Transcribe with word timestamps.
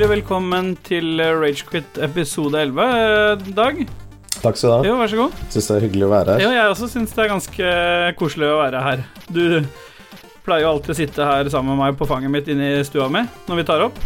Hjertelig 0.00 0.22
velkommen 0.22 0.68
til 0.80 1.18
Ragequit 1.20 1.98
episode 2.00 2.56
11, 2.56 2.84
eh, 2.88 3.42
Dag. 3.52 3.82
Takk 4.40 4.56
skal 4.56 4.70
du 4.70 4.72
ha. 4.72 4.78
Jo, 4.86 4.94
vær 4.96 5.10
så 5.12 5.18
god. 5.18 5.42
Syns 5.52 5.68
det 5.68 5.74
er 5.74 5.84
hyggelig 5.84 6.06
å 6.06 6.08
være 6.14 6.36
her. 6.38 6.40
Ja, 6.40 6.52
jeg 6.56 6.70
også 6.72 6.88
syns 6.88 7.12
det 7.12 7.20
er 7.26 7.28
ganske 7.28 7.74
koselig 8.16 8.48
å 8.48 8.62
være 8.62 8.80
her. 8.80 9.04
Du 9.28 9.60
pleier 10.46 10.64
jo 10.64 10.72
alltid 10.72 10.94
å 10.94 10.98
sitte 11.02 11.28
her 11.28 11.52
sammen 11.52 11.76
med 11.76 11.82
meg 11.82 12.00
på 12.00 12.08
fanget 12.08 12.32
mitt 12.32 12.48
inne 12.48 12.78
i 12.78 12.82
stua 12.88 13.12
mi 13.12 13.26
når 13.44 13.60
vi 13.60 13.68
tar 13.74 13.84
opp. 13.90 14.00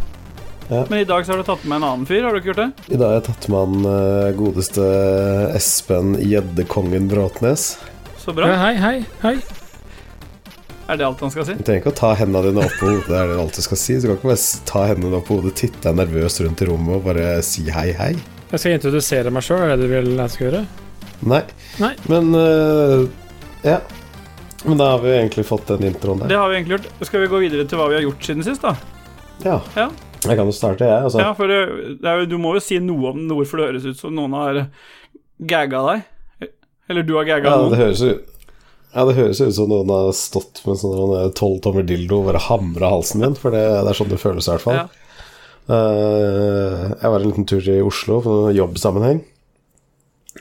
Ja. 0.66 0.82
Men 0.90 0.98
i 0.98 1.06
dag 1.06 1.22
så 1.22 1.36
har 1.36 1.44
du 1.44 1.46
tatt 1.46 1.62
med 1.62 1.78
en 1.78 1.90
annen 1.92 2.10
fyr, 2.10 2.26
har 2.26 2.34
du 2.34 2.42
ikke 2.42 2.56
gjort 2.56 2.64
det? 2.64 2.70
I 2.90 2.98
dag 2.98 3.12
har 3.12 3.20
jeg 3.20 3.28
tatt 3.30 3.52
med 3.54 3.62
han 3.62 3.92
eh, 3.94 4.32
godeste 4.42 4.92
Espen 5.54 6.16
Gjeddekongen 6.18 7.06
Bråtnes. 7.06 7.76
Så 8.18 8.34
bra. 8.34 8.50
Ja, 8.50 8.64
hei, 8.66 8.74
hei, 8.82 8.96
hei. 9.22 9.38
Er 10.84 10.98
det 11.00 11.06
alt 11.06 11.20
han 11.24 11.32
skal 11.32 11.46
si? 11.48 11.54
Du 11.56 11.64
trenger 11.64 11.80
ikke 11.80 11.92
å 11.94 11.96
ta 11.96 12.10
hendene 12.18 12.50
dine 12.50 12.64
opp 12.66 12.74
på 12.76 12.90
hodet, 12.90 13.08
det 13.08 13.16
er 13.16 13.30
det 13.30 13.40
alt 13.40 13.56
du 13.56 13.64
skal 13.64 13.78
si. 13.80 13.96
Du 13.96 14.06
kan 14.10 14.18
ikke 14.18 14.30
bare 14.30 14.64
ta 14.68 14.84
hendene 14.90 15.18
opp 15.18 15.26
på 15.30 15.38
hodet, 15.38 15.54
titte 15.56 15.80
deg 15.86 15.96
nervøst 16.02 16.42
rundt 16.44 16.60
i 16.60 16.68
rommet 16.68 16.98
og 16.98 17.06
bare 17.06 17.28
si 17.46 17.64
hei, 17.72 17.88
hei. 17.96 18.12
Jeg 18.50 18.60
skal 18.60 18.76
introdusere 18.76 19.32
meg 19.34 19.46
sjøl, 19.46 19.64
er 19.64 19.80
det 19.80 19.88
du 19.88 19.94
vil 19.94 20.10
jeg 20.12 20.34
skal 20.34 20.46
gjøre? 20.50 20.64
Nei. 21.30 21.40
Nei. 21.80 21.92
Men 22.12 22.32
uh, 22.36 23.06
Ja. 23.64 23.78
Men 24.64 24.80
da 24.80 24.90
har 24.94 25.00
vi 25.02 25.12
egentlig 25.12 25.44
fått 25.44 25.68
den 25.68 25.84
introen 25.90 26.22
Det 26.28 26.36
har 26.36 26.48
vi 26.48 26.56
egentlig 26.56 26.78
gjort. 26.78 26.86
Skal 27.04 27.24
vi 27.24 27.32
gå 27.32 27.40
videre 27.42 27.66
til 27.68 27.80
hva 27.80 27.88
vi 27.90 27.98
har 27.98 28.04
gjort 28.04 28.28
siden 28.28 28.44
sist, 28.44 28.64
da? 28.64 28.76
Ja. 29.44 29.58
Ja. 29.76 29.88
Jeg 30.24 30.38
kan 30.38 30.48
jo 30.48 30.54
starte, 30.56 30.86
jeg. 30.88 31.04
Altså. 31.04 31.20
Ja, 31.20 31.32
for 31.36 31.48
det, 31.52 31.58
det 32.00 32.08
er 32.08 32.22
jo, 32.22 32.28
du 32.32 32.38
må 32.40 32.54
jo 32.56 32.62
si 32.64 32.78
noe 32.80 33.12
om 33.12 33.24
hvorfor 33.28 33.60
det 33.60 33.66
høres 33.70 33.88
ut 33.88 34.00
som 34.00 34.14
noen 34.16 34.36
har 34.36 34.60
gagga 35.52 35.82
deg. 35.90 36.06
Eller 36.92 37.04
du 37.04 37.14
har 37.16 37.28
gagga 37.28 37.52
Ja, 37.52 37.68
det 37.72 37.80
høres 37.80 38.04
ut 38.04 38.33
ja, 38.94 39.04
det 39.08 39.16
høres 39.18 39.42
ut 39.42 39.54
som 39.56 39.70
noen 39.70 39.90
har 39.90 40.12
stått 40.16 40.62
med 40.64 40.78
sånn 40.78 41.34
tolv 41.34 41.58
tommer 41.64 41.86
dildo 41.86 42.20
og 42.20 42.28
bare 42.30 42.42
hamra 42.46 42.92
halsen 42.94 43.24
din, 43.24 43.34
for 43.38 43.54
det, 43.54 43.64
det 43.82 43.90
er 43.90 43.98
sånn 43.98 44.12
det 44.12 44.20
føles 44.22 44.46
i 44.46 44.54
hvert 44.54 44.64
fall. 44.64 44.84
Ja. 44.84 44.88
Uh, 45.64 46.92
jeg 46.92 47.08
var 47.08 47.18
en 47.18 47.30
liten 47.30 47.46
tur 47.48 47.68
i 47.72 47.80
Oslo 47.82 48.20
for 48.22 48.44
noen 48.44 48.58
jobbsammenheng. 48.58 49.22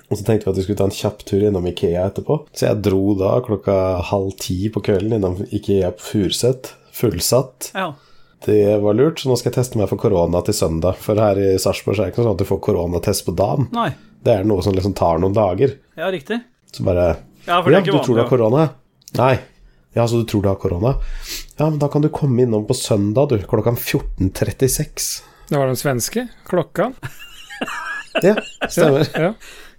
Og 0.09 0.17
så 0.19 0.25
tenkte 0.25 0.47
vi 0.47 0.51
at 0.51 0.59
vi 0.59 0.65
skulle 0.65 0.79
ta 0.81 0.87
en 0.89 0.95
kjapp 0.95 1.21
tur 1.25 1.43
innom 1.47 1.67
Ikea 1.69 2.07
etterpå. 2.09 2.39
Så 2.53 2.67
jeg 2.67 2.81
dro 2.85 3.13
da 3.17 3.35
klokka 3.45 3.75
halv 4.09 4.33
ti 4.41 4.57
på 4.73 4.81
kvelden 4.85 5.17
innom 5.17 5.39
Ikea 5.49 5.93
på 5.97 6.07
Furuset. 6.11 6.73
Fullsatt. 6.93 7.71
Ja. 7.73 7.93
Det 8.45 8.77
var 8.83 8.97
lurt, 8.97 9.21
så 9.21 9.29
nå 9.29 9.37
skal 9.39 9.53
jeg 9.53 9.61
teste 9.61 9.79
meg 9.79 9.87
for 9.89 10.01
korona 10.01 10.41
til 10.45 10.57
søndag. 10.57 10.97
For 11.01 11.17
her 11.17 11.39
i 11.39 11.53
Sarpsborg 11.61 11.95
er 11.95 12.09
det 12.09 12.13
ikke 12.13 12.25
sånn 12.25 12.35
at 12.35 12.41
du 12.41 12.49
får 12.49 12.59
koronatest 12.65 13.25
på 13.29 13.35
dagen. 13.39 13.69
Nei. 13.73 13.93
Det 14.23 14.33
er 14.35 14.47
noe 14.47 14.65
som 14.65 14.75
liksom 14.75 14.95
tar 14.97 15.21
noen 15.23 15.35
dager. 15.35 15.77
Ja, 15.99 16.09
riktig. 16.13 16.41
Så 16.73 16.83
bare 16.85 17.13
Ja, 17.45 17.59
for 17.61 17.69
det 17.69 17.75
Ja, 17.75 17.81
er 17.81 17.85
du 17.91 17.99
tror 18.05 18.15
du 18.15 18.21
har 18.23 18.29
korona? 18.29 18.69
Nei. 19.17 19.33
Ja, 19.93 20.07
så 20.07 20.21
du 20.21 20.25
tror 20.29 20.41
du 20.43 20.49
har 20.49 20.55
korona? 20.61 20.95
Ja, 21.59 21.69
men 21.69 21.77
da 21.79 21.87
kan 21.87 22.01
du 22.01 22.09
komme 22.09 22.41
innom 22.41 22.65
på 22.67 22.73
søndag, 22.73 23.29
du. 23.29 23.37
Klokka 23.47 23.75
14.36. 23.77 25.23
Det 25.49 25.57
var 25.59 25.67
den 25.67 25.77
svenske. 25.77 26.27
Klokka. 26.49 26.91
Ja, 28.23 28.35
stemmer. 28.69 29.07
Ja. 29.13 29.33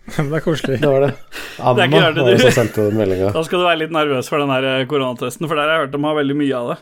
Det 0.04 0.36
er 0.36 0.42
koselig. 0.44 0.80
Det 0.82 0.88
var 0.90 1.00
det. 1.06 1.12
Anna 1.58 1.74
Det 1.74 1.82
er 1.84 1.88
ikke 1.88 2.00
var 2.24 2.28
det 2.28 2.40
som 2.42 2.50
sendte 2.58 2.82
den 2.90 2.98
meldinga. 2.98 3.30
Da 3.32 3.42
skal 3.46 3.62
du 3.62 3.64
være 3.64 3.80
litt 3.84 3.94
nervøs 3.94 4.28
for 4.28 4.42
den 4.42 4.50
her 4.52 4.66
eh, 4.68 4.82
koronatesten, 4.90 5.48
for 5.48 5.56
der 5.56 5.70
har 5.70 5.78
jeg 5.78 5.86
hørt 5.86 5.94
de 5.94 6.00
har 6.04 6.18
veldig 6.18 6.36
mye 6.42 6.58
av 6.58 6.72
det. 6.74 6.76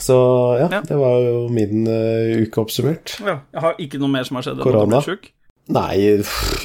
Så 0.00 0.16
ja, 0.58 0.68
Ja. 0.72 0.80
det 0.88 0.96
var 0.96 1.18
jo 1.20 1.34
min 1.52 1.84
uh, 1.86 2.40
uke 2.42 2.62
oppsummert. 2.64 3.18
Ja. 3.20 3.38
Jeg 3.52 3.60
har 3.66 3.80
ikke 3.84 4.00
noe 4.02 4.10
mer 4.10 4.24
som 4.26 4.40
har 4.40 4.46
skjedd. 4.48 4.58
enn 4.58 4.64
at 4.64 4.72
Korona? 4.72 5.02
Nei, 5.72 5.94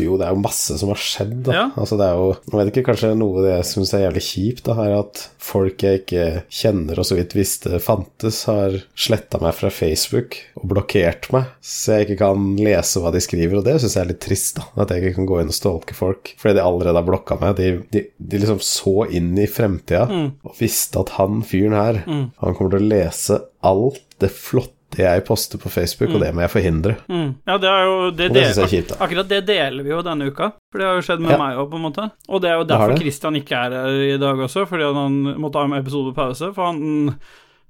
jo, 0.03 0.17
det 0.19 0.25
er 0.27 0.33
jo 0.35 0.41
masse 0.43 0.75
som 0.75 0.89
har 0.91 0.99
skjedd, 0.99 1.37
da. 1.47 1.53
Ja. 1.55 1.65
Altså, 1.79 1.95
det 1.95 2.03
er 2.09 2.17
jo 2.19 2.25
Jeg 2.49 2.57
vet 2.59 2.71
ikke, 2.73 2.83
kanskje 2.89 3.11
noe 3.15 3.43
det 3.45 3.53
jeg 3.53 3.67
syns 3.69 3.93
er 3.95 4.01
jævlig 4.03 4.23
kjipt, 4.25 4.63
da, 4.67 4.75
er 4.83 4.95
at 4.97 5.21
folk 5.49 5.85
jeg 5.85 6.01
ikke 6.01 6.25
kjenner 6.51 6.99
og 6.99 7.07
så 7.07 7.15
vidt 7.15 7.35
visste 7.37 7.79
fantes, 7.79 8.41
har 8.49 8.75
sletta 8.99 9.39
meg 9.39 9.55
fra 9.55 9.71
Facebook 9.71 10.35
og 10.59 10.67
blokkert 10.73 11.29
meg, 11.31 11.47
så 11.63 11.95
jeg 11.95 12.09
ikke 12.09 12.19
kan 12.25 12.49
lese 12.59 12.99
hva 12.99 13.13
de 13.15 13.21
skriver, 13.23 13.61
og 13.61 13.65
det 13.69 13.77
syns 13.79 13.95
jeg 13.95 14.03
er 14.03 14.11
litt 14.11 14.21
trist, 14.25 14.59
da. 14.59 14.67
At 14.83 14.91
jeg 14.91 15.05
ikke 15.05 15.15
kan 15.21 15.29
gå 15.31 15.39
inn 15.45 15.53
og 15.53 15.57
stalke 15.57 15.95
folk, 15.97 16.33
fordi 16.41 16.57
de 16.59 16.65
allerede 16.65 16.99
har 16.99 17.07
blokka 17.07 17.39
meg. 17.39 17.55
De, 17.61 17.69
de, 17.95 18.03
de 18.19 18.41
liksom 18.43 18.59
så 18.65 18.97
inn 19.15 19.31
i 19.39 19.47
fremtida 19.47 20.05
Mm. 20.09 20.29
og 20.47 20.55
visste 20.59 20.99
at 21.01 21.11
han 21.17 21.39
fyren 21.45 21.73
her, 21.77 21.97
han 22.07 22.55
kommer 22.57 22.73
til 22.73 22.81
å 22.83 22.89
lese 22.91 23.37
alt 23.65 24.01
det 24.19 24.29
flotte 24.33 24.75
jeg 24.97 25.23
poster 25.27 25.59
på 25.61 25.69
Facebook, 25.69 26.09
og 26.15 26.21
det 26.23 26.31
må 26.33 26.41
jeg 26.41 26.49
forhindre. 26.55 26.95
Mm. 27.07 27.35
Ja, 27.45 27.57
det 27.61 27.69
er 27.69 27.83
jo 27.85 27.97
det, 28.11 28.31
det 28.33 28.45
synes 28.47 28.57
jeg 28.57 28.65
er 28.65 28.73
kjipt. 28.73 28.95
Akkurat 29.01 29.29
det 29.29 29.41
deler 29.45 29.83
vi 29.85 29.91
jo 29.93 30.01
denne 30.01 30.31
uka, 30.31 30.51
for 30.71 30.81
det 30.81 30.87
har 30.89 30.95
jo 30.97 31.05
skjedd 31.05 31.21
med 31.21 31.31
Ja. 31.35 31.37
meg 31.37 31.57
òg, 31.61 31.69
på 31.69 31.77
en 31.77 31.85
måte. 31.85 32.07
Og 32.29 32.41
det 32.41 32.49
er 32.49 32.57
jo 32.57 32.65
derfor 32.71 32.95
Kristian 32.97 33.19
Christian 33.19 33.35
ikke 33.35 33.59
er 33.67 33.71
her 33.75 34.01
i 34.15 34.17
dag 34.17 34.37
også, 34.47 34.65
fordi 34.69 34.89
han 34.95 35.21
måtte 35.41 35.59
ha 35.59 35.65
en 35.69 35.73
episode 35.77 36.15
pause, 36.15 36.53
for 36.55 36.65
han 36.71 37.21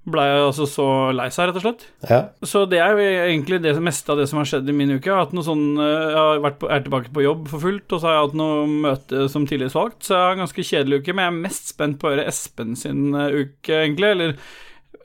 blei 0.09 0.25
altså 0.31 0.65
så 0.65 0.85
lei 1.13 1.27
seg, 1.29 1.49
rett 1.49 1.57
og 1.59 1.63
slett. 1.65 1.83
Ja. 2.09 2.19
Så 2.41 2.63
det 2.69 2.79
er 2.81 2.95
jo 2.95 3.03
egentlig 3.03 3.59
det 3.61 3.75
meste 3.83 4.09
av 4.13 4.17
det 4.17 4.29
som 4.29 4.39
har 4.39 4.47
skjedd 4.49 4.69
i 4.71 4.73
min 4.73 4.93
uke. 4.95 5.05
Jeg 5.05 5.13
har 5.13 5.25
hatt 5.25 5.33
noe 5.35 5.43
sånn 5.45 5.65
eh, 5.77 6.05
Jeg 6.09 6.17
har 6.17 6.39
vært 6.45 6.57
på, 6.61 6.69
er 6.71 6.81
tilbake 6.85 7.11
på 7.13 7.25
jobb 7.25 7.49
for 7.51 7.59
fullt, 7.59 7.91
og 7.93 7.99
så 7.99 8.07
har 8.07 8.15
jeg 8.15 8.29
hatt 8.29 8.39
noe 8.39 8.63
møte 8.87 9.27
som 9.29 9.45
tillitsvalgt, 9.45 9.99
så 10.07 10.15
jeg 10.15 10.23
har 10.23 10.31
en 10.37 10.43
ganske 10.45 10.65
kjedelig 10.71 11.01
uke, 11.03 11.13
men 11.13 11.25
jeg 11.27 11.33
er 11.33 11.43
mest 11.43 11.73
spent 11.75 11.99
på 11.99 12.07
å 12.09 12.13
høre 12.15 12.25
Espen 12.31 12.75
sin 12.79 13.13
eh, 13.13 13.37
uke, 13.43 13.75
egentlig. 13.83 14.09
Eller 14.15 14.35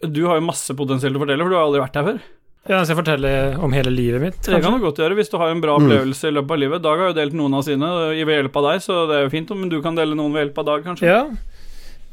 du 0.02 0.26
har 0.26 0.40
jo 0.40 0.46
masse 0.46 0.74
potensielt 0.76 1.16
å 1.16 1.22
fortelle, 1.22 1.42
for 1.44 1.50
du 1.50 1.56
har 1.56 1.66
aldri 1.68 1.80
vært 1.84 1.94
her 2.00 2.04
før. 2.10 2.18
Ja, 2.64 2.78
jeg 2.80 2.86
skal 2.88 2.96
fortelle 3.02 3.30
om 3.60 3.72
hele 3.76 3.90
livet 3.92 4.20
mitt. 4.22 4.36
Kanskje? 4.40 4.54
Det 4.56 4.62
kan 4.64 4.72
du 4.78 4.84
godt 4.86 4.96
gjøre 5.02 5.16
hvis 5.18 5.28
du 5.30 5.36
har 5.36 5.50
en 5.52 5.60
bra 5.60 5.74
Mm. 5.78 5.84
opplevelse 5.84 6.28
i 6.28 6.32
løpet 6.32 6.50
av 6.50 6.58
livet. 6.58 6.82
Dag 6.82 6.98
har 6.98 7.08
jo 7.12 7.16
delt 7.18 7.34
noen 7.36 7.54
av 7.54 7.62
sine 7.66 7.84
eh, 8.16 8.24
ved 8.24 8.38
hjelp 8.42 8.56
av 8.56 8.62
deg, 8.72 8.80
så 8.80 9.06
det 9.08 9.16
er 9.18 9.22
jo 9.26 9.30
fint 9.34 9.50
om 9.52 9.68
du 9.68 9.82
kan 9.82 9.94
dele 9.94 10.14
noen 10.16 10.32
ved 10.32 10.46
hjelp 10.46 10.58
av 10.58 10.64
Dag, 10.64 10.84
kanskje. 10.84 11.04
Ja. 11.06 11.26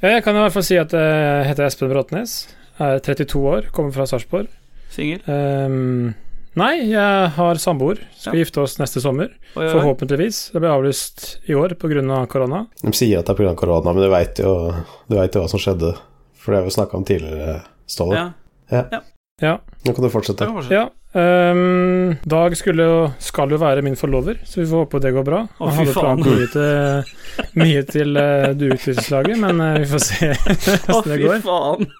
ja, 0.01 0.09
jeg 0.17 0.23
kan 0.25 0.35
i 0.35 0.39
hvert 0.43 0.51
fall 0.57 0.63
si 0.67 0.75
at 0.77 0.91
jeg 0.91 1.45
heter 1.47 1.63
Espen 1.65 1.89
Bråtnes. 1.89 2.33
Er 2.79 2.99
32 2.99 3.39
år, 3.47 3.71
kommer 3.71 3.93
fra 3.93 4.03
Sarpsborg. 4.09 4.47
Singel. 4.91 5.21
Um, 5.29 6.13
nei, 6.59 6.73
jeg 6.89 7.29
har 7.37 7.55
samboer. 7.55 7.99
Skal 8.17 8.35
Ja. 8.35 8.43
gifte 8.43 8.59
oss 8.59 8.75
neste 8.77 8.99
sommer. 8.99 9.29
Oi. 9.55 9.69
Forhåpentligvis. 9.71 10.51
Det 10.51 10.59
ble 10.59 10.67
avlyst 10.67 11.37
i 11.47 11.53
år 11.55 11.75
pga. 11.79 12.27
korona. 12.27 12.67
De 12.81 12.91
sier 12.91 13.19
at 13.19 13.25
det 13.25 13.39
er 13.39 13.43
pga. 13.45 13.55
korona, 13.55 13.93
men 13.93 14.03
du 14.03 14.09
veit 14.09 14.35
jo, 14.39 14.73
du 15.09 15.15
vet 15.15 15.31
jo 15.33 15.41
hva 15.43 15.49
som 15.49 15.59
skjedde. 15.59 15.95
For 16.35 16.51
det 16.51 16.59
har 16.59 16.65
vi 16.67 16.75
snakka 16.75 16.95
om 16.97 17.05
tidligere, 17.05 17.61
Ståle. 17.91 18.25
Ja. 18.71 19.01
Ja. 19.41 19.55
Nå 19.87 19.93
kan 19.97 20.05
du 20.05 20.09
fortsette. 20.13 20.45
kan 20.45 20.53
fortsette. 20.53 20.75
ja. 20.77 20.83
ehm, 21.17 22.11
Dag 22.29 22.53
skulle 22.59 22.85
jo, 22.85 22.99
skal 23.19 23.49
jo 23.49 23.57
være 23.61 23.81
min 23.83 23.97
forlover, 23.97 24.37
så 24.45 24.61
vi 24.61 24.67
får 24.69 24.83
håpe 24.85 25.01
det 25.01 25.11
går 25.15 25.25
bra. 25.27 25.39
Å, 25.57 25.65
Han 25.71 25.79
fy 25.79 25.87
hadde 25.89 25.95
faen. 25.97 26.21
mye 26.21 26.47
til, 26.53 27.57
mye 27.57 27.81
til 27.89 28.21
uh, 28.21 28.51
dueutviklingslaget, 28.53 29.41
men 29.41 29.63
uh, 29.65 29.73
vi 29.81 29.89
får 29.89 30.05
se 30.05 30.29
hvordan 30.85 31.09
det 31.09 31.17
fy 31.17 31.25
går. 31.25 31.43
faen. 31.47 31.91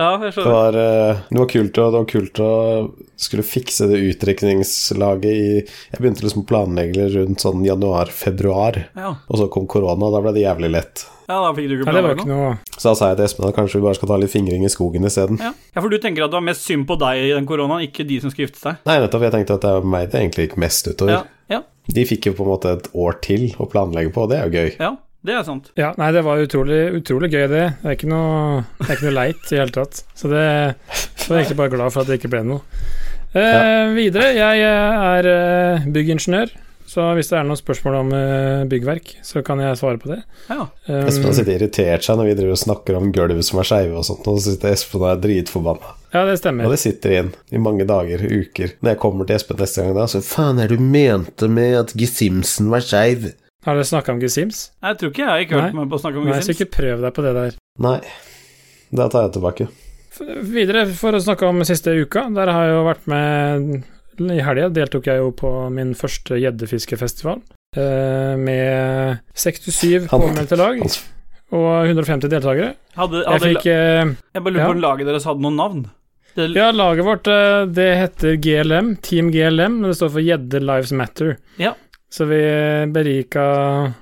Ja, 0.00 0.10
jeg 0.24 0.32
Det 0.32 0.44
var, 0.48 0.76
eh, 0.80 1.18
det 1.28 1.36
var 1.42 1.48
kult 1.52 1.76
å, 1.76 1.86
det 1.92 1.98
var 1.98 2.06
kult 2.08 2.38
å 2.40 2.52
skulle 3.20 3.42
fikse 3.44 3.84
det 3.90 3.98
utdrikningslaget 4.00 5.28
i 5.28 5.48
Jeg 5.60 5.98
begynte 6.00 6.24
liksom 6.24 6.46
å 6.46 6.48
planlegge 6.48 7.08
rundt 7.18 7.42
sånn 7.44 7.66
januar-februar, 7.66 8.78
Ja. 8.96 9.10
og 9.28 9.36
så 9.42 9.48
kom 9.52 9.66
korona, 9.68 10.08
og 10.08 10.14
da 10.16 10.22
ble 10.24 10.32
det 10.38 10.46
jævlig 10.46 10.70
lett. 10.72 11.04
Ja, 11.30 11.38
da 11.46 11.50
fikk 11.56 11.68
du 11.70 11.74
ikke 11.78 11.94
ikke 12.14 12.28
noe. 12.28 12.52
Så 12.76 12.90
da 12.90 12.94
sa 12.98 13.10
jeg 13.12 13.20
til 13.20 13.26
Espen 13.28 13.48
at 13.48 13.56
kanskje 13.56 13.78
vi 13.80 13.84
bare 13.86 13.98
skal 13.98 14.10
ta 14.12 14.18
litt 14.20 14.32
fingring 14.32 14.64
i 14.66 14.70
skogen 14.72 15.06
isteden. 15.08 15.38
Ja. 15.40 15.52
ja, 15.54 15.80
for 15.80 15.88
du 15.92 15.98
tenker 16.02 16.26
at 16.26 16.32
det 16.32 16.40
var 16.40 16.46
mest 16.50 16.66
synd 16.66 16.88
på 16.90 16.96
deg 17.00 17.24
i 17.28 17.34
den 17.36 17.46
koronaen, 17.48 17.86
ikke 17.86 18.06
de 18.08 18.18
som 18.22 18.32
skal 18.34 18.48
gifte 18.48 18.62
seg? 18.62 18.80
Nei, 18.88 18.98
nettopp. 19.04 19.28
Jeg 19.28 19.36
tenkte 19.38 19.58
at 19.60 19.66
det 19.66 19.74
var 19.78 19.92
meg 19.94 20.08
det 20.12 20.20
egentlig 20.24 20.48
gikk 20.48 20.58
mest 20.60 20.90
utover. 20.90 21.12
Ja, 21.20 21.22
ja, 21.60 21.62
De 21.90 22.04
fikk 22.08 22.30
jo 22.30 22.34
på 22.38 22.44
en 22.46 22.52
måte 22.52 22.74
et 22.78 22.90
år 22.94 23.20
til 23.24 23.48
å 23.62 23.68
planlegge 23.70 24.12
på, 24.14 24.26
og 24.26 24.34
det 24.34 24.40
er 24.42 24.50
jo 24.50 24.58
gøy. 24.58 24.74
ja. 24.80 24.96
Det 25.20 25.34
er 25.36 25.42
sant. 25.44 25.66
Ja, 25.76 25.90
nei, 26.00 26.06
det 26.16 26.22
var 26.24 26.40
utrolig, 26.40 26.78
utrolig 26.96 27.28
gøy, 27.28 27.42
det. 27.52 27.64
Det 27.82 27.90
er 27.90 27.96
ikke 27.98 28.08
noe, 28.08 28.62
det 28.78 28.86
er 28.86 28.94
ikke 28.94 29.04
noe 29.10 29.16
leit 29.18 29.42
i 29.42 29.50
det 29.50 29.58
hele 29.58 29.74
tatt. 29.74 29.98
Så 30.16 30.30
det 30.32 30.44
så 30.96 31.26
jeg 31.26 31.34
er 31.34 31.42
egentlig 31.42 31.58
bare 31.58 31.72
glad 31.74 31.92
for 31.92 32.00
at 32.00 32.08
det 32.08 32.16
ikke 32.16 32.30
ble 32.32 32.40
noe. 32.48 32.62
Eh, 33.36 33.90
Videre, 33.98 34.30
jeg 34.32 34.62
er 34.64 35.28
eh, 35.28 35.84
byggingeniør, 35.92 36.54
så 36.90 37.04
hvis 37.14 37.28
det 37.30 37.36
er 37.38 37.44
noen 37.46 37.58
spørsmål 37.60 37.96
om 38.00 38.08
eh, 38.18 38.64
byggverk, 38.70 39.12
så 39.26 39.44
kan 39.46 39.60
jeg 39.62 39.78
svare 39.78 40.00
på 40.02 40.10
det. 40.10 40.18
Ja. 40.50 40.64
Um, 40.88 41.04
Espen 41.06 41.28
har 41.30 41.36
sittet 41.38 41.54
irritert 41.60 42.02
seg 42.06 42.18
når 42.18 42.28
vi 42.32 42.36
driver 42.40 42.56
og 42.56 42.62
snakker 42.64 42.98
om 42.98 43.12
gulv 43.14 43.42
som 43.46 43.60
er 43.62 43.68
skeive 43.70 44.00
og 44.00 44.06
sånt, 44.08 44.26
og 44.26 44.40
så 44.42 44.54
sitter 44.56 44.74
Espen 44.74 45.04
og 45.04 45.08
er 45.12 45.20
dritforbanna. 45.22 45.92
ja, 46.16 46.24
det 46.26 46.34
stemmer. 46.42 46.66
Og 46.66 46.74
det 46.74 46.80
sitter 46.82 47.14
igjen 47.14 47.30
i 47.54 47.62
mange 47.62 47.86
dager, 47.86 48.24
uker. 48.26 48.74
Når 48.82 48.92
jeg 48.96 49.00
kommer 49.06 49.28
til 49.30 49.38
Espen 49.38 49.60
neste 49.62 49.84
gang 49.86 49.94
da, 50.00 50.08
så 50.10 50.22
faen 50.26 50.58
er 50.64 50.72
det 50.72 50.80
du 50.80 50.88
mente 50.96 51.48
med 51.52 51.76
at 51.84 51.94
Gesimsen 52.00 52.72
var 52.74 52.82
skeiv? 52.82 53.30
Har 53.68 53.76
dere 53.76 53.84
snakka 53.86 54.14
om 54.16 54.20
Gesims? 54.24 54.64
Jeg 54.82 54.96
tror 54.98 55.10
ikke 55.12 55.22
jeg 55.22 55.30
har 55.30 55.42
ikke 55.44 55.58
hørt 55.60 55.74
meg 55.76 55.90
på 55.92 55.98
å 55.98 56.02
snakke 56.02 56.18
om 56.22 56.26
Nei, 56.32 56.40
så 56.42 56.54
ikke 56.56 56.70
prøv 56.74 57.02
deg 57.06 57.14
på 57.16 57.24
det 57.28 57.32
der. 57.36 57.56
Nei, 57.84 57.98
da 58.96 59.06
tar 59.12 59.26
jeg 59.28 59.34
tilbake. 59.36 59.66
F- 60.10 60.36
Videre, 60.50 60.86
for 60.96 61.14
å 61.14 61.20
snakke 61.22 61.46
om 61.46 61.60
siste 61.68 61.92
uka, 62.00 62.26
der 62.34 62.50
har 62.50 62.66
jeg 62.66 62.74
jo 62.78 62.86
vært 62.88 63.04
med 63.12 63.68
I 64.20 64.40
helga 64.44 64.68
deltok 64.68 65.06
jeg 65.08 65.22
jo 65.22 65.30
på 65.32 65.50
min 65.72 65.94
første 65.96 66.36
gjeddefiskefestival. 66.42 67.40
eh, 67.76 68.36
Med 68.36 69.18
67 69.34 70.08
Han- 70.10 70.20
påmeldte 70.20 70.56
lag 70.58 70.80
og 71.52 71.86
150 71.88 72.28
deltakere. 72.30 72.74
Hadde, 72.96 73.24
Jeg 73.24 73.40
fikk 73.40 73.66
eh, 73.66 74.04
jeg 74.34 74.42
bare 74.44 74.52
lurer 74.52 74.66
på 74.66 74.76
om 74.76 74.80
laget 74.84 75.06
deres 75.06 75.24
hadde 75.24 75.40
noen 75.42 75.56
navn. 75.56 75.80
Det, 76.36 76.50
Ja, 76.54 76.70
laget 76.70 77.04
vårt 77.04 77.26
eh, 77.26 77.64
det 77.66 77.88
heter 77.98 78.36
GLM, 78.36 78.96
Team 79.02 79.30
GLM, 79.32 79.80
men 79.80 79.90
det 79.90 79.96
står 79.96 80.10
for 80.14 80.20
Gjedde 80.22 80.60
Lives 80.62 80.92
Matter. 80.92 81.36
Ja. 81.58 81.72
Så 82.10 82.26
vi 82.28 82.38
berika 82.92 83.94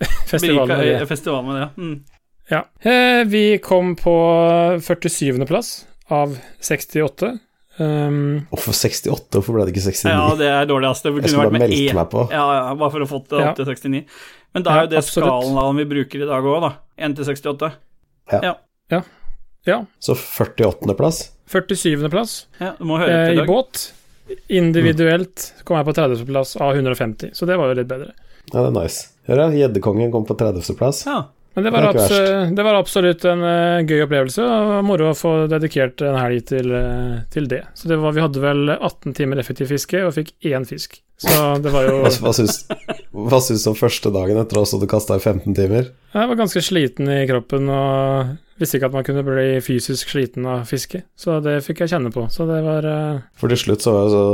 festivalen 0.30 0.78
med 0.78 0.86
det. 0.86 1.06
festivalen 1.08 1.46
med 1.52 1.60
det. 1.60 1.68
Mm. 1.76 2.04
Ja. 2.50 2.64
Eh, 2.82 3.24
Vi 3.30 3.58
kom 3.58 3.94
på 3.96 4.80
47. 4.82 5.44
plass 5.46 5.86
av 6.08 6.38
68. 6.60 7.38
Um, 7.80 8.46
Hvorfor 8.50 8.74
68? 8.76 9.30
Hvorfor 9.32 9.56
ble 9.56 9.64
det 9.64 9.72
ikke 9.72 9.86
69? 9.88 10.10
Ja, 10.12 10.24
det 10.36 10.48
er 10.52 10.66
dårlig, 10.68 10.90
ass. 10.90 11.00
Det 11.00 11.14
jeg 11.14 11.30
skulle 11.30 11.46
vært 11.46 11.48
bare 11.48 11.54
med 11.56 11.62
meldt 11.64 11.78
E. 11.80 11.94
meg 11.96 12.10
på. 12.12 12.24
Ja, 12.28 12.42
ja, 12.58 12.74
bare 12.76 12.92
for 12.92 13.04
å 13.06 13.08
få 13.08 13.20
det 13.30 13.40
Ja. 13.40 13.50
opp 13.50 13.56
til 13.56 13.64
69. 13.70 14.02
Men 14.54 14.66
da 14.66 14.74
er 14.74 14.82
jo 14.84 14.90
det 14.92 14.98
absolutt. 15.00 15.30
skalaen 15.30 15.76
vi 15.80 15.86
bruker 15.94 16.22
i 16.24 16.28
dag 16.28 16.44
òg, 16.44 16.60
da. 16.66 16.70
1 16.98 17.16
til 17.16 17.24
68. 17.24 17.72
ja. 19.66 19.84
Så 20.00 20.14
48.-plass? 20.14 21.30
47.-plass 21.50 22.46
Ja, 22.60 22.74
du 22.78 22.84
må 22.88 22.98
høre 23.00 23.10
eh, 23.10 23.26
til 23.30 23.38
i 23.38 23.40
dag. 23.42 23.46
båt. 23.48 23.92
Individuelt 24.48 25.52
kom 25.64 25.76
jeg 25.80 25.86
på 25.88 25.94
30.-plass 25.96 26.56
av 26.60 26.76
150, 26.76 27.32
så 27.34 27.46
det 27.48 27.56
var 27.58 27.72
jo 27.72 27.78
litt 27.80 27.88
bedre. 27.90 28.12
Ja, 28.52 28.62
det 28.62 28.68
er 28.70 28.76
nice. 28.76 29.08
Hør 29.28 29.44
ja. 29.44 29.48
Gjeddekongen 29.64 30.12
kom 30.12 30.24
på 30.28 30.36
30.-plass. 30.38 31.04
Ja. 31.06 31.24
Men 31.54 31.66
det 31.66 31.70
var, 31.74 31.82
Det 31.82 31.88
absolutt, 31.88 32.56
det 32.56 32.64
var 32.66 32.76
absolutt 32.78 33.24
en 33.26 33.40
uh, 33.42 33.82
gøy 33.82 34.04
opplevelse, 34.04 34.44
og 34.44 34.84
moro 34.86 35.10
å 35.10 35.16
få 35.18 35.32
dedikert 35.50 36.02
en 36.06 36.18
helg 36.20 36.44
til, 36.52 36.70
uh, 36.70 37.22
til 37.34 37.48
det. 37.50 37.64
Så 37.74 37.90
det 37.90 37.98
var, 37.98 38.14
vi 38.14 38.22
hadde 38.22 38.42
vel 38.42 38.70
18 38.76 39.16
timer 39.18 39.42
effektivt 39.42 39.72
fiske, 39.72 40.04
og 40.06 40.14
fikk 40.14 40.30
én 40.46 40.66
fisk. 40.68 41.00
Så 41.20 41.34
det 41.60 41.72
var 41.74 41.88
jo 41.88 41.96
Hva, 42.06 42.12
hva 42.30 43.40
syns 43.42 43.64
du 43.66 43.72
om 43.72 43.76
første 43.76 44.12
dagen 44.14 44.38
etter 44.40 44.62
at 44.62 44.78
du 44.80 44.86
kasta 44.88 45.18
i 45.18 45.24
15 45.24 45.58
timer? 45.58 45.90
Jeg 46.14 46.30
var 46.30 46.38
ganske 46.38 46.62
sliten 46.64 47.10
i 47.12 47.24
kroppen 47.28 47.68
og 47.70 48.30
visste 48.60 48.78
ikke 48.78 48.88
at 48.90 48.96
man 48.96 49.04
kunne 49.06 49.24
bli 49.26 49.58
fysisk 49.64 50.12
sliten 50.12 50.46
av 50.48 50.64
fiske, 50.68 51.02
så 51.18 51.40
det 51.44 51.60
fikk 51.66 51.84
jeg 51.84 51.94
kjenne 51.96 52.14
på. 52.14 52.26
Så 52.32 52.46
det 52.48 52.62
var 52.64 52.86
uh... 52.86 53.20
For 53.40 53.52
til 53.52 53.60
slutt 53.64 53.84
så 53.84 53.94
var 53.96 54.06
jeg 54.06 54.14
så 54.14 54.24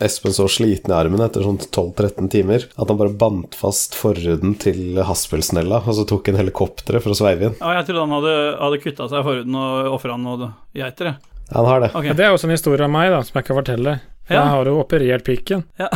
Espen 0.00 0.32
så 0.34 0.46
sliten 0.50 0.90
i 0.90 0.96
armen 0.96 1.20
etter 1.22 1.44
sånn 1.44 1.58
12-13 1.62 2.30
timer 2.32 2.64
at 2.74 2.88
han 2.88 2.98
bare 2.98 3.12
bandt 3.14 3.54
fast 3.58 3.94
forhuden 3.94 4.54
til 4.62 4.96
haspelsnella, 5.04 5.82
og 5.84 5.94
så 5.98 6.06
tok 6.08 6.30
han 6.32 6.40
helikopteret 6.40 7.04
for 7.04 7.12
å 7.14 7.18
sveive 7.18 7.50
inn. 7.50 7.58
ja, 7.60 7.74
jeg 7.78 7.86
trodde 7.90 8.06
han 8.06 8.16
hadde, 8.16 8.32
hadde 8.62 8.80
kutta 8.82 9.08
seg 9.12 9.20
i 9.20 9.26
forhuden 9.28 9.58
og 9.60 9.92
ofra 9.98 10.16
noe 10.18 10.50
geiter, 10.74 11.12
jeg. 11.12 11.30
Ja, 11.52 11.56
han 11.60 11.68
har 11.68 11.80
det. 11.84 11.92
Okay. 11.92 12.08
ja, 12.08 12.16
Det 12.18 12.24
er 12.26 12.32
også 12.34 12.48
en 12.48 12.56
historie 12.56 12.86
av 12.86 12.90
meg 12.94 13.10
da, 13.12 13.22
som 13.28 13.38
jeg 13.38 13.48
kan 13.50 13.58
fortelle. 13.60 13.98
For 14.24 14.34
Ja. 14.38 14.42
Jeg 14.46 14.52
har 14.54 14.68
jo 14.70 14.76
operert 14.80 15.24
pikken. 15.26 15.64
Ja. 15.78 15.88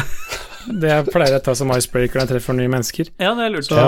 det 0.82 0.88
jeg 0.90 1.06
pleier 1.14 1.38
å 1.38 1.42
ta 1.46 1.54
som 1.54 1.70
icebreaker 1.72 2.18
når 2.18 2.26
jeg 2.26 2.32
treffer 2.34 2.58
nye 2.58 2.68
mennesker. 2.72 3.10
Ja, 3.22 3.32
det 3.38 3.44
er 3.46 3.54
lurt. 3.54 3.68
Så 3.70 3.78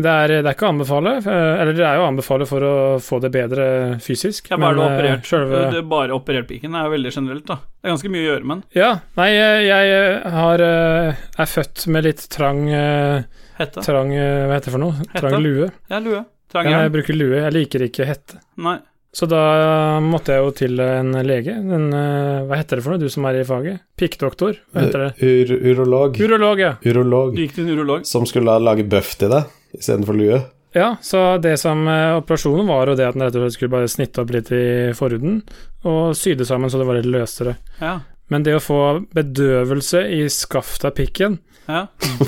det, 0.00 0.12
er, 0.12 0.32
det 0.40 0.48
er 0.50 0.54
ikke 0.56 0.66
å 0.68 0.72
anbefale, 0.72 1.12
eh, 1.20 1.60
eller 1.62 1.76
det 1.76 1.84
er 1.86 1.98
jo 1.98 2.04
å 2.04 2.08
anbefale 2.10 2.46
for 2.48 2.64
å 2.66 2.72
få 3.04 3.18
det 3.24 3.30
bedre 3.34 3.66
fysisk. 4.02 4.50
Ja, 4.52 4.58
bare 4.60 4.74
du 4.78 4.82
har 4.82 4.90
eh, 4.90 4.96
operert 4.96 5.28
selve- 5.28 5.62
det 5.74 5.82
Bare 5.90 6.16
operert 6.16 6.48
piken 6.48 6.74
er 6.78 6.86
jo 6.88 6.94
veldig 6.96 7.12
generelt, 7.16 7.46
da. 7.50 7.58
Det 7.60 7.88
er 7.88 7.94
ganske 7.94 8.12
mye 8.14 8.24
å 8.24 8.28
gjøre 8.30 8.44
med 8.50 8.56
den. 8.60 8.64
Ja, 8.80 8.90
nei, 9.20 9.28
jeg, 9.36 9.64
jeg 9.70 10.34
har, 10.40 10.66
eh, 10.66 11.24
er 11.44 11.50
født 11.54 11.86
med 11.92 12.08
litt 12.08 12.26
trang, 12.32 12.62
eh, 12.68 13.22
Hette. 13.60 13.82
trang 13.84 14.12
eh, 14.16 14.46
Hva 14.48 14.56
heter 14.58 14.70
det 14.70 14.76
for 14.78 14.84
noe? 14.86 14.98
Hette? 15.00 15.24
Trang 15.26 15.42
lue. 15.44 15.70
Ja, 15.90 15.98
lue. 16.04 16.22
Trang 16.50 16.66
Ja, 16.70 16.80
jeg 16.86 16.94
bruker 16.96 17.14
lue, 17.18 17.36
jeg 17.44 17.52
liker 17.54 17.84
ikke 17.86 18.06
hette. 18.08 18.40
Nei. 18.58 18.78
Så 19.12 19.26
da 19.26 19.98
måtte 19.98 20.30
jeg 20.36 20.42
jo 20.44 20.50
til 20.54 20.78
en 20.84 21.08
lege. 21.26 21.50
En, 21.58 21.88
eh, 21.92 22.42
hva 22.46 22.58
heter 22.60 22.78
det 22.78 22.84
for 22.84 22.94
noe, 22.94 23.00
du 23.02 23.08
som 23.10 23.24
er 23.26 23.40
i 23.40 23.46
faget? 23.46 23.80
Pikkdoktor? 23.98 24.54
Hva 24.70 24.84
heter 24.84 25.02
det? 25.02 25.08
Ur 25.26 25.50
urolog. 25.72 26.20
Urolog, 26.22 26.62
ja. 26.62 26.76
Urolog. 26.86 27.32
Du 27.34 27.42
gikk 27.42 27.56
til 27.56 27.66
en 27.66 27.74
urolog. 27.74 28.06
Som 28.06 28.22
skulle 28.30 28.54
lage 28.62 28.86
bøff 28.86 29.16
til 29.18 29.32
deg 29.34 29.48
istedenfor 29.76 30.16
lue. 30.18 30.40
Ja, 30.72 30.96
så 31.02 31.38
det 31.42 31.56
som 31.58 31.82
eh, 31.90 32.16
operasjonen 32.20 32.68
var 32.70 32.86
jo 32.86 32.94
det 32.98 33.08
at 33.08 33.16
den 33.16 33.24
rett 33.26 33.34
og 33.34 33.42
slett 33.42 33.56
skulle 33.56 33.72
bare 33.74 33.90
snitte 33.90 34.22
opp 34.22 34.30
litt 34.30 34.52
i 34.54 34.62
forhuden 34.94 35.40
og 35.88 36.12
sy 36.14 36.36
det 36.38 36.46
sammen 36.46 36.70
så 36.70 36.78
det 36.78 36.86
var 36.86 37.00
litt 37.00 37.08
løsere. 37.10 37.56
Ja. 37.80 37.96
Men 38.30 38.44
det 38.46 38.54
å 38.54 38.62
få 38.62 38.80
bedøvelse 39.10 40.04
i 40.14 40.20
skaftet 40.30 40.86
av 40.86 40.94
pikken, 40.94 41.40
ja. 41.66 41.80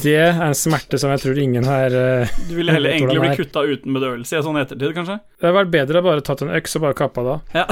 det 0.03 0.17
er 0.19 0.41
en 0.49 0.57
smerte 0.59 0.99
som 0.99 1.13
jeg 1.15 1.23
tror 1.23 1.39
ingen 1.39 1.67
her 1.71 1.95
eh, 1.95 2.33
Du 2.49 2.57
ville 2.59 2.75
heller 2.75 2.97
egentlig 2.97 3.23
bli 3.23 3.37
kutta 3.39 3.63
uten 3.63 3.95
bedøvelse 3.95 4.35
i 4.35 4.41
en 4.41 4.47
sånn 4.49 4.59
ettertid, 4.65 4.91
kanskje? 4.99 5.21
Det 5.39 5.47
hadde 5.47 5.59
vært 5.61 5.73
bedre 5.77 6.03
å 6.03 6.07
bare 6.09 6.27
tatt 6.27 6.43
en 6.43 6.51
øks 6.59 6.75
og 6.79 6.85
bare 6.89 6.99
kappa 6.99 7.23
det 7.27 7.37
av. 7.37 7.55
Ja. 7.61 7.67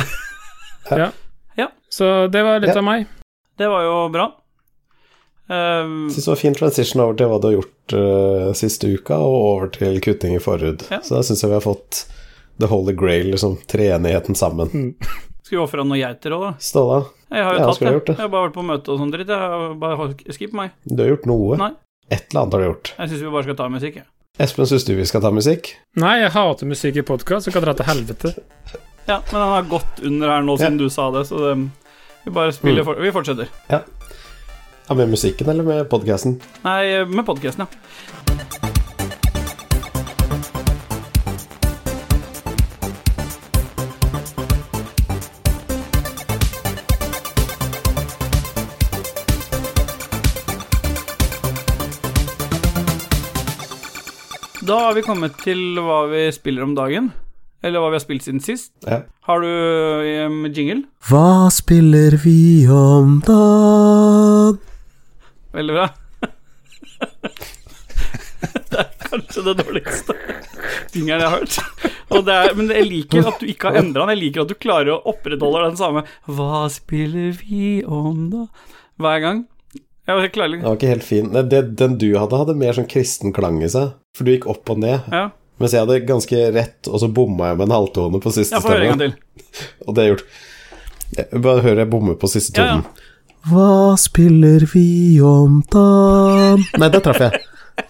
ja. 1.02 1.11
Ja. 1.58 1.67
Så 1.90 2.28
det 2.31 2.44
var 2.46 2.62
litt 2.62 2.70
Ja. 2.70 2.78
av 2.78 2.87
meg. 2.87 3.11
Det 3.58 3.67
var 3.69 3.82
jo 3.84 3.96
bra. 4.14 4.31
Um, 5.50 6.06
Jeg 6.06 6.14
synes 6.14 6.25
det 6.29 6.31
var 6.31 6.38
fin 6.38 6.55
transition 6.55 7.00
over 7.02 7.17
til 7.19 7.26
hva 7.26 7.38
du 7.43 7.47
har 7.49 7.55
gjort 7.56 7.94
uh, 7.99 8.52
siste 8.55 8.87
uka, 8.94 9.17
og 9.19 9.35
over 9.49 9.70
til 9.75 9.97
kutting 10.05 10.37
i 10.37 10.43
forhud. 10.43 10.85
Ja. 10.93 11.00
Så 11.02 11.17
da 11.17 11.23
syns 11.26 11.43
jeg 11.43 11.50
vi 11.50 11.56
har 11.58 11.64
fått 11.64 12.05
the 12.62 12.69
holy 12.70 12.93
grail, 12.94 13.32
liksom 13.32 13.56
treenigheten 13.67 14.37
sammen. 14.38 14.94
skulle 15.43 15.58
vi 15.58 15.64
ofra 15.64 15.82
noen 15.82 15.99
geiter 15.99 16.37
òg, 16.37 16.44
da? 16.44 16.52
Ståle, 16.62 17.00
Jeg 17.32 17.43
har 17.47 17.55
jo 17.55 17.58
Ja, 17.58 17.67
tatt 17.67 17.75
skulle 17.81 17.91
det. 17.91 17.99
gjort 17.99 18.06
det. 18.06 18.14
Jeg 18.17 18.23
har 18.26 18.32
bare 18.37 18.47
vært 18.49 18.55
på 18.61 18.67
møte 18.69 18.93
og 18.94 18.99
sånn 19.02 19.11
dritt. 19.14 19.29
Jeg 19.35 19.38
har 19.55 19.75
bare 19.82 19.97
holdt 20.05 20.23
skip 20.37 20.52
meg. 20.55 20.70
du 20.87 21.02
har 21.02 21.11
gjort 21.17 21.26
noe. 21.26 21.56
Nei. 21.58 21.70
Et 22.11 22.25
eller 22.31 22.41
annet 22.43 22.53
har 22.55 22.61
du 22.61 22.67
gjort. 22.70 22.93
Jeg 22.99 23.08
syns 23.11 23.23
vi 23.26 23.31
bare 23.35 23.43
skal 23.49 23.56
ta 23.58 23.69
musikk, 23.70 23.94
jeg. 24.00 24.06
Espen, 24.41 24.67
syns 24.70 24.85
du 24.87 24.94
vi 24.96 25.05
skal 25.11 25.20
ta 25.20 25.31
musikk? 25.35 25.75
Nei, 26.00 26.14
jeg 26.23 26.31
hater 26.32 26.67
musikk 26.70 26.96
i 26.96 27.03
podkast, 27.06 27.46
så 27.46 27.53
kan 27.53 27.62
dra 27.67 27.75
til 27.75 27.87
helvete. 27.91 28.32
Ja, 29.08 29.19
men 29.32 29.35
den 29.41 29.50
har 29.56 29.62
gått 29.70 30.00
under 30.06 30.29
her 30.31 30.43
nå 30.46 30.55
siden 30.58 30.79
du 30.79 30.87
sa 30.91 31.11
det, 31.11 31.26
så 31.29 31.38
det, 31.43 31.55
vi 32.25 32.31
bare 32.38 32.53
spiller 32.55 32.82
Mm. 32.82 32.87
for, 32.87 32.94
Vi 33.03 33.11
fortsetter. 33.11 33.49
Ja, 33.69 33.81
Med 34.90 35.08
musikken 35.08 35.48
eller 35.48 35.62
med 35.62 35.88
podkasten? 35.88 36.40
Nei, 36.64 37.04
med 37.06 37.22
podkasten, 37.26 37.62
ja. 37.62 37.66
Da 54.60 54.76
har 54.78 54.94
vi 54.94 55.02
kommet 55.06 55.38
til 55.43 55.78
hva 55.78 56.04
vi 56.10 56.26
spiller 56.34 56.66
om 56.66 56.75
dagen. 56.75 57.12
Eller 57.62 57.78
hva 57.78 57.93
vi 57.93 58.00
har 58.00 58.02
spilt 58.02 58.26
siden 58.26 58.43
sist. 58.43 58.72
Ja. 58.86 59.04
Har 59.26 59.43
du 59.43 59.50
um, 60.26 60.44
jingle? 60.50 60.82
Hva 61.06 61.46
spiller 61.54 62.19
vi 62.26 62.66
om 62.66 63.20
dagen? 63.22 64.58
Veldig 65.56 65.75
bra. 65.76 65.87
det 68.70 68.79
er 68.82 68.88
kanskje 69.02 69.41
det 69.49 69.55
dårligste 69.61 70.12
fingeren 70.91 71.23
jeg 71.23 71.29
har 71.29 71.37
hørt. 71.38 71.55
Og 72.11 72.20
det 72.26 72.35
er, 72.35 72.55
men 72.58 72.67
jeg 72.75 72.88
liker 72.88 73.29
at 73.31 73.38
du 73.43 73.47
ikke 73.50 73.70
har 73.70 73.76
endra 73.81 74.05
den. 74.05 74.12
Jeg 74.17 74.23
liker 74.25 74.41
at 74.44 74.50
du 74.50 74.56
klarer 74.58 74.91
å 74.97 75.05
opprettholde 75.12 75.69
den 75.69 75.79
samme 75.79 76.00
Hva 76.26 76.64
spiller 76.73 77.31
vi 77.38 77.67
om 77.87 78.17
da? 78.32 78.43
Hver 79.00 79.19
gang. 79.25 79.38
Jeg 80.10 80.32
klarer 80.34 80.56
Den 80.56 80.67
var 80.67 80.79
ikke 80.79 80.91
helt 80.91 81.06
fin. 81.06 81.27
Det, 81.31 81.60
den 81.79 81.94
du 82.01 82.08
hadde, 82.19 82.41
hadde 82.41 82.58
mer 82.58 82.74
sånn 82.77 82.91
kristen 82.91 83.31
klang 83.36 83.56
i 83.63 83.70
seg. 83.70 83.86
For 84.17 84.22
du 84.27 84.31
gikk 84.34 84.46
opp 84.51 84.65
og 84.72 84.79
ned. 84.82 84.98
Ja, 85.15 85.29
Mens 85.60 85.74
jeg 85.77 85.84
hadde 85.84 85.98
ganske 86.08 86.39
rett, 86.56 86.89
og 86.89 87.03
så 87.03 87.08
bomma 87.13 87.51
jeg 87.51 87.58
med 87.60 87.67
en 87.69 87.74
halvtone 87.77 88.19
på 88.24 88.31
siste 88.32 88.56
stemme. 88.65 89.10
Og 89.86 89.96
det 89.96 90.03
er 90.03 90.08
gjort. 90.15 90.22
Jeg 91.19 91.43
bare 91.44 91.65
hører 91.67 91.82
jeg 91.82 91.91
bommer 91.93 92.17
på 92.17 92.31
siste 92.32 92.63
Ja, 92.63 92.79
ja. 92.79 93.09
Hva 93.49 93.97
spiller 93.97 94.67
vi 94.69 95.17
om 95.25 95.63
da'n? 95.73 96.61
Nei, 96.77 96.89
der 96.93 97.01
traff 97.01 97.23
jeg. 97.25 97.39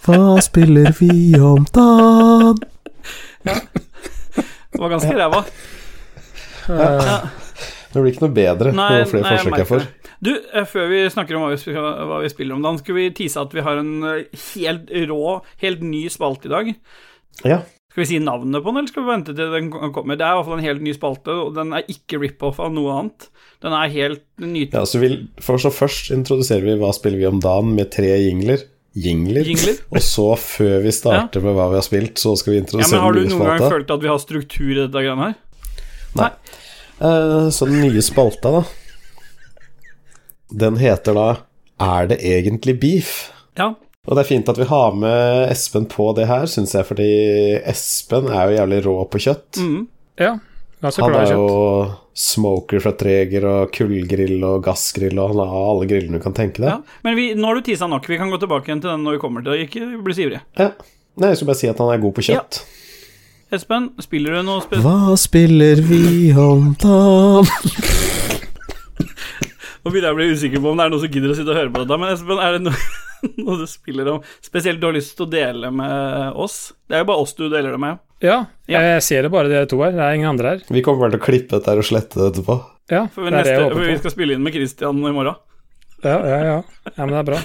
Hva 0.05 0.37
spiller 0.39 0.93
vi 0.95 1.35
om 1.43 1.65
dagen? 1.75 2.61
Det 3.43 4.79
var 4.79 4.93
ganske 4.93 5.11
ræva. 5.11 5.41
Ja. 6.69 7.17
Det 7.91 7.99
blir 7.99 8.13
ikke 8.13 8.23
noe 8.23 8.35
bedre 8.35 8.71
Nei, 8.71 9.01
jo 9.01 9.09
flere 9.09 9.25
nei, 9.25 9.35
forsøk 9.35 9.59
jeg 9.59 9.69
får. 9.73 9.85
Du, 10.23 10.31
eh, 10.31 10.67
før 10.69 10.87
vi 10.93 11.03
snakker 11.11 11.35
om 11.35 11.43
hva 11.43 11.51
vi, 11.51 11.75
hva 11.75 12.21
vi 12.23 12.31
spiller 12.31 12.55
om 12.55 12.63
dagen, 12.63 12.79
skal 12.79 12.95
vi 12.95 13.09
tease 13.17 13.43
at 13.43 13.55
vi 13.57 13.65
har 13.65 13.81
en 13.81 13.93
eh, 14.07 14.41
helt 14.53 14.91
rå, 15.11 15.37
helt 15.65 15.83
ny 15.83 16.05
spalte 16.13 16.47
i 16.47 16.53
dag. 16.53 16.73
Ja. 17.43 17.59
Skal 17.91 18.05
vi 18.05 18.09
si 18.13 18.21
navnet 18.23 18.63
på 18.63 18.71
den, 18.71 18.85
eller 18.85 18.93
skal 18.93 19.03
vi 19.03 19.11
vente 19.11 19.35
til 19.35 19.51
den 19.51 19.71
kommer? 19.73 20.15
Det 20.15 20.23
er 20.23 20.31
i 20.31 20.39
hvert 20.39 20.47
fall 20.47 20.61
en 20.61 20.69
helt 20.69 20.85
ny 20.85 20.95
spalte, 20.95 21.35
og 21.35 21.57
den 21.57 21.75
er 21.75 21.89
ikke 21.91 22.21
rip-off 22.21 22.61
av 22.63 22.71
noe 22.71 22.95
annet. 23.01 23.27
Den 23.61 23.75
er 23.77 23.91
helt 23.93 24.23
ny 24.41 24.65
ja, 24.71 24.81
så, 24.89 24.97
vil, 25.01 25.17
for 25.41 25.61
så 25.61 25.69
først 25.69 26.09
introduserer 26.15 26.65
vi 26.65 26.79
Hva 26.81 26.89
spiller 26.97 27.21
vi 27.21 27.27
om 27.29 27.41
dagen 27.43 27.75
med 27.77 27.91
tre 27.93 28.09
jingler. 28.09 28.63
Jingler. 28.97 29.45
jingler. 29.47 29.77
Og 29.93 30.01
så, 30.03 30.31
før 30.41 30.81
vi 30.83 30.91
starter 30.95 31.45
med 31.45 31.55
hva 31.55 31.69
vi 31.71 31.77
har 31.79 31.85
spilt, 31.85 32.17
så 32.19 32.33
skal 32.39 32.55
vi 32.55 32.59
Ja, 32.59 32.65
introdusere 32.65 32.97
men 32.97 33.05
Har 33.05 33.13
du 33.13 33.21
den 33.21 33.29
nye 33.29 33.37
noen 33.37 33.53
gang 33.53 33.77
følt 33.77 33.93
at 33.93 34.03
vi 34.03 34.11
har 34.11 34.23
struktur 34.23 34.71
i 34.73 34.81
dette 34.81 35.05
greiene 35.05 35.29
her? 35.29 35.39
Nei 36.17 36.31
så 37.51 37.65
den 37.65 37.81
nye 37.81 38.01
spalta, 38.01 38.51
da 38.51 38.63
Den 40.49 40.77
heter 40.77 41.17
da 41.17 41.29
Er 41.81 42.11
det 42.11 42.19
egentlig 42.21 42.79
beef? 42.79 43.31
Ja. 43.57 43.73
Og 44.05 44.17
det 44.17 44.23
er 44.23 44.29
fint 44.29 44.49
at 44.49 44.57
vi 44.57 44.65
har 44.69 44.93
med 44.97 45.51
Espen 45.51 45.85
på 45.89 46.11
det 46.17 46.27
her, 46.29 46.47
syns 46.49 46.73
jeg, 46.73 46.85
fordi 46.85 47.09
Espen 47.69 48.29
er 48.29 48.49
jo 48.49 48.55
jævlig 48.57 48.79
rå 48.85 48.95
på 49.13 49.21
kjøtt. 49.21 49.59
Mm. 49.61 49.83
ja, 50.17 50.31
han 50.81 50.87
er, 50.89 50.93
så 50.95 51.05
glad 51.05 51.21
i 51.21 51.27
er 51.27 51.33
jo 51.35 51.49
smoker 52.17 52.81
fra 52.83 52.91
Treger 52.99 53.45
og 53.47 53.71
kullgrill 53.75 54.41
og 54.43 54.63
gassgrill, 54.65 55.19
og 55.21 55.37
alle 55.41 55.87
grillene 55.89 56.19
du 56.19 56.23
kan 56.23 56.35
tenke 56.35 56.59
deg. 56.59 56.73
ja. 56.73 56.99
Men 57.07 57.15
vi, 57.17 57.29
nå 57.37 57.47
har 57.47 57.59
du 57.59 57.63
tisa 57.65 57.87
nok. 57.87 58.09
Vi 58.09 58.19
kan 58.19 58.31
gå 58.33 58.39
tilbake 58.41 58.67
igjen 58.67 58.83
til 58.83 58.91
den 58.91 59.05
når 59.07 59.17
vi 59.17 59.21
kommer 59.23 59.45
til 59.45 59.55
det. 59.55 59.69
Ikke 59.69 59.87
bli 60.03 60.17
så 60.17 60.25
ivrig. 60.27 60.41
Ja. 60.59 60.71
Nei, 61.21 61.31
jeg 61.31 61.39
skulle 61.41 61.53
bare 61.53 61.61
si 61.61 61.71
at 61.71 61.81
han 61.83 61.91
er 61.93 62.03
god 62.03 62.15
på 62.17 62.25
kjøtt. 62.27 62.61
Ja. 62.61 62.77
Espen, 63.51 63.89
spiller 63.99 64.37
du 64.37 64.45
noe 64.47 64.61
spill? 64.63 64.79
Hva 64.83 65.15
spiller 65.19 65.81
vi 65.83 66.31
om 66.39 66.69
da? 66.79 66.99
Nå 69.81 69.89
begynner 69.89 70.11
jeg 70.11 70.13
å 70.13 70.19
bli 70.19 70.27
usikker 70.31 70.61
på 70.61 70.71
om 70.71 70.77
det 70.79 70.85
er 70.85 70.91
noen 70.93 71.01
som 71.03 71.13
gidder 71.15 71.33
å 71.33 71.37
sitte 71.39 71.51
og 71.51 71.57
høre 71.57 71.73
på 71.73 71.81
dette. 71.81 71.97
Men 71.99 72.13
Espen, 72.13 72.39
er 72.39 72.55
det 72.55 72.61
noe, 72.67 72.77
noe 73.43 73.57
du 73.59 73.65
spiller 73.67 74.11
om 74.13 74.21
spesielt 74.45 74.79
du 74.79 74.87
har 74.87 74.95
lyst 74.95 75.17
til 75.17 75.25
å 75.27 75.31
dele 75.33 75.71
med 75.73 76.37
oss? 76.39 76.57
Det 76.87 76.95
er 76.95 77.03
jo 77.03 77.09
bare 77.11 77.23
oss 77.25 77.35
du 77.35 77.43
deler 77.47 77.75
det 77.75 77.81
med. 77.81 77.99
Ja, 78.21 78.45
Ja. 78.69 78.81
jeg 78.95 79.03
ser 79.03 79.25
det 79.25 79.31
bare 79.33 79.49
dere 79.49 79.67
to 79.69 79.79
her, 79.81 79.91
det 79.91 79.99
er 80.05 80.13
ingen 80.17 80.29
andre 80.29 80.55
her. 80.55 80.63
Vi 80.69 80.81
kommer 80.85 81.07
bare 81.07 81.15
til 81.17 81.21
å 81.21 81.25
klippe 81.25 81.57
dette 81.57 81.71
her 81.71 81.81
og 81.81 81.87
slette 81.87 82.19
det 82.19 82.27
etterpå. 82.31 82.57
Ja, 82.91 83.05
For, 83.07 83.25
jeg 83.25 83.33
neste, 83.33 83.69
for 83.71 83.85
vi 83.87 83.97
skal 83.97 84.13
spille 84.13 84.35
inn 84.35 84.43
med 84.43 84.53
Christian 84.53 84.99
i 84.99 85.13
morgen. 85.15 85.35
Ja, 86.03 86.17
ja, 86.25 86.39
ja. 86.45 86.57
ja, 86.85 87.05
men 87.05 87.13
det 87.13 87.21
er 87.21 87.29
bra. 87.31 87.39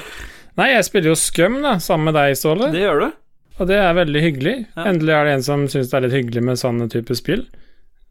Nei, 0.57 0.71
jeg 0.73 0.85
spiller 0.89 1.13
jo 1.13 1.17
Scum 1.21 1.59
da, 1.65 1.77
sammen 1.83 2.09
med 2.11 2.17
deg, 2.17 2.37
Ståle. 2.41 2.71
Det 2.73 2.81
gjør 2.81 3.03
du. 3.05 3.09
Og 3.57 3.69
det 3.71 3.77
er 3.81 3.95
veldig 3.97 4.23
hyggelig. 4.25 4.55
Ja. 4.77 4.87
Endelig 4.91 5.15
er 5.17 5.29
det 5.29 5.35
en 5.37 5.45
som 5.45 5.65
syns 5.73 5.91
det 5.93 5.97
er 5.97 6.07
litt 6.07 6.17
hyggelig 6.17 6.43
med 6.45 6.61
sånne 6.61 6.89
type 6.93 7.17
spill. 7.17 7.47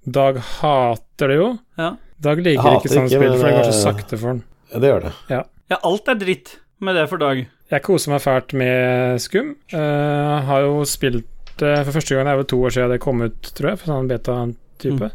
Dag 0.05 0.37
hater 0.59 1.33
det 1.33 1.37
jo. 1.39 1.49
Ja. 1.81 1.91
Dag 2.25 2.41
liker 2.45 2.77
ikke 2.79 2.93
sånne 2.93 3.09
ikke, 3.09 3.19
spill, 3.19 3.35
for 3.35 3.49
det 3.49 3.57
går 3.57 3.69
så 3.69 3.77
sakte 3.81 4.17
for 4.21 4.31
han. 4.33 4.41
Ja, 4.71 4.81
det 4.81 4.91
gjør 4.91 5.05
det. 5.05 5.13
ja, 5.33 5.77
alt 5.77 6.09
er 6.13 6.17
dritt 6.21 6.55
med 6.85 6.97
det 6.97 7.05
for 7.11 7.21
Dag. 7.21 7.45
Jeg 7.73 7.81
koser 7.85 8.13
meg 8.13 8.21
fælt 8.21 8.53
med 8.57 9.21
Skum. 9.23 9.55
Uh, 9.73 10.41
har 10.45 10.65
jo 10.65 10.83
spilt 10.89 11.25
det 11.61 11.73
for 11.85 11.95
første 11.97 12.15
gang, 12.15 12.27
det 12.27 12.33
er 12.33 12.41
jo 12.41 12.49
to 12.51 12.61
år 12.67 12.75
siden 12.75 12.93
det 12.95 13.03
kom 13.03 13.23
ut, 13.25 13.51
tror 13.55 13.71
jeg, 13.71 13.81
for 13.81 13.91
sånn 13.91 14.09
beta-type. 14.11 15.11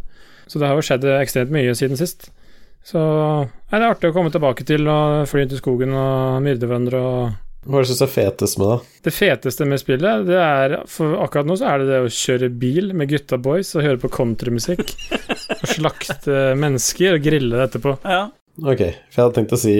Så 0.50 0.58
det 0.58 0.70
har 0.70 0.78
jo 0.78 0.86
skjedd 0.86 1.06
ekstremt 1.20 1.52
mye 1.54 1.74
siden 1.78 2.00
sist. 2.00 2.30
Så 2.86 3.00
nei, 3.00 3.76
det 3.76 3.82
er 3.82 3.90
artig 3.92 4.10
å 4.10 4.16
komme 4.16 4.32
tilbake 4.32 4.64
til 4.66 4.88
og 4.88 5.28
fly 5.30 5.44
ut 5.44 5.54
i 5.54 5.60
skogen 5.60 5.92
og 5.94 6.40
myrde 6.44 6.66
hverandre 6.68 7.00
og 7.04 7.22
Hva 7.68 7.76
er 7.76 7.84
det 7.84 7.90
du 7.90 7.92
syns 7.92 8.04
er 8.06 8.12
fetest 8.14 8.56
med 8.56 8.70
det? 8.70 8.78
Det 9.04 9.12
feteste 9.12 9.66
med 9.68 9.82
spillet, 9.82 10.24
det 10.30 10.38
er 10.40 10.78
For 10.88 11.18
akkurat 11.20 11.50
nå 11.50 11.58
så 11.60 11.68
er 11.68 11.82
det 11.82 11.90
det 11.90 11.98
å 12.06 12.12
kjøre 12.16 12.48
bil 12.62 12.94
med 12.96 13.12
gutta 13.12 13.36
boys 13.36 13.74
og 13.76 13.84
høre 13.84 14.00
på 14.00 14.10
countrymusikk. 14.16 14.94
og 15.60 15.66
slakte 15.68 16.40
mennesker 16.56 17.18
og 17.18 17.26
grille 17.26 17.52
det 17.52 17.68
etterpå. 17.68 17.98
Ja. 18.08 18.22
Ok, 18.60 18.80
for 19.08 19.16
jeg 19.16 19.24
hadde 19.24 19.36
tenkt 19.38 19.54
å 19.56 19.58
si 19.60 19.74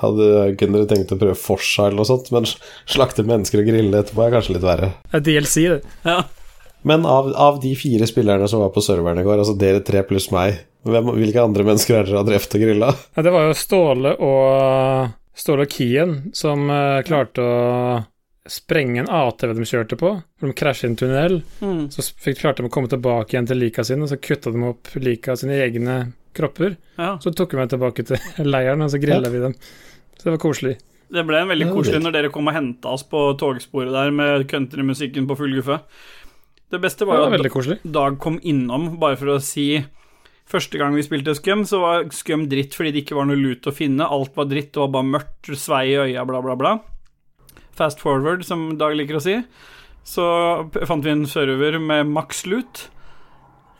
Hadde 0.00 0.26
kunne 0.60 0.80
dere 0.82 0.88
tenkt 0.90 1.14
å 1.14 1.18
prøve 1.20 1.36
Forsa 1.40 1.86
eller 1.86 2.02
noe 2.02 2.08
sånt, 2.08 2.28
men 2.34 2.48
slakte 2.84 3.24
mennesker 3.26 3.62
og 3.62 3.70
grille 3.70 4.02
etterpå 4.02 4.26
er 4.26 4.34
kanskje 4.34 4.56
litt 4.56 4.66
verre. 4.66 4.90
Det 5.10 5.20
er 5.20 5.26
DLC, 5.30 5.54
det. 5.72 5.94
ja. 6.04 6.20
Men 6.86 7.06
av, 7.08 7.32
av 7.34 7.60
de 7.62 7.72
fire 7.74 8.06
spillerne 8.06 8.46
som 8.48 8.60
var 8.62 8.70
på 8.74 8.82
serveren 8.84 9.18
i 9.18 9.24
går, 9.26 9.40
altså 9.42 9.56
dere 9.58 9.80
tre 9.82 10.04
pluss 10.06 10.28
meg, 10.30 10.60
hvem, 10.86 11.08
hvilke 11.16 11.42
andre 11.42 11.64
mennesker 11.66 11.96
er 11.96 12.06
dere 12.06 12.20
har 12.20 12.28
drept 12.28 12.54
og 12.54 12.62
grilla? 12.62 12.92
Ja, 13.16 13.24
det 13.26 13.32
var 13.34 13.48
jo 13.48 13.56
Ståle 13.58 14.12
og 14.22 15.08
Ståle 15.36 15.66
og 15.66 15.72
Kien 15.72 16.12
som 16.36 16.68
uh, 16.70 17.02
klarte 17.06 17.42
å 17.42 17.56
sprenge 18.46 19.02
en 19.02 19.10
ATV 19.10 19.56
de 19.56 19.66
kjørte 19.66 19.98
på. 19.98 20.12
For 20.38 20.46
de 20.46 20.54
krasjet 20.54 20.86
i 20.86 20.92
en 20.92 21.00
tunnel. 21.00 21.40
Mm. 21.58 21.88
Så 21.90 22.04
fikk, 22.06 22.38
klarte 22.44 22.62
de 22.62 22.70
å 22.70 22.74
komme 22.76 22.90
tilbake 22.92 23.34
igjen 23.34 23.50
til 23.50 23.58
lika 23.64 23.84
sine, 23.84 24.06
og 24.06 24.12
så 24.12 24.20
kutta 24.22 24.52
de 24.54 24.62
opp 24.68 24.94
lika 25.02 25.34
sine 25.38 25.58
egne 25.64 25.96
kropper. 26.36 26.76
ja. 27.00 27.14
Så 27.22 27.32
tok 27.36 27.54
vi 27.54 27.60
meg 27.62 27.72
tilbake 27.72 28.04
til 28.06 28.20
leiren, 28.52 28.84
og 28.84 28.92
så 28.92 29.00
grilla 29.02 29.32
vi 29.32 29.42
dem. 29.42 29.56
Så 30.16 30.28
det 30.28 30.36
var 30.36 30.42
koselig. 30.42 30.76
Det 31.06 31.22
ble 31.22 31.38
en 31.38 31.50
veldig 31.52 31.68
koselig 31.70 32.00
når 32.02 32.14
dere 32.16 32.30
kom 32.34 32.48
og 32.50 32.56
henta 32.56 32.92
oss 32.96 33.04
på 33.06 33.20
togsporet 33.38 33.94
der 33.94 34.10
med 34.14 34.46
countrymusikken 34.50 35.28
på 35.28 35.36
full 35.38 35.54
guffe. 35.54 35.78
Det 36.72 36.80
beste 36.82 37.06
var 37.06 37.20
jo 37.20 37.28
at. 37.30 37.84
Dag 37.94 38.16
kom 38.22 38.40
innom 38.42 38.96
bare 38.98 39.18
for 39.20 39.36
å 39.36 39.42
si 39.42 39.84
Første 40.46 40.78
gang 40.78 40.94
vi 40.94 41.02
spilte 41.02 41.32
Skum, 41.34 41.64
så 41.66 41.80
var 41.82 42.04
Skum 42.14 42.44
dritt 42.46 42.74
fordi 42.78 42.92
det 42.94 43.00
ikke 43.02 43.16
var 43.18 43.26
noe 43.26 43.38
lut 43.38 43.66
å 43.66 43.72
finne. 43.74 44.06
Alt 44.06 44.36
var 44.38 44.46
dritt, 44.46 44.68
det 44.76 44.78
var 44.78 44.92
bare 44.94 45.08
mørkt, 45.08 45.48
svei 45.58 45.88
i 45.90 45.96
øya, 45.98 46.22
bla, 46.28 46.38
bla, 46.44 46.54
bla. 46.58 46.74
Fast 47.74 47.98
forward, 47.98 48.44
som 48.46 48.76
Dag 48.78 48.94
liker 48.94 49.18
å 49.18 49.22
si. 49.24 49.40
Så 50.06 50.22
fant 50.86 51.02
vi 51.02 51.10
en 51.10 51.26
server 51.26 51.80
med 51.82 52.06
maks 52.14 52.44
lut. 52.46 52.84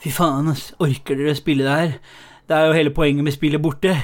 Fy 0.03 0.11
faen, 0.11 0.51
ass. 0.51 0.73
Orker 0.83 1.15
dere 1.21 1.37
å 1.37 1.39
spille 1.39 1.63
det 1.67 1.77
her? 1.79 1.95
Det 2.49 2.57
er 2.57 2.67
jo 2.69 2.73
hele 2.77 2.91
poenget 2.95 3.25
med 3.25 3.33
spillet 3.35 3.63
borte. 3.63 3.97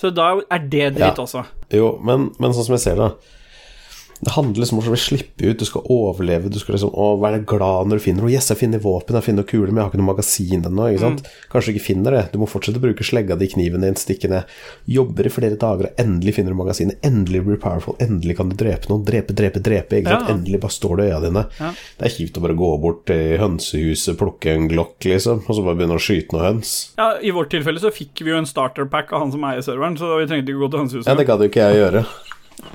Så 0.00 0.10
da 0.10 0.30
er 0.50 0.58
det 0.58 0.94
dritt 0.94 0.98
Ja. 1.00 1.10
også. 1.22 1.42
Jo, 1.72 1.98
men, 2.04 2.30
men 2.38 2.52
sånn 2.52 2.64
som 2.64 2.74
jeg 2.76 2.80
ser 2.84 2.96
det 3.00 3.10
Det 4.20 4.32
handler 4.32 4.62
liksom 4.62 4.78
om 4.80 4.86
å 4.88 4.96
slippe 4.96 5.44
ut, 5.44 5.58
du 5.60 5.64
skal 5.68 5.84
overleve, 5.92 6.48
du 6.48 6.56
skal 6.60 6.76
liksom 6.76 6.92
å, 6.96 7.08
være 7.20 7.42
glad 7.48 7.90
når 7.90 8.00
du 8.00 8.04
finner 8.06 8.24
noe. 8.24 8.32
Yes, 8.32 8.48
jeg 8.48 8.60
finner 8.62 8.80
våpen, 8.80 9.16
jeg 9.18 9.26
finner 9.26 9.44
kuler, 9.44 9.68
men 9.68 9.82
jeg 9.82 9.84
har 9.84 9.92
ikke 9.92 10.00
noe 10.00 10.08
magasin 10.08 10.64
ennå. 10.70 10.86
Ikke 10.92 11.02
sant? 11.02 11.26
Kanskje 11.52 11.72
du 11.72 11.76
ikke 11.76 11.86
finner 11.90 12.16
det. 12.16 12.22
Du 12.32 12.38
må 12.40 12.48
fortsette 12.48 12.80
å 12.80 12.84
bruke 12.84 13.04
slegga 13.04 13.36
di, 13.36 13.48
kniven 13.52 13.84
din, 13.84 13.98
stikke 14.00 14.30
ned. 14.32 14.54
Jobber 14.88 15.28
i 15.28 15.32
flere 15.32 15.58
dager, 15.60 15.90
og 15.90 16.00
endelig 16.00 16.36
finner 16.38 16.56
du 16.56 16.60
magasinet. 16.62 17.00
Endelig 17.06 17.42
blir 17.44 17.58
du 17.58 17.62
powerful. 17.62 17.98
Endelig 18.02 18.38
kan 18.40 18.52
du 18.52 18.56
drepe 18.56 18.88
noen. 18.90 19.04
Drepe, 19.06 19.36
drepe, 19.36 19.62
drepe. 19.64 20.00
Ikke? 20.00 20.16
Ja. 20.16 20.22
Endelig 20.32 20.62
bare 20.64 20.76
står 20.78 21.00
det 21.00 21.08
i 21.08 21.12
øya 21.12 21.20
dine. 21.26 21.44
Ja. 21.60 21.72
Det 21.98 22.08
er 22.08 22.14
kjipt 22.16 22.40
å 22.40 22.44
bare 22.46 22.56
gå 22.58 22.70
bort 22.86 23.04
til 23.10 23.36
hønsehuset, 23.42 24.16
plukke 24.20 24.54
en 24.56 24.70
glokk, 24.72 24.96
liksom, 25.04 25.44
og 25.44 25.58
så 25.58 25.66
bare 25.66 25.80
begynne 25.82 26.00
å 26.00 26.02
skyte 26.02 26.36
noen 26.36 26.48
høns. 26.50 26.76
Ja, 26.96 27.12
I 27.20 27.34
vårt 27.36 27.52
tilfelle 27.52 27.82
så 27.82 27.92
fikk 27.92 28.24
vi 28.24 28.32
jo 28.32 28.40
en 28.40 28.48
starterpack 28.48 29.12
av 29.12 29.26
han 29.26 29.34
som 29.34 29.44
eier 29.48 29.64
serveren, 29.64 30.00
så 30.00 30.16
vi 30.16 30.30
trengte 30.30 30.54
ikke 30.54 30.64
gå 30.64 30.72
til 30.72 30.84
hønsehuset. 30.84 31.10
Ja, 31.12 31.18
det 31.18 31.28
gadd 31.28 31.44
jo 31.44 31.50
ikke 31.52 31.68
jeg 31.68 31.84
gjøre. 31.84 32.06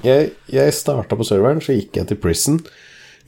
Jeg, 0.06 0.32
jeg 0.52 0.74
starta 0.78 1.18
på 1.18 1.26
serveren, 1.28 1.62
så 1.64 1.76
gikk 1.76 1.98
jeg 2.00 2.10
til 2.12 2.20
prison. 2.22 2.60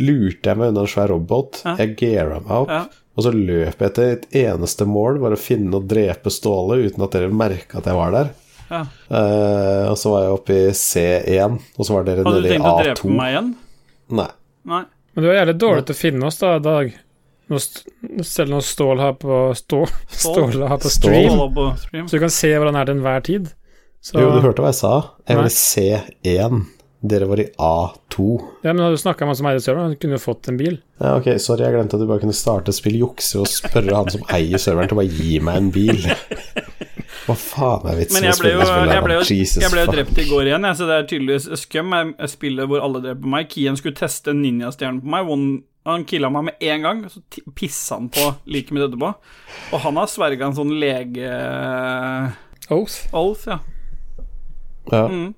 Lurte 0.02 0.50
jeg 0.50 0.60
meg 0.60 0.74
unna 0.74 0.86
en 0.86 0.92
svær 0.92 1.12
robot. 1.14 1.62
Ja. 1.66 1.76
Jeg 1.82 1.96
geara 2.00 2.40
meg 2.42 2.54
opp. 2.64 2.74
Ja. 2.74 2.84
Og 3.14 3.28
så 3.28 3.34
løp 3.34 3.78
jeg 3.78 3.92
etter 3.92 4.16
et 4.16 4.24
eneste 4.42 4.88
mål, 4.90 5.20
var 5.22 5.36
å 5.36 5.40
finne 5.40 5.78
og 5.78 5.86
drepe 5.90 6.32
Ståle 6.34 6.80
uten 6.88 7.04
at 7.06 7.14
dere 7.14 7.30
merka 7.30 7.78
at 7.82 7.90
jeg 7.90 8.00
var 8.00 8.16
der. 8.16 8.32
Ja. 8.72 8.82
Uh, 9.06 9.92
og 9.92 9.98
så 10.02 10.14
var 10.16 10.24
jeg 10.26 10.34
oppe 10.40 10.58
i 10.58 10.66
C1, 10.74 11.60
og 11.78 11.86
så 11.86 11.94
var 11.94 12.08
dere 12.08 12.26
nede 12.26 12.42
i 12.42 12.42
A2. 12.42 12.42
Hadde 12.42 12.48
du 12.48 12.54
tenkt 12.56 12.66
å 12.66 12.74
A2. 12.74 12.86
drepe 12.88 13.18
meg 13.20 13.34
igjen? 13.36 13.52
Nei. 14.18 14.30
Nei. 14.74 14.84
Men 15.14 15.26
du 15.26 15.30
er 15.30 15.38
jævlig 15.44 15.58
dårlig 15.62 15.86
til 15.86 15.94
å 15.94 16.00
finne 16.00 16.30
oss, 16.30 16.40
da, 16.42 16.56
Dag. 16.64 16.94
Nå 17.52 17.60
selv 18.24 18.54
når 18.54 18.64
Stål 18.66 19.02
har 19.04 19.18
på 19.20 19.38
Stå 19.60 19.82
stål 20.08 20.62
har 20.64 20.80
på 20.80 20.90
stream, 20.90 21.36
Stål. 21.44 22.08
så 22.08 22.16
du 22.16 22.22
kan 22.24 22.32
se 22.34 22.54
hvordan 22.56 22.80
er 22.80 22.88
til 22.88 22.98
enhver 22.98 23.26
tid. 23.28 23.50
Så, 24.04 24.20
Jo, 24.20 24.34
du 24.36 24.42
hørte 24.44 24.64
hva 24.64 24.74
jeg 24.74 24.82
sa? 24.82 24.96
Jeg 25.30 25.40
var 25.40 25.48
i 25.48 25.52
C1. 25.56 26.64
Dere 27.04 27.28
var 27.28 27.40
i 27.40 27.46
A2. 27.60 28.26
Ja, 28.64 28.72
men 28.72 28.82
hadde 28.84 28.96
du 28.98 29.02
snakka 29.02 29.24
med 29.24 29.34
han 29.34 29.38
som 29.40 29.48
eier 29.50 29.64
serveren, 29.64 29.92
han 29.92 30.00
kunne 30.00 30.16
jo 30.16 30.24
fått 30.24 30.48
en 30.52 30.60
bil. 30.60 30.78
Ja, 31.00 31.18
ok, 31.20 31.30
sorry, 31.44 31.66
jeg 31.66 31.76
glemte 31.76 31.98
at 31.98 32.04
du 32.04 32.08
bare 32.08 32.24
kunne 32.24 32.36
starte 32.36 32.76
spill 32.76 32.96
jukse 33.00 33.42
og 33.42 33.50
spørre 33.52 33.96
han 33.96 34.12
som 34.12 34.24
eier 34.32 34.62
serveren 34.62 34.92
til 34.92 34.96
å 34.96 35.02
bare 35.02 35.12
gi 35.12 35.40
meg 35.44 35.60
en 35.60 35.72
bil. 35.76 36.00
Hva 37.26 37.36
faen 37.40 37.90
er 37.92 38.00
vitsen 38.02 38.20
med 38.20 38.28
jeg 38.28 38.40
ble 38.40 38.54
jo, 38.54 38.64
spillet 38.68 38.94
jeg 38.96 39.04
ble 39.06 39.16
jo. 39.16 39.26
Jesus 39.28 39.64
jeg 39.64 39.72
ble 39.72 39.84
jo 39.86 39.92
drept 39.94 40.20
i 40.20 40.28
går 40.28 40.50
igjen, 40.50 40.68
jeg, 40.68 40.80
så 40.80 40.88
det 40.90 40.96
er 40.96 41.06
tydeligvis 41.12 41.50
Scum 41.64 41.96
er 42.00 42.32
spillet 42.32 42.72
hvor 42.72 42.84
alle 42.84 43.04
dreper 43.04 43.36
meg. 43.36 43.52
Kien 43.52 43.80
skulle 43.80 44.00
teste 44.00 44.36
ninjastjernen 44.36 45.00
på 45.04 45.12
meg. 45.16 45.32
One, 45.36 45.52
han 45.88 46.08
killa 46.08 46.32
meg 46.32 46.50
med 46.50 46.68
en 46.72 46.88
gang, 46.88 47.04
så 47.12 47.24
pissa 47.56 48.00
han 48.00 48.12
på 48.12 48.32
like 48.52 48.76
mitt 48.76 48.88
etterpå. 48.88 49.12
Og 49.72 49.86
han 49.88 50.00
har 50.00 50.12
sverga 50.12 50.48
en 50.52 50.60
sånn 50.60 50.76
lege... 50.84 51.32
Oath. 52.72 53.02
Oath, 53.12 53.48
ja. 53.52 53.60
Ja. 54.92 55.06
Mm. 55.08 55.34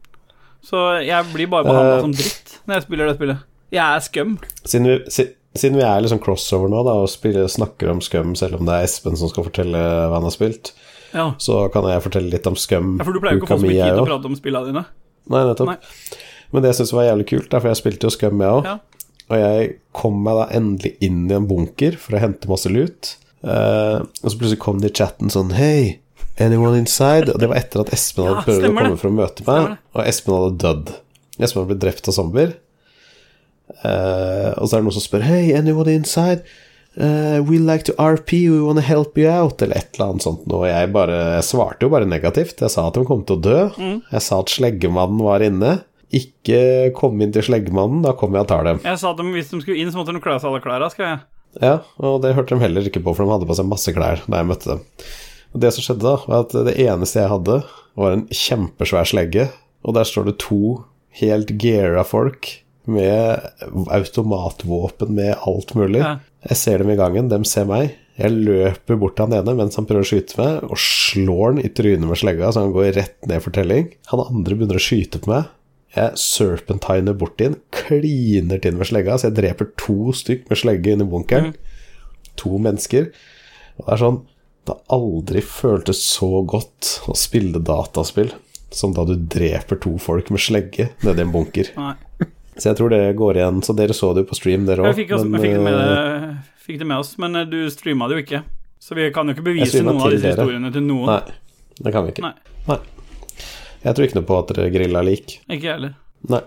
Så 0.66 0.82
jeg 1.06 1.30
blir 1.34 1.50
bare 1.52 1.68
behandla 1.68 1.98
uh, 2.00 2.04
som 2.08 2.14
dritt 2.16 2.56
når 2.66 2.80
jeg 2.80 2.86
spiller 2.88 3.10
det 3.10 3.16
spillet. 3.20 3.44
Jeg 3.76 3.84
er 3.86 4.04
Scum. 4.06 4.36
Siden, 4.66 4.88
vi, 4.90 4.96
si, 5.14 5.26
siden 5.58 5.78
vi 5.78 5.86
er 5.86 6.02
liksom 6.02 6.22
crossover 6.24 6.72
nå, 6.72 6.82
da, 6.88 6.96
og 7.04 7.10
spiller, 7.12 7.48
snakker 7.52 7.92
om 7.92 8.02
Scum, 8.02 8.34
selv 8.40 8.58
om 8.60 8.66
det 8.70 8.78
er 8.78 8.88
Espen 8.88 9.18
som 9.20 9.30
skal 9.30 9.46
fortelle 9.46 9.82
hva 9.82 10.18
han 10.18 10.26
har 10.26 10.34
spilt, 10.34 10.74
Ja. 11.14 11.28
så 11.42 11.66
kan 11.74 11.86
jeg 11.90 12.04
fortelle 12.08 12.34
litt 12.34 12.48
om 12.50 12.58
Scum. 12.58 12.96
ja, 12.98 13.06
for 13.06 13.14
du 13.14 13.22
pleier 13.22 13.38
jo 13.38 13.44
ikke 13.44 13.52
å 13.52 13.58
få 13.58 13.62
så 13.62 13.68
mye 13.68 13.78
tid 13.78 13.94
til 13.94 14.04
å 14.06 14.10
prate 14.10 14.32
om 14.32 14.40
spillene 14.40 14.72
dine. 14.72 14.86
Nei, 15.34 15.44
nettopp. 15.50 15.70
Nei. 15.74 16.18
Men 16.54 16.64
det 16.64 16.72
jeg 16.72 16.80
syns 16.82 16.94
var 16.96 17.08
jævlig 17.10 17.28
kult, 17.34 17.54
for 17.54 17.70
jeg 17.70 17.82
spilte 17.82 18.08
jo 18.10 18.14
Scum, 18.16 18.42
jeg 18.42 18.58
òg. 18.60 18.72
Ja. 18.72 18.80
Og 19.26 19.38
jeg 19.42 19.70
kom 19.98 20.18
meg 20.26 20.38
da 20.38 20.48
endelig 20.54 20.92
inn 21.06 21.24
i 21.30 21.38
en 21.38 21.48
bunker 21.50 21.98
for 22.02 22.18
å 22.18 22.22
hente 22.22 22.50
masse 22.50 22.70
lut. 22.70 23.16
Uh, 23.46 24.02
og 24.22 24.32
så 24.32 24.38
plutselig 24.38 24.62
kom 24.62 24.82
det 24.82 24.90
i 24.90 24.98
chatten 24.98 25.30
sånn 25.30 25.52
Hei, 25.54 26.00
anyone 26.42 26.82
inside? 26.82 27.32
Og 27.34 27.42
det 27.42 27.50
var 27.52 27.62
etter 27.62 27.84
at 27.86 27.94
Espen 27.96 28.28
hadde 28.28 28.42
Ja, 28.42 28.46
prøvd 28.50 28.70
å 28.70 28.76
komme 28.76 29.00
for 29.02 29.12
å 29.12 29.16
møte 29.16 29.48
meg, 29.48 29.80
og 29.96 30.06
Espen 30.06 30.38
hadde 30.38 30.62
dødd. 30.66 30.94
Espen 31.40 31.62
hadde 31.62 31.72
blitt 31.74 31.84
drept 31.84 32.12
av 32.12 32.18
zombier. 32.18 32.56
Uh, 33.82 34.54
og 34.62 34.68
så 34.68 34.76
er 34.76 34.82
det 34.82 34.86
noen 34.86 34.94
som 34.94 35.04
spør 35.04 35.24
Hei, 35.26 35.42
anyone 35.58 35.96
inside? 35.98 36.46
Uh, 36.96 37.42
we 37.44 37.58
like 37.60 37.84
to 37.84 37.96
RP, 38.00 38.46
we 38.48 38.62
wanna 38.62 38.84
help 38.86 39.18
you 39.18 39.28
out, 39.28 39.62
eller 39.62 39.76
et 39.76 39.98
eller 39.98 40.14
annet 40.14 40.24
sånt 40.24 40.46
noe. 40.48 40.70
Jeg 40.70 40.94
bare 40.96 41.18
jeg 41.36 41.48
svarte 41.50 41.88
jo 41.88 41.92
bare 41.92 42.08
negativt. 42.08 42.62
Jeg 42.64 42.72
sa 42.72 42.88
at 42.88 42.96
de 42.96 43.04
kom 43.08 43.26
til 43.28 43.40
å 43.40 43.44
dø. 43.44 43.60
Mm. 43.76 44.00
Jeg 44.14 44.24
sa 44.24 44.40
at 44.40 44.54
sleggemannen 44.54 45.24
var 45.26 45.44
inne. 45.44 45.80
Ikke 46.16 46.94
kom 46.96 47.20
inn 47.20 47.34
til 47.36 47.44
sleggemannen, 47.44 48.04
da 48.06 48.14
kommer 48.16 48.40
jeg 48.40 48.48
og 48.48 48.52
tar 48.54 48.68
dem. 48.70 48.84
Jeg 48.86 49.02
sa 49.02 49.12
at 49.12 49.20
de, 49.20 49.28
hvis 49.36 49.52
de 49.52 49.60
skulle 49.60 49.82
inn, 49.82 49.92
så 49.92 50.00
måtte 50.00 50.16
de 50.16 50.24
kle 50.24 50.38
av 50.38 50.44
seg 50.44 50.54
alle 50.54 50.64
klærne, 50.64 50.92
skal 50.94 51.10
jeg. 51.10 51.24
Ja, 51.64 51.76
og 52.04 52.20
det 52.24 52.36
hørte 52.36 52.56
de 52.56 52.64
heller 52.64 52.88
ikke 52.88 53.02
på, 53.04 53.14
for 53.16 53.26
de 53.26 53.32
hadde 53.32 53.48
på 53.50 53.56
seg 53.58 53.68
masse 53.68 53.92
klær 53.96 54.24
da 54.28 54.42
jeg 54.42 54.48
møtte 54.48 54.76
dem. 54.76 55.10
Og 55.56 55.62
det 55.64 55.72
som 55.72 55.86
skjedde 55.86 56.04
da, 56.04 56.18
var 56.28 56.44
at 56.44 56.54
det 56.68 56.76
eneste 56.84 57.22
jeg 57.22 57.32
hadde, 57.32 57.62
var 57.96 58.12
en 58.12 58.26
kjempesvær 58.28 59.08
slegge, 59.08 59.48
og 59.88 59.96
der 59.96 60.08
står 60.08 60.28
det 60.28 60.40
to 60.44 60.82
helt 61.16 61.54
geara 61.62 62.04
folk 62.04 62.50
med 62.92 63.40
automatvåpen 63.96 65.14
med 65.16 65.32
alt 65.48 65.72
mulig. 65.80 66.02
Ja. 66.04 66.18
Jeg 66.50 66.60
ser 66.60 66.84
dem 66.84 66.92
i 66.92 66.98
gangen, 67.00 67.32
dem 67.32 67.48
ser 67.48 67.70
meg. 67.70 67.96
Jeg 68.20 68.36
løper 68.36 69.00
bort 69.00 69.16
til 69.18 69.28
han 69.28 69.38
ene 69.40 69.56
mens 69.58 69.80
han 69.80 69.88
prøver 69.88 70.06
å 70.06 70.10
skyte 70.12 70.38
meg, 70.42 70.68
og 70.68 70.80
slår 70.80 71.54
han 71.54 71.64
i 71.64 71.72
trynet 71.72 72.08
med 72.08 72.20
slegga, 72.20 72.52
så 72.52 72.66
han 72.66 72.76
går 72.76 72.92
rett 73.00 73.30
ned 73.32 73.44
for 73.44 73.56
telling. 73.56 73.90
Han 74.12 74.26
andre 74.28 74.60
begynner 74.60 74.80
å 74.80 74.86
skyte 74.86 75.24
på 75.24 75.32
meg. 75.32 75.50
Jeg 75.96 76.20
serpentiner 76.20 77.16
bort 77.16 77.40
til 77.40 77.54
han, 77.54 77.60
kliner 77.72 78.60
til 78.60 78.76
med 78.76 78.92
slegga, 78.92 79.16
så 79.16 79.30
jeg 79.30 79.40
dreper 79.40 79.72
to 79.80 80.12
stykk 80.16 80.50
med 80.52 80.60
slegge 80.60 80.96
inni 80.96 81.08
bunkeren. 81.08 81.54
To 82.44 82.60
mennesker. 82.60 83.14
Og 83.80 83.88
det 83.88 83.94
er 83.96 84.04
sånn 84.04 84.24
Det 84.66 84.76
aldri 84.96 85.44
føltes 85.46 86.02
så 86.08 86.42
godt 86.48 86.96
å 87.10 87.16
spille 87.18 87.62
dataspill 87.62 88.34
som 88.74 88.94
da 88.96 89.06
du 89.08 89.14
dreper 89.16 89.78
to 89.82 89.96
folk 90.02 90.32
med 90.34 90.42
slegge 90.42 90.90
nedi 91.06 91.24
en 91.24 91.32
bunker. 91.32 91.70
Nei. 91.78 91.94
Så 92.58 92.70
jeg 92.72 92.80
tror 92.80 92.92
det 92.92 93.02
går 93.20 93.40
igjen. 93.40 93.62
Så 93.64 93.76
dere 93.76 93.96
så 93.96 94.14
det 94.16 94.26
jo 94.26 94.32
på 94.32 94.38
stream, 94.40 94.66
dere 94.68 94.84
òg. 94.86 94.96
fikk, 94.98 95.12
fikk, 95.12 95.44
det 95.44 95.62
med, 95.62 96.38
fikk 96.66 96.80
det 96.82 96.88
med 96.88 97.04
oss, 97.04 97.16
men 97.22 97.36
eh, 97.36 97.48
du 97.52 97.60
streama 97.72 98.08
det 98.10 98.18
jo 98.18 98.26
ikke. 98.26 98.42
Så 98.80 98.96
vi 98.98 99.10
kan 99.16 99.28
jo 99.28 99.36
ikke 99.36 99.46
bevise 99.46 99.84
noen 99.84 100.02
av 100.02 100.14
disse 100.14 100.28
dere. 100.28 100.40
historiene 100.40 100.72
til 100.74 100.86
noen. 100.88 101.12
Nei. 101.12 101.76
Det 101.76 101.92
kan 101.92 102.08
vi 102.08 102.16
ikke. 102.16 102.30
Nei. 102.30 102.60
Nei. 102.70 102.80
Jeg 103.86 103.98
tror 103.98 104.08
ikke 104.08 104.18
noe 104.18 104.28
på 104.32 104.40
at 104.40 104.54
dere 104.56 104.72
grilla 104.74 105.04
lik. 105.06 105.40
Ikke 105.46 105.68
jeg 105.68 105.74
heller. 105.74 105.96
Nei. 106.32 106.42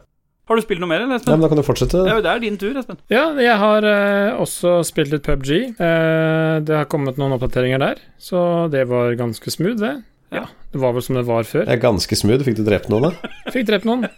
Har 0.49 0.57
du 0.57 0.65
spilt 0.65 0.81
noe 0.81 0.89
mer, 0.89 1.03
eller, 1.03 1.13
Nei, 1.13 1.19
Espen? 1.21 1.35
men 1.37 1.45
da 1.45 1.51
kan 1.53 1.61
du 1.61 1.65
fortsette. 1.67 2.05
Ja, 2.09 2.21
det 2.25 2.31
er 2.33 2.39
din 2.41 2.57
tur, 2.61 2.77
Espen. 2.81 2.97
Ja, 3.13 3.27
jeg 3.37 3.57
har 3.61 3.85
eh, 3.85 4.31
også 4.41 4.79
spilt 4.89 5.13
litt 5.13 5.27
PubG. 5.27 5.51
Eh, 5.77 6.55
det 6.65 6.77
har 6.79 6.89
kommet 6.89 7.21
noen 7.21 7.37
oppdateringer 7.37 7.83
der, 7.83 8.01
så 8.17 8.41
det 8.73 8.87
var 8.89 9.13
ganske 9.21 9.53
smooth, 9.53 9.77
det. 9.83 9.99
Ja. 10.33 10.47
Det 10.73 10.81
var 10.81 10.93
vel 10.97 11.05
som 11.05 11.17
det 11.17 11.27
var 11.29 11.45
før. 11.49 11.69
Er 11.69 11.81
ganske 11.81 12.17
smooth. 12.17 12.45
Fikk 12.45 12.59
du 12.61 12.65
drept 12.67 12.89
noen, 12.93 13.11
da? 13.11 13.31
Fikk 13.55 13.69
drept 13.69 13.87
noen. 13.89 14.09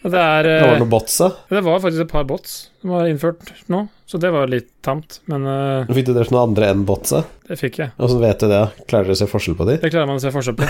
Det 0.00 0.16
er 0.16 0.46
det, 0.46 0.52
var 0.64 0.70
eh, 0.72 0.78
noen 0.80 0.88
bots, 0.88 1.16
da? 1.20 1.26
Det 1.52 1.60
var 1.66 1.80
faktisk 1.82 2.06
et 2.06 2.12
par 2.12 2.22
bots 2.24 2.52
som 2.80 2.92
var 2.94 3.04
innført 3.10 3.50
nå, 3.68 3.82
så 4.08 4.16
det 4.22 4.30
var 4.32 4.48
litt 4.48 4.70
tamt, 4.86 5.18
men 5.28 5.44
uh, 5.44 5.90
Fikk 5.92 6.06
du 6.08 6.12
drept 6.16 6.32
noen 6.32 6.46
andre 6.48 6.70
enn 6.72 6.86
botsa? 6.88 7.20
det 7.50 7.58
fikk 7.60 7.76
jeg. 7.82 7.92
Og 8.00 8.08
så 8.08 8.16
vet 8.22 8.40
du 8.40 8.46
det? 8.48 8.62
Klarer 8.88 9.10
dere 9.10 9.16
å 9.18 9.20
se 9.20 9.28
forskjell 9.28 9.58
på 9.58 9.66
de? 9.68 9.74
Det 9.82 9.90
klarer 9.92 10.08
man 10.08 10.16
å 10.16 10.22
se 10.22 10.32
forskjell 10.32 10.56
på. 10.56 10.68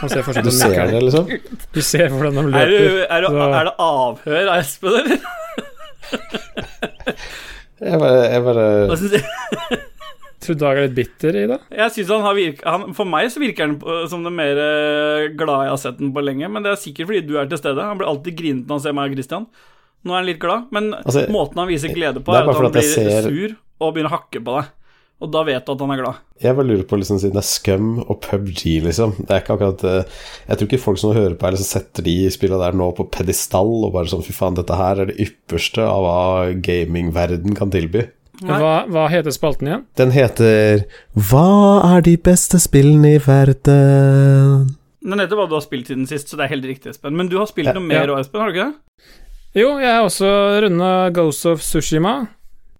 Man 0.00 0.08
ser 0.14 0.24
forskjell 0.24 0.46
Du 0.48 0.52
ser 0.56 0.78
det, 0.88 1.02
liksom? 1.04 1.28
Du 1.76 1.80
ser 1.84 2.08
hvordan 2.14 2.32
de 2.38 2.40
Er, 2.40 2.48
du, 2.48 2.78
løper. 2.78 3.04
er, 3.12 3.20
du, 3.20 3.28
så- 3.28 3.52
er 3.60 3.68
det 3.68 3.74
avhør 3.90 4.52
av 4.54 4.56
Espen, 4.62 4.98
eller? 5.02 5.18
Jeg 7.82 7.98
bare, 7.98 8.18
jeg 8.30 8.42
bare 8.46 8.66
Hva 10.42 10.48
du? 10.48 10.48
Tror 10.52 10.58
Dag 10.62 10.76
er 10.80 10.88
litt 10.88 10.96
bitter 10.98 11.38
i 11.38 11.46
det. 11.50 11.58
Jeg 11.78 11.94
synes 11.96 12.12
han 12.16 12.26
har 12.26 12.34
virk, 12.34 12.62
han, 12.66 12.86
For 12.98 13.08
meg 13.08 13.30
så 13.32 13.40
virker 13.42 13.68
han 13.70 14.08
som 14.10 14.24
den 14.26 14.34
mer 14.36 14.58
eh, 14.58 15.28
glade 15.38 15.68
jeg 15.68 15.74
har 15.76 15.82
sett 15.86 15.98
den 16.02 16.12
på 16.12 16.24
lenge, 16.26 16.50
men 16.50 16.62
det 16.66 16.72
er 16.74 16.82
sikkert 16.82 17.08
fordi 17.12 17.24
du 17.30 17.36
er 17.38 17.48
til 17.50 17.58
stede. 17.62 17.88
Han 17.88 17.98
blir 18.00 18.10
alltid 18.10 18.36
grinete 18.38 18.66
når 18.68 18.78
han 18.80 18.84
ser 18.88 18.96
meg 18.98 19.10
og 19.14 19.18
Christian. 19.20 19.48
Nå 20.02 20.12
er 20.12 20.18
han 20.22 20.26
litt 20.26 20.40
glad, 20.42 20.68
men 20.74 20.92
Altså, 20.98 21.26
måten 21.30 21.62
han 21.62 21.68
viser 21.70 21.92
glede 21.94 22.20
på, 22.26 22.34
er 22.34 22.42
er, 22.42 22.48
at 22.50 22.56
han 22.58 22.72
blir 22.74 22.82
ser- 22.82 23.28
sur 23.28 23.58
og 23.82 23.94
begynner 23.94 24.10
å 24.10 24.16
hakke 24.18 24.40
på 24.42 24.54
deg. 24.58 24.70
Og 25.22 25.30
da 25.30 25.44
vet 25.46 25.62
du 25.62 25.70
at 25.70 25.82
han 25.84 25.90
er 25.94 26.00
glad. 26.00 26.16
Jeg 26.42 26.56
bare 26.58 26.66
lurer 26.66 26.86
på, 26.90 26.96
liksom, 26.98 27.18
siden 27.22 27.36
det 27.36 27.42
er 27.44 27.46
Scum 27.46 27.90
og 28.02 28.16
PubG, 28.24 28.82
liksom 28.82 29.12
Det 29.20 29.30
er 29.30 29.42
ikke 29.44 29.54
akkurat 29.54 29.84
eh, 29.86 30.16
Jeg 30.48 30.58
tror 30.58 30.66
ikke 30.66 30.80
folk 30.82 30.98
som 30.98 31.12
hører 31.14 31.36
på 31.38 31.46
her, 31.46 31.54
liksom, 31.54 31.68
setter 31.78 32.02
de 32.02 32.14
spillene 32.34 32.58
der 32.64 32.74
nå 32.74 32.88
på 32.98 33.06
pedestall 33.14 33.70
og 33.86 33.92
bare 33.94 34.10
sånn 34.10 34.24
Fy 34.26 34.34
faen, 34.34 34.56
dette 34.58 34.74
her 34.74 34.98
er 35.04 35.12
det 35.12 35.20
ypperste 35.22 35.84
av 35.86 36.02
hva 36.02 36.16
gamingverden 36.66 37.54
kan 37.54 37.70
tilby. 37.70 38.02
Hva, 38.40 38.86
hva 38.88 39.06
heter 39.12 39.34
spalten 39.34 39.68
igjen? 39.68 39.82
Den 40.00 40.12
heter 40.14 40.86
Hva 41.12 41.82
er 41.92 42.04
de 42.06 42.14
beste 42.16 42.58
spillene 42.62 43.16
i 43.18 43.20
verden? 43.22 44.70
Den 45.02 45.20
heter 45.20 45.36
hva 45.38 45.44
du 45.50 45.56
har 45.58 45.64
spilt 45.64 45.90
siden 45.90 46.08
sist, 46.08 46.30
så 46.30 46.38
det 46.38 46.46
er 46.46 46.54
helt 46.54 46.66
riktig, 46.70 46.94
Espen. 46.94 47.16
Men 47.18 47.28
du 47.30 47.36
har 47.40 47.50
spilt 47.50 47.72
noe 47.74 47.84
mer 47.84 48.08
Ja. 48.08 48.18
Espen, 48.22 48.40
har 48.40 48.50
du 48.50 48.56
ikke 48.56 48.68
det? 48.70 49.08
Jo, 49.58 49.68
jeg 49.82 49.90
har 49.92 50.06
også 50.06 50.28
runda 50.64 50.92
Ghost 51.12 51.46
of 51.50 51.60
Sushima 51.60 52.14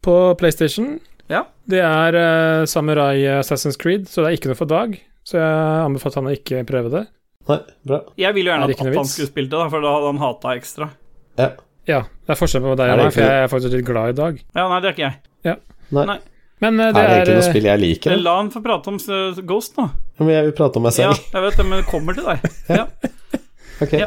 på 0.02 0.14
PlayStation. 0.40 0.94
Ja. 1.28 1.44
Det 1.68 1.82
er 1.85 2.16
uh, 2.16 2.64
Samurai 2.64 3.26
Assassin's 3.37 3.76
Creed, 3.78 4.09
så 4.09 4.23
det 4.23 4.30
er 4.30 4.38
ikke 4.38 4.52
noe 4.52 4.59
for 4.59 4.71
Dag. 4.71 4.94
Så 5.26 5.37
jeg 5.38 5.82
anbefaler 5.85 6.23
han 6.23 6.30
å 6.30 6.38
ikke 6.38 6.62
prøve 6.66 6.94
det. 6.94 7.02
Nei, 7.50 7.59
bra. 7.87 7.99
Jeg 8.18 8.35
ville 8.38 8.50
jo 8.50 8.54
Er 8.54 8.62
gjerne 8.62 8.71
at, 8.73 8.87
at 8.87 8.97
han 9.02 9.11
skulle 9.11 9.30
spilt 9.30 9.50
det, 9.50 9.59
da, 9.59 9.68
for 9.71 9.85
da 9.85 9.92
hadde 9.99 10.09
han 10.14 10.23
hata 10.23 10.56
ekstra. 10.56 10.88
Ja. 11.38 11.50
Ja, 11.90 12.00
det 12.23 12.35
er 12.35 12.38
forskjell 12.38 12.62
på 12.62 12.75
deg 12.78 12.92
og 12.92 12.99
det 13.00 13.04
meg, 13.04 13.14
for 13.16 13.26
jeg 13.26 13.44
er 13.44 13.49
faktisk 13.50 13.75
litt 13.75 13.87
glad 13.87 14.12
i 14.12 14.18
Dag. 14.18 14.40
Ja, 14.54 14.66
nei, 14.71 14.80
det 14.82 14.90
er 14.90 14.97
ikke 14.97 15.06
jeg. 15.09 15.21
Nei. 15.92 16.18
Men 16.62 16.76
det 16.78 16.84
Er 16.87 16.92
det 16.92 16.94
det 16.94 17.02
er, 17.02 17.12
egentlig 17.16 17.34
noe 17.34 17.42
eh, 17.42 17.50
spill 17.50 17.64
jeg 17.66 17.80
liker? 17.82 18.12
Da? 18.14 18.22
la 18.22 18.34
han 18.38 18.50
få 18.54 18.61
prate 18.62 18.92
om 18.92 18.99
eh, 19.02 19.40
Ghost 19.50 19.76
nå. 19.80 19.88
Men 20.20 20.28
jeg 20.30 20.44
vil 20.46 20.54
prate 20.61 20.78
om 20.78 20.84
meg 20.87 20.94
selv. 20.94 21.16
Ja, 21.18 21.32
jeg 21.38 21.42
vet 21.49 21.56
det, 21.58 21.66
men 21.66 21.80
det 21.82 21.88
kommer 21.90 22.14
til 22.18 22.28
deg. 22.28 22.46
Ja. 22.78 22.84
Ok. 23.82 23.92
Ja. 23.99 24.06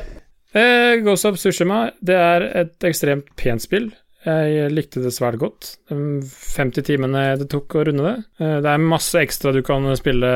eh, 0.56 0.94
Ghost 1.04 1.28
of 1.28 1.38
Sushima 1.42 1.82
det 2.00 2.16
er 2.16 2.46
et 2.64 2.88
ekstremt 2.88 3.28
pent 3.36 3.62
spill. 3.66 3.90
Jeg 4.26 4.72
likte 4.74 5.04
det 5.04 5.12
svært 5.14 5.36
godt. 5.38 5.76
De 5.92 5.98
50 6.26 6.82
timene 6.88 7.26
det 7.38 7.46
tok 7.52 7.76
å 7.78 7.84
runde 7.86 8.06
det. 8.08 8.14
Eh, 8.42 8.56
det 8.64 8.72
er 8.72 8.82
masse 8.82 9.20
ekstra 9.22 9.52
du 9.54 9.60
kan 9.68 9.86
spille 10.00 10.32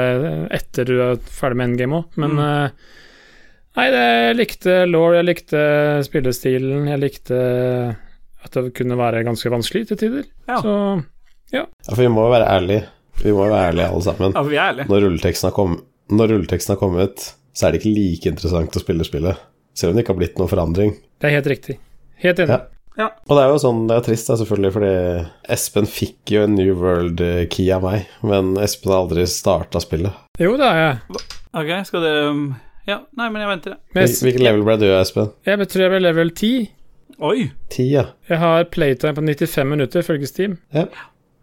etter 0.54 0.86
du 0.92 0.98
er 1.08 1.16
ferdig 1.24 1.58
med 1.62 1.72
endgame 1.72 2.02
òg, 2.04 2.20
men 2.22 2.36
Mm. 2.36 2.44
eh, 2.46 2.96
Nei, 3.80 3.86
det, 3.94 4.00
jeg 4.28 4.36
likte 4.36 4.74
law, 4.90 5.12
jeg 5.16 5.26
likte 5.30 5.60
spillestilen, 6.04 6.88
jeg 6.90 7.00
likte 7.00 7.38
at 8.44 8.56
det 8.58 8.74
kunne 8.76 8.98
være 9.00 9.22
ganske 9.24 9.52
vanskelig 9.54 9.86
til 9.92 10.00
tider. 10.02 10.26
Ja. 10.50 10.58
Så 10.60 10.74
Ja, 11.56 11.66
for 11.90 12.02
vi 12.04 12.10
må 12.14 12.28
jo 12.28 12.34
være 12.34 12.50
ærlige. 12.56 12.88
Vi 13.24 13.34
må 13.36 13.46
jo 13.48 13.52
være 13.54 13.72
ærlige 13.74 13.90
alle 13.92 14.06
sammen. 14.06 14.34
ja, 14.34 14.42
for 14.42 14.50
vi 14.54 14.58
er 14.60 14.72
ærlige. 14.74 14.90
Når 14.92 15.06
rulleteksten 15.06 15.50
har, 15.50 15.56
kom 15.56 15.78
når 16.10 16.32
rulleteksten 16.34 16.74
har 16.74 16.80
kommet, 16.82 17.28
så 17.54 17.68
er 17.68 17.72
det 17.76 17.82
ikke 17.84 17.94
like 17.94 18.32
interessant 18.32 18.76
å 18.76 18.82
spille 18.82 19.06
spillet. 19.06 19.38
Selv 19.78 19.92
om 19.92 19.98
det 19.98 20.04
ikke 20.06 20.14
har 20.16 20.20
blitt 20.24 20.40
noen 20.42 20.52
forandring. 20.52 20.96
det 21.22 21.28
er 21.30 21.36
helt 21.38 21.50
riktig. 21.52 21.76
Helt 22.24 22.40
enig. 22.44 22.58
Ja. 23.00 23.10
Og 23.30 23.38
det 23.38 23.44
er 23.44 23.52
jo 23.54 23.60
sånn, 23.64 23.84
det 23.88 23.96
er 23.96 24.04
trist 24.04 24.28
da, 24.28 24.36
selvfølgelig, 24.42 24.72
fordi 24.76 24.90
Espen 25.56 25.86
fikk 25.88 26.34
jo 26.34 26.42
en 26.44 26.56
New 26.58 26.74
World-key 26.82 27.70
av 27.72 27.86
meg, 27.86 28.10
men 28.28 28.58
Espen 28.60 28.92
har 28.92 29.06
aldri 29.06 29.24
starta 29.30 29.80
spillet. 29.80 30.18
Jo, 30.42 30.56
det 30.60 30.68
har 30.68 30.82
jeg. 30.82 31.22
Ok, 31.62 31.72
skal 31.88 32.04
dere 32.04 32.26
um, 32.34 32.42
Ja, 32.90 32.98
nei, 33.16 33.30
men 33.30 33.46
jeg 33.46 33.52
venter, 33.54 33.78
jeg. 33.78 33.94
Men 33.96 34.12
Hvilken 34.26 34.44
level 34.44 34.66
ble 34.68 34.76
du, 34.82 34.90
Espen? 34.98 35.32
jeg 35.48 35.70
tror 35.72 35.86
jeg 35.86 35.94
ble 35.94 36.02
level 36.04 36.34
10. 36.34 36.68
Oi. 37.30 37.38
10, 37.72 37.88
ja. 37.94 38.04
Jeg 38.32 38.42
har 38.44 38.68
playtime 38.74 39.16
på 39.16 39.24
95 39.24 39.72
minutter, 39.72 40.04
ifølge 40.04 40.28
Steam. 40.28 40.58
Ja. 40.76 40.90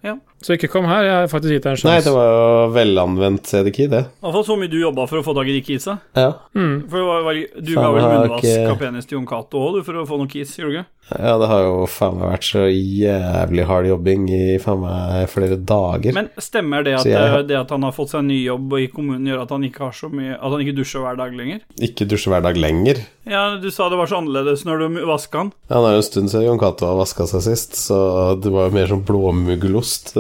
Ja. 0.07 0.21
Så 0.45 0.57
ikke 0.57 0.69
kom 0.71 0.85
her, 0.89 1.07
jeg 1.07 1.15
har 1.17 1.31
faktisk 1.33 1.57
gitt 1.57 1.65
deg 1.65 1.79
en 1.79 1.89
Nei, 1.89 2.01
det 2.05 2.13
var 2.13 2.27
jo 2.29 2.67
velanvendt 2.75 3.49
CD-key, 3.49 3.89
det. 3.91 4.03
Iallfall 4.21 4.45
så 4.47 4.57
mye 4.61 4.71
du 4.71 4.77
jobba 4.79 5.07
for 5.09 5.23
å 5.23 5.25
få 5.25 5.35
tak 5.39 5.49
i 5.49 5.57
de 5.57 5.63
keysa. 5.65 5.97
Ja. 6.19 6.29
Mm. 6.53 6.75
For 6.91 7.01
det 7.01 7.07
var, 7.09 7.25
var, 7.27 7.41
du 7.57 7.73
ga 7.73 7.87
vel 7.97 8.09
munnvask 8.11 8.51
ikke- 8.51 8.77
penis 8.83 9.09
til 9.09 9.19
Jon 9.19 9.31
Cato 9.31 9.63
òg, 9.65 9.79
du, 9.79 9.87
for 9.87 10.03
å 10.03 10.07
få 10.09 10.21
noen 10.21 10.31
keys, 10.31 10.53
gjorde 10.59 10.75
du 10.75 10.79
ikke? 10.81 10.91
ja, 11.07 11.37
det 11.39 11.47
har 11.47 11.61
jo 11.63 11.75
faen 11.87 12.17
meg 12.19 12.33
vært 12.33 12.47
så 12.49 12.65
jævlig 12.67 13.67
hard 13.69 13.87
jobbing 13.87 14.25
i 14.35 14.57
faen 14.63 14.81
meg 14.83 15.29
flere 15.31 15.59
dager. 15.63 16.17
Men 16.17 16.31
stemmer 16.43 16.83
det 16.87 16.97
at, 16.99 17.07
jeg 17.07 17.31
eh, 17.31 17.45
det 17.47 17.59
at 17.61 17.71
han 17.71 17.87
har 17.87 17.95
fått 17.95 18.11
seg 18.11 18.25
en 18.25 18.31
ny 18.33 18.41
jobb 18.43 18.75
i 18.81 18.89
kommunen, 18.91 19.29
gjør 19.31 19.45
at 19.45 19.55
han 19.55 19.67
ikke 19.69 19.85
har 19.87 19.95
så 19.95 20.11
mye 20.11 20.35
At 20.35 20.51
han 20.51 20.65
ikke 20.65 20.75
dusjer 20.81 21.05
hver 21.05 21.19
dag 21.21 21.37
lenger? 21.37 21.63
Ikke 21.79 22.09
dusjer 22.11 22.35
hver 22.35 22.43
dag 22.49 22.59
lenger. 22.59 23.05
Ja, 23.27 23.45
du 23.63 23.69
sa 23.75 23.87
det 23.91 24.01
var 24.01 24.11
så 24.11 24.19
annerledes 24.19 24.65
når 24.67 24.83
du 24.83 24.99
vaska 25.07 25.45
han. 25.45 25.53
Ja, 25.71 25.79
det 25.79 25.93
er 25.93 25.97
jo 25.97 26.03
en 26.03 26.09
stund 26.09 26.33
siden 26.33 26.49
Jon 26.49 26.63
Cato 26.63 26.91
har 26.91 26.99
vaska 26.99 27.29
seg 27.31 27.45
sist, 27.47 27.79
så 27.79 27.99
det 28.43 28.51
var 28.55 28.69
jo 28.69 28.77
mer 28.77 28.91
sånn 28.91 29.07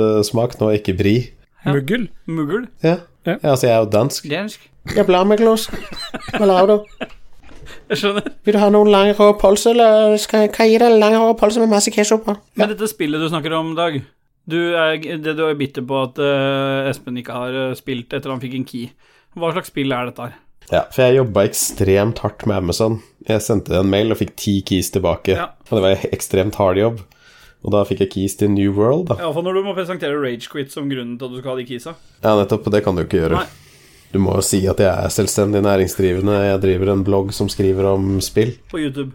blåmuggulostsmak 0.06 0.56
nå, 0.60 0.70
ikke 0.78 0.94
bri. 0.96 1.16
Ja. 1.64 1.74
Muggel. 1.74 2.08
Muggel. 2.26 2.66
Ja. 2.82 2.98
Ja. 3.26 3.36
ja, 3.42 3.50
altså 3.50 3.66
jeg 3.66 3.74
er 3.74 3.78
jo 3.82 3.90
dansk. 3.90 4.26
Dansk. 4.30 4.70
Jeg 4.94 5.06
blar 5.06 5.26
meg 5.26 5.42
løs. 5.42 5.66
Hva 6.36 6.46
lager 6.46 6.70
du? 6.70 7.06
Jeg 7.90 7.98
skjønner. 7.98 8.28
Vil 8.46 8.54
du 8.54 8.60
ha 8.62 8.68
noen 8.70 8.90
lang 8.90 9.12
rå 9.18 9.32
pølse, 9.40 9.72
eller 9.74 10.14
skal 10.22 10.46
jeg, 10.46 10.54
gi 10.54 10.78
deg 10.78 10.92
en 10.92 11.00
lang 11.02 11.16
rå 11.18 11.32
pølse 11.38 11.62
med 11.62 11.72
masse 11.72 11.90
ketsjup 11.94 12.22
på? 12.26 12.36
Men 12.58 12.70
dette 12.70 12.86
spillet 12.90 13.22
du 13.22 13.28
snakker 13.30 13.54
om, 13.58 13.74
Dag 13.78 13.98
du 14.46 14.58
er, 14.78 15.00
Det 15.02 15.34
du 15.34 15.42
er 15.42 15.58
bitter 15.58 15.82
på 15.82 15.98
at 16.04 16.18
uh, 16.22 16.86
Espen 16.86 17.18
ikke 17.18 17.34
har 17.34 17.56
eh, 17.64 17.72
spilt 17.74 18.14
etter 18.14 18.30
han 18.30 18.42
fikk 18.42 18.54
en 18.54 18.66
key. 18.68 18.92
Hva 19.34 19.50
slags 19.50 19.72
spill 19.72 19.90
er 19.90 20.06
dette 20.06 20.22
her? 20.22 20.36
Ja, 20.70 20.84
for 20.90 21.02
jeg 21.02 21.18
jobba 21.18 21.44
ekstremt 21.46 22.22
hardt 22.22 22.46
med 22.46 22.60
Amazon. 22.62 23.00
Jeg 23.26 23.42
sendte 23.42 23.74
en 23.78 23.90
mail 23.90 24.14
og 24.14 24.20
fikk 24.20 24.36
ti 24.38 24.54
keys 24.66 24.92
tilbake. 24.94 25.34
Ja. 25.34 25.48
Og 25.66 25.72
det 25.74 25.82
var 25.82 25.96
en 25.96 26.14
ekstremt 26.14 26.58
hard 26.58 26.78
jobb. 26.78 27.02
Og 27.64 27.72
da 27.74 27.82
fikk 27.88 28.04
jeg 28.04 28.12
keys 28.12 28.36
til 28.38 28.50
New 28.52 28.72
World, 28.76 29.08
da. 29.10 29.16
Iallfall 29.24 29.46
når 29.46 29.58
du 29.58 29.62
må 29.66 29.74
presentere 29.76 30.18
Ragequit 30.20 30.74
som 30.74 30.90
grunnen 30.90 31.16
til 31.18 31.28
at 31.28 31.34
du 31.34 31.38
skal 31.40 31.54
ha 31.54 31.60
de 31.60 31.68
keysa. 31.68 31.96
Ja, 32.22 32.34
nettopp, 32.38 32.68
det 32.74 32.82
kan 32.86 32.98
du 32.98 33.02
ikke 33.02 33.22
gjøre. 33.22 33.42
Nei. 33.42 33.64
Du 34.12 34.20
må 34.22 34.36
jo 34.38 34.44
si 34.46 34.62
at 34.70 34.78
jeg 34.80 34.88
er 34.88 35.12
selvstendig 35.12 35.60
næringsdrivende. 35.66 36.36
Jeg 36.46 36.62
driver 36.62 36.92
en 36.92 37.02
blogg 37.06 37.32
som 37.36 37.50
skriver 37.52 37.88
om 37.90 38.20
spill. 38.24 38.54
På 38.70 38.78
YouTube. 38.80 39.12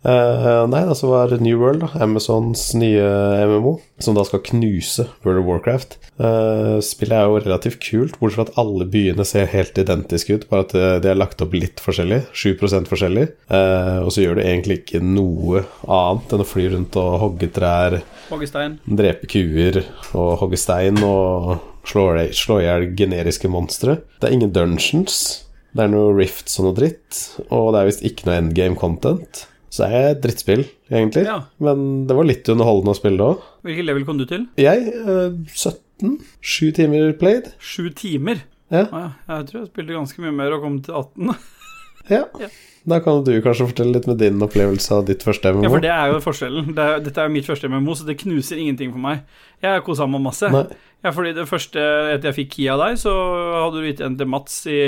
Eh, 0.00 0.66
nei, 0.72 0.80
da 0.88 0.94
så 0.96 1.10
var 1.10 1.34
New 1.44 1.58
World, 1.60 1.82
da, 1.84 1.90
Amazons 2.04 2.70
nye 2.78 3.04
MMO, 3.50 3.74
som 4.00 4.16
da 4.16 4.24
skal 4.24 4.40
knuse 4.46 5.04
World 5.26 5.42
of 5.42 5.48
Warcraft. 5.48 5.96
Uh, 6.20 6.78
spillet 6.84 7.16
er 7.16 7.28
jo 7.28 7.40
relativt 7.40 7.80
kult, 7.84 8.16
bortsett 8.20 8.38
fra 8.38 8.46
at 8.48 8.60
alle 8.60 8.86
byene 8.88 9.24
ser 9.28 9.50
helt 9.52 9.76
identiske 9.80 10.38
ut, 10.38 10.46
bare 10.50 10.64
at 10.66 10.74
eh, 10.76 10.94
de 11.04 11.10
er 11.12 11.20
lagt 11.20 11.44
opp 11.44 11.56
litt 11.56 11.80
forskjellig. 11.84 12.22
7 12.32 12.56
forskjellig. 12.88 13.26
Uh, 13.52 14.00
og 14.06 14.12
så 14.14 14.24
gjør 14.24 14.40
du 14.40 14.44
egentlig 14.44 14.80
ikke 14.80 15.02
noe 15.04 15.64
annet 15.84 16.32
enn 16.32 16.44
å 16.44 16.48
fly 16.48 16.70
rundt 16.74 16.96
og 17.00 17.18
hogge 17.24 17.50
trær, 17.52 18.00
Hoggestein. 18.30 18.78
drepe 18.84 19.28
kuer 19.28 19.82
og 20.14 20.32
hogge 20.44 20.60
stein 20.60 21.00
og 21.04 21.58
slå 21.88 22.60
i 22.60 22.64
hjel 22.64 22.90
generiske 22.96 23.48
monstre. 23.52 24.00
Det 24.20 24.28
er 24.28 24.36
ingen 24.36 24.52
dungeons. 24.54 25.46
Det 25.76 25.84
er 25.84 25.92
noe 25.92 26.12
rifts 26.16 26.58
og 26.58 26.66
noe 26.66 26.76
dritt, 26.76 27.20
og 27.48 27.72
det 27.74 27.80
er 27.80 27.88
visst 27.88 28.04
ikke 28.06 28.26
noe 28.26 28.40
endgame 28.40 28.78
content. 28.78 29.44
Så 29.70 29.86
det 29.86 29.98
er 30.00 30.16
drittspill, 30.18 30.64
egentlig. 30.90 31.22
Ja. 31.28 31.36
Men 31.62 32.06
det 32.10 32.16
var 32.18 32.26
litt 32.26 32.48
underholdende 32.50 32.90
å 32.90 32.98
spille 32.98 33.20
det 33.20 33.26
òg. 33.28 33.44
Hvilket 33.68 33.86
level 33.86 34.06
kom 34.08 34.18
du 34.18 34.26
til? 34.26 34.48
Jeg 34.58 34.88
eh, 34.90 35.36
17. 35.54 36.16
Sju 36.42 36.72
timer 36.74 37.12
played. 37.20 37.52
Sju 37.62 37.86
timer. 37.94 38.42
Ja. 38.74 38.88
Ah, 38.90 39.06
ja. 39.28 39.36
Jeg 39.36 39.46
tror 39.50 39.60
jeg 39.60 39.70
spilte 39.70 39.94
ganske 39.94 40.24
mye 40.24 40.34
mer 40.34 40.56
og 40.56 40.66
kom 40.66 40.80
til 40.82 40.98
18. 40.98 41.30
ja. 42.16 42.24
Ja. 42.42 42.50
Da 42.90 42.96
kan 43.04 43.22
du 43.26 43.30
kanskje 43.44 43.68
fortelle 43.68 43.92
litt 43.94 44.06
med 44.08 44.18
din 44.22 44.40
opplevelse 44.42 44.94
av 44.96 45.06
ditt 45.10 45.22
første 45.26 45.52
MMO. 45.52 45.66
Ja, 45.66 45.72
for 45.74 45.84
det 45.84 45.90
er 45.92 46.12
jo 46.14 46.20
forskjellen. 46.24 46.70
Det 46.74 46.86
er, 46.86 47.02
dette 47.04 47.20
er 47.22 47.28
jo 47.28 47.34
mitt 47.36 47.48
første 47.48 47.68
MMO, 47.70 47.94
så 47.98 48.06
det 48.08 48.16
knuser 48.22 48.58
ingenting 48.58 48.94
for 48.94 49.02
meg. 49.04 49.22
Jeg 49.60 49.74
har 49.76 49.84
kosa 49.86 50.08
meg 50.08 50.24
masse. 50.24 50.48
Nei. 50.50 50.64
Ja, 51.04 51.12
fordi 51.16 51.34
det 51.36 51.46
første 51.48 51.80
etter 52.14 52.30
jeg 52.30 52.38
fikk 52.42 52.52
key 52.56 52.68
av 52.72 52.80
deg, 52.82 52.98
så 53.00 53.12
hadde 53.12 53.80
du 53.80 53.86
gitt 53.86 54.02
en 54.04 54.16
til 54.18 54.28
Mats 54.32 54.62
i 54.68 54.80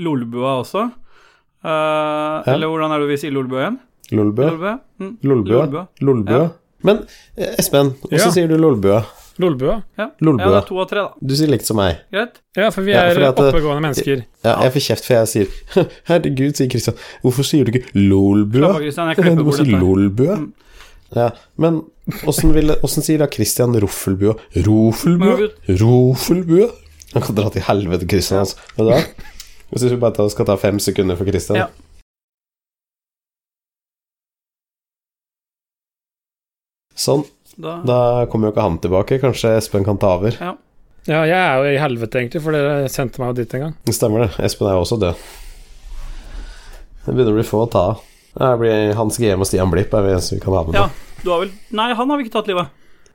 Lolbua 0.00 0.58
også. 0.62 0.88
Eh, 1.64 2.52
Eller 2.54 2.68
hvordan 2.68 2.92
er 2.92 3.04
det 3.04 3.12
vi 3.12 3.20
sier 3.22 3.32
Lolbua 3.36 3.62
igjen? 3.62 3.78
Lolbua. 4.16 4.78
Lolbø. 5.24 5.84
Lolbua. 6.00 6.38
Ja. 6.38 6.48
Men 6.84 7.04
eh, 7.36 7.54
Espen, 7.58 7.94
hvordan 8.00 8.18
Ja. 8.20 8.30
sier 8.34 8.48
du 8.48 8.56
Lolbø. 8.60 8.98
Lolbua. 9.42 9.80
Ja. 9.98 10.10
Lolbua. 10.22 10.44
ja, 10.44 10.50
det 10.52 10.58
er 10.62 10.66
to 10.68 10.76
av 10.78 10.88
tre, 10.90 11.02
da. 11.02 11.26
Du 11.26 11.34
sier 11.34 11.48
likt 11.50 11.66
som 11.66 11.76
meg. 11.80 11.96
Greit? 12.14 12.36
Ja, 12.56 12.68
for 12.70 12.86
vi 12.86 12.92
er 12.94 13.18
ja, 13.18 13.30
at 13.32 13.40
oppegående 13.42 13.82
mennesker. 13.82 14.20
Ja, 14.44 14.52
jeg 14.62 14.74
får 14.76 14.84
kjeft 14.88 15.08
for 15.08 15.16
jeg 15.16 15.30
sier 15.32 15.48
Herregud, 16.10 16.54
sier 16.54 16.70
Kristian, 16.70 17.00
Hvorfor 17.24 17.48
sier 17.48 17.66
du 17.66 17.72
ikke 17.74 17.90
lolbua? 17.98 18.76
Du 19.18 19.42
må 19.42 19.56
si 19.56 19.66
lolbua. 19.72 20.36
Mm. 20.38 20.52
Ja, 21.14 21.28
men 21.62 21.82
åssen 22.26 23.02
sier 23.02 23.18
da 23.22 23.26
Kristian 23.30 23.74
Roffelbua? 23.80 24.36
Rofelbua? 24.66 25.50
Rofelbua? 25.82 26.68
Han 27.14 27.22
kan 27.22 27.36
dra 27.38 27.50
til 27.54 27.62
helvete, 27.62 28.06
Kristian, 28.10 28.42
Altså. 28.44 28.56
Vet 28.76 28.84
du 28.86 28.90
hva? 28.92 29.00
Jeg 29.74 29.80
syns 29.80 29.92
vi 29.94 29.98
bare 30.02 30.28
skal 30.30 30.46
ta 30.46 30.54
fem 30.60 30.78
sekunder 30.82 31.18
for 31.18 31.26
Kristian. 31.26 31.58
Ja. 31.58 31.66
Sånn. 36.96 37.24
Da, 37.56 37.76
Da 37.86 37.98
kommer 38.30 38.48
jo 38.48 38.54
ikke 38.54 38.64
han 38.66 38.78
tilbake. 38.82 39.20
Kanskje 39.22 39.52
Espen 39.58 39.84
kan 39.86 39.98
ta 40.02 40.14
over. 40.18 40.34
Ja, 40.40 40.54
jeg 41.28 41.36
er 41.36 41.58
jo 41.60 41.72
i 41.74 41.80
helvete, 41.82 42.18
egentlig, 42.22 42.40
for 42.42 42.56
dere 42.56 42.88
sendte 42.88 43.20
meg 43.20 43.34
jo 43.34 43.42
dit 43.42 43.54
en 43.54 43.60
gang. 43.66 43.74
Det 43.84 43.94
stemmer 43.94 44.24
det. 44.24 44.30
Espen 44.46 44.70
er 44.70 44.78
jo 44.78 44.84
også 44.86 44.98
død. 45.02 45.24
Det 47.04 47.12
begynner 47.12 47.34
å 47.34 47.38
bli 47.38 47.44
få 47.46 47.64
å 47.66 47.70
ta 47.70 47.82
av. 47.92 48.04
Det 48.34 48.52
blir 48.58 48.94
Hans 48.98 49.18
GM 49.20 49.42
og 49.44 49.46
Stian 49.46 49.70
Blipp 49.70 49.92
er 49.94 50.02
vi 50.06 50.14
eneste 50.14 50.38
vi 50.38 50.42
kan 50.42 50.56
ha 50.56 50.62
med. 50.66 50.74
ja, 50.74 50.88
du 51.22 51.28
har 51.30 51.42
vel 51.44 51.52
Nei, 51.70 51.90
han 51.94 52.10
har 52.10 52.18
vi 52.18 52.24
ikke 52.26 52.34
tatt 52.38 52.48
livet. 52.50 52.72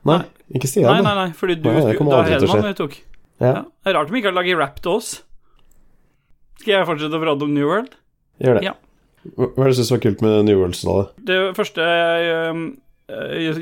Nei, 0.08 0.20
ikke 0.56 0.70
Stian. 0.70 0.86
nei, 0.88 1.02
nei, 1.04 1.14
nei, 1.18 1.32
fordi 1.36 1.56
du 1.60 1.66
Nei, 1.68 1.74
det 1.74 1.82
skulle 1.82 1.98
kommer 1.98 2.20
aldri 2.22 2.38
til 2.40 2.70
å 2.70 2.76
tok. 2.78 2.94
Ja, 3.40 3.46
Ja. 3.50 3.62
Det 3.84 3.90
er 3.90 3.94
rart 3.98 4.08
de 4.08 4.16
ikke 4.20 4.30
har 4.30 4.36
laget 4.38 4.56
rap 4.60 4.78
til 4.80 4.92
oss. 4.92 5.10
Skal 6.60 6.72
jeg 6.74 6.86
fortsette 6.88 7.16
å 7.18 7.20
prate 7.20 7.42
om 7.44 7.52
New 7.56 7.66
World? 7.68 7.96
gjør 8.40 8.60
det. 8.60 8.64
Ja. 8.70 8.72
Hva 9.36 9.50
er 9.50 9.68
det 9.68 9.74
du 9.74 9.78
syns 9.82 9.90
var 9.92 10.00
kult 10.00 10.22
med 10.24 10.44
New 10.46 10.56
World-stallet? 10.60 11.10
Det 11.28 11.38
første 11.56 11.84
jeg 11.84 12.54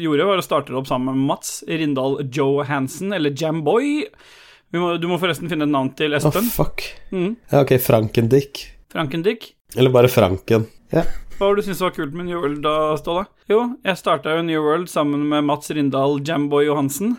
gjorde, 0.03 0.27
var 0.29 0.41
å 0.41 0.45
starte 0.45 0.75
opp 0.79 0.89
sammen 0.91 1.15
med 1.15 1.31
Mats 1.31 1.61
Rindal 1.69 2.19
Joe 2.33 2.67
Hansen, 2.69 3.13
eller 3.17 3.35
Jamboy. 3.37 4.05
Vi 4.69 4.81
må, 4.83 4.95
du 5.01 5.07
må 5.09 5.17
forresten 5.21 5.49
finne 5.49 5.65
et 5.65 5.73
navn 5.73 5.95
til 5.97 6.17
Å, 6.19 6.21
oh, 6.29 6.43
fuck. 6.53 6.85
Mm. 7.13 7.37
Ja, 7.51 7.63
ok, 7.63 7.77
Frankendick. 7.81 8.67
Frankendick. 8.93 9.53
Eller 9.77 9.93
bare 9.93 10.11
Franken. 10.13 10.67
Ja. 10.93 11.07
Hva 11.39 11.47
var 11.47 11.57
det 11.57 11.63
du 11.63 11.69
syntes 11.69 11.85
var 11.85 11.95
kult 11.95 12.15
med 12.19 12.27
New 12.27 12.41
World 12.41 12.61
da, 12.65 12.75
Ståle? 12.99 13.25
Jo, 13.49 13.61
jeg 13.87 14.01
starta 14.01 14.35
jo 14.35 14.45
New 14.45 14.65
World 14.65 14.91
sammen 14.91 15.29
med 15.31 15.47
Mats 15.47 15.71
Rindal 15.71 16.19
Jamboy 16.27 16.67
Johansen. 16.67 17.15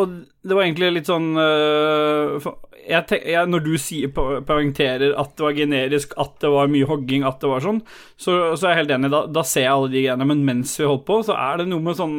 Og 0.00 0.14
det 0.46 0.56
var 0.56 0.64
egentlig 0.64 0.94
litt 0.94 1.10
sånn 1.10 1.34
uh, 1.36 2.38
for- 2.40 2.56
jeg 2.90 3.06
tenk, 3.08 3.26
jeg, 3.30 3.48
Når 3.52 3.62
du 3.64 3.72
sier, 3.80 4.12
poengterer 4.12 5.14
at 5.18 5.34
det 5.38 5.44
var 5.44 5.56
generisk, 5.56 6.14
at 6.20 6.36
det 6.42 6.50
var 6.52 6.70
mye 6.72 6.88
hogging, 6.88 7.24
at 7.26 7.38
det 7.42 7.50
var 7.50 7.64
sånn, 7.64 7.80
så, 8.20 8.36
så 8.58 8.66
er 8.66 8.74
jeg 8.74 8.80
helt 8.82 8.94
enig. 8.96 9.10
Da, 9.14 9.22
da 9.30 9.44
ser 9.46 9.66
jeg 9.66 9.74
alle 9.74 9.90
de 9.92 10.04
greiene. 10.04 10.28
Men 10.30 10.44
mens 10.46 10.76
vi 10.80 10.88
holdt 10.88 11.06
på, 11.08 11.20
så 11.26 11.36
er 11.38 11.60
det 11.60 11.68
noe 11.70 11.84
med 11.84 11.98
sånn 11.98 12.16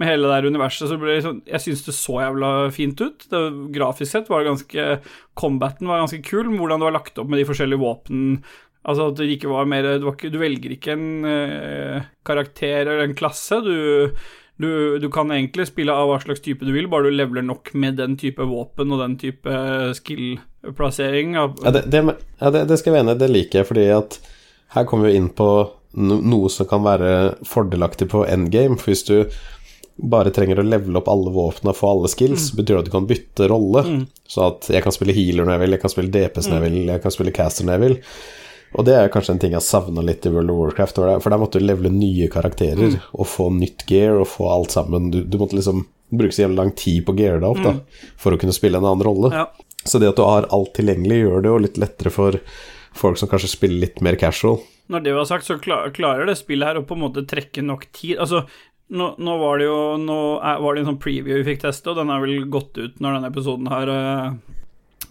Med 0.00 0.08
hele 0.08 0.28
det 0.28 0.34
der 0.34 0.50
universet 0.52 0.90
så 0.90 0.98
ble 1.00 1.18
sånn 1.24 1.40
Jeg 1.48 1.64
syns 1.64 1.86
det 1.86 1.96
så 1.96 2.18
jævla 2.22 2.52
fint 2.74 3.00
ut. 3.02 3.28
Det, 3.32 3.42
grafisk 3.74 4.12
sett 4.12 4.28
var 4.32 4.42
det 4.42 4.52
ganske 4.52 4.90
Combaten 5.38 5.88
var 5.90 6.04
ganske 6.04 6.20
kul. 6.26 6.52
Hvordan 6.52 6.82
det 6.82 6.90
var 6.90 6.98
lagt 7.00 7.18
opp 7.22 7.32
med 7.32 7.42
de 7.42 7.48
forskjellige 7.48 7.82
våpen 7.82 8.36
Altså 8.82 9.12
at 9.12 9.18
det 9.20 9.28
ikke 9.36 9.50
var 9.52 9.68
mer 9.70 9.86
var 10.02 10.16
ikke, 10.16 10.32
Du 10.32 10.40
velger 10.42 10.74
ikke 10.74 10.96
en 10.96 11.26
eh, 11.28 12.06
karakter 12.26 12.82
eller 12.82 13.04
en 13.06 13.18
klasse. 13.18 13.60
Du, 13.62 14.10
du, 14.62 14.72
du 15.02 15.08
kan 15.12 15.30
egentlig 15.34 15.68
spille 15.68 15.94
av 15.94 16.10
hva 16.10 16.18
slags 16.22 16.42
type 16.44 16.66
du 16.66 16.72
vil, 16.74 16.88
bare 16.90 17.10
du 17.10 17.16
leveler 17.16 17.44
nok 17.46 17.72
med 17.78 17.98
den 18.00 18.16
type 18.20 18.44
våpen 18.48 18.94
og 18.94 19.02
den 19.02 19.18
type 19.20 19.56
skill-plassering. 19.98 21.36
Ja, 21.38 21.48
det, 21.74 21.86
det, 21.92 22.02
ja 22.40 22.52
det, 22.54 22.66
det 22.70 22.78
skal 22.80 22.92
jeg 22.92 23.02
mene, 23.02 23.18
det 23.18 23.30
liker 23.32 23.62
jeg, 23.62 23.70
fordi 23.70 23.88
at 23.94 24.18
her 24.76 24.88
kommer 24.88 25.10
vi 25.10 25.18
inn 25.20 25.30
på 25.36 25.48
no, 26.00 26.20
noe 26.20 26.52
som 26.52 26.68
kan 26.70 26.84
være 26.84 27.12
fordelaktig 27.48 28.08
på 28.12 28.24
endgame. 28.28 28.78
For 28.80 28.92
hvis 28.92 29.04
du 29.08 29.16
bare 30.02 30.32
trenger 30.34 30.62
å 30.62 30.66
levele 30.66 30.98
opp 31.02 31.10
alle 31.12 31.32
våpnene 31.34 31.74
og 31.74 31.78
få 31.78 31.90
alle 31.92 32.10
skills, 32.10 32.50
betyr 32.56 32.78
det 32.78 32.84
at 32.84 32.88
du 32.88 32.94
kan 32.94 33.08
bytte 33.08 33.48
rolle. 33.52 33.84
Så 34.28 34.46
at 34.48 34.70
jeg 34.72 34.84
kan 34.84 34.94
spille 34.94 35.14
healer 35.16 35.44
når 35.44 35.56
jeg 35.56 35.64
vil, 35.64 35.76
jeg 35.76 35.84
kan 35.84 35.92
spille 35.92 36.14
DPS 36.14 36.48
når 36.48 36.58
jeg 36.58 36.64
vil, 36.70 36.94
jeg 36.94 37.04
kan 37.04 37.14
spille 37.14 37.34
caster 37.36 37.68
når 37.68 37.76
jeg 37.76 37.84
vil. 37.84 37.98
Og 38.72 38.86
det 38.88 38.94
er 38.96 39.10
kanskje 39.12 39.34
en 39.34 39.40
ting 39.42 39.52
jeg 39.56 39.64
savna 39.66 40.00
litt 40.04 40.24
i 40.24 40.30
World 40.32 40.50
of 40.52 40.56
Warcraft, 40.62 40.96
for 41.20 41.28
der- 41.30 41.40
måtte 41.42 41.60
du 41.60 41.66
levele 41.66 41.90
nye 41.92 42.28
karakterer 42.32 42.94
og 43.12 43.26
få 43.28 43.50
nytt 43.52 43.84
gear 43.86 44.20
og 44.22 44.26
få 44.32 44.48
alt 44.48 44.70
sammen. 44.72 45.10
Du, 45.12 45.20
du 45.24 45.36
måtte 45.38 45.58
liksom 45.58 45.84
bruke 46.12 46.32
så 46.32 46.44
jævlig 46.46 46.56
lang 46.60 46.72
tid 46.76 47.04
på 47.06 47.12
å 47.12 47.18
geare 47.18 47.40
deg 47.40 47.48
opp 47.50 47.62
da, 47.64 47.74
for 48.20 48.32
å 48.32 48.40
kunne 48.40 48.52
spille 48.56 48.78
en 48.80 48.84
annen 48.88 49.04
rolle. 49.04 49.30
Ja. 49.32 49.46
Så 49.84 49.98
det 49.98 50.08
at 50.12 50.16
du 50.20 50.22
har 50.24 50.46
alt 50.54 50.72
tilgjengelig, 50.76 51.22
gjør 51.24 51.42
det 51.44 51.50
jo 51.52 51.58
litt 51.64 51.78
lettere 51.80 52.12
for 52.14 52.36
folk 52.96 53.16
som 53.18 53.28
kanskje 53.28 53.48
spiller 53.54 53.80
litt 53.86 54.00
mer 54.04 54.16
casual. 54.20 54.60
Når 54.92 55.04
det 55.04 55.14
var 55.16 55.24
sagt, 55.28 55.46
så 55.48 55.56
klarer 55.60 56.26
det 56.28 56.36
spillet 56.40 56.68
her 56.68 56.80
å 56.80 56.84
på 56.86 56.94
en 56.98 57.04
måte 57.06 57.22
trekke 57.28 57.62
nok 57.64 57.86
tid 57.96 58.18
Altså, 58.20 58.42
nå, 58.92 59.06
nå 59.16 59.36
var 59.40 59.60
det 59.62 59.68
jo 59.68 59.76
Nå 60.02 60.16
er, 60.42 60.58
var 60.60 60.74
det 60.74 60.82
en 60.82 60.88
sånn 60.90 60.98
preview 61.00 61.38
vi 61.38 61.46
fikk 61.46 61.62
teste, 61.62 61.88
og 61.92 61.96
den 62.00 62.10
er 62.12 62.20
vel 62.20 62.42
gått 62.52 62.76
ut 62.76 62.98
når 63.00 63.16
denne 63.16 63.30
episoden 63.32 63.70
her 63.72 63.92
eh, 63.94 64.26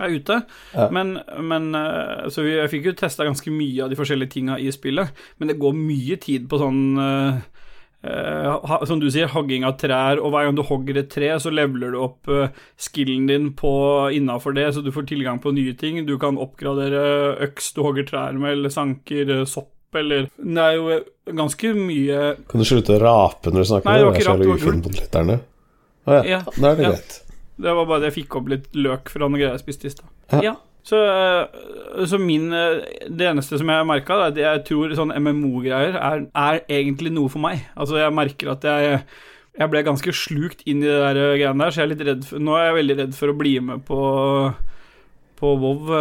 er 0.02 0.18
ute. 0.18 0.38
Ja. 0.76 0.90
Men, 0.94 1.16
men 1.40 1.72
eh, 1.78 2.28
Så 2.34 2.46
vi, 2.46 2.58
jeg 2.58 2.72
fikk 2.74 2.92
jo 2.92 2.98
testa 3.00 3.28
ganske 3.28 3.54
mye 3.54 3.86
av 3.86 3.92
de 3.92 4.00
forskjellige 4.00 4.36
tinga 4.36 4.60
i 4.60 4.72
spillet, 4.74 5.12
men 5.40 5.52
det 5.52 5.60
går 5.62 5.76
mye 5.78 6.18
tid 6.22 6.48
på 6.52 6.60
sånn 6.62 6.82
uh, 7.00 7.42
uh, 8.06 8.86
som 8.88 9.02
du 9.02 9.08
sier, 9.14 9.32
hogging 9.32 9.66
av 9.68 9.78
trær, 9.82 10.22
og 10.22 10.34
hver 10.34 10.48
gang 10.48 10.58
du 10.58 10.64
hogger 10.68 11.02
et 11.02 11.12
tre, 11.12 11.32
så 11.42 11.54
leveler 11.54 11.96
du 11.96 12.00
opp 12.02 12.32
uh, 12.32 12.50
skillen 12.80 13.28
din 13.30 13.52
på 13.58 13.74
innafor 14.16 14.58
det, 14.58 14.70
så 14.76 14.84
du 14.86 14.92
får 14.94 15.10
tilgang 15.12 15.42
på 15.44 15.54
nye 15.56 15.76
ting. 15.78 16.02
Du 16.08 16.18
kan 16.22 16.40
oppgradere 16.42 17.38
øks 17.48 17.74
du 17.78 17.84
hogger 17.86 18.08
trær 18.10 18.38
med, 18.38 18.58
eller 18.58 18.74
sanker, 18.74 19.34
sopp, 19.50 19.74
eller 19.98 20.30
Det 20.38 20.64
er 20.64 20.78
jo 20.78 21.02
ganske 21.36 21.74
mye 21.76 22.20
Kan 22.48 22.62
du 22.62 22.68
slutte 22.68 22.94
å 22.96 23.02
rape 23.02 23.52
når 23.52 23.66
du 23.66 23.68
snakker? 23.74 23.90
Nei, 23.90 23.98
det 24.00 24.06
var 24.06 24.16
ikke 24.16 24.30
rap, 24.30 24.40
det 24.40 24.70
var 24.86 24.96
lytterne. 25.02 25.36
Å 26.08 26.16
ja, 26.16 26.22
Ja, 26.30 26.40
da 26.56 26.72
er 26.72 26.80
det 26.80 26.88
ja. 26.88 26.96
Det 27.62 27.74
var 27.78 27.88
bare 27.90 28.04
det 28.04 28.12
jeg 28.12 28.24
fikk 28.24 28.38
opp 28.40 28.52
litt 28.52 28.68
løk 28.78 29.10
fra 29.14 29.28
noen 29.28 29.40
greier 29.40 29.56
jeg 29.58 29.64
spiste 29.66 29.90
i 29.90 29.96
stad. 29.96 30.12
Ja. 30.32 30.42
Ja. 30.52 30.54
Så, 30.84 30.98
eh, 30.98 32.06
så 32.10 32.18
min 32.18 32.48
eh, 32.58 32.80
Det 33.06 33.28
eneste 33.30 33.60
som 33.62 33.70
jeg 33.70 33.78
har 33.78 33.86
merka, 33.86 34.16
er 34.18 34.32
at 34.32 34.40
jeg 34.40 34.64
tror 34.66 34.96
sånn 34.98 35.14
MMO-greier 35.14 35.94
er, 36.00 36.24
er 36.34 36.64
egentlig 36.66 37.12
noe 37.14 37.30
for 37.30 37.44
meg. 37.44 37.68
Altså, 37.76 38.00
jeg 38.02 38.18
merker 38.18 38.56
at 38.56 38.66
jeg 38.66 39.04
jeg 39.52 39.68
ble 39.68 39.82
ganske 39.84 40.14
slukt 40.16 40.62
inn 40.64 40.80
i 40.80 40.88
det 40.88 40.96
der 40.96 41.18
eh, 41.20 41.34
greiene 41.36 41.66
der, 41.66 41.74
så 41.74 41.82
jeg 41.82 41.90
er 41.90 41.92
litt 41.92 42.04
redd 42.08 42.22
for 42.24 42.40
Nå 42.40 42.56
er 42.56 42.70
jeg 42.70 42.78
veldig 42.78 42.96
redd 43.02 43.16
for 43.18 43.34
å 43.34 43.36
bli 43.36 43.52
med 43.60 43.82
på 43.84 44.00
På 45.42 45.54
WoW, 45.60 45.92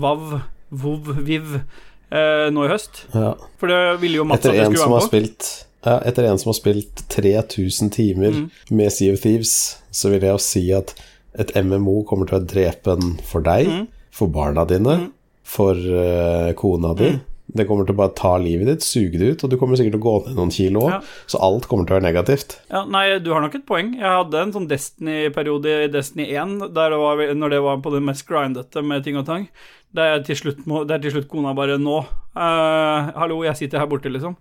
WAV, 0.00 0.36
WoW, 0.70 1.10
VIV 1.20 1.56
eh, 1.58 2.46
nå 2.54 2.64
i 2.64 2.70
høst. 2.70 3.04
Ja. 3.14 3.34
For 3.60 3.70
det 3.70 3.80
ville 4.02 4.20
jo 4.20 4.26
Mats 4.28 4.44
Etter 4.44 4.54
at 4.54 4.60
jeg 4.62 4.70
skulle 4.70 4.86
være 4.86 4.94
med 4.94 5.02
på. 5.02 5.10
spilt 5.10 5.50
ja, 5.50 5.69
etter 5.82 6.24
en 6.28 6.38
som 6.38 6.50
har 6.50 6.54
spilt 6.58 7.08
3000 7.08 7.90
timer 7.90 8.30
Mm. 8.30 8.50
med 8.70 8.92
Sea 8.92 9.12
of 9.12 9.20
Thieves, 9.20 9.78
så 9.90 10.10
vil 10.10 10.20
jeg 10.20 10.30
jo 10.30 10.38
si 10.38 10.70
at 10.72 10.94
et 11.38 11.54
MMO 11.56 12.02
kommer 12.04 12.26
til 12.26 12.38
å 12.40 12.44
drepe 12.46 12.92
en 12.92 13.18
for 13.24 13.40
deg, 13.40 13.66
Mm. 13.66 13.86
for 14.10 14.26
barna 14.28 14.64
dine, 14.66 14.96
Mm. 14.98 15.12
for 15.44 15.72
uh, 15.74 16.52
kona 16.52 16.94
di. 16.94 17.18
Det 17.56 17.66
kommer 17.66 17.86
til 17.86 17.96
å 17.96 18.00
bare 18.00 18.14
ta 18.18 18.36
livet 18.40 18.68
ditt, 18.68 18.84
suge 18.86 19.18
det 19.18 19.32
ut, 19.32 19.44
og 19.44 19.50
du 19.50 19.56
kommer 19.58 19.78
sikkert 19.78 19.96
til 19.96 20.02
å 20.02 20.06
gå 20.06 20.14
ned 20.26 20.38
noen 20.38 20.52
kilo 20.54 20.84
òg. 20.86 20.92
Ja. 20.94 21.26
Så 21.30 21.40
alt 21.42 21.66
kommer 21.70 21.88
til 21.88 21.96
å 21.96 21.98
være 21.98 22.06
negativt. 22.06 22.56
Ja, 22.70 22.84
nei, 22.86 23.04
du 23.22 23.32
har 23.34 23.42
nok 23.44 23.56
et 23.58 23.66
poeng. 23.68 23.92
Jeg 23.98 24.06
hadde 24.06 24.44
en 24.44 24.54
sånn 24.54 24.68
Destiny-periode 24.70 25.76
i 25.86 25.90
Destiny 25.92 26.28
1, 26.30 26.56
der 26.76 26.94
det 26.94 27.02
var, 27.02 27.24
når 27.42 27.54
det 27.56 27.60
var 27.66 27.82
på 27.84 27.94
det 27.94 28.02
mest 28.06 28.26
grindete 28.28 28.84
med 28.86 29.06
ting 29.06 29.18
og 29.20 29.26
tang. 29.28 29.48
Der, 29.96 30.20
til 30.22 30.38
slutt 30.38 30.62
må, 30.70 30.84
der 30.86 31.02
til 31.02 31.16
slutt 31.16 31.26
kona 31.26 31.50
bare 31.58 31.74
Nå, 31.82 31.96
uh, 32.38 33.08
hallo, 33.18 33.40
jeg 33.42 33.58
sitter 33.58 33.82
her 33.82 33.90
borte, 33.90 34.12
liksom. 34.12 34.36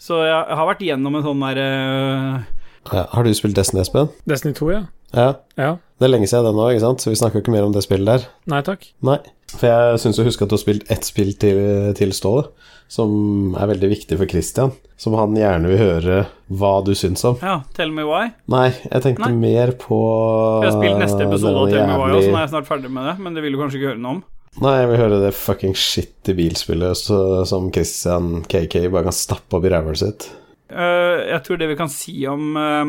Så 0.00 0.22
jeg, 0.24 0.32
jeg 0.32 0.60
har 0.60 0.68
vært 0.70 0.84
gjennom 0.86 1.18
en 1.18 1.26
sånn 1.26 1.44
der 1.44 1.60
uh... 1.60 2.62
Ja, 2.88 3.06
har 3.12 3.24
du 3.24 3.32
spilt 3.36 3.56
Destiny, 3.56 3.82
Espen? 3.84 4.08
Destiny 4.28 4.56
2, 4.56 4.70
ja. 4.72 4.84
Ja. 5.14 5.28
Ja. 5.60 5.76
Det 6.00 6.08
er 6.08 6.10
lenge 6.10 6.28
siden 6.28 6.48
det 6.48 6.54
nå, 6.56 6.66
ikke 6.72 6.84
sant? 6.84 7.04
så 7.04 7.12
vi 7.12 7.18
snakker 7.20 7.38
jo 7.38 7.44
ikke 7.44 7.54
mer 7.54 7.68
om 7.68 7.74
det 7.74 7.84
spillet 7.84 8.08
der. 8.08 8.26
Nei 8.50 8.60
takk. 8.66 8.88
Nei. 9.06 9.20
For 9.54 9.70
jeg 9.70 10.00
syns 10.02 10.18
å 10.20 10.26
huske 10.26 10.44
at 10.44 10.50
du 10.50 10.56
har 10.56 10.62
spilt 10.62 10.90
ett 10.92 11.06
spill 11.06 11.32
til, 11.40 11.58
til 11.96 12.12
Ståle, 12.16 12.48
som 12.90 13.54
er 13.58 13.70
veldig 13.70 13.88
viktig 13.92 14.18
for 14.20 14.30
Christian. 14.30 14.74
Som 15.00 15.16
han 15.18 15.34
gjerne 15.36 15.70
vil 15.70 15.80
høre 15.80 16.18
hva 16.54 16.74
du 16.86 16.92
syns 16.98 17.24
om. 17.26 17.38
Ja, 17.42 17.60
Tell 17.76 17.90
me 17.94 18.04
why. 18.06 18.28
Nei, 18.50 18.68
jeg 18.84 19.02
tenkte 19.04 19.26
Nei. 19.30 19.40
mer 19.56 19.72
på 19.80 19.96
For 19.98 20.66
jeg 20.66 20.70
har 20.72 20.78
spilt 20.78 21.02
neste 21.02 21.26
episode 21.26 21.64
av 21.64 21.72
Tell 21.72 21.86
me 21.88 21.96
why, 21.98 22.10
og 22.10 22.14
jævlig- 22.14 22.28
så 22.28 22.30
nå 22.34 22.38
er 22.38 22.46
jeg 22.46 22.52
snart 22.54 22.68
ferdig 22.70 22.92
med 22.94 23.08
det, 23.10 23.16
men 23.24 23.34
det 23.34 23.42
vil 23.44 23.56
du 23.56 23.58
kanskje 23.62 23.80
ikke 23.80 23.90
høre 23.94 24.02
noe 24.04 24.16
om. 24.18 24.22
Nei, 24.62 24.74
jeg 24.78 24.88
vil 24.92 25.00
høre 25.02 25.20
det 25.24 25.32
fucking 25.34 25.74
shitty 25.74 26.34
bilspillet 26.38 27.00
så, 27.00 27.18
som 27.50 27.72
Christian 27.74 28.44
KK 28.46 28.84
bare 28.86 29.08
kan 29.08 29.16
stappe 29.16 29.58
opp 29.58 29.64
i 29.66 29.72
ræva 29.72 29.96
sitt. 29.98 30.28
Uh, 30.70 31.26
jeg 31.26 31.42
tror 31.46 31.58
det 31.58 31.68
vi 31.72 31.78
kan 31.80 31.90
si 31.90 32.14
om, 32.30 32.54
eh, 32.56 32.84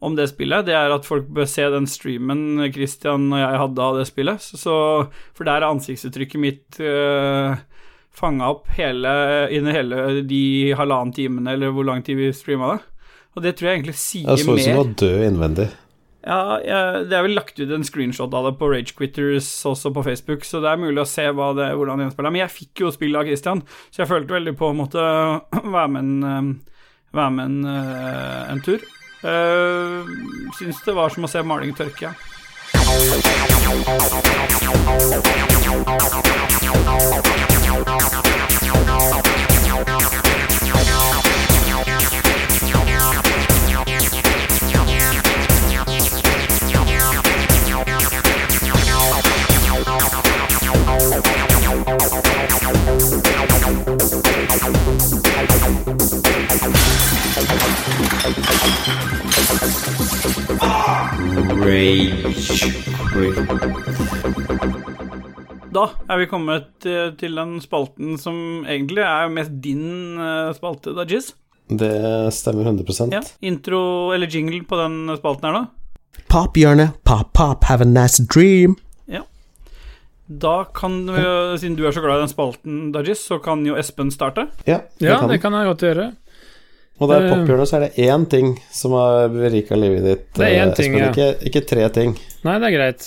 om 0.00 0.14
det 0.16 0.30
spillet, 0.30 0.64
det 0.64 0.76
er 0.76 0.94
at 0.94 1.04
folk 1.04 1.26
bør 1.28 1.48
se 1.48 1.66
den 1.72 1.88
streamen 1.90 2.62
Christian 2.72 3.28
og 3.28 3.40
jeg 3.42 3.58
hadde 3.62 3.84
av 3.84 3.98
det 4.00 4.06
spillet. 4.08 4.40
Så, 4.40 4.76
for 5.36 5.48
der 5.48 5.60
er 5.60 5.68
ansiktsuttrykket 5.68 6.40
mitt 6.40 6.78
uh, 6.80 7.58
fanga 8.16 8.48
opp 8.54 8.70
hele, 8.78 9.12
innen 9.52 9.76
hele 9.76 10.22
de 10.24 10.72
halvannen 10.78 11.12
timene, 11.16 11.52
eller 11.52 11.74
hvor 11.76 11.84
lang 11.88 12.00
tid 12.06 12.16
vi 12.16 12.30
streama 12.36 12.74
det. 12.74 12.80
Og 13.36 13.44
det 13.44 13.54
tror 13.58 13.70
jeg 13.70 13.80
egentlig 13.80 13.98
sier 14.00 14.26
Jeg 14.26 14.42
så 14.42 14.48
ut 14.48 14.48
som 14.48 14.56
du 14.56 14.64
mer. 14.64 14.78
var 14.80 14.94
død 15.04 15.24
innvendig. 15.28 15.68
Ja, 16.20 16.40
jeg, 16.60 17.04
det 17.08 17.16
er 17.16 17.24
vel 17.24 17.36
lagt 17.38 17.60
ut 17.60 17.70
en 17.72 17.84
screenshot 17.86 18.34
av 18.36 18.48
det 18.48 18.56
på 18.60 18.68
Ragequitters 18.68 19.48
også 19.68 19.92
på 19.96 20.02
Facebook, 20.04 20.44
så 20.44 20.60
det 20.60 20.68
er 20.72 20.80
mulig 20.80 21.00
å 21.00 21.08
se 21.08 21.24
det, 21.24 21.68
hvordan 21.76 22.00
det 22.00 22.08
gjenspeiler. 22.08 22.34
Men 22.34 22.42
jeg 22.42 22.56
fikk 22.56 22.82
jo 22.84 22.92
spillet 22.92 23.20
av 23.20 23.28
Christian, 23.30 23.62
så 23.88 24.02
jeg 24.02 24.10
følte 24.10 24.36
veldig 24.36 24.56
på 24.60 24.68
å 24.68 24.76
måtte 24.76 25.04
være 25.76 25.86
med 25.94 26.02
en, 26.02 26.26
eh, 26.32 26.82
være 27.16 27.36
med 27.36 27.52
en, 27.52 27.70
eh, 27.72 28.42
en 28.52 28.64
tur. 28.64 28.84
Uh, 29.24 30.06
syns 30.58 30.80
det 30.84 30.92
var 30.96 31.12
som 31.12 31.26
å 31.26 31.28
se 31.28 31.42
maling 31.44 31.74
tørke. 31.76 32.14
Da 65.70 65.84
er 66.10 66.18
vi 66.18 66.26
kommet 66.26 66.86
eh, 66.88 67.12
til 67.20 67.36
den 67.38 67.58
spalten 67.62 68.16
som 68.18 68.64
egentlig 68.66 69.04
er 69.06 69.30
mest 69.30 69.52
din 69.62 69.84
spalte, 70.18 70.56
spalte, 70.58 70.94
Dajis. 70.98 71.28
Det 71.70 71.92
stemmer 72.34 72.66
100 72.66 73.12
Ja. 73.14 73.20
Intro 73.46 74.10
eller 74.10 74.26
jingle 74.26 74.64
på 74.66 74.74
den 74.80 75.04
spalten 75.20 75.46
her, 75.46 75.60
da. 75.60 76.22
Pop, 76.26 76.58
Hjørne. 76.58 76.88
Pop, 77.06 77.30
pop, 77.32 77.62
have 77.70 77.86
a 77.86 77.86
nice 77.86 78.18
dream. 78.26 78.74
Ja. 79.06 79.22
Da 80.26 80.64
kan 80.74 81.04
vi, 81.06 81.22
siden 81.62 81.78
du 81.78 81.86
er 81.86 81.94
så 81.94 82.02
glad 82.02 82.18
i 82.18 82.24
den 82.26 82.34
spalten, 82.34 82.82
Dajis, 82.90 83.22
så 83.30 83.38
kan 83.38 83.62
jo 83.66 83.78
Espen 83.78 84.10
starte. 84.10 84.48
Ja, 84.66 84.80
det 84.98 85.06
Ja, 85.06 85.20
kan 85.20 85.30
det 85.30 85.38
kan 85.46 85.54
jeg 85.54 85.70
godt 85.70 85.86
gjøre. 85.86 86.10
Og 87.00 87.08
der 87.08 87.24
er 87.24 87.30
pophjørnet 87.32 87.68
så 87.70 87.78
er 87.78 87.86
det 87.86 88.06
én 88.10 88.26
ting 88.28 88.50
som 88.76 88.92
har 88.92 89.30
berika 89.32 89.76
livet 89.78 90.04
ditt. 90.04 90.26
Det 90.36 90.44
er 90.50 90.58
én 90.66 90.68
eh, 90.68 90.74
ting, 90.76 90.96
ja. 90.98 91.08
Ikke, 91.08 91.28
ikke 91.48 91.62
tre 91.70 91.86
ting. 91.94 92.12
Nei, 92.44 92.58
det 92.60 92.68
er 92.68 92.74
greit. 92.76 93.06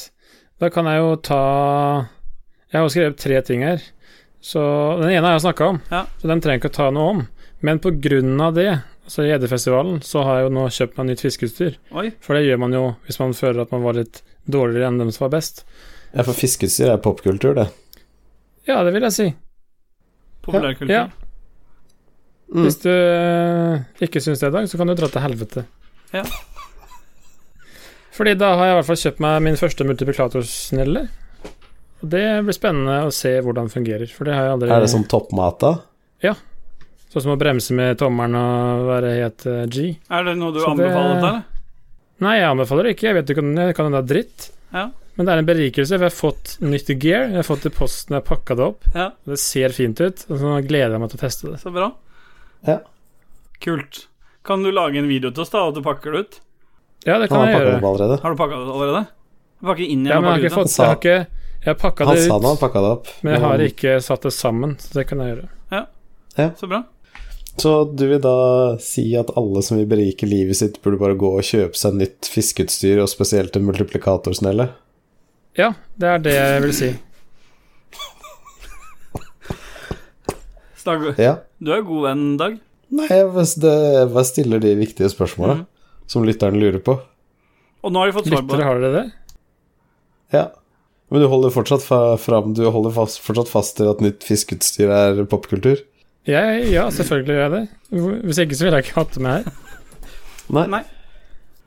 Da 0.62 0.70
kan 0.74 0.88
jeg 0.90 1.02
jo 1.04 1.12
ta 1.22 1.42
Jeg 2.72 2.80
har 2.80 2.88
jo 2.88 2.94
skrevet 2.94 3.20
tre 3.22 3.42
ting 3.46 3.62
her. 3.68 3.84
Så 4.44 4.60
Den 5.00 5.12
ene 5.14 5.28
har 5.28 5.38
jeg 5.38 5.46
snakka 5.46 5.68
om, 5.70 5.78
Ja. 5.92 6.06
så 6.20 6.28
den 6.28 6.42
trenger 6.42 6.58
jeg 6.58 6.64
ikke 6.64 6.74
å 6.74 6.80
ta 6.80 6.90
noe 6.92 7.10
om. 7.14 7.22
Men 7.62 7.80
på 7.80 7.94
grunn 8.02 8.42
av 8.42 8.56
det, 8.58 8.82
altså 9.06 9.24
i 9.24 9.30
Gjeddefestivalen, 9.30 10.02
så 10.04 10.24
har 10.26 10.42
jeg 10.42 10.50
jo 10.50 10.56
nå 10.58 10.66
kjøpt 10.68 10.98
meg 10.98 11.08
nytt 11.08 11.22
fiskeutstyr. 11.24 11.78
For 12.20 12.36
det 12.36 12.44
gjør 12.50 12.60
man 12.60 12.74
jo 12.76 12.84
hvis 13.06 13.20
man 13.22 13.32
føler 13.38 13.62
at 13.64 13.72
man 13.72 13.86
var 13.86 13.94
litt 14.02 14.20
dårligere 14.50 14.90
enn 14.90 14.98
dem 15.00 15.12
som 15.16 15.30
var 15.30 15.38
best. 15.38 15.64
Ja, 16.14 16.26
for 16.26 16.34
fiskeutstyr 16.36 16.92
er 16.92 16.98
popkultur, 16.98 17.56
det. 17.56 17.70
Ja, 18.68 18.82
det 18.84 18.92
vil 18.98 19.06
jeg 19.08 19.16
si. 19.16 19.30
Populærkultur. 20.44 20.92
Ja. 20.92 21.08
Mm. 22.54 22.66
Hvis 22.68 22.78
du 22.84 22.90
øh, 22.94 23.80
ikke 24.06 24.22
syns 24.22 24.44
det 24.44 24.52
i 24.52 24.54
dag, 24.54 24.68
så 24.70 24.78
kan 24.78 24.90
du 24.90 24.94
dra 24.98 25.10
til 25.10 25.24
helvete. 25.24 25.66
Ja. 26.14 26.22
Fordi 28.14 28.36
da 28.38 28.52
har 28.60 28.68
jeg 28.68 28.74
i 28.76 28.78
hvert 28.78 28.90
fall 28.92 29.00
kjøpt 29.02 29.22
meg 29.26 29.38
min 29.48 29.58
første 29.58 29.86
multiplikatorsnelle. 29.90 31.08
Og 32.04 32.10
det 32.12 32.26
blir 32.46 32.56
spennende 32.56 33.00
å 33.08 33.14
se 33.16 33.32
hvordan 33.42 33.70
det 33.70 33.74
fungerer, 33.74 34.12
for 34.14 34.30
det 34.30 34.36
har 34.38 34.50
jeg 34.50 34.58
aldri 34.58 34.74
Er 34.76 34.84
det 34.84 34.92
sånn 34.92 35.08
toppmat, 35.10 35.64
da? 35.64 35.72
Ja. 36.22 36.36
Sånn 37.14 37.26
som 37.26 37.34
å 37.34 37.40
bremse 37.42 37.74
med 37.78 37.98
tommelen 38.02 38.38
og 38.38 38.86
være 38.90 39.16
helt 39.18 39.46
eh, 39.50 39.64
G. 39.72 39.88
Er 40.14 40.28
det 40.28 40.36
noe 40.38 40.54
du 40.54 40.62
Så 40.62 40.74
anbefaler 40.74 41.10
det... 41.16 41.18
eller? 41.22 41.42
Nei, 42.24 42.36
jeg 42.38 42.50
anbefaler 42.52 42.88
det 42.88 42.94
ikke. 42.96 43.08
Jeg 43.10 43.18
vet 43.18 43.34
ikke 43.34 43.44
om 43.44 43.52
det 43.58 43.66
kan 43.74 43.88
hende 43.90 44.00
det 44.00 44.04
er 44.04 44.12
dritt. 44.14 44.48
Ja. 44.74 44.86
Men 45.18 45.28
det 45.28 45.34
er 45.34 45.42
en 45.42 45.50
berikelse. 45.50 45.98
For 45.98 46.06
jeg 46.06 46.14
har 46.14 46.18
fått 46.20 46.54
nytt 46.64 46.94
gear. 46.94 47.28
Jeg 47.32 47.40
har 47.40 47.48
fått 47.48 47.66
det 47.66 47.74
i 47.74 47.78
posten 47.78 48.16
jeg 48.16 48.22
har 48.22 48.28
pakka 48.30 48.58
det 48.60 48.66
opp. 48.66 48.88
Ja, 48.94 49.10
det 49.30 49.40
ser 49.42 49.76
fint 49.76 50.02
ut. 50.02 50.26
Og 50.30 50.42
så 50.42 50.54
gleder 50.66 50.96
jeg 50.96 51.04
meg 51.04 51.14
til 51.14 51.20
å 51.20 51.24
teste 51.26 51.52
det. 51.52 51.60
så 51.62 51.74
bra. 51.74 51.90
Ja. 52.68 52.80
Kult. 53.64 54.08
Kan 54.44 54.64
du 54.64 54.72
lage 54.72 55.00
en 55.00 55.08
video 55.08 55.32
til 55.32 55.42
oss, 55.46 55.52
da, 55.54 55.62
og 55.68 55.76
du 55.76 55.82
pakker 55.86 56.12
det 56.16 56.20
ut? 56.26 56.40
Ja, 57.06 57.18
det 57.20 57.30
kan 57.32 57.46
jeg 57.48 57.56
det 57.58 57.62
gjøre. 57.66 57.80
allerede. 57.84 58.18
Har 58.24 58.32
du 58.32 58.38
pakka 58.40 58.56
det 58.60 58.74
allerede? 58.78 59.06
Pakke 59.64 59.86
inn 59.88 60.04
igjen 60.04 60.12
Ja, 60.12 60.18
og 60.20 60.24
men 60.24 60.30
jeg 60.30 60.34
har 60.34 60.38
pakke 60.38 60.44
ikke 60.44 60.54
ut 60.54 60.60
fått 60.60 60.78
Jeg 60.78 60.88
har 60.88 60.98
ikke 61.00 61.28
Jeg 61.64 61.78
pakka 61.80 62.06
det 62.08 62.14
ut, 62.14 62.24
det, 62.28 62.48
han 62.48 62.58
pakka 62.60 62.82
det 62.84 62.92
opp. 62.98 63.08
men 63.24 63.34
jeg 63.34 63.42
har 63.44 63.64
ikke 63.68 63.94
satt 64.04 64.22
det 64.28 64.34
sammen. 64.36 64.76
Så 64.80 64.94
det 65.00 65.06
kan 65.08 65.20
jeg 65.24 65.36
gjøre. 65.36 65.50
det? 66.36 66.48
Så 66.60 66.68
bra. 66.68 66.82
Så 67.62 67.72
du 67.96 68.08
vil 68.10 68.20
da 68.24 68.78
si 68.82 69.04
at 69.16 69.30
alle 69.38 69.62
som 69.62 69.78
vil 69.78 69.86
berike 69.88 70.26
livet 70.28 70.58
sitt, 70.58 70.82
burde 70.82 70.98
bare 71.00 71.16
gå 71.16 71.30
og 71.38 71.44
kjøpe 71.46 71.78
seg 71.78 71.94
nytt 72.00 72.26
fiskeutstyr, 72.34 73.00
og 73.04 73.08
spesielt 73.12 73.56
en 73.56 73.68
multiplikatorsnelle? 73.68 74.70
Ja, 75.56 75.74
det 76.02 76.08
er 76.10 76.18
det 76.26 76.34
jeg 76.34 76.62
vil 76.64 76.74
si. 76.74 76.92
Stag, 80.76 81.14
Ja. 81.18 81.38
Du 81.64 81.72
er 81.76 81.86
god 81.88 82.08
venn, 82.10 82.26
Dag. 82.40 82.58
Nei, 82.94 83.08
jeg 83.10 83.30
bare- 83.34 83.62
det- 83.64 84.14
jeg 84.14 84.26
stiller 84.30 84.60
de 84.62 84.76
viktige 84.78 85.10
spørsmåla 85.10 85.56
mm. 85.62 85.66
som 86.08 86.26
lytteren 86.28 86.60
lurer 86.60 86.84
på. 86.84 87.00
Og 87.84 87.92
nå 87.92 88.00
har 88.00 88.12
de 88.12 88.18
fått 88.18 88.30
svar 88.30 88.44
på 88.48 88.58
det. 88.58 88.66
har 88.68 88.80
dere 88.80 88.94
det? 88.94 89.12
Ja. 90.34 90.46
Men 91.12 91.22
du 91.22 91.28
holder 91.28 91.52
fortsatt 91.54 91.84
fa 91.86 92.18
fram 92.18 92.54
Du 92.58 92.64
holder 92.72 92.94
fast, 92.96 93.20
fortsatt 93.22 93.50
fast 93.52 93.78
til 93.78 93.90
at 93.92 94.00
nytt 94.02 94.24
fiskeutstyr 94.26 94.90
er 94.90 95.26
popkultur? 95.30 95.82
Ja, 96.26 96.56
ja, 96.58 96.88
selvfølgelig 96.90 97.36
gjør 97.36 97.44
jeg 97.44 97.52
det. 97.52 97.64
Hvis 98.24 98.40
ikke 98.40 98.56
så 98.56 98.66
ville 98.66 98.80
jeg 98.80 98.88
ikke 98.88 99.00
hatt 99.02 99.14
det 99.18 99.24
med 99.26 99.32
her. 99.32 99.54
Nei. 100.56 100.68
Nei. 100.72 100.84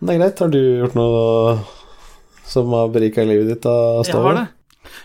Det 0.01 0.15
er 0.15 0.21
greit. 0.21 0.39
Har 0.41 0.53
du 0.53 0.61
gjort 0.81 0.97
noe 0.97 1.59
som 2.47 2.73
har 2.73 2.93
berika 2.95 3.25
livet 3.27 3.51
ditt, 3.51 3.63
da, 3.67 4.03
Jeg 4.07 4.15
har 4.15 4.39
det. 4.41 4.47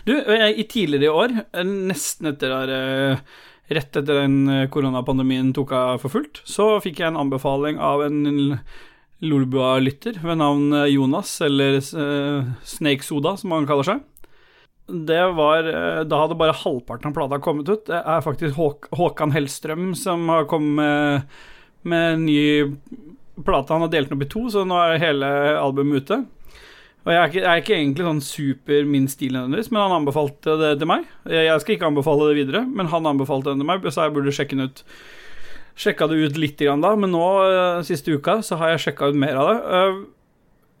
Du, 0.06 0.12
jeg, 0.14 0.54
i 0.58 0.64
tidligere 0.70 1.08
i 1.08 1.16
år, 1.22 1.34
nesten 1.66 2.30
etter 2.32 2.54
at 2.54 2.72
eh, 2.72 3.22
Rett 3.70 3.94
etter 3.94 4.22
den 4.24 4.48
eh, 4.50 4.68
koronapandemien 4.72 5.52
tok 5.54 5.72
av 5.76 6.00
for 6.02 6.12
fullt, 6.12 6.42
så 6.48 6.76
fikk 6.82 7.00
jeg 7.00 7.12
en 7.12 7.20
anbefaling 7.20 7.78
av 7.78 8.02
en 8.08 8.58
Lolbua-lytter 9.22 10.18
ved 10.24 10.40
navn 10.40 10.72
eh, 10.74 10.88
Jonas, 10.96 11.36
eller 11.46 11.78
eh, 11.78 12.50
Snake 12.66 13.06
Soda, 13.06 13.36
som 13.38 13.54
han 13.54 13.68
kaller 13.70 13.86
seg. 13.86 14.02
Det 14.92 15.20
var 15.38 15.64
Da 16.10 16.18
hadde 16.18 16.36
bare 16.36 16.56
halvparten 16.58 17.12
av 17.12 17.14
plata 17.16 17.38
kommet 17.40 17.68
ut. 17.70 17.86
Det 17.86 18.00
er 18.02 18.24
faktisk 18.24 18.58
Håk 18.58 18.88
Håkan 18.98 19.30
Hellstrøm 19.32 19.92
som 19.96 20.26
har 20.28 20.48
kommet 20.50 20.74
med, 20.74 21.38
med 21.86 22.24
ny 22.26 22.42
plate. 23.46 23.72
Han 23.72 23.86
har 23.86 23.92
delt 23.94 24.10
den 24.10 24.18
opp 24.18 24.26
i 24.26 24.28
to, 24.34 24.42
så 24.52 24.66
nå 24.66 24.76
er 24.82 25.00
hele 25.00 25.30
albumet 25.62 26.02
ute. 26.02 26.18
Og 27.02 27.10
jeg 27.10 27.18
er, 27.18 27.30
ikke, 27.32 27.40
jeg 27.42 27.50
er 27.50 27.62
ikke 27.64 27.74
egentlig 27.80 28.04
sånn 28.06 28.22
super 28.22 28.84
min 28.86 29.08
stil 29.10 29.34
nødvendigvis, 29.34 29.72
men 29.74 29.82
han 29.82 29.96
anbefalte 29.96 30.54
det 30.60 30.72
til 30.78 30.86
meg. 30.86 31.08
Jeg 31.26 31.62
skal 31.64 31.74
ikke 31.74 31.88
anbefale 31.90 32.28
det 32.30 32.38
videre, 32.38 32.62
men 32.68 32.90
han 32.92 33.08
anbefalte 33.10 33.50
den 33.50 33.64
til 33.64 33.70
meg, 33.72 33.88
så 33.90 34.06
jeg 34.06 34.14
burde 34.14 34.34
sjekke 34.36 34.54
den 34.58 34.70
ut. 34.70 34.84
Sjekka 35.82 36.06
det 36.10 36.20
ut 36.20 36.36
litt 36.38 36.60
grann 36.60 36.82
da, 36.84 36.92
men 37.00 37.10
nå, 37.10 37.24
eh, 37.48 37.82
siste 37.88 38.12
uka, 38.14 38.38
så 38.44 38.58
har 38.60 38.74
jeg 38.74 38.84
sjekka 38.84 39.08
ut 39.10 39.18
mer 39.18 39.38
av 39.40 39.48
det. 39.50 39.60
Eh, 39.78 40.02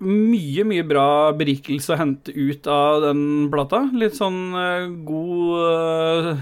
Mye, 0.02 0.64
mye 0.66 0.82
bra 0.82 1.30
berikelse 1.38 1.92
å 1.94 1.96
hente 2.00 2.32
ut 2.34 2.66
av 2.66 3.04
den 3.04 3.20
plata. 3.52 3.84
Litt 3.94 4.16
sånn 4.18 4.50
eh, 4.58 4.88
god 5.06 6.40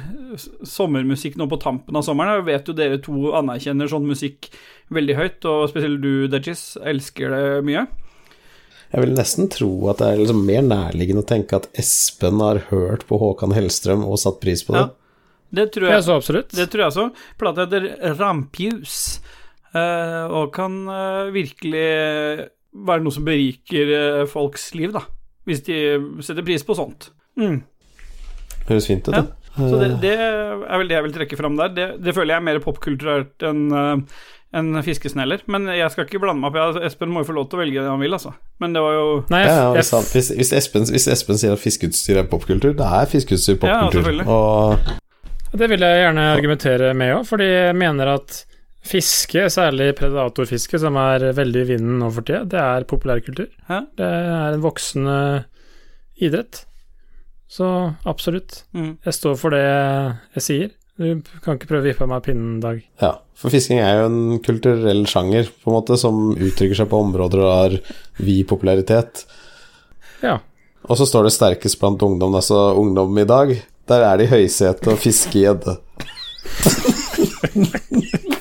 sommermusikk 0.64 1.36
nå 1.36 1.44
på 1.50 1.58
tampen 1.60 1.98
av 1.98 2.06
sommeren. 2.06 2.38
Jeg 2.38 2.46
vet 2.46 2.70
jo 2.70 2.76
dere 2.78 3.00
to 3.04 3.34
anerkjenner 3.36 3.90
sånn 3.90 4.08
musikk 4.08 4.48
veldig 4.96 5.16
høyt, 5.18 5.44
og 5.50 5.66
spesielt 5.68 6.00
du, 6.00 6.24
Dajis, 6.32 6.78
elsker 6.80 7.34
det 7.36 7.42
mye. 7.68 7.84
Jeg 8.90 9.04
vil 9.04 9.12
nesten 9.14 9.46
tro 9.52 9.68
at 9.92 10.00
det 10.02 10.08
er 10.10 10.18
liksom 10.22 10.40
mer 10.46 10.64
nærliggende 10.66 11.22
å 11.22 11.28
tenke 11.28 11.60
at 11.60 11.68
Espen 11.78 12.40
har 12.42 12.58
hørt 12.72 13.04
på 13.06 13.18
Håkan 13.20 13.54
Hellstrøm 13.54 14.02
og 14.08 14.18
satt 14.18 14.40
pris 14.42 14.64
på 14.66 14.74
det. 14.74 14.86
Ja. 14.88 14.96
Det 15.60 15.66
tror 15.74 15.88
jeg. 15.90 16.02
så 16.06 16.16
absolutt. 16.18 16.52
Det 16.54 16.66
tror 16.70 16.84
jeg 16.84 16.94
så. 16.94 17.04
Plata 17.38 17.64
heter 17.66 17.86
Rampius, 18.18 18.96
eh, 19.74 20.26
og 20.30 20.52
kan 20.54 20.76
eh, 20.90 21.30
virkelig 21.34 21.86
være 22.86 23.02
noe 23.02 23.14
som 23.14 23.26
beriker 23.26 23.90
eh, 23.96 24.24
folks 24.30 24.68
liv, 24.78 24.92
da. 24.94 25.02
Hvis 25.48 25.64
de 25.66 25.78
setter 26.22 26.46
pris 26.46 26.62
på 26.66 26.76
sånt. 26.78 27.08
Mm. 27.40 27.60
Høres 28.68 28.86
fint 28.90 29.06
ut, 29.08 29.14
Ja. 29.16 29.22
det. 29.26 29.36
Så 29.58 29.78
det, 29.80 29.88
det 30.04 30.12
er 30.22 30.78
vel 30.78 30.86
det 30.88 30.94
jeg 30.94 31.04
vil 31.08 31.14
trekke 31.16 31.36
fram 31.40 31.56
der. 31.58 31.72
Det, 31.74 31.86
det 32.06 32.12
føler 32.14 32.36
jeg 32.36 32.38
er 32.38 32.46
mer 32.46 32.60
popkulturelt 32.62 33.42
enn 33.50 33.64
eh, 33.74 34.20
enn 34.56 34.80
fiskesneller. 34.82 35.44
Men 35.50 35.68
jeg 35.70 35.92
skal 35.94 36.06
ikke 36.06 36.20
blande 36.22 36.42
meg 36.42 36.56
opp. 36.58 36.80
Espen 36.86 37.12
må 37.12 37.22
jo 37.22 37.30
få 37.30 37.36
lov 37.36 37.48
til 37.50 37.58
å 37.58 37.62
velge 37.62 37.84
det 37.84 37.90
han 37.90 38.02
vil, 38.02 38.16
altså. 38.16 38.32
Men 38.62 38.74
det 38.74 38.82
var 38.84 38.96
jo 38.96 39.06
Nei, 39.32 39.42
Ja, 39.46 39.56
ja, 39.60 39.68
hvis, 39.76 39.92
han, 39.94 40.08
hvis, 40.10 40.30
hvis, 40.40 40.52
Espen, 40.58 40.88
hvis 40.90 41.08
Espen 41.14 41.40
sier 41.40 41.54
at 41.54 41.62
fiskeutstyr 41.62 42.22
er 42.22 42.30
popkultur, 42.30 42.74
da 42.78 42.90
er 43.00 43.10
fiskeutstyr 43.10 43.60
popkultur. 43.62 44.10
Ja, 44.10 44.26
og 44.26 45.58
Det 45.58 45.70
vil 45.70 45.82
jeg 45.86 46.02
gjerne 46.04 46.30
argumentere 46.34 46.94
med 46.94 47.14
òg, 47.18 47.28
fordi 47.30 47.50
jeg 47.50 47.76
mener 47.78 48.14
at 48.16 48.44
fiske, 48.90 49.44
særlig 49.52 49.92
predatorfiske, 49.98 50.78
som 50.80 50.96
er 50.96 51.30
veldig 51.36 51.62
i 51.62 51.70
vinden 51.74 51.98
nå 52.00 52.08
for 52.14 52.26
tida, 52.26 52.46
det 52.48 52.60
er 52.62 52.88
populærkultur. 52.88 53.48
Ja. 53.68 53.82
Det 53.98 54.06
er 54.06 54.56
en 54.56 54.64
voksende 54.64 55.16
idrett. 56.20 56.64
Så 57.50 57.66
absolutt. 58.06 58.64
mm. 58.72 58.92
Jeg 59.04 59.14
står 59.14 59.34
for 59.40 59.54
det 59.54 59.64
jeg 59.66 60.44
sier. 60.46 60.70
Du 61.00 61.22
kan 61.40 61.56
ikke 61.56 61.70
prøve 61.70 61.80
å 61.80 61.88
vippe 61.88 62.06
meg 62.10 62.24
pinnen, 62.26 62.58
Dag. 62.60 62.82
Ja, 63.00 63.14
for 63.32 63.48
fisking 63.52 63.78
er 63.80 64.02
jo 64.02 64.08
en 64.10 64.40
kulturell 64.44 65.06
sjanger, 65.08 65.48
på 65.48 65.70
en 65.70 65.76
måte, 65.78 65.96
som 66.00 66.34
uttrykker 66.36 66.76
seg 66.76 66.90
på 66.90 67.00
områder 67.06 67.40
og 67.40 67.54
har 67.54 67.76
vid 68.20 68.44
popularitet. 68.50 69.24
Ja. 70.20 70.36
Og 70.84 71.00
så 71.00 71.08
står 71.08 71.26
det 71.26 71.36
sterkest 71.38 71.80
blant 71.80 72.04
ungdom, 72.04 72.36
altså 72.36 72.76
ungdom 72.76 73.16
i 73.16 73.28
dag. 73.28 73.54
Der 73.88 74.00
er 74.10 74.20
det 74.20 74.28
i 74.28 74.32
høysetet 74.34 74.92
å 74.92 75.00
fiske 75.00 75.40
gjedde. 75.40 75.80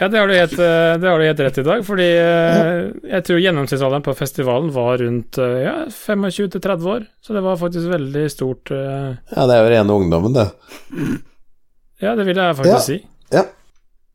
Ja, 0.00 0.08
det 0.08 0.18
har, 0.18 0.28
du 0.28 0.34
helt, 0.34 0.52
eh, 0.58 0.94
det 0.98 1.08
har 1.08 1.18
du 1.18 1.24
helt 1.24 1.40
rett 1.40 1.58
i 1.58 1.62
dag, 1.62 1.84
fordi 1.86 2.06
eh, 2.18 2.78
jeg 3.12 3.24
tror 3.28 3.38
gjennomsnittsalderen 3.38 4.02
på 4.02 4.14
festivalen 4.18 4.72
var 4.74 4.98
rundt 4.98 5.38
eh, 5.38 5.58
ja, 5.62 5.74
25-30 5.86 6.88
år, 6.96 7.04
så 7.22 7.36
det 7.36 7.42
var 7.44 7.60
faktisk 7.60 7.92
veldig 7.92 8.24
stort. 8.32 8.72
Ja, 8.74 9.46
det 9.46 9.54
er 9.54 9.62
jo 9.62 9.70
rene 9.70 9.98
ungdommen, 10.00 10.34
det. 10.34 10.48
Ja, 12.02 12.16
det 12.18 12.26
vil 12.26 12.36
jeg 12.42 12.56
faktisk 12.58 12.74
Ja. 12.74 12.80
si. 12.82 12.98
Ja. 13.30 13.44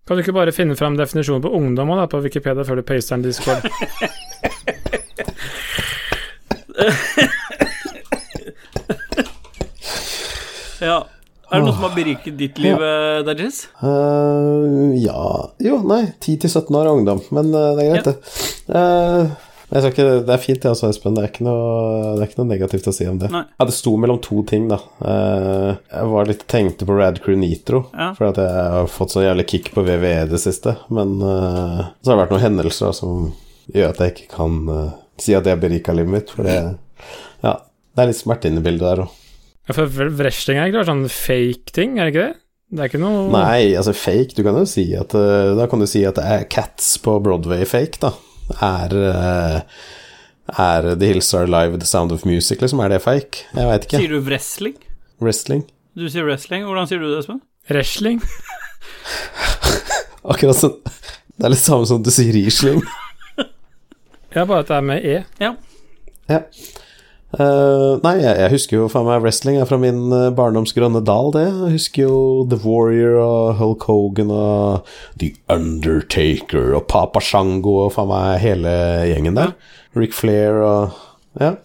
Kan 0.08 0.18
du 0.18 0.24
ikke 0.26 0.34
bare 0.36 0.52
finne 0.52 0.76
fram 0.76 0.98
definisjonen 1.00 1.44
på 1.46 1.54
ungdom 1.56 1.96
da, 1.96 2.08
på 2.12 2.20
Wikipedia 2.26 2.66
før 2.68 2.82
du 2.82 2.84
paster 2.84 3.16
den 3.16 3.26
i 3.26 3.32
Discord? 3.32 3.64
Ja. 10.82 11.08
Er 11.50 11.60
det 11.60 11.66
noe 11.66 11.76
som 11.76 11.86
har 11.88 11.96
beriket 11.98 12.38
ditt 12.38 12.58
liv, 12.62 12.78
ja. 12.78 13.22
Dajis? 13.26 13.64
Uh, 13.82 14.94
ja 15.02 15.22
Jo, 15.66 15.80
nei. 15.90 16.04
10-17 16.22 16.70
år 16.78 16.86
er 16.88 16.98
ungdom, 17.00 17.22
men 17.36 17.54
uh, 17.56 17.72
det 17.78 17.86
er 17.86 17.94
greit, 17.94 18.10
det. 18.10 18.42
Uh, 18.70 19.38
ikke, 19.70 20.06
det 20.26 20.34
er 20.34 20.42
fint, 20.42 20.62
det 20.64 20.72
også, 20.72 20.90
Espen. 20.90 21.14
Det 21.14 21.28
er, 21.28 21.36
noe, 21.46 22.16
det 22.18 22.24
er 22.24 22.32
ikke 22.32 22.40
noe 22.42 22.50
negativt 22.50 22.88
å 22.90 22.94
si 22.96 23.06
om 23.10 23.20
det. 23.22 23.30
Nei. 23.34 23.44
Ja, 23.54 23.68
det 23.70 23.76
sto 23.78 23.94
mellom 24.02 24.18
to 24.26 24.42
ting, 24.50 24.66
da. 24.72 24.80
Eh, 25.06 25.76
jeg 25.94 26.08
var 26.10 26.30
litt 26.30 26.46
tenkte 26.50 26.88
på 26.90 26.96
Rad 26.98 27.20
Crew 27.22 27.38
Nitro, 27.38 27.84
Ja. 27.94 28.10
for 28.18 28.32
at 28.32 28.40
jeg 28.42 28.50
har 28.50 28.90
fått 28.90 29.14
så 29.14 29.22
jævlig 29.22 29.46
kick 29.52 29.70
på 29.76 29.84
VVE 29.86 30.26
det 30.32 30.42
siste. 30.42 30.74
Men 30.90 31.20
eh, 31.22 31.86
så 32.02 32.10
har 32.12 32.18
det 32.18 32.22
vært 32.24 32.34
noen 32.34 32.46
hendelser 32.48 32.90
da, 32.90 32.98
som 32.98 33.30
gjør 33.76 33.94
at 33.94 34.02
jeg 34.02 34.16
ikke 34.16 34.30
kan 34.34 34.58
eh, 34.74 34.92
si 35.22 35.38
at 35.38 35.46
det 35.46 35.54
har 35.54 35.62
berika 35.62 35.94
livet 35.94 36.16
mitt, 36.18 36.34
for 36.34 36.50
det 36.50 36.58
Ja, 37.46 37.54
det 37.94 38.02
er 38.02 38.10
litt 38.10 38.18
smerte 38.24 38.50
inne 38.50 38.64
i 38.64 38.66
bildet 38.66 38.88
der 38.88 39.06
òg. 39.06 39.18
Ja, 39.70 39.76
for 39.78 39.86
wrestling 40.18 40.58
er 40.58 40.72
ikke 40.72 40.80
bare 40.82 40.90
sånn 40.90 41.06
fake 41.14 41.76
ting, 41.78 42.00
er 42.00 42.10
det 42.10 42.16
ikke 42.16 42.26
det? 42.26 42.38
Det 42.70 42.84
er 42.84 42.90
ikke 42.92 43.00
noe 43.02 43.22
Nei, 43.34 43.72
altså 43.78 43.94
fake 43.98 44.36
Du 44.38 44.44
kan 44.46 44.58
jo 44.58 44.66
si 44.70 44.84
at 44.94 45.14
eh, 45.18 45.56
Da 45.58 45.66
kan 45.70 45.82
du 45.82 45.88
si 45.90 46.04
at 46.06 46.20
det 46.20 46.26
er 46.26 46.44
Cats 46.54 46.92
på 47.02 47.16
Broadway 47.26 47.64
fake, 47.70 47.98
da. 48.04 48.12
Er 48.66 48.94
eh, 49.10 49.56
Er 50.54 50.90
The 50.92 51.10
Hills 51.10 51.32
Are 51.38 51.50
Live 51.50 51.80
The 51.82 51.90
Sound 51.90 52.14
of 52.14 52.26
Music, 52.30 52.62
liksom? 52.62 52.82
Er 52.86 52.94
det 52.94 53.02
fake? 53.06 53.46
Jeg 53.54 53.70
veit 53.72 53.88
ikke. 53.88 54.02
Sier 54.04 54.14
du 54.14 54.20
wrestling? 54.26 54.78
Wrestling? 55.22 55.66
Du 55.98 56.06
sier 56.10 56.26
wrestling. 56.26 56.64
Hvordan 56.66 56.88
sier 56.90 57.02
du 57.02 57.10
det, 57.10 57.20
Espen? 57.24 57.42
Wrestling? 57.70 58.22
Akkurat 60.34 60.58
sånn 60.58 60.78
Det 60.86 61.48
er 61.48 61.54
litt 61.54 61.64
samme 61.64 61.88
som 61.90 62.02
du 62.06 62.10
sier 62.14 62.34
Riesling. 62.36 62.82
Ja, 64.34 64.44
bare 64.46 64.62
at 64.62 64.70
det 64.70 64.78
er 64.78 64.86
med 64.86 65.06
E. 65.10 65.16
Ja. 65.42 65.56
Ja. 66.30 66.44
Eh, 67.30 67.92
nei, 68.02 68.16
jeg, 68.24 68.38
jeg 68.42 68.52
husker 68.56 68.76
jo 68.80 68.88
faen 68.90 69.06
meg 69.06 69.20
wrestling 69.22 69.60
er 69.62 69.68
fra 69.70 69.78
min 69.78 70.08
uh, 70.10 70.32
barndoms 70.34 70.74
grønne 70.74 71.02
dal, 71.06 71.30
det. 71.36 71.46
Jeg 71.46 71.76
husker 71.76 72.08
jo 72.08 72.22
The 72.50 72.58
Warrior 72.64 73.20
og 73.22 73.60
Hulk 73.60 73.86
Hogan 73.86 74.32
og 74.34 74.88
The 75.22 75.36
Undertaker 75.54 76.74
og 76.74 76.88
Papa 76.90 77.22
Shango 77.22 77.76
og 77.84 77.94
faen 77.94 78.10
meg 78.10 78.40
hele 78.42 78.72
gjengen 79.12 79.38
der. 79.38 79.54
Rick 79.98 80.18
Flair 80.18 80.64
og 80.64 80.98
Ja. 81.40 81.58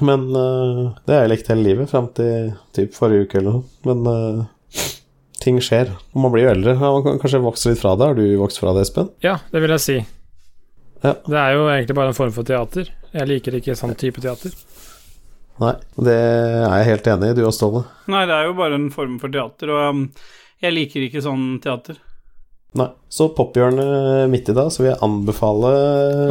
Men 0.00 0.30
uh, 0.32 0.96
det 1.04 1.12
har 1.12 1.26
jeg 1.26 1.30
likt 1.34 1.50
hele 1.52 1.66
livet, 1.66 1.90
fram 1.90 2.06
til 2.16 2.54
typ 2.72 2.94
forrige 2.96 3.26
uke 3.26 3.36
eller 3.42 3.58
noe. 3.58 3.66
Men 3.84 4.06
uh, 4.08 4.86
ting 5.44 5.58
skjer. 5.60 5.92
Og 6.14 6.24
man 6.24 6.32
blir 6.32 6.46
jo 6.46 6.54
eldre. 6.54 6.72
Ja, 6.78 6.92
man 6.96 7.04
kan 7.04 7.20
kanskje 7.20 7.42
vokse 7.44 7.74
litt 7.74 7.82
fra 7.82 7.92
det. 8.00 8.08
Har 8.08 8.16
du 8.16 8.24
vokst 8.40 8.62
fra 8.62 8.72
det, 8.72 8.86
Espen? 8.88 9.12
Ja, 9.20 9.36
det 9.52 9.60
vil 9.60 9.76
jeg 9.76 9.84
si. 9.84 9.98
Ja. 11.04 11.12
Det 11.28 11.36
er 11.36 11.52
jo 11.52 11.68
egentlig 11.68 11.98
bare 12.00 12.14
en 12.14 12.16
form 12.16 12.32
for 12.32 12.48
teater. 12.48 12.88
Jeg 13.12 13.28
liker 13.28 13.60
ikke 13.60 13.76
sånn 13.76 13.92
type 14.00 14.24
teater. 14.24 14.56
Nei. 15.60 15.74
Det 16.00 16.14
er 16.16 16.68
jeg 16.80 16.88
helt 16.90 17.08
enig 17.14 17.32
i, 17.32 17.38
du 17.38 17.42
og 17.46 17.54
Ståle. 17.56 17.82
Nei, 18.10 18.22
det 18.28 18.36
er 18.36 18.46
jo 18.48 18.54
bare 18.58 18.78
en 18.78 18.86
form 18.94 19.18
for 19.22 19.32
teater, 19.32 19.72
og 19.74 19.88
um, 19.92 20.04
jeg 20.64 20.76
liker 20.76 21.04
ikke 21.06 21.22
sånn 21.24 21.58
teater. 21.64 21.98
Nei. 22.78 22.86
Så 23.10 23.26
pophjørnet 23.34 24.30
midt 24.30 24.48
i 24.52 24.54
dag, 24.54 24.70
så 24.70 24.84
vil 24.84 24.92
jeg 24.92 25.00
anbefale 25.02 25.72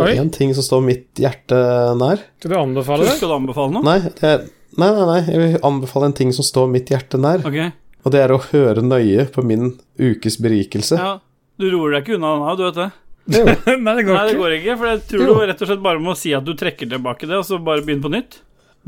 én 0.08 0.22
en 0.24 0.32
ting 0.34 0.54
som 0.56 0.64
står 0.66 0.86
mitt 0.86 1.20
hjerte 1.20 1.58
nær. 2.00 2.24
Skal 2.40 2.54
du 2.54 2.58
anbefale 2.62 3.06
det? 3.06 3.18
Skal 3.20 3.34
du 3.34 3.36
anbefale 3.36 3.76
noe? 3.76 3.84
Nei, 3.86 4.00
det 4.08 4.32
er, 4.32 4.46
nei, 4.80 4.90
nei, 4.96 5.06
nei, 5.10 5.20
jeg 5.28 5.44
vil 5.44 5.60
anbefale 5.68 6.10
en 6.10 6.18
ting 6.22 6.32
som 6.36 6.48
står 6.48 6.72
mitt 6.72 6.92
hjerte 6.94 7.20
nær. 7.22 7.44
Ok. 7.46 7.60
Og 8.08 8.16
det 8.16 8.24
er 8.24 8.32
å 8.32 8.40
høre 8.50 8.82
nøye 8.86 9.28
på 9.34 9.44
min 9.44 9.74
ukes 10.00 10.40
berikelse. 10.42 10.98
Ja. 11.00 11.18
Du 11.60 11.68
roer 11.74 11.98
deg 11.98 12.06
ikke 12.06 12.16
unna 12.16 12.38
den, 12.38 12.56
du 12.56 12.64
vet 12.70 12.78
det? 12.80 12.90
det 13.36 13.42
Nei, 13.84 13.96
det 13.98 14.06
går 14.08 14.16
Nei, 14.16 14.28
det 14.30 14.38
går 14.40 14.54
ikke, 14.62 14.78
for 14.80 14.90
jeg 14.94 15.02
tror 15.12 15.26
Jo. 15.26 15.34
du 15.36 15.50
rett 15.52 15.64
og 15.66 15.70
slett 15.74 15.84
bare 15.84 16.00
må 16.04 16.16
si 16.16 16.32
at 16.38 16.46
du 16.48 16.54
trekker 16.58 16.88
tilbake 16.88 17.28
det, 17.28 17.36
og 17.42 17.44
så 17.50 17.60
bare 17.60 17.84
begynne 17.84 18.06
på 18.06 18.14
nytt. 18.16 18.40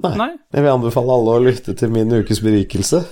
Nei. 0.02 0.14
Nei? 0.18 0.30
Jeg 0.54 0.64
vil 0.64 0.72
anbefale 0.72 1.12
alle 1.14 1.34
å 1.38 1.42
lytte 1.44 1.76
til 1.78 1.90
min 1.94 2.12
ukes 2.22 2.40
berikelse. 2.42 3.04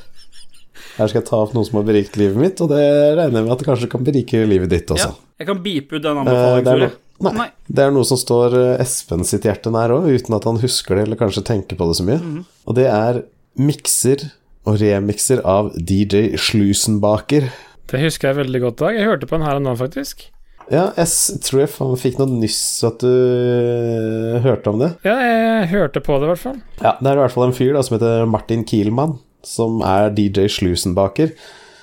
Her 0.97 1.07
skal 1.11 1.21
jeg 1.21 1.27
ta 1.29 1.37
opp 1.43 1.53
noe 1.55 1.65
som 1.67 1.77
har 1.79 1.85
berikt 1.87 2.15
livet 2.19 2.39
mitt, 2.39 2.61
og 2.63 2.69
det 2.71 2.79
regner 3.19 3.39
jeg 3.41 3.45
med 3.45 3.51
at 3.53 3.59
det 3.61 3.67
kanskje 3.67 3.89
kan 3.91 4.03
berike 4.07 4.41
livet 4.47 4.69
ditt 4.71 4.89
også. 4.95 5.11
Ja. 5.11 5.35
Jeg 5.39 5.47
kan 5.47 5.61
beepe 5.63 5.95
ut 5.99 6.03
den 6.03 6.17
Eh, 6.17 6.23
anbefalingen. 6.23 6.91
no 7.19 7.29
nei, 7.31 7.37
Nei. 7.37 7.49
det 7.67 7.83
er 7.83 7.91
noe 7.91 8.03
som 8.07 8.17
står 8.17 8.55
eh, 8.55 8.81
Espen 8.83 9.23
sitt 9.27 9.43
hjerte 9.43 9.71
nær 9.71 9.91
òg, 9.95 10.07
uten 10.07 10.35
at 10.35 10.43
han 10.47 10.57
husker 10.59 10.95
det 10.95 11.03
eller 11.07 11.19
kanskje 11.19 11.43
tenker 11.47 11.75
på 11.79 11.87
det 11.91 11.95
så 11.99 12.03
mye. 12.07 12.19
Mhm. 12.19 12.45
Og 12.67 12.75
det 12.75 12.87
er 12.87 13.23
mikser 13.59 14.31
og 14.67 14.79
remikser 14.79 15.41
av 15.45 15.71
DJ 15.75 16.35
Slusenbaker. 16.37 17.49
Det 17.89 17.99
husker 18.03 18.29
jeg 18.29 18.37
veldig 18.45 18.61
godt, 18.61 18.77
Dag. 18.77 18.95
Jeg 18.95 19.07
hørte 19.07 19.27
på 19.27 19.37
den 19.37 19.45
her 19.47 19.55
og 19.59 19.63
nå, 19.65 19.75
faktisk. 19.79 20.27
Ja, 20.69 20.91
jeg 20.99 21.39
tror 21.45 21.63
jeg 21.63 21.71
faen 21.73 21.97
fikk 21.97 22.19
noe 22.19 22.29
nyss 22.29 22.59
at 22.85 23.01
du 23.01 23.09
eh, 23.09 24.35
hørte 24.43 24.69
om 24.69 24.83
det. 24.83 24.91
Ja, 25.07 25.15
jeg 25.17 25.71
hørte 25.71 26.03
på 26.05 26.19
det, 26.19 26.27
i 26.27 26.31
hvert 26.33 26.43
fall. 26.43 26.59
Ja, 26.77 26.93
det 26.99 27.09
er 27.09 27.17
i 27.17 27.23
hvert 27.23 27.33
fall 27.33 27.47
en 27.47 27.55
fyr 27.57 27.73
da 27.73 27.81
som 27.85 27.97
heter 27.97 28.29
Martin 28.29 28.65
Kielmann, 28.69 29.17
som 29.45 29.81
er 29.81 30.11
DJ 30.13 30.45
Slusenbaker. 30.53 31.33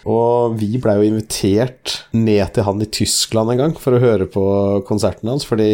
Og 0.07 0.55
vi 0.61 0.77
blei 0.79 0.95
jo 1.01 1.07
invitert 1.09 1.97
ned 2.15 2.53
til 2.55 2.63
han 2.69 2.83
i 2.83 2.87
Tyskland 2.95 3.51
en 3.53 3.59
gang 3.59 3.75
for 3.81 3.93
å 3.97 4.03
høre 4.03 4.27
på 4.31 4.43
konserten 4.87 5.29
hans, 5.33 5.45
fordi 5.49 5.71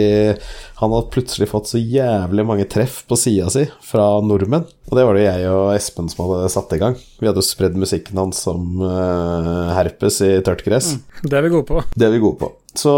han 0.80 0.92
hadde 0.94 1.10
plutselig 1.12 1.48
fått 1.50 1.68
så 1.68 1.78
jævlig 1.80 2.44
mange 2.48 2.64
treff 2.72 3.04
på 3.08 3.14
sida 3.20 3.50
si 3.52 3.64
fra 3.84 4.06
nordmenn. 4.24 4.64
Og 4.88 4.94
det 4.96 5.04
var 5.08 5.14
det 5.16 5.26
jeg 5.26 5.40
og 5.52 5.74
Espen 5.76 6.08
som 6.12 6.22
hadde 6.24 6.54
satt 6.54 6.74
i 6.76 6.80
gang. 6.80 6.94
Vi 7.20 7.28
hadde 7.28 7.40
jo 7.42 7.50
spredd 7.50 7.74
musikken 7.80 8.20
hans 8.20 8.36
som 8.46 8.60
uh, 8.80 9.68
herpes 9.76 10.16
i 10.24 10.30
tørt 10.44 10.62
gress. 10.64 10.88
Det 11.20 11.36
er 11.36 11.44
vi 11.44 11.52
gode 11.52 11.68
på. 11.68 11.78
Det 11.92 12.04
er 12.08 12.14
vi 12.16 12.24
gode 12.24 12.38
på. 12.40 12.48
Så 12.72 12.92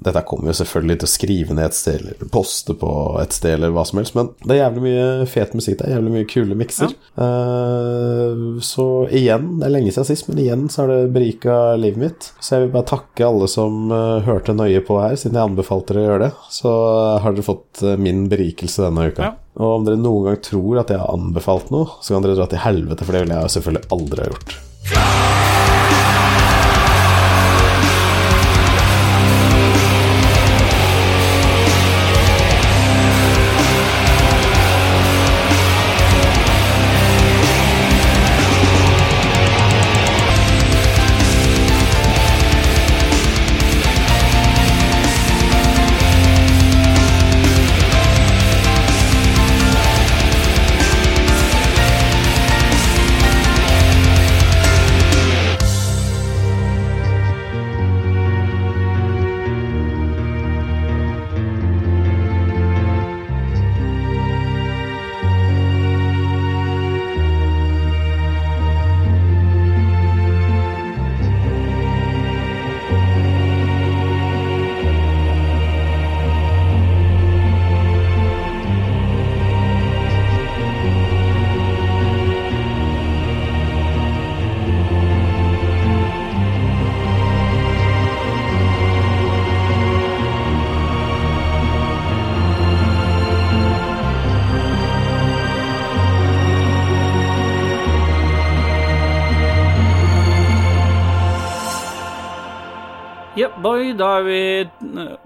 Dette 0.00 0.22
kommer 0.28 0.50
jo 0.50 0.56
selvfølgelig 0.60 1.00
til 1.00 1.08
å 1.08 1.12
skrive 1.12 1.56
ned 1.56 1.68
et 1.68 1.76
sted, 1.76 2.00
eller 2.00 2.30
poste 2.32 2.76
på 2.78 2.90
et 3.20 3.34
sted, 3.36 3.58
eller 3.58 3.74
hva 3.74 3.84
som 3.88 4.00
helst, 4.00 4.16
men 4.16 4.30
det 4.44 4.56
er 4.56 4.62
jævlig 4.62 4.84
mye 4.86 5.26
fet 5.28 5.52
musikk 5.58 5.80
der, 5.82 5.92
jævlig 5.94 6.14
mye 6.14 6.28
kule 6.30 6.56
mikser. 6.56 6.94
Eh, 7.20 8.44
så 8.64 8.86
igjen, 9.20 9.58
det 9.60 9.68
er 9.68 9.74
lenge 9.74 9.92
siden 9.92 10.08
sist, 10.08 10.30
men 10.30 10.40
igjen 10.40 10.64
så 10.72 10.82
har 10.82 10.92
det 10.94 11.12
berika 11.14 11.58
livet 11.80 12.04
mitt. 12.04 12.30
Så 12.40 12.56
jeg 12.56 12.66
vil 12.66 12.74
bare 12.78 12.90
takke 12.94 13.28
alle 13.28 13.50
som 13.50 13.92
eh, 13.92 14.24
hørte 14.28 14.56
nøye 14.56 14.80
på 14.86 14.98
her, 15.02 15.18
siden 15.20 15.36
jeg 15.36 15.52
anbefalte 15.52 15.94
dere 15.96 16.02
å 16.02 16.08
gjøre 16.08 16.24
det. 16.26 16.32
Så 16.60 16.74
har 17.24 17.36
dere 17.36 17.48
fått 17.50 17.84
eh, 17.84 18.00
min 18.00 18.24
berikelse 18.32 18.86
denne 18.86 19.10
uka. 19.10 19.30
Ja. 19.30 19.36
Og 19.60 19.80
om 19.80 19.88
dere 19.88 20.00
noen 20.00 20.30
gang 20.30 20.40
tror 20.46 20.80
at 20.80 20.92
jeg 20.94 21.02
har 21.02 21.12
anbefalt 21.12 21.72
noe, 21.74 21.98
så 22.00 22.16
kan 22.16 22.24
dere 22.24 22.38
dra 22.38 22.48
til 22.48 22.64
helvete, 22.64 23.04
for 23.04 23.16
det 23.16 23.26
ville 23.26 23.42
jeg 23.42 23.56
selvfølgelig 23.58 23.92
aldri 23.98 24.24
ha 24.24 24.32
gjort. 24.32 24.56
Boy, 24.90 25.29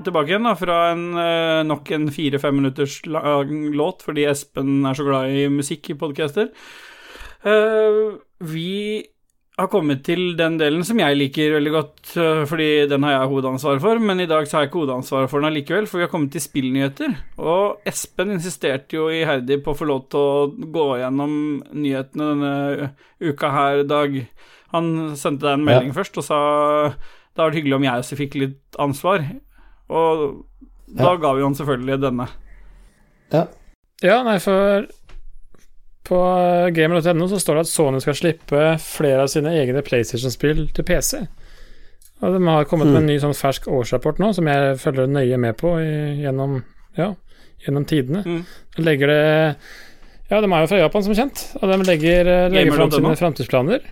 tilbake 0.06 0.32
igjen 0.32 0.46
da, 0.48 0.54
fra 0.58 0.78
en, 0.92 1.06
eh, 1.20 1.62
nok 1.66 1.90
en 1.96 2.10
fire-fem 2.12 2.54
minutters 2.60 3.00
lang 3.06 3.72
låt, 3.74 4.04
fordi 4.06 4.28
Espen 4.30 4.84
er 4.86 4.94
så 4.94 5.06
glad 5.06 5.32
i 5.32 5.48
musikk 5.52 5.90
i 5.90 5.98
podcaster. 5.98 6.52
Uh, 7.44 8.16
vi 8.40 9.04
har 9.54 9.68
kommet 9.70 10.00
til 10.02 10.32
den 10.38 10.56
delen 10.58 10.82
som 10.86 10.98
jeg 10.98 11.14
liker 11.14 11.52
veldig 11.54 11.72
godt, 11.74 12.16
eh, 12.18 12.42
fordi 12.50 12.88
den 12.90 13.04
har 13.06 13.12
jeg 13.12 13.30
hovedansvar 13.30 13.80
for, 13.80 14.00
men 14.02 14.20
i 14.20 14.26
dag 14.26 14.48
så 14.48 14.56
har 14.56 14.64
jeg 14.64 14.72
ikke 14.72 14.80
hovedansvaret 14.80 15.30
for 15.30 15.38
den 15.38 15.50
allikevel, 15.52 15.86
for 15.86 16.00
vi 16.00 16.06
har 16.06 16.10
kommet 16.10 16.32
til 16.34 16.42
spillnyheter. 16.42 17.14
Og 17.38 17.84
Espen 17.86 18.34
insisterte 18.34 18.98
jo 18.98 19.06
iherdig 19.14 19.60
på 19.62 19.70
å 19.70 19.78
få 19.78 19.86
lov 19.86 20.08
til 20.10 20.18
å 20.18 20.48
gå 20.74 20.88
gjennom 20.98 21.36
nyhetene 21.70 22.30
denne 22.32 22.90
uka 23.22 23.52
her, 23.54 23.84
Dag. 23.84 24.16
Han 24.74 25.14
sendte 25.14 25.46
deg 25.46 25.60
en 25.60 25.68
melding 25.68 25.94
først 25.94 26.18
og 26.18 26.26
sa 26.26 26.40
det 27.34 27.42
hadde 27.42 27.50
vært 27.50 27.58
hyggelig 27.58 27.76
om 27.76 27.86
jeg 27.86 28.02
også 28.02 28.18
fikk 28.18 28.34
litt 28.38 28.76
ansvar. 28.82 29.24
Og 29.90 30.44
da 30.88 31.10
Ja. 31.10 31.16
ga 31.16 31.32
vi 31.34 31.42
han 31.42 31.54
selvfølgelig 31.54 32.00
denne. 32.02 32.28
Ja. 33.32 33.46
Ja, 34.02 34.22
nei, 34.22 34.38
for 34.38 34.86
på 36.04 36.18
gamer.no 36.76 37.26
så 37.28 37.38
står 37.40 37.54
det 37.54 37.60
at 37.64 37.70
Sony 37.72 38.00
skal 38.04 38.14
slippe 38.18 38.64
flere 38.82 39.22
av 39.24 39.30
sine 39.32 39.54
egne 39.56 39.80
PlayStation-spill 39.82 40.66
til 40.76 40.84
PC. 40.84 41.22
Og 42.22 42.34
de 42.36 42.42
har 42.46 42.64
kommet 42.68 42.86
med 42.92 43.02
en 43.02 43.08
ny 43.08 43.16
sånn 43.22 43.34
fersk 43.36 43.66
årsrapport 43.72 44.20
nå, 44.22 44.32
som 44.36 44.46
jeg 44.48 44.76
følger 44.80 45.08
nøye 45.10 45.38
med 45.40 45.56
på 45.60 45.72
i, 45.80 46.20
gjennom, 46.22 46.58
ja, 46.96 47.10
gjennom 47.64 47.84
tidene. 47.88 48.22
Mm. 48.24 48.44
Da 48.76 48.82
legger 48.86 49.06
det 49.12 49.56
Ja, 50.30 50.40
de 50.40 50.48
er 50.48 50.60
jo 50.64 50.68
fra 50.70 50.78
Japan, 50.80 51.02
som 51.04 51.14
kjent, 51.14 51.40
og 51.60 51.68
de 51.68 51.76
legger, 51.84 52.26
eh, 52.26 52.48
legger 52.50 52.72
fram 52.72 52.90
sine 52.90 53.16
framtidsplaner. 53.20 53.82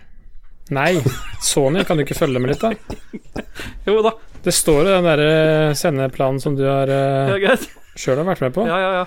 Nei, 0.73 0.95
Sony 1.41 1.83
kan 1.85 1.97
du 1.97 2.03
ikke 2.03 2.17
følge 2.17 2.39
med 2.41 2.49
litt, 2.53 2.61
da? 2.63 2.71
Jo 3.87 3.99
da, 4.01 4.15
Det 4.43 4.51
står 4.53 4.87
i 4.87 4.91
den 4.91 5.05
derre 5.07 5.75
sendeplanen 5.79 6.41
som 6.43 6.55
du 6.57 6.65
har 6.67 6.89
er 6.91 7.37
greit. 7.39 7.67
sjøl 7.95 8.17
har 8.19 8.27
vært 8.27 8.41
med 8.43 8.55
på. 8.57 8.65
Ja, 8.67 8.79
ja, 8.81 8.91
ja. 9.03 9.05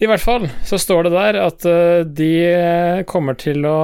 I 0.00 0.08
hvert 0.08 0.22
fall 0.24 0.46
så 0.64 0.78
står 0.80 1.04
det 1.08 1.12
der 1.12 1.36
at 1.44 1.64
eh, 1.68 2.04
de 2.08 2.30
kommer 3.10 3.36
til 3.36 3.66
å 3.68 3.76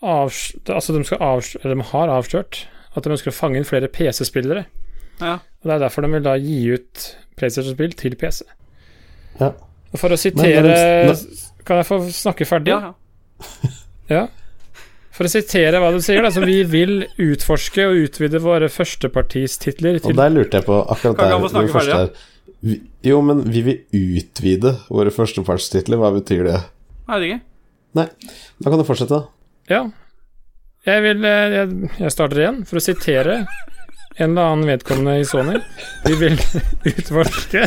avs... 0.00 0.54
Altså, 0.72 0.94
de 0.96 1.02
skal 1.04 1.20
avs... 1.20 1.50
Eller 1.60 1.76
de 1.76 1.88
har 1.90 2.12
avslørt 2.14 2.62
at 2.96 3.04
de 3.04 3.12
ønsker 3.12 3.28
å 3.34 3.36
fange 3.36 3.60
inn 3.60 3.68
flere 3.68 3.90
PC-spillere. 3.92 4.64
ja. 5.20 5.34
Og 5.60 5.68
Det 5.68 5.74
er 5.74 5.82
derfor 5.82 6.04
de 6.06 6.12
vil 6.14 6.22
da 6.24 6.36
gi 6.38 6.56
ut 6.78 7.04
PlayStation-spill 7.36 7.92
til 7.98 8.14
PC. 8.16 8.44
Ja. 9.40 9.50
Og 9.92 9.98
for 10.00 10.14
å 10.14 10.18
sitere 10.20 10.62
Men- 11.10 11.22
Kan 11.66 11.80
jeg 11.82 11.86
få 11.88 11.96
snakke 12.14 12.46
ferdig? 12.46 12.70
ja, 12.72 12.92
ja. 12.92 13.70
Ja. 14.08 14.20
For 15.16 15.24
å 15.24 15.30
sitere 15.32 15.78
hva 15.80 15.90
du 15.94 16.00
sier, 16.04 16.20
da, 16.22 16.28
så 16.34 16.42
vi 16.44 16.58
vil 16.68 16.98
utforske 17.24 17.86
og 17.88 17.96
utvide 18.04 18.40
våre 18.44 18.68
førstepartistitler 18.68 19.96
Og 20.04 20.16
der 20.18 20.32
lurte 20.34 20.58
jeg 20.60 20.66
på 20.66 20.76
akkurat 20.92 21.16
Kan 21.16 21.30
der 21.30 21.36
han 21.38 21.44
få 21.46 21.52
snakke 21.54 21.72
ferdig, 21.72 21.94
er- 22.02 22.32
vi, 22.66 22.76
Jo, 23.06 23.20
men 23.24 23.40
vi 23.52 23.62
vil 23.62 23.78
utvide 24.18 24.74
våre 24.90 25.12
førstepartstitler. 25.14 25.98
Hva 26.00 26.10
betyr 26.16 26.44
det? 26.48 26.58
Jeg 27.06 27.12
vet 27.20 27.26
ikke. 27.28 27.40
Nei, 27.96 28.06
da 28.60 28.72
kan 28.72 28.80
du 28.80 28.84
fortsette, 28.88 29.18
da. 29.20 29.72
Ja. 29.72 29.80
Jeg 30.86 31.02
vil 31.04 31.24
eh, 31.26 31.54
jeg, 31.56 31.90
jeg 32.00 32.12
starter 32.14 32.42
igjen 32.42 32.60
for 32.68 32.78
å 32.80 32.84
sitere 32.84 33.36
en 34.16 34.30
eller 34.32 34.50
annen 34.52 34.68
vedkommende 34.70 35.16
i 35.20 35.26
Sony. 35.28 35.56
Vi 36.06 36.16
vil 36.20 36.36
utforske 36.92 37.66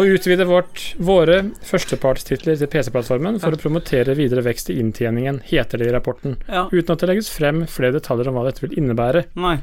og 0.00 0.08
utvide 0.16 0.46
vårt, 0.48 0.80
våre 1.04 1.40
førstepartstitler 1.66 2.56
til 2.60 2.70
PC-plattformen 2.72 3.36
for 3.42 3.52
å 3.52 3.60
promotere 3.60 4.14
videre 4.16 4.44
vekst 4.46 4.70
i 4.72 4.78
inntjeningen, 4.80 5.42
heter 5.50 5.80
det 5.82 5.90
i 5.90 5.92
rapporten. 5.94 6.38
Ja. 6.48 6.62
Uten 6.72 6.94
at 6.94 7.02
det 7.04 7.10
legges 7.10 7.28
frem 7.34 7.66
flere 7.68 7.98
detaljer 7.98 8.30
om 8.30 8.38
hva 8.38 8.46
dette 8.48 8.64
vil 8.64 8.78
innebære. 8.80 9.26
Nei. 9.40 9.58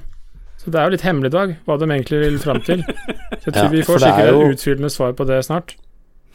Så 0.62 0.72
det 0.74 0.80
er 0.82 0.88
jo 0.90 0.94
litt 0.98 1.06
hemmelig 1.08 1.32
dag, 1.34 1.56
hva 1.66 1.78
de 1.82 1.90
egentlig 1.90 2.22
vil 2.24 2.38
fram 2.44 2.62
til. 2.66 2.84
Så 3.42 3.50
jeg 3.50 3.54
tror 3.56 3.64
Ja, 3.66 3.74
vi 3.74 3.84
får 3.88 3.98
er 3.98 4.06
sikkert 4.06 4.32
jo- 4.34 4.48
utfyllende 4.54 4.94
svar 4.94 5.18
på 5.18 5.28
det 5.30 5.42
snart. 5.48 5.76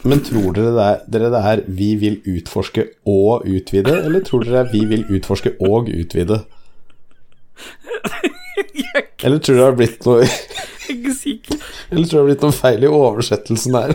Men 0.03 0.19
tror 0.27 0.51
dere 0.57 0.73
det, 0.75 0.83
er, 0.89 1.03
dere 1.15 1.29
det 1.31 1.41
er 1.47 1.61
'vi 1.69 1.91
vil 2.01 2.17
utforske 2.27 2.89
og 3.07 3.45
utvide', 3.47 3.93
eller 4.03 4.21
tror 4.27 4.43
dere 4.43 4.53
det 4.57 4.63
er 4.67 4.73
'vi 4.73 4.85
vil 4.91 5.05
utforske 5.15 5.53
og 5.63 5.87
utvide'? 5.95 6.41
Er 6.43 8.31
Eller 9.23 9.39
tror 9.39 9.55
dere 9.55 9.63
det 9.63 9.69
har 9.71 9.77
blitt 9.79 10.07
noe 10.07 10.27
ikke 10.91 11.15
sikker. 11.17 11.63
Eller 11.91 12.05
tror 12.05 12.05
jeg 12.05 12.11
det 12.11 12.19
har 12.19 12.29
blitt 12.31 12.45
noe 12.47 12.57
feil 12.57 12.85
i 12.85 12.91
oversettelsen 12.91 13.79
her? 13.79 13.95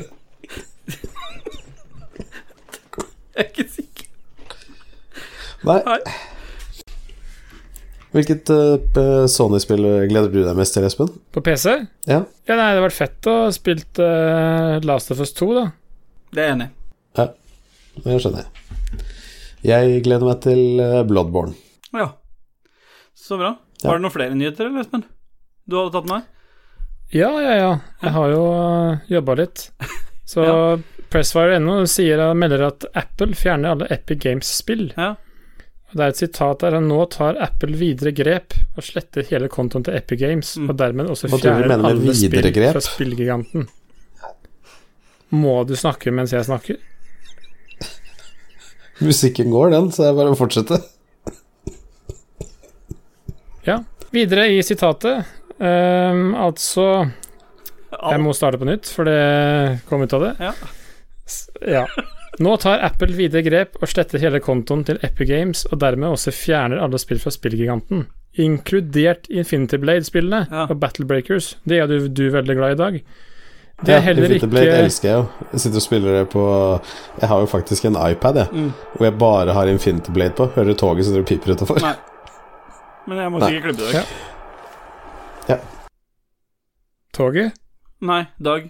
Jeg 3.37 3.43
er 3.43 3.49
ikke 3.51 3.67
sikker. 3.69 4.07
Nei. 5.67 5.81
Nei. 5.85 5.99
Hvilket 8.15 8.49
uh, 8.49 9.25
Sony-spill 9.29 9.83
gleder 10.09 10.31
du 10.31 10.39
deg 10.41 10.55
mest 10.57 10.73
til, 10.73 10.87
Espen? 10.87 11.11
På 11.35 11.43
PC? 11.45 11.75
Ja. 12.09 12.23
Ja, 12.47 12.55
nei, 12.55 12.71
det 12.71 12.79
hadde 12.79 12.85
vært 12.87 12.97
fett 12.97 13.29
å 13.29 13.35
spille 13.53 13.83
spilt 13.83 14.01
eh, 14.01 14.77
Last 14.87 15.11
of 15.13 15.21
Us 15.21 15.35
2, 15.37 15.49
da. 15.57 15.65
Det 16.33 16.41
er 16.41 16.49
jeg 16.49 16.55
enig 16.57 16.69
i. 16.71 16.73
Det 18.03 18.17
skjønner 18.21 18.45
jeg. 18.45 19.03
Jeg 19.67 20.01
gleder 20.05 20.29
meg 20.29 20.41
til 20.45 20.81
eh, 20.81 21.03
Bloodborne. 21.07 21.55
Ja. 21.97 22.11
Så 23.17 23.39
bra. 23.39 23.55
Ja. 23.81 23.89
Var 23.89 23.99
det 23.99 24.05
noen 24.05 24.13
flere 24.13 24.37
nyheter, 24.37 24.69
eller, 24.69 24.85
Espen? 24.85 25.05
Du 25.67 25.79
hadde 25.79 25.95
tatt 25.97 26.09
med? 26.09 26.27
Ja, 27.15 27.29
ja, 27.41 27.53
ja. 27.55 27.69
Jeg 28.03 28.11
har 28.17 28.29
jo 28.33 28.41
uh, 28.51 28.97
jobba 29.11 29.35
litt. 29.39 29.69
Så 30.27 30.43
Ja. 30.47 30.77
Pressfire.no 31.07 31.77
melder 32.35 32.65
at 32.67 32.83
Apple 32.99 33.31
fjerner 33.39 33.71
alle 33.71 33.85
Epic 33.95 34.19
Games-spill. 34.25 34.89
Ja. 34.97 35.13
Det 35.93 36.03
er 36.03 36.11
et 36.11 36.19
sitat 36.19 36.65
der 36.65 36.75
nå 36.83 36.97
tar 37.13 37.37
Apple 37.39 37.77
videre 37.79 38.11
grep 38.11 38.57
og 38.75 38.83
sletter 38.83 39.23
hele 39.29 39.47
kontoen 39.47 39.85
til 39.87 39.95
Epic 39.95 40.19
Games, 40.19 40.49
Mm. 40.59 40.67
og 40.69 40.75
dermed 40.81 41.07
også 41.13 41.29
fjerner 41.31 41.79
alle 41.79 42.13
spill 42.13 42.49
grep? 42.51 42.73
fra 42.75 42.81
spillgiganten. 42.83 43.69
Må 45.31 45.55
du 45.67 45.77
snakke 45.79 46.11
mens 46.11 46.35
jeg 46.35 46.43
snakker? 46.43 46.75
Musikken 49.07 49.47
går, 49.55 49.71
den, 49.77 49.87
så 49.95 50.09
jeg 50.09 50.19
bare 50.19 50.35
fortsetter. 50.35 50.83
Ja. 53.63 53.79
Videre 54.11 54.49
i 54.51 54.59
sitatet, 54.63 55.23
ehm, 55.59 56.35
altså 56.35 56.87
Jeg 58.11 58.19
må 58.21 58.33
starte 58.35 58.59
på 58.61 58.67
nytt, 58.67 58.89
for 58.93 59.07
det 59.07 59.81
kom 59.89 60.01
ut 60.03 60.13
av 60.13 60.21
det. 60.27 60.33
Ja. 60.43 60.53
Ja. 61.67 61.85
Nå 62.43 62.53
tar 62.61 62.83
Apple 62.85 63.15
videre 63.17 63.41
grep 63.41 63.79
og 63.81 63.89
sletter 63.89 64.21
hele 64.21 64.39
kontoen 64.43 64.83
til 64.85 64.99
Epic 65.03 65.27
Games, 65.31 65.63
og 65.71 65.79
dermed 65.81 66.11
også 66.13 66.31
fjerner 66.35 66.77
alle 66.83 66.99
spill 67.01 67.17
fra 67.23 67.31
spillgiganten, 67.33 68.05
inkludert 68.37 69.25
Infinity 69.33 69.79
Blade-spillene 69.81 70.43
Ja. 70.51 70.67
og 70.69 70.77
Battle 70.79 71.05
Breakers. 71.09 71.55
Det 71.65 71.79
er 71.81 71.87
du, 71.89 72.07
du 72.07 72.27
veldig 72.29 72.55
glad 72.59 72.69
i 72.69 72.77
i 72.77 72.81
dag. 72.83 72.99
Det 73.81 73.91
Ja, 73.93 73.97
er 73.97 74.01
heller 74.01 74.23
Infinity 74.25 74.47
Blade 74.51 74.77
elsker 74.83 75.09
jeg 75.09 75.17
jo. 75.17 75.25
Jeg 75.53 75.59
sitter 75.59 75.77
og 75.77 75.81
spiller 75.81 76.11
det 76.19 76.29
på 76.29 76.43
Jeg 77.21 77.29
har 77.29 77.39
jo 77.39 77.45
faktisk 77.45 77.85
en 77.85 77.97
iPad, 78.11 78.35
jeg, 78.35 78.47
Mm. 78.51 78.71
hvor 78.97 79.05
jeg 79.05 79.17
bare 79.17 79.53
har 79.53 79.67
Infinity 79.67 80.11
Blade 80.11 80.33
på. 80.37 80.45
Hører 80.55 80.73
toget 80.73 81.05
som 81.05 81.23
piper 81.25 81.53
utafor. 81.53 81.79
Nei. 81.81 81.95
Men 83.07 83.17
jeg 83.17 83.31
må 83.31 83.39
sikkert 83.41 83.63
klippe 83.63 83.77
det 83.77 83.87
vekk. 83.87 83.93
Ja. 83.93 84.36
Toget. 87.15 87.53
Nei, 88.05 88.23
Dag. 88.37 88.69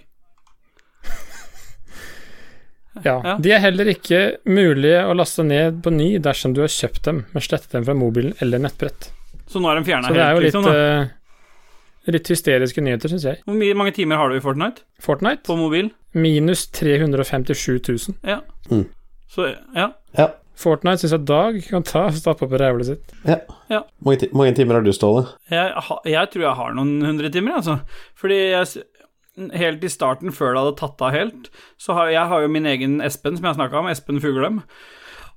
Ja. 3.03 3.21
Ja. 3.23 3.35
De 3.37 3.51
er 3.53 3.61
heller 3.61 3.89
ikke 3.91 4.19
mulige 4.49 5.03
å 5.05 5.13
laste 5.13 5.43
ned 5.45 5.83
på 5.85 5.91
ny 5.93 6.15
dersom 6.23 6.55
du 6.57 6.63
har 6.63 6.71
kjøpt 6.71 7.03
dem, 7.05 7.19
men 7.33 7.43
slettet 7.45 7.75
dem 7.75 7.85
fra 7.85 7.93
mobilen 7.97 8.33
eller 8.41 8.61
nettbrett. 8.63 9.11
Så 9.47 9.61
nå 9.61 9.69
er 9.71 9.77
de 9.79 9.85
fjerna 9.87 10.09
Så 10.09 10.15
det 10.17 10.23
er 10.23 10.33
jo 10.33 10.41
litt, 10.41 10.55
liksom? 10.55 10.65
da 10.65 11.03
eh, 11.03 12.15
litt 12.15 12.31
hysteriske 12.33 12.83
nyheter, 12.83 13.13
syns 13.13 13.27
jeg. 13.29 13.41
Hvor 13.45 13.77
mange 13.83 13.93
timer 13.95 14.19
har 14.19 14.31
du 14.33 14.39
i 14.39 14.43
Fortnite 14.43 14.81
Fortnite 15.03 15.45
på 15.47 15.59
mobil? 15.59 15.91
minus 16.17 16.65
357 16.73 17.77
000. 17.85 18.17
Ja. 18.25 18.39
Mm. 18.71 18.87
Så 19.29 19.51
ja. 19.75 19.91
Ja. 20.17 20.31
Fortnite 20.57 21.03
syns 21.03 21.13
jeg 21.13 21.25
Dag 21.29 21.57
kan 21.69 21.85
ta 21.85 22.07
og 22.09 22.17
stappe 22.17 22.47
opp 22.47 22.55
i 22.57 22.61
rævlet 22.61 22.89
sitt. 22.89 23.15
Mange, 24.01 24.19
ti 24.23 24.29
mange 24.33 24.55
timer 24.57 24.79
har 24.79 24.85
du, 24.85 24.93
Ståle? 24.95 25.27
Jeg, 25.53 25.69
jeg 26.09 26.31
tror 26.33 26.47
jeg 26.47 26.59
har 26.61 26.77
noen 26.77 26.95
hundre 27.05 27.29
timer, 27.33 27.59
altså. 27.61 27.79
Fordi 28.17 28.39
jeg 28.55 28.85
Helt 29.53 29.83
i 29.85 29.89
starten, 29.93 30.31
før 30.33 30.55
det 30.55 30.61
hadde 30.63 30.77
tatt 30.79 31.01
av 31.05 31.11
helt, 31.13 31.49
så 31.77 31.93
har 31.93 32.07
jeg 32.09 32.29
har 32.31 32.41
jo 32.41 32.47
min 32.49 32.65
egen 32.65 32.95
Espen, 33.05 33.35
som 33.37 33.45
jeg 33.45 33.51
har 33.51 33.59
snakka 33.59 33.83
om, 33.83 33.89
Espen 33.91 34.17
Fuglem. 34.17 34.63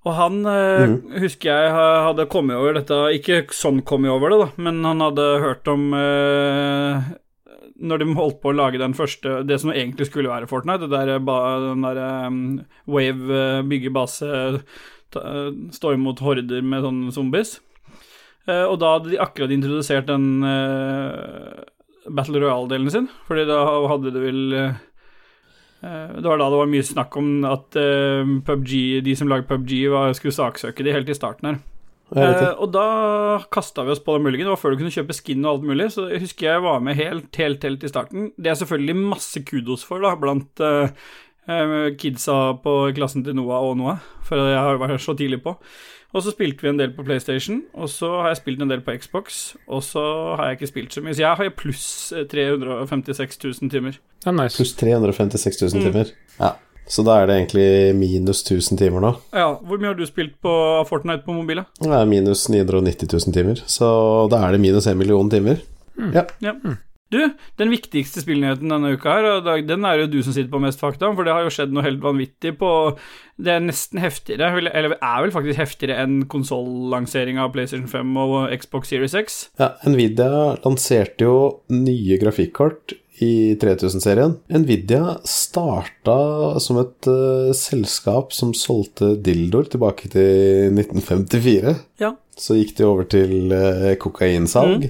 Og 0.08 0.14
han 0.16 0.38
eh, 0.48 0.94
husker 1.20 1.50
jeg 1.50 1.72
hadde 2.06 2.24
kommet 2.32 2.56
over 2.56 2.78
dette 2.78 2.96
Ikke 3.12 3.42
sånn 3.52 3.82
kommet 3.84 4.12
over 4.14 4.32
det, 4.32 4.38
da, 4.40 4.46
men 4.64 4.78
han 4.86 5.02
hadde 5.04 5.26
hørt 5.42 5.68
om 5.68 5.90
eh, 5.92 7.10
Når 7.84 8.00
de 8.00 8.06
holdt 8.16 8.38
på 8.40 8.48
å 8.48 8.56
lage 8.56 8.80
den 8.80 8.96
første 8.96 9.42
Det 9.44 9.58
som 9.60 9.74
egentlig 9.74 10.08
skulle 10.08 10.32
være 10.32 10.48
Fortnite, 10.48 10.88
det 10.88 10.94
der, 10.94 11.20
den 11.20 11.84
der 11.84 12.00
um, 12.32 12.40
Wave 12.88 13.42
eh, 13.42 13.60
eh, 15.18 15.50
stå 15.74 15.94
imot 15.96 16.22
horder 16.24 16.62
med 16.62 16.84
sånne 16.84 17.14
zombies. 17.14 17.56
Eh, 18.48 18.64
og 18.64 18.78
da 18.82 18.94
hadde 18.96 19.12
de 19.12 19.22
akkurat 19.22 19.52
introdusert 19.54 20.08
den 20.10 20.44
eh, 20.46 21.64
Battle 22.10 22.42
Royale-delen 22.42 22.92
sin, 22.92 23.10
fordi 23.28 23.46
da 23.50 23.64
hadde 23.90 24.14
det 24.14 24.22
vel 24.22 24.40
Det 25.80 26.24
var 26.26 26.36
da 26.36 26.50
det 26.52 26.58
var 26.60 26.68
mye 26.68 26.84
snakk 26.84 27.14
om 27.16 27.28
at 27.48 27.76
PubG, 28.44 29.00
de 29.00 29.14
som 29.16 29.30
lager 29.30 29.46
PubG, 29.48 29.72
var, 29.88 30.12
skulle 30.12 30.36
saksøke 30.36 30.84
de 30.84 30.92
helt 30.92 31.08
i 31.08 31.16
starten 31.16 31.48
her. 31.48 31.60
det. 32.10 32.50
og 32.58 32.72
da 32.74 32.84
kasta 33.54 33.84
vi 33.86 33.94
oss 33.94 34.02
på 34.02 34.16
den 34.16 34.26
muligheten 34.26 34.48
Det 34.48 34.54
var 34.56 34.60
før 34.60 34.74
du 34.74 34.80
kunne 34.80 34.92
kjøpe 34.92 35.14
skin 35.14 35.44
og 35.44 35.50
alt 35.52 35.66
mulig, 35.70 35.86
så 35.94 36.08
jeg 36.10 36.24
husker 36.24 36.48
jeg 36.48 36.64
var 36.66 36.80
med 36.82 36.98
helt, 36.98 37.30
helt, 37.38 37.62
helt 37.64 37.86
i 37.86 37.90
starten. 37.92 38.30
Det 38.36 38.50
er 38.50 38.58
selvfølgelig 38.58 38.96
masse 39.14 39.42
kudos 39.46 39.86
for, 39.86 40.02
da, 40.02 40.16
blant 40.20 40.64
eh, 40.64 40.90
kidsa 41.46 42.54
på 42.62 42.74
klassen 42.94 43.24
til 43.24 43.34
Noah 43.34 43.62
og 43.70 43.76
Noah, 43.80 43.98
for 44.26 44.36
jeg 44.36 44.58
har 44.58 44.78
vært 44.78 45.00
så 45.02 45.14
tidlig 45.18 45.42
på. 45.42 45.56
Og 46.12 46.24
så 46.24 46.32
spilte 46.34 46.62
vi 46.64 46.68
en 46.72 46.78
del 46.80 46.90
på 46.90 47.04
PlayStation, 47.06 47.60
og 47.78 47.86
så 47.88 48.08
har 48.22 48.32
jeg 48.32 48.40
spilt 48.40 48.62
en 48.64 48.68
del 48.72 48.80
på 48.82 48.96
Xbox, 48.98 49.54
og 49.70 49.82
så 49.86 50.02
har 50.36 50.48
jeg 50.48 50.56
ikke 50.58 50.66
spilt 50.72 50.92
så 50.96 51.02
mye. 51.04 51.14
Så 51.14 51.22
jeg 51.22 51.36
har 51.38 51.52
pluss 51.54 51.84
eh, 52.12 52.24
356 52.26 53.38
000 53.62 53.70
timer. 53.70 53.98
Det 54.18 54.26
er 54.26 54.34
nice. 54.34 54.58
Pluss 54.58 54.72
356 54.74 55.62
000 55.62 55.70
Mm. 55.78 55.84
timer. 55.86 56.10
Ja. 56.40 56.50
Så 56.90 57.04
da 57.06 57.20
er 57.22 57.26
det 57.30 57.36
egentlig 57.36 57.94
minus 57.94 58.42
1000 58.42 58.78
timer 58.80 59.00
nå. 59.04 59.12
Ja, 59.32 59.52
hvor 59.62 59.78
mye 59.78 59.92
har 59.92 59.94
du 59.94 60.02
spilt 60.08 60.34
på 60.42 60.50
Fortnite 60.88 61.22
på 61.22 61.32
mobil? 61.36 61.62
Det 61.78 61.86
er 61.94 62.04
minus 62.10 62.48
990 62.50 63.06
000 63.14 63.32
timer. 63.36 63.62
Så 63.70 63.86
da 64.32 64.40
er 64.48 64.56
det 64.56 64.60
minus 64.60 64.88
1 64.90 64.96
million 64.98 65.30
timer. 65.30 65.62
Ja. 66.12 66.24
Ja. 66.42 66.56
Du, 67.10 67.18
den 67.58 67.72
viktigste 67.72 68.22
spillnyheten 68.22 68.70
denne 68.70 68.92
uka 68.94 69.16
her, 69.16 69.26
og 69.40 69.66
den 69.66 69.86
er 69.86 70.04
jo 70.04 70.10
du 70.12 70.20
som 70.22 70.34
sitter 70.36 70.50
på 70.52 70.62
mest 70.62 70.82
fakta, 70.82 71.10
for 71.16 71.26
det 71.26 71.34
har 71.34 71.42
jo 71.46 71.50
skjedd 71.54 71.74
noe 71.74 71.82
helt 71.86 72.02
vanvittig 72.04 72.54
på 72.60 72.70
Det 73.40 73.54
er 73.54 73.64
nesten 73.64 74.02
heftigere, 74.02 74.52
eller 74.60 74.74
eller 74.76 74.96
er 74.96 75.24
vel 75.24 75.34
faktisk 75.34 75.58
heftigere 75.58 75.98
enn 76.04 76.26
konsollanseringa 76.30 77.46
av 77.46 77.54
PlayStation 77.54 77.88
5 77.90 78.16
og 78.20 78.34
Xbox 78.62 78.92
Series 78.92 79.16
X. 79.16 79.38
Ja, 79.58 79.72
Nvidia 79.88 80.58
lanserte 80.62 81.26
jo 81.26 81.36
nye 81.72 82.20
grafikkort 82.20 82.94
i 83.20 83.56
3000-serien. 83.60 84.36
Nvidia 84.52 85.16
starta 85.28 86.60
som 86.62 86.78
et 86.80 87.08
uh, 87.10 87.50
selskap 87.56 88.34
som 88.36 88.54
solgte 88.56 89.14
dildoer 89.20 89.68
tilbake 89.72 90.08
til 90.12 90.70
1954. 90.72 91.74
Ja. 92.00 92.14
Så 92.40 92.56
gikk 92.56 92.76
de 92.78 92.86
over 92.88 93.08
til 93.10 93.52
uh, 93.52 93.92
kokainsalg 94.00 94.88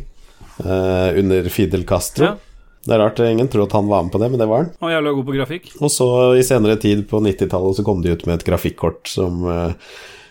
eh, 0.65 1.19
under 1.21 1.51
Fidel 1.53 1.85
Castro. 1.89 2.31
Ja. 2.31 2.37
Det 2.81 2.95
er 2.97 3.03
rart, 3.03 3.19
ingen 3.21 3.49
tror 3.53 3.67
at 3.67 3.75
han 3.77 3.91
var 3.91 4.07
med 4.07 4.13
på 4.13 4.21
det, 4.23 4.31
men 4.33 4.41
det 4.41 4.49
var 4.49 4.65
han. 4.65 4.71
Og 4.81 4.93
jævla 4.93 5.13
god 5.19 5.27
på 5.29 5.37
grafikk. 5.37 5.69
Og 5.85 5.93
så 5.93 6.09
i 6.41 6.45
senere 6.47 6.79
tid, 6.81 7.03
på 7.11 7.21
90-tallet, 7.21 7.77
så 7.77 7.85
kom 7.85 8.01
de 8.01 8.15
ut 8.15 8.25
med 8.25 8.39
et 8.39 8.47
grafikkort 8.47 9.11
som 9.11 9.43
uh, 9.45 9.75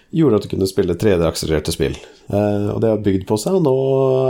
gjorde 0.09 0.39
at 0.39 0.47
du 0.47 0.49
kunne 0.55 0.69
spille 0.69 0.97
3D-akselererte 0.97 1.75
spill. 1.75 1.99
Uh, 2.33 2.73
og 2.73 2.81
det 2.81 2.89
har 2.89 3.03
bygd 3.05 3.27
på 3.29 3.37
seg, 3.37 3.59
og 3.59 3.67
nå 3.67 3.75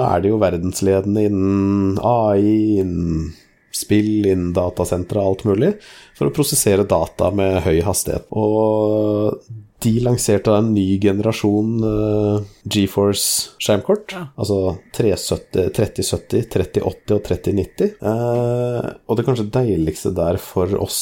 er 0.03 0.19
de 0.19 0.33
jo 0.33 0.41
verdensledende 0.41 1.29
innen 1.29 1.95
AI, 2.03 2.81
innen 2.83 3.29
spill, 3.75 4.25
innen 4.25 4.53
datasentre 4.55 5.21
og 5.21 5.31
alt 5.33 5.47
mulig, 5.49 5.73
for 6.17 6.29
å 6.29 6.35
prosessere 6.35 6.87
data 6.89 7.31
med 7.35 7.61
høy 7.65 7.81
hastighet. 7.85 8.27
Og 8.35 9.39
de 9.83 9.93
lanserte 10.03 10.51
en 10.51 10.73
ny 10.75 10.99
generasjon 10.99 11.83
uh, 11.85 12.39
GeForce-skjermkort. 12.67 14.15
Ja. 14.15 14.25
Altså 14.35 14.75
370, 14.97 15.69
3070, 15.77 16.47
3080 16.51 17.15
og 17.15 17.23
3090. 17.27 17.93
Uh, 18.03 18.89
og 19.07 19.19
det 19.19 19.27
kanskje 19.27 19.51
deiligste 19.55 20.11
der 20.15 20.39
for 20.43 20.75
oss 20.81 20.99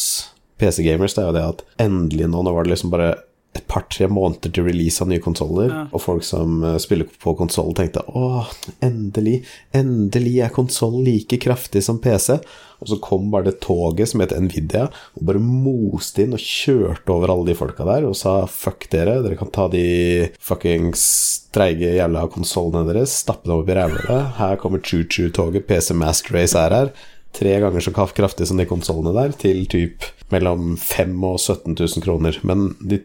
PC-gamers, 0.61 1.17
det 1.17 1.23
er 1.23 1.29
jo 1.29 1.37
det 1.37 1.47
at 1.47 1.65
endelig 1.87 2.29
nå, 2.29 2.43
nå 2.45 2.53
var 2.53 2.65
det 2.65 2.75
liksom 2.75 2.93
bare 2.93 3.15
et 3.57 3.67
par-tre 3.67 4.07
måneder 4.11 4.51
til 4.53 4.67
release 4.67 5.01
av 5.03 5.09
nye 5.11 5.19
konsoller, 5.23 5.69
Ja. 5.73 5.83
og 5.91 6.01
folk 6.03 6.23
som 6.23 6.61
eh, 6.63 6.77
spiller 6.83 7.09
på 7.23 7.33
konsoll, 7.39 7.73
tenkte 7.77 8.03
åh, 8.15 8.47
endelig, 8.85 9.41
endelig 9.75 10.37
er 10.45 10.53
konsoll 10.55 11.01
like 11.05 11.37
kraftig 11.43 11.83
som 11.83 11.99
PC. 11.99 12.37
Og 12.77 12.91
så 12.91 12.99
kom 13.01 13.31
bare 13.33 13.47
det 13.49 13.55
toget 13.65 14.11
som 14.11 14.21
het 14.21 14.35
Nvidia, 14.37 14.83
og 15.17 15.23
bare 15.25 15.39
moste 15.41 16.21
inn 16.27 16.35
og 16.37 16.43
kjørte 16.43 17.09
over 17.09 17.31
alle 17.33 17.47
de 17.49 17.55
folka 17.57 17.83
der 17.87 18.05
og 18.05 18.13
sa 18.19 18.35
fuck 18.45 18.85
dere, 18.93 19.15
dere 19.25 19.35
kan 19.39 19.49
ta 19.49 19.65
de 19.73 20.29
fuckings 20.39 21.01
treige 21.55 21.95
jævla 21.97 22.27
konsollene 22.29 22.85
deres, 22.91 23.15
stappe 23.23 23.49
dem 23.49 23.57
opp 23.57 23.69
i 23.73 23.77
ræva. 23.79 24.19
Her 24.37 24.57
kommer 24.61 24.79
choo-choo-toget, 24.85 25.65
PC 25.67 25.95
Master 25.97 26.37
Race 26.37 26.53
er 26.57 26.75
her. 26.77 26.91
Tre 27.37 27.57
ganger 27.61 27.81
så 27.83 27.91
kraftig 27.93 28.47
som 28.49 28.57
de 28.61 28.65
konsollene 28.69 29.13
der, 29.17 29.33
til 29.37 29.65
typ 29.69 30.05
mellom 30.33 30.75
5000 30.77 31.25
og 31.27 31.39
17 31.41 31.75
000 31.75 32.05
kroner. 32.05 32.37
Men 32.47 32.75
de 32.81 33.01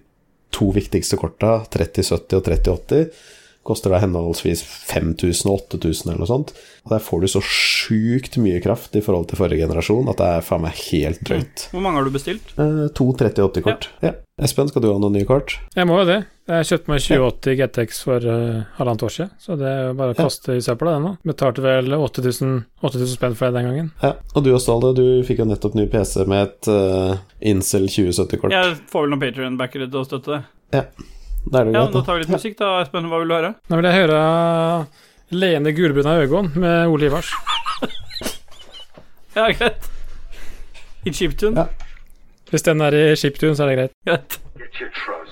to 0.54 0.72
viktigste 0.74 1.18
korta, 1.20 1.62
3070 1.72 2.38
og 2.38 2.44
3080, 2.48 3.22
koster 3.62 3.92
da 3.94 4.00
henholdsvis 4.02 4.62
5000 4.66 5.50
og 5.50 5.60
8000 5.78 6.10
eller 6.10 6.24
noe 6.24 6.30
sånt. 6.30 6.52
Og 6.82 6.94
der 6.96 7.04
får 7.04 7.22
du 7.22 7.28
så 7.30 7.42
sjukt 7.46 8.38
mye 8.42 8.58
kraft 8.64 8.96
i 8.98 9.02
forhold 9.04 9.28
til 9.30 9.38
forrige 9.38 9.62
generasjon 9.62 10.10
at 10.10 10.18
det 10.18 10.30
er 10.38 10.46
faen 10.46 10.64
meg 10.64 10.80
helt 10.90 11.22
drøyt. 11.28 11.68
Hvor 11.70 11.84
mange 11.84 12.00
har 12.00 12.08
du 12.08 12.14
bestilt? 12.14 12.54
Eh, 12.58 12.88
to 12.98 13.06
3080-kort. 13.22 13.88
Ja. 14.02 14.16
Espen, 14.42 14.68
skal 14.68 14.82
du 14.82 14.88
ha 14.90 14.98
noen 14.98 15.14
nye 15.14 15.26
kort? 15.28 15.54
Jeg 15.76 15.86
må 15.86 16.00
jo 16.00 16.06
det. 16.08 16.16
Jeg 16.50 16.66
kjøpte 16.66 16.90
meg 16.90 17.02
2080 17.04 17.56
GTX 17.60 18.00
for 18.02 18.24
uh, 18.26 18.64
halvannet 18.78 19.04
år 19.06 19.12
siden, 19.14 19.30
så 19.38 19.54
det 19.60 19.68
er 19.70 19.82
jo 19.86 19.92
bare 20.00 20.14
å 20.14 20.16
Ja. 20.18 20.24
kaste 20.26 20.56
i 20.58 20.64
søpla, 20.64 20.96
det 20.96 21.02
nå. 21.04 21.12
Betalte 21.30 21.62
vel 21.62 21.94
8000 21.94 22.56
8000 22.82 23.12
spenn 23.12 23.36
for 23.38 23.46
det 23.52 23.60
den 23.60 23.68
gangen. 23.70 23.90
Ja. 24.02 24.10
Og 24.34 24.42
du 24.42 24.50
og 24.52 24.58
Ståle, 24.64 24.90
du 24.98 25.04
fikk 25.28 25.38
jo 25.44 25.46
nettopp 25.46 25.76
ny 25.78 25.86
PC 25.92 26.26
med 26.26 26.42
et 26.48 26.70
uh, 26.72 27.14
Incel 27.52 27.86
2070-kort. 27.86 28.50
Jeg 28.56 28.74
får 28.90 29.06
vel 29.06 29.14
noen 29.14 29.22
Patrion-backere 29.22 29.86
til 29.92 30.02
å 30.02 30.04
støtte 30.08 30.34
det. 30.34 30.42
Ja, 30.80 30.84
Da 31.42 31.60
er 31.62 31.64
det 31.70 31.72
Ja, 31.74 31.84
greit, 31.86 31.92
Da 31.94 31.98
da. 32.00 32.04
tar 32.06 32.18
vi 32.18 32.24
litt 32.26 32.34
musikk, 32.34 32.58
da. 32.58 32.72
Espen, 32.82 33.06
hva 33.10 33.22
vil 33.22 33.30
du 33.30 33.34
høre? 33.38 33.54
Nå 33.70 33.78
vil 33.78 33.90
jeg 33.90 34.00
høre 34.02 34.20
Leende 35.32 35.72
av 36.06 36.26
Øgon 36.26 36.52
med 36.58 36.88
Ole 36.90 37.06
Ivars. 37.06 37.30
Ja, 39.34 39.46
greit. 39.48 39.86
I 41.08 41.10
chiptune? 41.10 41.56
Ja. 41.56 41.81
Hvis 42.52 42.62
den 42.62 42.80
er 42.80 42.92
i 43.12 43.16
chiptune, 43.16 43.56
så 43.56 43.64
er 43.64 43.68
det 43.68 43.76
greit. 43.78 43.92
Get 44.58 44.74
your 44.80 44.90
trousers 45.02 45.31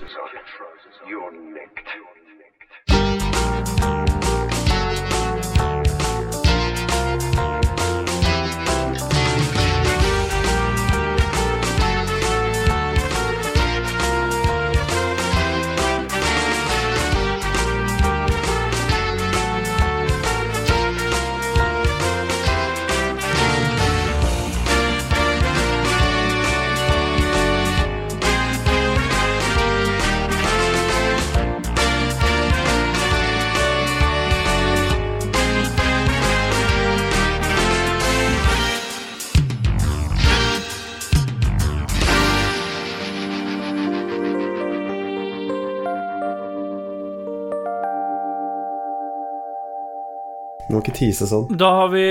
Du 50.71 50.77
må 50.77 50.85
ikke 50.85 50.95
tease 50.95 51.27
sånn. 51.27 51.49
Da 51.59 51.69
har 51.81 51.89
vi 51.91 52.05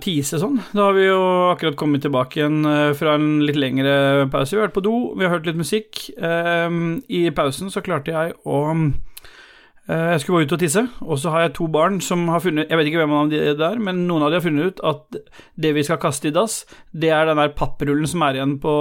Tise 0.00 0.38
sånn. 0.40 0.56
Da 0.72 0.86
har 0.86 0.94
vi 0.96 1.04
jo 1.04 1.20
akkurat 1.50 1.76
kommet 1.76 2.00
tilbake 2.00 2.38
igjen 2.38 2.62
eh, 2.64 2.92
fra 2.96 3.18
en 3.18 3.42
litt 3.44 3.58
lengre 3.60 4.24
pause. 4.32 4.54
Vi 4.54 4.60
har 4.60 4.70
vært 4.70 4.78
på 4.78 4.84
do, 4.86 4.94
vi 5.20 5.26
har 5.26 5.34
hørt 5.34 5.48
litt 5.50 5.58
musikk. 5.60 6.06
Ehm, 6.16 7.02
I 7.12 7.26
pausen 7.36 7.68
så 7.68 7.82
klarte 7.84 8.14
jeg 8.14 8.32
å 8.48 8.62
eh, 8.72 10.06
Jeg 10.14 10.22
skulle 10.22 10.40
gå 10.40 10.48
ut 10.48 10.54
og 10.56 10.62
tisse, 10.62 10.86
og 11.04 11.20
så 11.20 11.34
har 11.34 11.44
jeg 11.44 11.54
to 11.58 11.68
barn 11.68 12.00
som 12.00 12.24
har 12.32 12.40
funnet 12.40 12.72
Jeg 12.72 12.80
vet 12.80 12.88
ikke 12.88 13.02
hvem 13.02 13.16
av 13.18 13.34
de 13.34 13.42
er, 13.52 13.84
men 13.84 14.06
noen 14.08 14.24
av 14.24 14.32
de 14.32 14.40
har 14.40 14.46
funnet 14.48 14.72
ut 14.72 14.80
at 14.94 15.20
det 15.60 15.74
vi 15.76 15.84
skal 15.84 16.00
kaste 16.00 16.30
i 16.30 16.34
dass, 16.34 16.62
det 16.96 17.12
er 17.12 17.28
den 17.28 17.42
der 17.42 17.52
papprullen 17.52 18.08
som 18.08 18.24
er 18.24 18.40
igjen 18.40 18.56
på, 18.64 18.74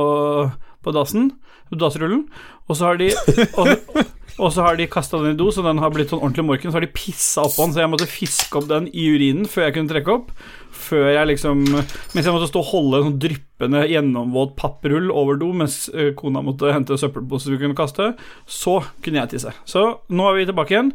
på 0.79 0.95
dassen. 0.95 1.33
Dassrullen. 1.75 2.23
Og 2.71 2.79
så 2.79 2.87
har 2.87 3.03
de 3.03 3.11
og, 3.59 3.75
og 4.39 4.53
så 4.55 4.63
har 4.63 4.79
de 4.79 4.87
kasta 4.91 5.19
den 5.19 5.35
i 5.35 5.39
do, 5.39 5.49
så 5.51 5.63
den 5.65 5.81
har 5.83 5.91
blitt 5.93 6.13
sånn 6.13 6.21
ordentlig 6.21 6.45
morken. 6.47 6.71
Så 6.71 6.79
har 6.79 6.85
de 6.85 6.95
pissa 6.95 7.43
oppå 7.43 7.65
den, 7.65 7.75
så 7.75 7.83
jeg 7.83 7.91
måtte 7.91 8.09
fiske 8.09 8.59
opp 8.59 8.69
den 8.69 8.87
i 8.89 9.09
urinen 9.11 9.49
før 9.49 9.67
jeg 9.67 9.75
kunne 9.75 9.91
trekke 9.91 10.15
opp. 10.15 10.31
Før 10.79 11.09
jeg 11.11 11.27
liksom 11.31 11.63
Mens 11.67 12.23
jeg 12.23 12.31
måtte 12.31 12.47
stå 12.47 12.61
og 12.61 12.69
holde 12.69 12.99
en 12.99 13.07
sånn 13.09 13.19
dryppende, 13.21 13.81
gjennomvåt 13.91 14.55
papprull 14.59 15.09
over 15.11 15.39
do 15.41 15.49
mens 15.59 15.81
eh, 15.91 16.13
kona 16.17 16.43
måtte 16.45 16.71
hente 16.71 16.97
søppelposer 16.99 17.51
vi 17.53 17.59
kunne 17.65 17.77
kaste, 17.77 18.13
så 18.47 18.79
kunne 19.03 19.19
jeg 19.23 19.33
tisse. 19.35 19.53
Så 19.67 19.83
nå 20.07 20.29
er 20.29 20.39
vi 20.39 20.47
tilbake 20.47 20.75
igjen, 20.75 20.93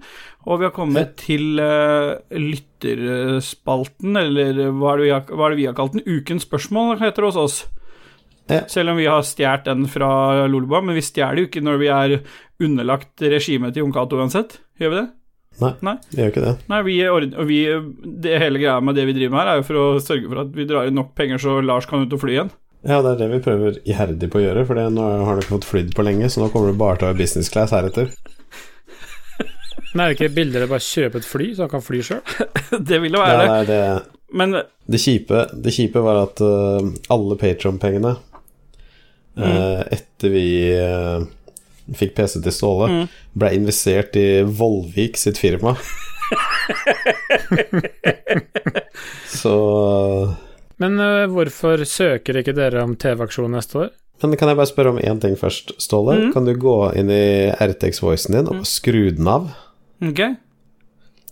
og 0.49 0.62
vi 0.62 0.68
har 0.68 0.74
kommet 0.76 1.14
til 1.20 1.61
uh, 1.61 2.16
lytterspalten, 2.32 4.16
eller 4.20 4.64
hva 4.72 4.97
er, 4.97 5.05
vi 5.05 5.12
hva 5.12 5.47
er 5.47 5.55
det 5.55 5.61
vi 5.61 5.68
har 5.68 5.76
kalt 5.76 5.97
den? 5.97 6.07
Ukens 6.09 6.49
spørsmål 6.49 6.99
heter 7.03 7.24
det 7.24 7.32
hos 7.32 7.40
oss. 7.45 7.62
Ja. 8.51 8.61
Selv 8.68 8.92
om 8.92 8.99
vi 9.01 9.07
har 9.09 9.22
stjålet 9.24 9.64
den 9.70 9.86
fra 9.88 10.09
Lolebua, 10.51 10.82
men 10.84 10.97
vi 10.99 11.05
stjeler 11.05 11.40
jo 11.40 11.47
ikke 11.49 11.62
når 11.64 11.78
vi 11.80 11.86
er 11.88 12.16
underlagt 12.64 13.22
regimet 13.24 13.72
til 13.72 13.84
Jon 13.86 13.95
Cato 13.95 14.18
uansett. 14.20 14.59
Gjør 14.80 14.92
vi 14.92 14.99
det? 15.01 15.07
Nei, 15.62 15.70
Nei. 15.86 15.95
vi 16.11 16.18
gjør 16.20 16.32
ikke 16.32 16.42
det. 16.45 16.53
Nei, 16.68 16.80
vi, 16.82 16.99
ord- 17.09 17.38
vi, 17.49 17.59
det 18.26 18.38
hele 18.42 18.59
greia 18.61 18.80
med 18.84 18.97
det 18.99 19.07
vi 19.09 19.14
driver 19.16 19.32
med 19.36 19.40
her, 19.45 19.51
er 19.55 19.61
jo 19.62 19.66
for 19.70 19.80
å 19.80 19.86
sørge 20.03 20.28
for 20.28 20.42
at 20.42 20.53
vi 20.59 20.66
drar 20.68 20.90
inn 20.90 20.97
nok 20.99 21.12
penger 21.16 21.40
så 21.40 21.57
Lars 21.64 21.86
kan 21.88 22.03
ut 22.05 22.12
og 22.18 22.20
fly 22.24 22.34
igjen. 22.36 22.51
Ja, 22.84 22.99
det 23.01 23.14
er 23.14 23.20
det 23.22 23.28
vi 23.32 23.42
prøver 23.47 23.78
iherdig 23.88 24.28
på 24.34 24.42
å 24.42 24.45
gjøre, 24.45 24.66
for 24.68 24.76
nå 24.92 25.05
har 25.24 25.38
du 25.38 25.45
ikke 25.45 25.55
fått 25.55 25.68
flydd 25.70 25.95
på 25.97 26.05
lenge, 26.05 26.28
så 26.28 26.42
nå 26.42 26.51
kommer 26.53 26.68
du 26.74 26.80
bare 26.82 26.99
til 27.01 27.09
å 27.09 27.12
ha 27.14 27.16
business 27.16 27.49
class 27.55 27.72
heretter. 27.72 28.11
Men 29.95 30.03
er 30.05 30.11
det 30.11 30.16
ikke 30.18 30.34
billigere 30.34 30.66
å 30.66 30.72
bare 30.74 30.82
kjøpe 30.84 31.20
et 31.22 31.26
fly, 31.28 31.49
så 31.55 31.64
han 31.64 31.72
kan 31.72 31.82
fly 31.86 32.01
sjøl? 32.05 32.20
Det 32.90 32.99
ville 33.01 33.16
jo 33.18 33.22
være 33.22 33.40
det. 33.40 33.49
nei, 33.49 33.64
det, 33.70 34.28
Men 34.34 34.55
det, 34.59 35.01
kjipe, 35.01 35.45
det 35.64 35.72
kjipe 35.74 36.03
var 36.03 36.18
at 36.26 36.42
uh, 36.42 36.88
alle 37.14 37.36
Patron-pengene 37.38 38.14
eh, 39.37 39.82
etter 39.99 40.28
vi 40.32 40.47
eh, 40.78 41.24
fikk 41.95 42.14
PC 42.16 42.41
til 42.45 42.53
Ståle, 42.55 42.89
Mm. 42.91 43.09
ble 43.37 43.51
investert 43.59 44.16
i 44.16 44.43
Vollvik 44.47 45.16
sitt 45.20 45.39
firma. 45.39 45.74
Så 49.28 49.55
Men 50.80 50.97
uh, 51.01 51.26
hvorfor 51.30 51.85
søker 51.87 52.41
ikke 52.41 52.55
dere 52.57 52.82
om 52.85 52.95
TV-aksjon 52.99 53.53
neste 53.55 53.78
år? 53.85 53.91
Men 54.22 54.37
kan 54.39 54.49
jeg 54.49 54.57
bare 54.57 54.70
spørre 54.70 54.93
om 54.95 55.01
én 55.03 55.18
ting 55.20 55.35
først, 55.37 55.74
Ståle? 55.82 56.14
Mm. 56.16 56.30
Kan 56.32 56.47
du 56.49 56.55
gå 56.61 56.76
inn 56.97 57.11
i 57.12 57.51
RTX-voicen 57.53 58.37
din 58.39 58.49
og 58.53 58.64
skru 58.68 59.11
den 59.16 59.28
av? 59.28 59.51
ok, 60.05 60.20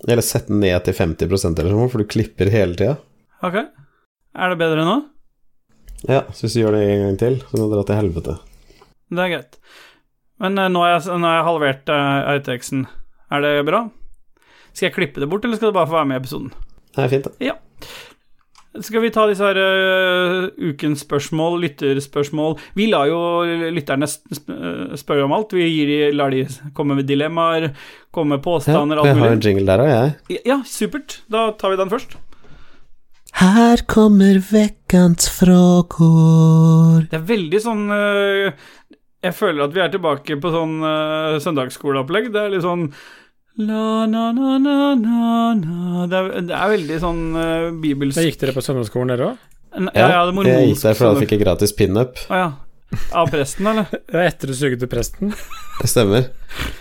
Eller 0.08 0.22
sette 0.26 0.50
den 0.50 0.60
ned 0.64 0.82
til 0.86 0.94
50% 0.98 1.58
eller 1.62 1.72
noe, 1.76 1.88
for 1.92 2.02
du 2.02 2.08
klipper 2.10 2.50
hele 2.50 2.74
tida. 2.78 2.96
ok. 3.46 3.56
Er 4.34 4.48
det 4.52 4.58
bedre 4.62 4.84
nå? 4.88 4.94
Ja, 6.08 6.24
så 6.34 6.46
hvis 6.46 6.56
du 6.56 6.62
gjør 6.64 6.76
det 6.76 6.84
en 6.86 7.04
gang 7.06 7.18
til, 7.20 7.40
så 7.42 7.50
kan 7.52 7.62
du 7.62 7.72
dra 7.72 7.82
til 7.86 8.00
helvete. 8.00 8.36
Det 9.12 9.24
er 9.24 9.34
greit. 9.36 9.58
Men 10.42 10.58
uh, 10.58 10.68
nå 10.72 10.82
har 10.82 10.96
jeg, 10.96 11.18
nå 11.18 11.28
har 11.28 11.38
jeg 11.38 11.48
halvert 11.50 11.92
uh, 11.92 12.30
RTX-en. 12.38 12.86
Er 13.32 13.44
det 13.44 13.52
bra? 13.68 13.84
Skal 14.72 14.88
jeg 14.88 14.96
klippe 14.96 15.22
det 15.22 15.28
bort, 15.30 15.44
eller 15.44 15.60
skal 15.60 15.70
det 15.70 15.76
bare 15.76 15.90
få 15.90 16.00
være 16.00 16.10
med 16.10 16.18
i 16.18 16.22
episoden? 16.24 16.50
Det 16.92 17.04
er 17.04 17.12
fint, 17.12 17.28
det. 17.28 17.52
Skal 18.80 19.02
vi 19.04 19.10
ta 19.12 19.26
disse 19.28 19.44
her 19.44 19.58
uh, 19.60 20.46
ukens 20.56 21.02
spørsmål, 21.04 21.58
lytterspørsmål 21.60 22.54
Vi 22.78 22.86
lar 22.88 23.10
jo 23.10 23.18
lytterne 23.68 24.08
eh, 24.08 24.94
spørre 24.96 25.26
om 25.26 25.34
alt. 25.36 25.52
Vi 25.52 25.66
gir 25.68 26.14
lar 26.16 26.32
de 26.32 26.46
komme 26.72 26.96
med 26.96 27.04
dilemmaer, 27.08 27.68
komme 28.10 28.38
med 28.38 28.44
påstander, 28.44 28.96
Ja, 28.96 29.04
påstander, 29.04 29.20
jeg 29.20 29.28
har 29.28 29.36
en 29.36 29.44
jingle 29.44 29.68
der 29.68 29.84
òg, 29.84 29.92
jeg. 29.92 30.42
Ja, 30.48 30.62
supert. 30.64 31.20
Da 31.32 31.50
tar 31.60 31.74
vi 31.74 31.82
den 31.82 31.92
først. 31.92 32.16
Her 33.40 33.80
kommer 33.88 34.36
vekkans 34.44 35.28
frågor. 35.32 37.06
Det 37.08 37.16
er 37.16 37.24
veldig 37.26 37.60
sånn 37.64 37.86
eh, 37.94 38.52
Jeg 39.24 39.34
føler 39.38 39.64
at 39.64 39.74
vi 39.74 39.82
er 39.82 39.90
tilbake 39.92 40.36
på 40.42 40.52
sånn 40.52 40.78
uh, 40.84 41.40
søndagsskoleopplegg. 41.42 42.28
Det 42.34 42.42
er 42.42 42.52
litt 42.52 42.66
sånn 42.66 42.90
La, 43.60 44.06
na, 44.08 44.30
na, 44.32 44.56
na, 44.56 44.74
na, 44.96 45.54
na. 45.58 46.04
Det, 46.08 46.16
er, 46.16 46.44
det 46.48 46.56
er 46.56 46.70
veldig 46.72 47.00
sånn 47.02 47.24
uh, 47.36 47.70
bibelsk 47.82 48.16
Da 48.16 48.24
gikk 48.24 48.38
dere 48.40 48.54
på 48.56 48.64
søndagsskolen, 48.64 49.12
dere 49.12 49.32
òg? 49.32 49.48
Ja, 49.96 50.06
ja, 50.08 50.22
det 50.28 50.44
jeg 50.48 50.70
gikk 50.70 50.82
der 50.84 50.96
fordi 50.96 51.10
jeg 51.10 51.28
fikk 51.28 51.42
gratis 51.46 51.72
pinup. 51.76 52.22
Å 52.32 52.40
ja. 52.40 52.50
Av 53.16 53.28
presten, 53.32 53.68
eller? 53.68 53.88
Ja, 54.12 54.26
etter 54.26 54.52
du 54.52 54.56
suget 54.56 54.80
til 54.82 54.90
presten? 54.92 55.32
Det 55.80 55.88
stemmer. 55.88 56.28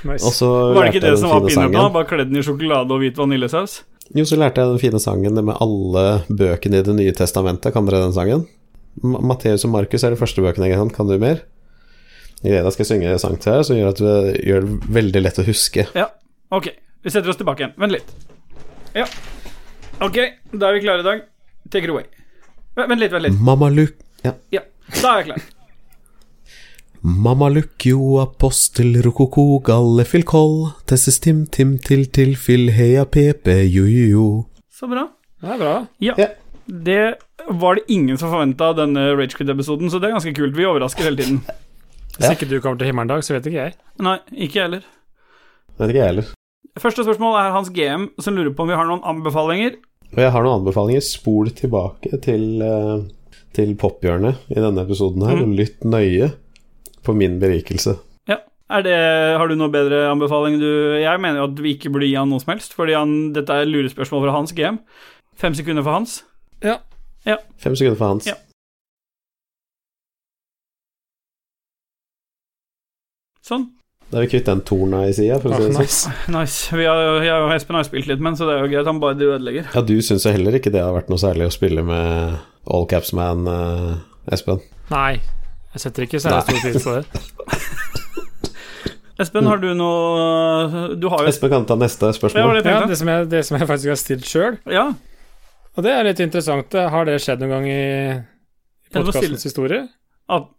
Nice. 0.07 0.23
Og 0.27 0.35
så 0.35 0.49
Var 0.75 0.87
det 0.87 0.95
ikke 0.95 1.05
det 1.05 1.13
som 1.19 1.31
var 1.31 1.45
pinupen? 1.47 1.93
Bare 1.95 2.09
kledd 2.09 2.31
den 2.31 2.41
i 2.41 2.45
sjokolade 2.45 2.91
og 2.91 3.03
hvit 3.03 3.19
vaniljesaus? 3.19 3.81
Jo, 4.17 4.25
så 4.27 4.35
lærte 4.39 4.59
jeg 4.61 4.67
den 4.73 4.81
fine 4.81 4.99
sangen 4.99 5.37
med 5.45 5.55
alle 5.63 6.01
bøkene 6.27 6.81
i 6.81 6.83
Det 6.83 6.95
nye 6.97 7.13
testamentet. 7.15 7.71
Kan 7.73 7.85
dere 7.87 8.01
den 8.03 8.15
sangen? 8.15 8.45
Ma- 9.03 9.21
Matteus 9.23 9.63
og 9.63 9.71
Markus 9.71 10.03
er 10.03 10.11
de 10.11 10.19
første 10.19 10.43
bøkene 10.43 10.67
jeg 10.67 10.75
kan. 10.81 10.89
Kan 10.91 11.07
du 11.07 11.15
mer? 11.21 11.39
Jeg 12.43 12.73
skal 12.73 12.85
synge 12.89 13.13
sang 13.21 13.37
til 13.39 13.53
her, 13.53 13.63
som 13.63 13.77
gjør 13.77 13.91
at 13.93 14.01
det 14.01 14.15
gjør 14.49 14.65
det 14.65 14.89
veldig 14.97 15.21
lett 15.21 15.39
å 15.39 15.45
huske. 15.47 15.85
Ja. 15.95 16.07
Ok, 16.51 16.67
vi 17.05 17.13
setter 17.13 17.29
oss 17.31 17.37
tilbake 17.39 17.63
igjen. 17.63 17.75
Vent 17.79 17.93
litt. 17.95 18.09
Ja. 18.97 19.05
Ok, 20.01 20.17
da 20.51 20.71
er 20.71 20.75
vi 20.75 20.83
klare 20.83 21.05
i 21.05 21.07
dag. 21.07 21.21
Take 21.71 21.85
it 21.87 21.93
away. 21.93 22.03
Vent 22.75 22.99
litt, 22.99 23.13
vent 23.13 23.27
litt. 23.29 23.37
Mamma 23.39 23.69
Luke. 23.71 23.95
Ja. 24.25 24.33
Ja, 24.51 24.65
da 24.97 25.13
er 25.13 25.21
jeg 25.21 25.29
klar. 25.31 25.45
Mamma 27.03 27.47
Lukkjo, 27.49 28.19
apostel, 28.21 28.93
rokoko, 29.01 29.59
galle, 29.65 30.03
filkoll 30.05 30.27
koll, 30.67 30.83
tesses 30.85 31.17
tim, 31.19 31.45
tim, 31.49 31.77
til, 31.81 32.05
til, 32.13 32.35
fil 32.37 32.69
heia, 32.75 33.05
pepe, 33.09 33.55
jo, 33.73 33.87
jo, 33.89 34.05
jo. 34.11 34.25
Så 34.69 34.85
bra. 34.91 35.07
Det 35.41 35.49
er 35.49 35.57
bra. 35.57 35.73
Ja. 35.99 36.13
Ja. 36.21 36.27
Det 36.67 36.99
var 37.49 37.75
det 37.79 37.87
ingen 37.91 38.17
som 38.21 38.29
forventa 38.29 38.69
denne 38.77 39.07
Ragequid-episoden, 39.17 39.89
så 39.89 39.97
det 39.99 40.11
er 40.11 40.13
ganske 40.19 40.33
kult. 40.37 40.53
Vi 40.55 40.67
overrasker 40.69 41.07
hele 41.09 41.17
tiden. 41.23 41.39
Hvis 42.17 42.27
Ja. 42.27 42.35
ikke 42.35 42.47
du 42.51 42.59
kommer 42.61 42.77
til 42.77 42.91
himmelen 42.91 43.09
dag, 43.09 43.23
så 43.25 43.33
vet 43.33 43.47
ikke 43.49 43.63
jeg. 43.65 43.73
Nei, 43.99 44.17
ikke 44.35 44.59
jeg 44.59 44.67
heller. 44.67 44.85
Vet 45.79 45.89
ikke 45.89 46.01
jeg 46.03 46.11
heller. 46.11 46.29
Første 46.79 47.03
spørsmål 47.07 47.39
er 47.41 47.51
Hans 47.55 47.71
GM, 47.73 48.05
som 48.21 48.35
lurer 48.37 48.53
på 48.53 48.61
om 48.63 48.69
vi 48.69 48.77
har 48.77 48.85
noen 48.87 49.01
anbefalinger. 49.09 49.79
Jeg 50.15 50.31
har 50.35 50.43
noen 50.45 50.59
anbefalinger. 50.61 51.01
Spol 51.01 51.49
tilbake 51.55 52.13
til, 52.21 52.61
eh, 52.61 53.01
til 53.57 53.73
pophjørnet 53.79 54.37
i 54.53 54.59
denne 54.61 54.85
episoden 54.85 55.25
her, 55.25 55.35
Mm. 55.35 55.41
og 55.49 55.57
lytt 55.57 55.81
nøye 55.83 56.31
på 57.05 57.15
min 57.17 57.39
berikelse. 57.41 57.95
Ja. 58.29 58.37
Er 58.71 58.85
det, 58.85 58.97
har 59.39 59.51
du 59.51 59.57
noe 59.59 59.71
bedre 59.73 60.05
anbefaling 60.07 60.55
du 60.61 60.69
Jeg 61.01 61.19
mener 61.19 61.41
jo 61.41 61.49
at 61.49 61.57
vi 61.59 61.73
ikke 61.75 61.91
burde 61.91 62.07
gi 62.07 62.15
han 62.15 62.29
noe 62.31 62.39
som 62.43 62.53
helst, 62.53 62.75
fordi 62.77 62.95
han, 62.95 63.17
dette 63.35 63.51
er 63.51 63.67
lurespørsmål 63.67 64.23
fra 64.27 64.37
Hans 64.37 64.55
GM. 64.55 64.79
Fem 65.41 65.57
sekunder 65.57 65.83
for 65.83 65.97
Hans. 65.97 66.21
Ja. 66.63 66.77
Fem 67.59 67.75
sekunder 67.75 67.99
for 67.99 68.13
Hans. 68.13 68.29
Ja. 68.29 68.37
Sånn. 73.45 73.71
Da 74.11 74.19
er 74.19 74.25
vi 74.25 74.33
kvitt 74.33 74.47
den 74.49 74.61
torna 74.67 75.05
i 75.07 75.13
sida, 75.15 75.37
for 75.39 75.53
å 75.53 75.57
si 75.57 75.67
det 75.69 75.73
sånn. 75.73 75.85
nice. 75.85 76.15
Nice. 76.35 76.75
Vi 76.75 76.87
har, 76.87 77.23
jeg 77.23 77.43
og 77.45 77.53
Espen 77.55 77.77
har 77.79 77.87
spilt 77.87 78.09
litt, 78.11 78.23
men 78.23 78.35
så 78.35 78.47
det 78.47 78.57
er 78.57 78.65
jo 78.65 78.71
greit. 78.73 78.87
Han 78.89 78.99
bare 79.03 79.15
ødelegger. 79.15 79.69
Ja, 79.71 79.83
du 79.87 79.95
syns 80.03 80.27
jo 80.27 80.33
heller 80.35 80.57
ikke 80.59 80.73
det 80.73 80.83
har 80.83 80.95
vært 80.95 81.11
noe 81.11 81.21
særlig 81.21 81.47
å 81.47 81.53
spille 81.53 81.83
med 81.87 82.41
All 82.75 82.87
Caps 82.91 83.13
Man, 83.17 83.47
eh, 83.47 83.93
Espen? 84.35 84.59
Nei, 84.91 85.21
jeg 85.73 85.83
setter 85.85 86.05
ikke 86.07 86.19
særlig 86.23 86.41
stor 86.47 86.59
pris 86.65 86.83
på 86.87 86.95
det. 86.97 87.05
Espen, 89.21 89.45
har 89.45 89.59
du 89.61 89.67
noe 89.77 90.95
Du 90.97 91.07
har 91.13 91.21
jo 91.21 91.29
Espen 91.29 91.51
kan 91.53 91.65
ta 91.69 91.75
neste 91.77 92.09
spørsmål. 92.17 92.57
Ja, 92.57 92.61
det 92.65 92.73
Ja, 92.73 92.81
det 92.89 92.97
som 92.97 93.11
jeg, 93.11 93.29
det 93.29 93.41
som 93.45 93.57
jeg 93.59 93.69
faktisk 93.69 93.91
har 93.93 93.99
stilt 94.01 94.25
sjøl, 94.25 94.57
Ja. 94.71 94.87
og 95.77 95.83
det 95.85 95.91
er 95.93 96.03
litt 96.07 96.19
interessant. 96.23 96.73
Har 96.73 97.05
det 97.05 97.19
skjedd 97.21 97.43
noen 97.43 97.51
gang 97.53 97.67
i 97.69 97.81
podkastens 98.93 99.45
historie? 99.45 99.87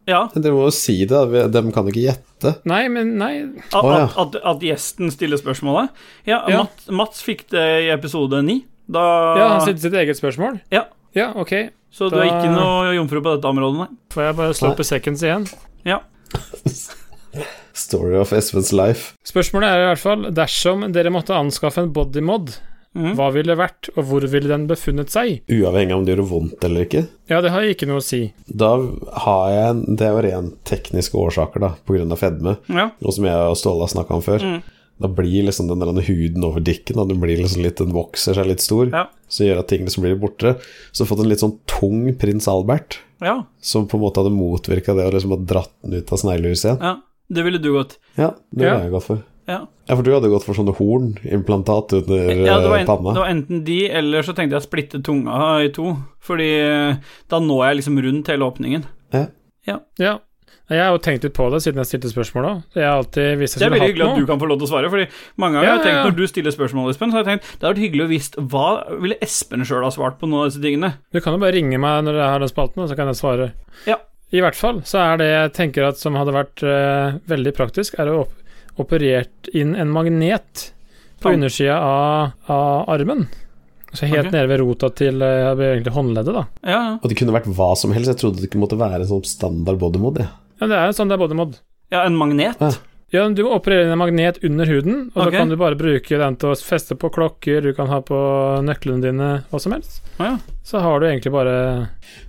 Ja. 0.06 0.26
Men 0.34 0.42
Dere 0.44 0.52
må 0.52 0.66
jo 0.66 0.72
si 0.74 0.98
det, 1.08 1.20
De 1.52 1.62
kan 1.72 1.86
ikke 1.88 2.04
gjette. 2.04 2.54
Nei, 2.68 2.82
men 2.92 3.14
nei. 3.18 3.32
At, 3.72 3.84
ja. 3.84 4.02
at, 4.04 4.16
at, 4.20 4.36
at 4.52 4.64
gjesten 4.66 5.10
stiller 5.14 5.40
spørsmålet. 5.40 5.88
Ja, 6.28 6.42
Ja. 6.50 6.64
Mats, 6.66 6.90
Mats 6.92 7.22
fikk 7.24 7.46
det 7.54 7.64
i 7.86 7.90
episode 7.94 8.42
ni. 8.44 8.60
Da 8.92 9.02
Ja, 9.38 9.46
han 9.54 9.62
stilte 9.64 9.86
sitt 9.86 9.96
eget 9.96 10.18
spørsmål? 10.18 10.60
Ja. 10.74 10.84
Ja, 11.16 11.30
ok. 11.36 11.70
Så 11.92 12.08
du 12.08 12.16
er 12.16 12.30
ikke 12.30 12.52
noe 12.54 12.94
jomfru 12.96 13.20
på 13.20 13.36
dette 13.36 13.48
området, 13.50 13.84
nei? 13.84 14.02
Får 14.14 14.24
jeg 14.24 14.36
bare 14.40 14.56
slå 14.56 14.70
på 14.70 14.78
opp 14.78 14.82
i 14.84 14.88
seconds 14.88 15.24
igjen? 15.26 15.46
Ja. 15.84 16.00
Story 17.72 18.16
of 18.16 18.32
Espens 18.32 18.72
life. 18.72 19.12
Spørsmålet 19.28 19.68
er 19.68 19.82
i 19.82 19.88
hvert 19.90 20.02
fall 20.02 20.28
dersom 20.34 20.86
dere 20.92 21.12
måtte 21.12 21.36
anskaffe 21.36 21.84
en 21.84 21.92
bodymod, 21.92 22.54
mm. 22.96 23.12
hva 23.18 23.28
ville 23.34 23.52
det 23.52 23.60
vært, 23.60 23.90
og 23.96 24.08
hvor 24.08 24.24
ville 24.24 24.48
den 24.48 24.66
befunnet 24.70 25.12
seg? 25.12 25.42
Uavhengig 25.52 25.92
av 25.94 26.00
om 26.00 26.06
det 26.06 26.14
gjør 26.14 26.26
vondt 26.32 26.66
eller 26.68 26.88
ikke. 26.88 27.06
Ja, 27.32 27.40
det 27.44 27.52
har 27.52 27.64
jeg 27.64 27.76
ikke 27.76 27.88
noe 27.90 28.00
å 28.00 28.04
si. 28.04 28.22
Da 28.48 28.74
har 29.26 29.46
jeg 29.52 29.70
en 29.70 29.82
Det 29.96 30.08
er 30.08 30.16
jo 30.16 30.26
rent 30.28 30.60
tekniske 30.68 31.18
årsaker, 31.18 31.64
da, 31.64 31.74
av 31.76 32.20
fedme. 32.20 32.56
ja. 32.68 32.90
Noe 33.04 33.16
som 33.16 33.28
jeg 33.28 33.50
og 33.52 33.58
Ståle 33.60 33.84
har 33.84 33.92
snakka 33.92 34.16
om 34.16 34.24
før. 34.24 34.48
Mm. 34.48 34.71
Da 35.00 35.08
blir 35.08 35.42
liksom 35.48 35.66
den 35.68 35.80
der 35.80 36.02
huden 36.06 36.44
over 36.44 36.60
dikken 36.60 36.98
og 36.98 37.08
den 37.08 37.18
blir 37.20 37.36
liksom 37.40 37.62
litt, 37.64 37.76
den 37.80 37.92
vokser 37.92 38.34
seg 38.34 38.46
litt 38.46 38.60
stor, 38.60 38.90
Ja. 38.92 39.06
som 39.28 39.46
gjør 39.46 39.58
at 39.58 39.68
tingene 39.68 39.88
liksom 39.90 40.02
blir 40.04 40.18
borte. 40.20 40.56
Så 40.92 41.02
har 41.04 41.08
fått 41.16 41.24
en 41.24 41.28
litt 41.28 41.40
sånn 41.40 41.58
tung 41.66 42.14
prins 42.18 42.46
Albert, 42.48 43.00
ja. 43.20 43.44
som 43.60 43.88
på 43.88 43.96
en 43.98 44.04
måte 44.04 44.20
hadde 44.22 44.30
motvirka 44.36 44.94
det 44.94 45.06
og 45.08 45.14
liksom 45.14 45.30
ha 45.30 45.36
dratt 45.42 45.72
den 45.82 45.94
ut 45.98 46.12
av 46.12 46.18
sneglehuset 46.18 46.64
igjen. 46.70 46.80
Ja. 46.82 46.96
Det 47.32 47.42
ville 47.46 47.58
du 47.58 47.72
gått. 47.72 47.96
Ja, 48.16 48.34
det 48.54 48.64
Ja. 48.64 48.74
har 48.76 48.82
jeg 48.84 48.90
gått 48.92 49.04
for. 49.04 49.22
Ja. 49.48 49.66
Ja, 49.88 49.96
for 49.96 50.02
du 50.04 50.12
hadde 50.12 50.28
gått 50.30 50.44
for 50.44 50.54
sånne 50.54 50.76
hornimplantat 50.76 51.92
under 51.98 52.28
ja 52.46 52.60
det, 52.60 52.68
var 52.68 52.76
eh, 52.76 52.80
en, 52.82 52.86
panna. 52.86 53.12
det 53.14 53.20
var 53.22 53.28
enten 53.32 53.64
de, 53.64 53.78
eller 53.90 54.22
så 54.22 54.34
tenkte 54.36 54.54
jeg 54.54 54.62
å 54.62 54.66
splitte 54.68 55.02
tunga 55.02 55.64
i 55.64 55.70
to. 55.74 55.96
Fordi 56.22 56.50
eh, 56.60 56.96
da 57.28 57.40
når 57.42 57.64
jeg 57.66 57.76
liksom 57.80 57.98
rundt 58.04 58.28
hele 58.28 58.44
åpningen. 58.46 58.84
Ja 59.12 59.26
Ja. 59.98 60.18
Jeg 60.70 60.78
har 60.78 60.92
jo 60.94 61.00
tenkt 61.02 61.24
litt 61.26 61.34
på 61.36 61.48
det 61.52 61.58
siden 61.64 61.82
jeg 61.82 61.88
stilte 61.90 62.10
spørsmål. 62.12 62.46
Jeg 62.76 62.86
har 62.86 63.00
alltid 63.00 63.40
hvis 63.40 63.56
jeg 63.56 63.60
Det 63.60 63.66
er 63.66 63.72
skulle 63.72 63.74
veldig 63.74 63.88
hyggelig 63.90 64.06
hatt 64.06 64.14
at 64.14 64.22
du 64.22 64.28
kan 64.30 64.40
få 64.40 64.48
lov 64.48 64.60
til 64.60 64.68
å 64.68 64.70
svare, 64.70 64.92
Fordi 64.92 65.06
mange 65.42 65.58
ganger 65.58 65.66
Ja, 65.66 65.72
har 65.72 65.80
jeg 65.80 65.86
tenkt 65.88 65.96
ja, 65.96 66.04
ja. 66.04 66.06
når 66.06 66.16
du 66.16 66.30
stiller 66.30 66.54
spørsmål, 66.54 66.92
Espen, 66.92 67.10
så 67.10 67.18
har 67.18 67.24
jeg 67.24 67.30
tenkt 67.32 67.48
det 67.50 67.66
hadde 67.66 67.72
vært 67.72 67.82
hyggelig 67.82 68.04
å 68.04 68.12
visst 68.12 68.38
hva 68.52 68.68
ville 69.02 69.18
Espen 69.26 69.66
sjøl 69.68 69.84
ha 69.84 69.90
svart 69.94 70.20
på 70.20 70.30
noen 70.30 70.44
av 70.44 70.52
disse 70.52 70.62
tingene. 70.62 70.94
Du 71.12 71.20
kan 71.20 71.36
jo 71.36 71.42
bare 71.42 71.56
ringe 71.58 71.82
meg 71.82 72.06
når 72.06 72.20
jeg 72.22 72.34
har 72.34 72.44
den 72.44 72.52
spalten, 72.52 72.84
og 72.84 72.88
så 72.92 72.98
kan 72.98 73.10
jeg 73.10 73.20
svare. 73.20 73.50
Ja. 73.90 73.98
I 74.32 74.40
hvert 74.40 74.56
fall 74.56 74.80
så 74.88 75.02
er 75.02 75.20
det 75.20 75.28
jeg 75.28 75.52
tenker 75.58 75.90
at 75.90 76.00
som 76.00 76.16
hadde 76.16 76.32
vært 76.32 76.62
uh, 76.64 77.18
veldig 77.28 77.52
praktisk, 77.58 77.98
er 78.00 78.14
å 78.14 78.22
operert 78.80 79.50
inn 79.52 79.74
en 79.76 79.90
magnet 79.92 80.70
på 81.20 81.34
undersida 81.36 81.76
av, 81.76 82.30
av 82.48 82.88
armen. 82.94 83.26
Så 83.92 84.08
helt 84.08 84.30
okay. 84.30 84.32
nede 84.32 84.48
ved 84.48 84.62
rota 84.62 84.88
til 84.96 85.20
eh, 85.20 85.50
egentlig 85.52 85.92
håndleddet, 85.92 86.32
da. 86.32 86.44
Ja, 86.64 86.78
ja. 86.78 86.92
Og 86.96 87.10
det 87.10 87.18
kunne 87.18 87.34
vært 87.34 87.50
hva 87.52 87.74
som 87.76 87.92
helst. 87.92 88.08
Jeg 88.08 88.20
trodde 88.22 88.40
det 88.40 88.48
ikke 88.48 88.62
måtte 88.62 88.78
være 88.80 89.02
en 89.02 89.10
sånn 89.10 89.26
standard 89.28 89.76
bodymod. 89.82 90.22
jeg. 90.22 90.32
Ja, 90.62 90.70
det 90.70 90.78
er 90.78 90.88
en 90.88 90.94
sånn 90.96 91.10
det 91.10 91.18
er 91.18 91.22
bodymod. 91.24 91.58
ja 91.90 92.06
en 92.06 92.16
magnet. 92.16 92.60
Ja. 92.62 92.70
Ja, 93.12 93.26
du 93.28 93.42
må 93.44 93.50
operere 93.52 93.84
inn 93.84 93.92
en 93.92 94.00
magnet 94.00 94.38
under 94.46 94.70
huden, 94.70 94.94
og 95.12 95.18
okay. 95.20 95.34
da 95.34 95.40
kan 95.42 95.50
du 95.50 95.58
bare 95.60 95.76
bruke 95.76 96.16
den 96.16 96.36
til 96.40 96.48
å 96.48 96.56
feste 96.56 96.94
på 96.96 97.10
klokker, 97.12 97.58
du 97.60 97.74
kan 97.76 97.90
ha 97.90 97.98
på 98.00 98.16
nøklene 98.64 99.04
dine, 99.04 99.26
hva 99.50 99.60
som 99.60 99.74
helst. 99.76 99.98
Å 100.16 100.30
ja. 100.30 100.38
Så 100.64 100.80
har 100.80 101.02
du 101.02 101.08
egentlig 101.10 101.32
bare 101.34 101.56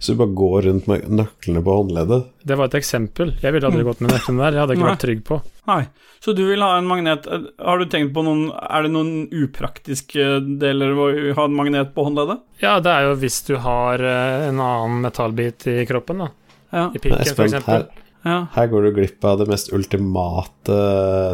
Så 0.02 0.12
du 0.12 0.20
bare 0.20 0.36
går 0.36 0.68
rundt 0.68 0.90
med 0.92 1.08
nøklene 1.08 1.64
på 1.64 1.78
håndleddet? 1.78 2.28
Det 2.44 2.58
var 2.60 2.68
et 2.68 2.76
eksempel. 2.82 3.32
Jeg 3.40 3.56
ville 3.56 3.70
aldri 3.70 3.86
gått 3.88 4.04
med 4.04 4.12
nøklene 4.12 4.44
der, 4.44 4.58
jeg 4.58 4.64
hadde 4.66 4.76
ikke 4.76 4.84
Nei. 4.84 4.92
vært 4.92 5.06
trygg 5.06 5.24
på. 5.30 5.40
Nei. 5.72 5.80
Så 6.26 6.36
du 6.36 6.44
vil 6.50 6.68
ha 6.68 6.74
en 6.76 6.88
magnet 6.88 7.26
eh, 7.32 7.48
Har 7.64 7.80
du 7.80 7.86
tenkt 7.92 8.12
på 8.16 8.24
noen 8.26 8.46
Er 8.52 8.84
det 8.84 8.92
noen 8.92 9.26
upraktiske 9.32 10.26
deler 10.60 10.92
ved 10.98 11.32
å 11.32 11.34
ha 11.40 11.48
en 11.48 11.56
magnet 11.56 11.96
på 11.96 12.04
håndleddet? 12.10 12.44
Ja, 12.64 12.78
det 12.84 12.92
er 12.92 13.08
jo 13.08 13.18
hvis 13.24 13.40
du 13.48 13.56
har 13.64 14.04
eh, 14.04 14.50
en 14.50 14.60
annen 14.60 15.00
metallbit 15.08 15.68
i 15.72 15.84
kroppen, 15.88 16.26
da. 16.26 16.32
Ja. 16.74 16.90
I 16.92 17.00
pikken, 17.00 17.36
for 17.38 17.48
eksempel. 17.48 17.88
Ja. 18.26 18.38
her 18.56 18.68
går 18.72 18.88
du 18.88 18.92
glipp 18.96 19.26
av 19.28 19.40
det 19.42 19.48
mest 19.52 19.72
ultimate 19.76 20.78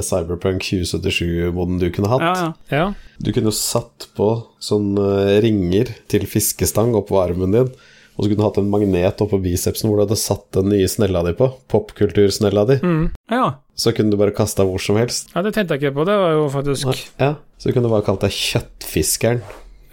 Cyberpunk 0.06 0.64
2077-moden 0.68 1.80
du 1.82 1.88
kunne 1.94 2.10
hatt. 2.12 2.22
Ja, 2.26 2.34
ja. 2.70 2.78
Ja. 2.78 3.16
Du 3.20 3.32
kunne 3.36 3.52
jo 3.52 3.56
satt 3.56 4.10
på 4.18 4.30
sånne 4.64 5.40
ringer 5.44 5.92
til 6.12 6.26
fiskestang 6.30 6.94
oppå 6.98 7.20
armen 7.22 7.52
din, 7.56 7.72
og 8.20 8.26
så 8.26 8.28
kunne 8.28 8.42
du 8.42 8.46
hatt 8.50 8.58
en 8.60 8.70
magnet 8.72 9.22
oppå 9.24 9.40
bicepsen 9.44 9.88
hvor 9.90 10.00
du 10.02 10.04
hadde 10.08 10.20
satt 10.20 10.48
den 10.58 10.70
nye 10.74 10.88
snella 10.92 11.22
di 11.24 11.32
på. 11.40 11.48
Popkultursnella 11.72 12.66
di. 12.68 12.80
Mm. 12.84 13.10
ja. 13.32 13.46
Så 13.80 13.94
kunne 13.96 14.12
du 14.12 14.18
bare 14.20 14.34
kasta 14.36 14.66
hvor 14.68 14.82
som 14.84 14.98
helst. 15.00 15.30
ja, 15.32 15.40
det 15.46 15.54
tenkte 15.56 15.78
jeg 15.78 15.86
ikke 15.86 15.96
på. 16.02 16.04
Det 16.10 16.18
var 16.20 16.34
jo 16.36 16.48
faktisk 16.52 16.90
Nei, 16.90 16.98
Ja, 17.22 17.30
Så 17.56 17.70
du 17.72 17.78
kunne 17.78 17.88
bare 17.94 18.04
kalt 18.04 18.26
deg 18.26 18.34
Kjøttfiskeren. 18.36 19.40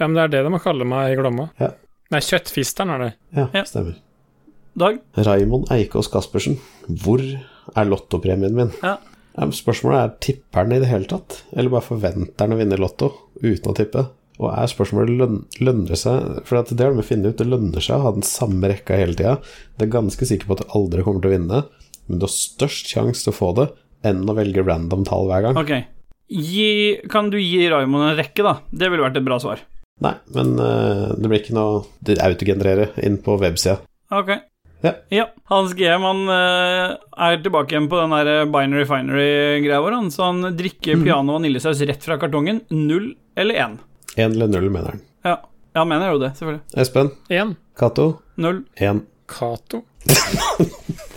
Ja, 0.01 0.09
men 0.09 0.17
det 0.19 0.25
er 0.25 0.33
det 0.33 0.41
de 0.49 0.51
må 0.51 0.59
kalle 0.65 0.85
meg 0.89 1.13
i 1.13 1.21
Glomma. 1.21 1.47
Ja. 1.63 1.69
Nei, 2.11 2.19
Kjøttfisteren 2.27 2.91
er 2.97 3.05
det. 3.05 3.13
Ja, 3.39 3.45
Ja. 3.55 3.63
stemmer. 3.71 3.95
Dag? 4.77 4.99
Raimond 5.25 5.71
Eikås 5.73 6.11
Caspersen, 6.13 6.59
hvor 7.01 7.23
er 7.25 7.87
lottopremien 7.89 8.53
min? 8.53 8.75
Ja. 8.85 8.99
Spørsmålet 9.57 9.99
er 10.03 10.11
tipper 10.21 10.67
den 10.67 10.77
i 10.77 10.81
det 10.83 10.91
hele 10.91 11.09
tatt, 11.09 11.39
eller 11.57 11.73
bare 11.73 11.87
forventer 11.87 12.37
den 12.43 12.53
å 12.53 12.59
vinne 12.61 12.79
lotto 12.81 13.09
uten 13.41 13.73
å 13.73 13.77
tippe? 13.77 14.03
Og 14.37 14.51
er 14.53 14.69
spørsmålet 14.69 15.15
løn, 15.17 15.39
lønner 15.65 15.95
det 15.95 15.97
seg 16.03 16.43
For 16.45 16.59
at 16.59 16.69
det 16.69 16.85
har 16.85 16.93
de 16.93 17.05
funnet 17.09 17.33
ut, 17.33 17.39
det 17.39 17.47
lønner 17.49 17.81
seg 17.81 17.97
å 17.97 18.05
ha 18.05 18.11
den 18.19 18.27
samme 18.27 18.69
rekka 18.69 18.99
hele 19.01 19.17
tida. 19.17 19.39
Det 19.81 19.87
er 19.87 19.95
ganske 19.95 20.29
sikker 20.29 20.51
på 20.51 20.59
at 20.59 20.67
du 20.67 20.75
aldri 20.77 21.05
kommer 21.07 21.25
til 21.25 21.31
å 21.31 21.37
vinne, 21.39 21.61
men 22.05 22.21
du 22.21 22.27
har 22.27 22.35
størst 22.35 22.93
sjanse 22.93 23.25
til 23.25 23.33
å 23.33 23.37
få 23.39 23.49
det 23.57 23.67
enn 24.05 24.29
å 24.29 24.35
velge 24.37 24.65
random 24.67 25.07
tall 25.09 25.31
hver 25.31 25.47
gang. 25.47 25.57
Ok. 25.57 25.73
Gi, 26.29 26.69
kan 27.09 27.31
du 27.33 27.39
gi 27.41 27.65
Raymond 27.73 28.11
en 28.11 28.19
rekke, 28.19 28.45
da? 28.45 28.59
Det 28.69 28.93
ville 28.93 29.07
vært 29.07 29.17
et 29.23 29.25
bra 29.25 29.41
svar. 29.41 29.65
Nei, 30.05 30.13
men 30.37 30.53
uh, 30.61 31.17
det 31.17 31.31
blir 31.33 31.41
ikke 31.41 31.57
noe 31.57 31.87
Det 32.05 32.19
autogenererer 32.21 32.99
inn 33.09 33.17
på 33.25 33.39
websida. 33.41 33.79
Ok. 34.13 34.35
Ja. 34.83 35.27
Hans 35.51 35.73
GM 35.75 36.05
han 36.05 36.23
eh, 36.29 36.95
er 37.27 37.39
tilbake 37.43 37.75
igjen 37.75 37.89
på 37.91 37.99
den 38.03 38.15
der 38.15 38.49
binary 38.53 38.85
finery-greia 38.89 39.81
vår. 39.83 39.99
Han, 39.99 40.11
så 40.15 40.29
han 40.31 40.57
drikker 40.59 41.03
piano 41.03 41.35
og 41.35 41.41
vaniljesaus 41.41 41.81
rett 41.89 42.05
fra 42.07 42.19
kartongen. 42.21 42.63
Null 42.71 43.15
eller 43.37 43.61
én. 43.67 43.79
Én 44.17 44.33
eller 44.37 44.51
null, 44.53 44.71
mener 44.71 44.97
han. 44.97 45.05
Ja. 45.27 45.37
ja, 45.73 45.81
han 45.81 45.91
mener 45.91 46.13
jo 46.15 46.23
det, 46.23 46.33
selvfølgelig. 46.39 46.65
Espen? 46.85 47.13
Én. 47.33 47.57
Cato? 47.79 48.09
Null. 48.41 48.65
Én. 48.77 49.05
Cato. 49.27 49.83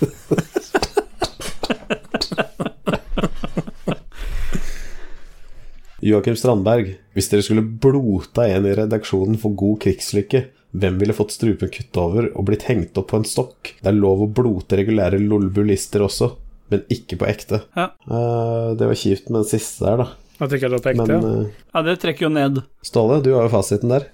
Joakim 6.09 6.35
Strandberg, 6.39 6.93
hvis 7.15 7.29
dere 7.31 7.45
skulle 7.45 7.63
blota 7.63 8.45
en 8.49 8.67
i 8.69 8.75
redaksjonen 8.77 9.37
for 9.41 9.55
god 9.59 9.79
krigslykke, 9.85 10.43
hvem 10.79 10.99
ville 11.01 11.15
fått 11.17 11.33
strupen 11.33 11.71
kuttet 11.73 11.97
over 11.97 12.27
og 12.37 12.45
blitt 12.49 12.67
hengt 12.69 12.97
opp 13.01 13.07
på 13.09 13.17
en 13.21 13.25
stokk? 13.25 13.71
Det 13.81 13.89
er 13.89 13.97
lov 13.97 14.21
å 14.27 14.29
blote 14.29 14.77
regulære 14.77 15.17
lolbulister 15.23 16.03
også, 16.05 16.31
men 16.69 16.83
ikke 16.93 17.17
på 17.21 17.25
ekte. 17.29 17.63
Ja. 17.73 17.87
Uh, 18.05 18.75
det 18.77 18.85
var 18.91 18.99
kjipt 19.01 19.31
med 19.33 19.41
den 19.43 19.49
siste 19.49 19.87
der, 19.87 20.03
da. 20.03 20.09
At 20.39 20.53
ikke 20.55 20.67
jeg 20.69 20.71
lå 20.75 20.79
på 20.85 20.91
ekte, 20.93 21.07
Men 21.09 21.15
ja. 21.15 21.31
eh, 21.49 21.65
Ja, 21.73 21.81
det 21.89 21.97
trekker 22.03 22.27
jo 22.27 22.31
ned. 22.31 22.61
Ståle, 22.85 23.17
du 23.25 23.33
har 23.33 23.47
jo 23.49 23.51
fasiten 23.57 23.91
der. 23.91 24.05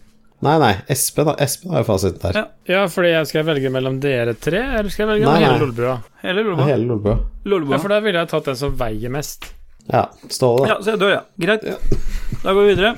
Nei, 0.46 0.56
nei, 0.62 0.72
Espen, 0.92 1.28
da. 1.30 1.36
Espen 1.44 1.72
har 1.76 1.84
jo 1.84 1.88
fasiten 1.92 2.22
der. 2.24 2.40
Ja. 2.40 2.46
Ja, 2.72 2.80
fordi 2.92 3.12
jeg 3.14 3.28
skal 3.30 3.46
velge 3.48 3.70
mellom 3.72 4.00
dere 4.04 4.34
tre, 4.40 4.64
eller 4.80 4.90
skal 4.94 5.06
jeg 5.06 5.12
velge 5.14 5.28
Nei, 5.30 5.36
hele 5.44 5.52
nei. 5.54 5.62
Lolbua? 5.62 5.94
Hele 6.24 6.42
Ja, 6.42 6.48
Lolbua. 6.50 6.66
Hele 6.72 6.88
lolbua. 6.90 7.16
Lolbua. 7.46 7.76
Ja, 7.78 7.82
for 7.84 7.94
da 7.94 8.00
ville 8.08 8.24
jeg 8.24 8.32
tatt 8.34 8.50
den 8.50 8.58
som 8.64 8.74
veier 8.80 9.14
mest. 9.14 9.52
Ja, 9.92 10.08
Ståle, 10.30 10.66
da. 10.66 10.74
Ja, 10.74 10.80
så 10.82 10.96
jeg 10.96 11.02
dør, 11.04 11.14
ja. 11.14 11.22
Greit. 11.42 11.66
Da 12.42 12.54
går 12.54 12.62
vi 12.62 12.74
videre. 12.74 12.96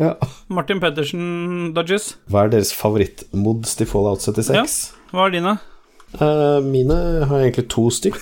Ja. 0.00 0.12
Martin 0.52 0.82
Pettersen 0.82 1.72
Dodges. 1.76 2.14
Hva 2.28 2.44
er 2.44 2.52
deres 2.52 2.74
favorittmods 2.76 3.78
til 3.78 3.88
Fallout 3.88 4.24
76? 4.24 4.76
Hva 5.14 5.28
er 5.28 5.36
dine? 5.38 5.56
Uh, 6.16 6.62
mine 6.64 6.96
har 7.26 7.40
egentlig 7.40 7.66
to 7.72 7.88
stykk. 7.92 8.18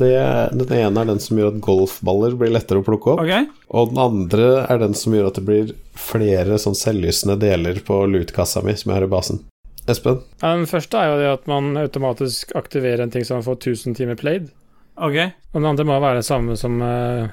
Det, 0.00 0.12
den 0.56 0.72
ene 0.72 1.02
er 1.02 1.10
den 1.10 1.20
som 1.22 1.38
gjør 1.38 1.52
at 1.52 1.60
golfballer 1.64 2.36
blir 2.38 2.54
lettere 2.54 2.80
å 2.80 2.86
plukke 2.86 3.14
opp. 3.14 3.24
Okay. 3.24 3.48
Og 3.68 3.92
den 3.92 4.00
andre 4.02 4.48
er 4.64 4.80
den 4.82 4.96
som 4.98 5.14
gjør 5.14 5.28
at 5.30 5.40
det 5.40 5.44
blir 5.46 5.74
flere 5.96 6.58
sånn 6.62 6.78
selvlysende 6.78 7.38
deler 7.42 7.80
på 7.86 8.00
lootkassa 8.10 8.64
mi 8.66 8.76
som 8.78 8.92
jeg 8.92 8.98
har 8.98 9.08
i 9.08 9.12
basen. 9.12 9.42
Espen? 9.86 10.22
Ja, 10.40 10.54
den 10.56 10.66
første 10.70 10.98
er 10.98 11.12
jo 11.12 11.18
det 11.20 11.32
at 11.36 11.50
man 11.50 11.76
automatisk 11.78 12.54
aktiverer 12.58 13.04
en 13.04 13.12
ting 13.14 13.26
som 13.26 13.44
får 13.46 13.60
1000 13.60 13.98
timer 14.00 14.18
played. 14.18 14.48
Ok. 14.96 15.16
Og 15.52 15.58
den 15.60 15.68
andre 15.70 15.86
må 15.88 15.98
være 16.00 16.20
det 16.22 16.28
samme 16.28 16.56
som 16.56 16.78
uh, 16.80 17.26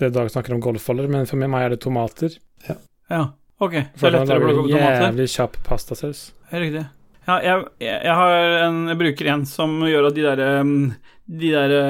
det 0.00 0.12
Dag 0.14 0.30
snakker 0.32 0.56
om 0.56 0.62
golfboller, 0.64 1.10
men 1.10 1.28
for 1.28 1.40
meg 1.40 1.66
er 1.66 1.74
det 1.74 1.82
tomater. 1.84 2.34
Ja. 2.66 3.26
Ok. 3.60 3.76
Så 3.94 4.00
For 4.00 4.10
det 4.10 4.22
er 4.22 4.24
lettere 4.24 4.40
å 4.40 4.46
plukke 4.46 4.62
opp 4.64 4.72
tomater? 4.72 5.04
jævlig 5.04 5.28
kjapp 5.34 5.58
pastasaus. 5.66 6.22
Det 6.50 6.62
riktig. 6.64 6.84
Ja, 7.28 7.36
jeg, 7.44 7.64
jeg, 7.84 8.14
har 8.16 8.32
en 8.64 8.78
Jeg 8.88 8.98
bruker 8.98 9.28
en 9.30 9.42
som 9.46 9.74
gjør 9.86 10.08
at 10.08 10.14
de 10.16 10.22
derre 10.24 10.46
De 10.64 11.50
derre 11.52 11.82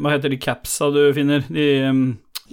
Hva 0.00 0.12
heter 0.14 0.32
de 0.32 0.38
capsa 0.40 0.86
du 0.94 1.02
finner? 1.16 1.44
De 1.50 1.66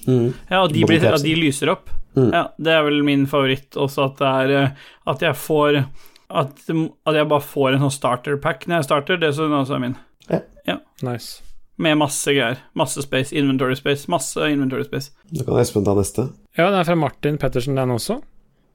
Mm. 0.07 0.29
Ja, 0.47 0.63
at 0.63 0.71
de, 0.71 0.85
blir, 0.87 1.03
at 1.03 1.23
de 1.25 1.33
lyser 1.35 1.73
opp. 1.73 1.89
Mm. 2.15 2.29
Ja, 2.31 2.43
det 2.55 2.71
er 2.71 2.85
vel 2.85 3.01
min 3.03 3.25
favoritt 3.27 3.75
også, 3.75 4.05
at 4.07 4.21
det 4.21 4.29
er 4.29 4.53
eh, 4.55 4.85
At 5.11 5.25
jeg 5.25 5.35
får 5.35 5.81
At, 5.81 6.61
at 6.69 7.19
jeg 7.19 7.27
bare 7.33 7.43
får 7.43 7.73
en 7.73 7.83
sånn 7.83 7.95
starter 7.97 8.39
pack 8.39 8.63
når 8.67 8.79
jeg 8.79 8.87
starter. 8.87 9.19
Det 9.19 9.33
er 9.33 9.83
min. 9.83 9.97
Nice. 11.03 11.41
Med 11.79 11.95
masse 11.97 12.33
greier. 12.35 12.59
Masse 12.75 13.01
space. 13.05 13.31
Inventory 13.39 13.75
space. 13.79 14.09
Masse 14.11 14.49
inventory 14.51 14.83
space. 14.83 15.13
Da 15.31 15.45
kan 15.47 15.59
Espen 15.61 15.85
ta 15.87 15.93
neste. 15.95 16.25
Ja, 16.57 16.65
den 16.73 16.79
er 16.81 16.87
fra 16.89 16.95
Martin 16.99 17.37
Pettersen, 17.39 17.77
den 17.79 17.93
også. 17.95 18.19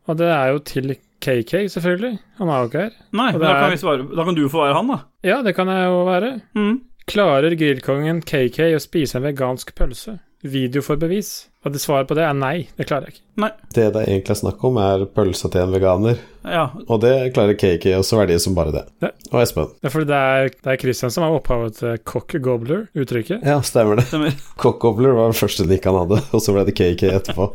Og 0.09 0.17
det 0.21 0.29
er 0.33 0.51
jo 0.55 0.59
til 0.65 0.95
KK, 1.25 1.69
selvfølgelig. 1.73 2.19
Han 2.39 2.49
er 2.53 2.59
jo 2.63 2.69
ikke 2.71 2.83
her. 2.87 2.97
Nei, 3.17 3.31
da 3.33 3.39
kan, 3.39 3.63
er- 3.69 3.71
vi 3.75 3.81
svare, 3.81 4.09
da 4.17 4.25
kan 4.25 4.37
du 4.37 4.43
få 4.53 4.65
være 4.65 4.75
han, 4.77 4.89
da. 4.93 4.99
Ja, 5.25 5.39
det 5.45 5.55
kan 5.57 5.69
jeg 5.73 5.87
jo 5.89 6.03
være. 6.09 6.33
Mm. 6.57 6.75
Klarer 7.09 7.57
grillkongen 7.61 8.23
KK 8.25 8.71
å 8.77 8.81
spise 8.81 9.17
en 9.21 9.25
vegansk 9.29 9.75
pølse? 9.77 10.19
Video 10.45 10.83
for 10.85 10.97
bevis. 11.01 11.49
Og 11.65 11.73
det 11.73 11.81
svaret 11.81 12.09
på 12.11 12.17
det 12.19 12.25
er 12.29 12.35
nei. 12.37 12.67
Det 12.77 12.85
klarer 12.89 13.09
jeg 13.09 13.15
ikke. 13.17 13.23
Nei. 13.41 13.49
Det 13.75 13.87
det 13.95 14.03
egentlig 14.05 14.35
er 14.35 14.41
snakk 14.43 14.65
om, 14.69 14.77
er 14.85 15.05
pølsa 15.17 15.49
til 15.51 15.63
en 15.65 15.73
veganer. 15.73 16.19
Ja. 16.45 16.67
Og 16.85 17.01
det 17.01 17.15
klarer 17.35 17.57
KK 17.57 17.95
å 17.99 18.03
svelge 18.05 18.37
som 18.45 18.55
bare 18.55 18.75
det. 18.75 18.83
Det- 19.01 19.13
Og 19.33 19.41
Espen. 19.41 19.71
Det 19.81 19.89
er 19.89 19.95
fordi 19.95 20.11
det 20.13 20.19
er, 20.21 20.49
det 20.63 20.73
er 20.75 20.77
Christian 20.83 21.11
som 21.11 21.25
er 21.25 21.39
opphavet 21.39 21.79
til 21.81 21.97
cock 22.05 22.37
gobbler, 22.45 22.85
uttrykket. 22.95 23.43
Ja, 23.49 23.59
stemmer 23.65 23.97
det. 23.97 24.05
Stemmer. 24.11 24.37
Cockobler 24.61 25.17
var 25.17 25.33
den 25.33 25.41
første 25.41 25.67
nikk 25.67 25.89
han 25.89 25.97
hadde, 26.05 26.21
og 26.37 26.45
så 26.45 26.53
ble 26.55 26.67
det 26.69 26.77
KK 26.79 27.09
etterpå. 27.17 27.49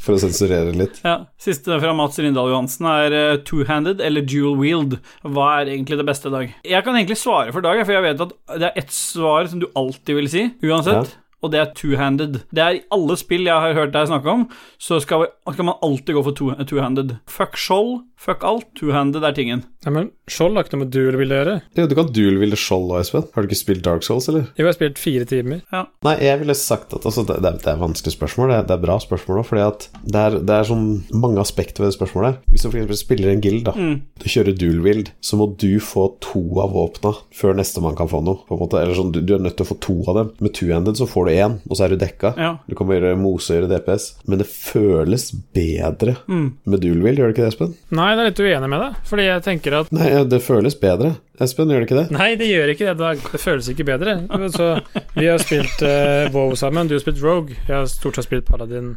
For 0.00 0.16
å 0.16 0.20
sensurere 0.22 0.72
litt. 0.72 0.96
Ja, 1.04 1.26
Siste 1.36 1.76
fra 1.76 1.90
Mats 1.92 2.16
Rindal 2.18 2.48
Johansen 2.48 2.86
er 2.88 3.12
eh, 3.12 3.36
two-handed 3.44 4.00
eller 4.00 4.24
dual 4.24 4.54
wheeled. 4.56 4.94
Hva 5.28 5.50
er 5.60 5.74
egentlig 5.74 5.98
det 6.00 6.06
beste, 6.08 6.32
Dag? 6.32 6.54
Jeg 6.64 6.86
kan 6.86 6.96
egentlig 6.96 7.18
svare 7.20 7.52
for 7.52 7.60
Dag, 7.60 7.82
for 7.84 7.92
jeg 7.92 8.06
vet 8.06 8.22
at 8.24 8.32
det 8.62 8.70
er 8.70 8.78
ett 8.80 8.94
svar 8.96 9.44
som 9.52 9.60
du 9.60 9.66
alltid 9.76 10.16
vil 10.16 10.30
si, 10.32 10.46
uansett. 10.64 11.12
Og 11.42 11.50
det 11.54 11.60
er 11.62 11.70
two-handed. 11.76 12.40
Det 12.52 12.60
er 12.64 12.78
i 12.78 12.82
alle 12.92 13.16
spill 13.16 13.46
jeg 13.48 13.54
har 13.64 13.74
hørt 13.78 13.94
deg 13.94 14.08
snakke 14.10 14.28
om, 14.28 14.46
så 14.80 14.98
skal, 15.00 15.22
vi, 15.24 15.28
skal 15.54 15.64
man 15.70 15.78
alltid 15.82 16.14
gå 16.18 16.22
for 16.26 16.36
two- 16.36 16.56
two-handed. 16.68 17.14
Fuck 17.30 17.56
skjold, 17.56 18.02
fuck 18.20 18.44
alt. 18.44 18.66
Two-handed 18.76 19.24
er 19.24 19.32
tingen. 19.36 19.62
Nei, 19.86 19.92
men 19.96 20.10
Skjold 20.30 20.54
har 20.54 20.66
ikke 20.66 20.76
noe 20.76 20.84
med 20.84 20.90
duel 20.94 21.16
vil 21.18 21.32
gjøre. 21.32 21.54
Jo, 21.74 21.86
du 21.88 21.94
kan 21.96 22.10
dual-ville 22.14 22.54
skjold 22.60 22.90
òg, 22.92 23.00
Espen. 23.02 23.24
Har 23.34 23.42
du 23.42 23.48
ikke 23.48 23.56
spilt 23.58 23.80
Dark 23.86 24.04
Souls, 24.06 24.28
eller? 24.30 24.44
Jo, 24.52 24.60
Jeg 24.60 24.66
har 24.68 24.76
spilt 24.76 25.00
fire 25.00 25.24
timer. 25.26 25.62
Nei, 26.04 26.12
jeg 26.22 26.38
ville 26.42 26.54
sagt 26.54 26.92
at 26.94 27.06
altså, 27.08 27.24
det, 27.26 27.38
det, 27.42 27.48
er, 27.54 27.56
det 27.64 27.70
er 27.72 27.80
vanskelig 27.80 28.12
spørsmål. 28.14 28.52
Det 28.52 28.58
er, 28.60 28.66
det 28.68 28.74
er 28.76 28.82
bra 28.84 28.98
spørsmål 29.02 29.40
òg, 29.40 29.48
fordi 29.48 29.64
at 29.64 29.86
det 30.04 30.20
er, 30.26 30.36
det 30.46 30.54
er 30.60 30.68
sånn 30.68 30.84
mange 31.16 31.40
aspekter 31.42 31.82
ved 31.82 31.90
det 31.90 31.96
spørsmålet 31.96 32.28
her. 32.30 32.38
Hvis 32.52 32.66
du 32.66 32.68
f.eks. 32.76 33.02
spiller 33.06 33.32
en 33.32 33.42
guild, 33.42 33.64
da, 33.66 33.74
Mm. 33.80 33.96
du 34.20 34.26
kjører 34.28 34.58
dual 34.60 34.82
wield, 34.84 35.10
så 35.24 35.38
må 35.40 35.48
du 35.58 35.70
få 35.80 36.04
to 36.20 36.44
av 36.60 36.74
våpna 36.76 37.14
før 37.34 37.56
nestemann 37.56 37.96
kan 37.96 38.10
få 38.12 38.20
noe. 38.22 38.44
på 38.46 38.54
en 38.54 38.60
måte. 38.60 38.78
Eller 38.84 38.94
sånn, 39.00 39.10
du, 39.16 39.22
du 39.24 39.34
er 39.34 39.42
nødt 39.42 39.56
til 39.56 39.64
å 39.64 39.70
få 39.72 39.78
to 39.80 39.96
av 40.12 40.20
dem. 40.20 40.30
Med 40.44 40.52
two-handed 40.60 41.00
så 41.00 41.08
får 41.08 41.26
du 41.26 41.29
én, 41.36 41.54
og 41.68 41.76
så 41.78 41.84
er 41.86 41.92
du 41.94 41.96
dekka. 42.00 42.32
Ja. 42.38 42.50
Du 42.68 42.74
kan 42.78 42.88
bare 42.88 43.00
gjøre 43.00 43.18
mose 43.20 43.52
og 43.54 43.58
gjøre 43.60 43.70
DPS. 43.72 44.06
Men 44.26 44.38
det 44.42 44.46
føles 44.50 45.28
bedre 45.54 46.16
Mm. 46.28 46.46
med 46.66 46.80
dual 46.82 47.02
wheel, 47.04 47.16
gjør 47.20 47.30
det 47.30 47.36
ikke 47.36 47.44
det, 47.46 47.52
Espen? 47.54 47.74
Nei, 47.90 48.08
det 48.16 48.22
er 48.24 48.30
litt 48.30 48.42
uenig 48.44 48.70
med 48.72 48.80
deg, 48.84 48.96
fordi 49.10 49.26
jeg 49.28 49.42
tenker 49.46 49.76
at 49.80 49.92
Nei, 49.92 50.10
det 50.24 50.40
føles 50.42 50.74
bedre. 50.80 51.12
Espen, 51.40 51.68
gjør 51.72 51.80
det 51.84 51.88
ikke 51.88 52.00
det? 52.00 52.10
Nei, 52.18 52.30
det 52.36 52.48
gjør 52.50 52.72
ikke 52.74 52.94
det. 52.94 53.12
Det 53.32 53.40
føles 53.40 53.68
ikke 53.72 53.86
bedre. 53.88 54.16
Så 54.52 54.70
vi 55.16 55.26
har 55.30 55.38
spilt 55.40 55.82
uh, 55.82 56.26
WoW 56.34 56.54
sammen. 56.58 56.88
Du 56.90 56.94
har 56.98 57.00
spilt 57.04 57.22
Rogue. 57.24 57.56
Jeg 57.66 57.74
har 57.76 57.86
stort 57.88 58.18
sett 58.18 58.26
spilt 58.28 58.44
Paladin 58.50 58.96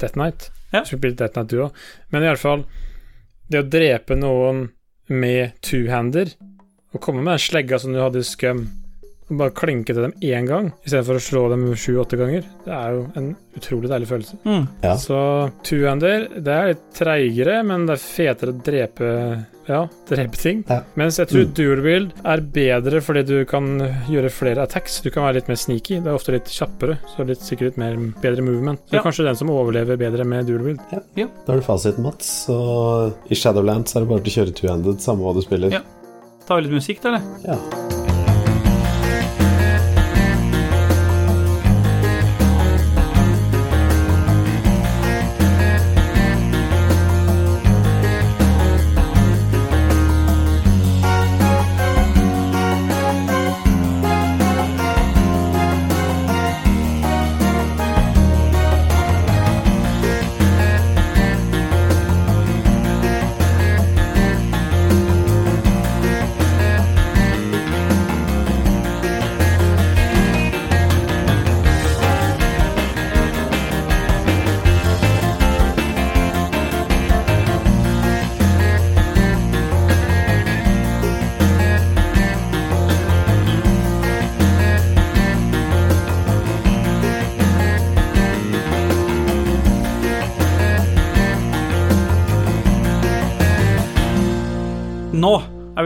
Death 0.00 0.14
Knight. 0.16 0.48
Ja. 0.72 0.80
Du 0.80 0.94
har 0.94 0.98
spilt 0.98 1.18
Death 1.20 1.36
Night 1.38 1.50
du 1.52 1.58
òg. 1.66 1.82
Men 2.10 2.22
i 2.24 2.30
alle 2.30 2.40
fall 2.40 2.64
Det 3.52 3.60
å 3.60 3.68
drepe 3.68 4.16
noen 4.16 4.70
med 5.12 5.52
two-hander, 5.60 6.30
og 6.94 7.00
komme 7.04 7.20
med 7.20 7.34
den 7.34 7.42
slegga 7.42 7.78
som 7.82 7.92
du 7.92 7.98
hadde 8.00 8.22
i 8.22 8.24
Scum, 8.24 8.62
bare 9.38 9.50
klinke 9.56 9.94
til 9.94 10.02
dem 10.02 10.12
én 10.20 10.46
gang, 10.48 10.72
istedenfor 10.84 11.18
å 11.18 11.22
slå 11.22 11.48
dem 11.50 11.64
sju-åtte 11.74 12.18
ganger, 12.20 12.44
det 12.64 12.72
er 12.72 12.92
jo 12.96 13.06
en 13.16 13.36
utrolig 13.56 13.88
deilig 13.90 14.08
følelse. 14.08 14.38
Mm. 14.44 14.68
Ja. 14.82 14.94
Så 14.96 15.18
two-hander, 15.66 16.28
det 16.42 16.52
er 16.58 16.68
litt 16.72 16.84
treigere, 16.96 17.62
men 17.64 17.86
det 17.86 17.96
er 17.98 18.04
fetere 18.04 18.52
å 18.54 18.62
drepe 18.62 19.46
ja, 19.68 19.84
drepe 20.08 20.34
ting. 20.36 20.64
Ja. 20.66 20.80
Mens 20.98 21.20
jeg 21.20 21.28
tror 21.30 21.44
Mm. 21.46 21.52
dual 21.54 21.80
wield 21.84 22.12
er 22.26 22.40
bedre 22.40 23.00
fordi 23.00 23.22
du 23.28 23.44
kan 23.46 23.78
gjøre 24.10 24.28
flere 24.34 24.62
attacks. 24.66 25.00
Du 25.04 25.08
kan 25.10 25.22
være 25.22 25.34
litt 25.38 25.46
mer 25.48 25.54
sneaky. 25.54 26.00
Det 26.02 26.10
er 26.10 26.16
ofte 26.18 26.32
litt 26.34 26.50
kjappere, 26.50 26.98
så 27.14 27.24
litt, 27.24 27.38
sikkert 27.38 27.70
litt 27.70 27.78
mer, 27.78 27.94
bedre 28.20 28.42
movement. 28.42 28.80
Så 28.90 28.94
Ja. 28.98 29.02
kanskje 29.02 29.24
den 29.24 29.36
som 29.36 29.48
overlever 29.50 29.96
bedre 29.96 30.24
med 30.26 30.46
dual 30.46 30.64
wield. 30.64 30.80
Da 30.90 31.28
har 31.46 31.60
du 31.60 31.62
fasiten, 31.62 32.02
Mats. 32.02 32.48
Og 32.50 33.14
i 33.30 33.34
Shadowlands 33.36 33.94
er 33.94 34.00
det 34.00 34.08
bare 34.08 34.20
til 34.20 34.32
å 34.32 34.46
kjøre 34.46 34.54
two-handed, 34.54 34.98
samme 35.00 35.20
hva 35.22 35.32
du 35.34 35.42
spiller. 35.42 35.70
Ja. 35.70 35.80
Tar 36.44 36.60
vi 36.60 36.62
litt 36.66 36.72
musikk, 36.82 37.00
da, 37.00 37.08
eller? 37.10 37.22
Ja. 37.46 38.01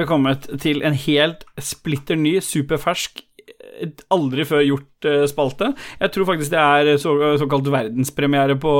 Kommet 0.09 0.49
til 0.63 0.83
en 0.87 0.97
helt 1.07 1.45
splitter 1.63 2.19
ny, 2.21 2.39
superfersk, 2.45 3.23
aldri 4.15 4.47
før 4.49 4.65
gjort 4.65 5.09
eh, 5.09 5.27
spalte. 5.29 5.73
Jeg 6.01 6.13
tror 6.15 6.29
faktisk 6.31 6.55
det 6.55 6.63
er 6.63 6.97
så, 7.01 7.13
såkalt 7.41 7.69
verdenspremiere 7.73 8.57
på 8.61 8.73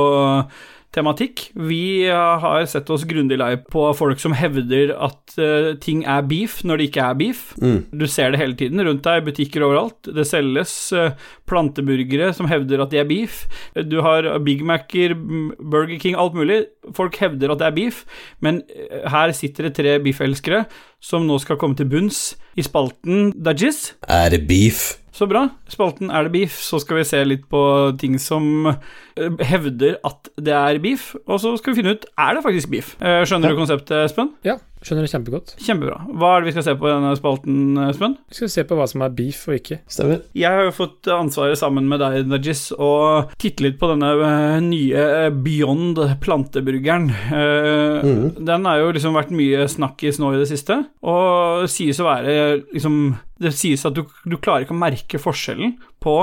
tematikk. 0.95 1.49
Vi 1.53 2.07
har 2.09 2.65
sett 2.69 2.89
oss 2.93 3.05
grundig 3.07 3.37
lei 3.39 3.51
på 3.59 3.83
folk 3.97 4.21
som 4.21 4.35
hevder 4.37 4.93
at 4.95 5.35
uh, 5.37 5.73
ting 5.83 6.03
er 6.07 6.25
beef 6.27 6.61
når 6.65 6.79
det 6.79 6.87
ikke 6.89 7.05
er 7.05 7.17
beef. 7.19 7.43
Mm. 7.61 7.79
Du 7.91 8.07
ser 8.09 8.33
det 8.33 8.41
hele 8.41 8.57
tiden 8.57 8.81
rundt 8.85 9.03
deg, 9.05 9.25
butikker 9.27 9.65
overalt. 9.67 10.09
Det 10.15 10.25
selges 10.27 10.73
uh, 10.95 11.13
planteburgere 11.49 12.31
som 12.37 12.49
hevder 12.49 12.83
at 12.83 12.93
de 12.93 13.01
er 13.01 13.09
beef. 13.09 13.43
Du 13.89 13.99
har 14.05 14.29
Big 14.45 14.63
Mac-er, 14.65 15.15
Burger 15.17 15.99
King, 16.01 16.17
alt 16.19 16.37
mulig. 16.37 16.63
Folk 16.95 17.17
hevder 17.21 17.53
at 17.53 17.61
det 17.61 17.67
er 17.67 17.75
beef, 17.75 18.03
men 18.43 18.61
eh, 18.71 19.03
her 19.11 19.33
sitter 19.35 19.67
det 19.67 19.75
tre 19.75 19.97
beef-elskere 20.03 20.63
som 21.03 21.27
nå 21.27 21.37
skal 21.43 21.59
komme 21.59 21.77
til 21.77 21.89
bunns 21.91 22.37
i 22.57 22.65
spalten 22.65 23.33
Dajis. 23.35 23.91
Er 24.07 24.31
det 24.33 24.45
beef? 24.49 24.95
Så 25.17 25.25
bra. 25.25 25.47
Spalten 25.71 26.11
Er 26.13 26.27
det 26.27 26.33
beef? 26.35 26.59
Så 26.61 26.77
skal 26.83 26.99
vi 26.99 27.05
se 27.09 27.23
litt 27.25 27.47
på 27.49 27.61
ting 27.97 28.19
som 28.21 28.67
eh, 28.69 29.45
hevder 29.49 29.97
at 30.05 30.29
det 30.37 30.53
er 30.53 30.77
beef, 30.83 31.15
og 31.25 31.41
så 31.41 31.55
skal 31.57 31.73
vi 31.73 31.81
finne 31.81 31.95
ut 31.97 32.05
er 32.13 32.37
det 32.37 32.43
faktisk 32.45 32.69
beef. 32.73 32.91
Skjønner 32.99 33.25
Skjønner 33.31 33.55
du 33.55 33.61
konseptet, 33.63 33.97
Espen? 34.05 34.35
Ja, 34.45 34.59
skjønner 34.87 35.05
det 35.05 35.11
kjempegodt. 35.11 35.53
Kjempebra. 35.61 35.97
Hva 36.17 36.31
er 36.37 36.41
det 36.41 36.49
vi 36.49 36.53
skal 36.55 36.65
se 36.69 36.75
på 36.79 36.87
i 36.87 36.93
denne 36.95 37.11
spalten, 37.19 37.57
Espen? 37.89 38.15
Vi 38.31 38.39
skal 38.39 38.51
se 38.55 38.63
på 38.69 38.77
hva 38.79 38.87
som 38.89 39.03
er 39.05 39.13
beef 39.17 39.43
og 39.51 39.57
ikke. 39.59 39.79
Stemmer. 39.91 40.23
Jeg 40.37 40.47
har 40.57 40.63
jo 40.69 40.73
fått 40.77 41.09
ansvaret 41.13 41.59
sammen 41.59 41.87
med 41.91 42.01
deg, 42.01 42.25
Najis, 42.31 42.69
å 42.73 42.89
titte 43.37 43.65
litt 43.67 43.77
på 43.81 43.91
denne 43.91 44.13
eh, 44.15 44.57
nye 44.65 45.05
eh, 45.27 45.29
Beyond 45.35 46.01
planteburgeren. 46.23 47.09
Eh, 47.11 47.97
Mhm. 48.07 48.45
Den 48.45 48.65
har 48.65 48.77
jo 48.79 48.91
liksom 48.93 49.15
vært 49.17 49.31
mye 49.33 49.65
snakkis 49.67 50.19
nå 50.21 50.29
i 50.35 50.37
det 50.41 50.47
siste, 50.49 50.75
og 51.03 51.65
sies 51.71 51.97
å 51.99 52.05
være 52.07 52.33
liksom 52.73 53.17
Det 53.39 53.51
sies 53.53 53.83
at 53.85 53.93
du, 53.93 54.03
du 54.25 54.37
klarer 54.41 54.63
ikke 54.65 54.73
å 54.73 54.79
merke 54.81 55.19
forskjellen 55.21 55.75
på 56.01 56.13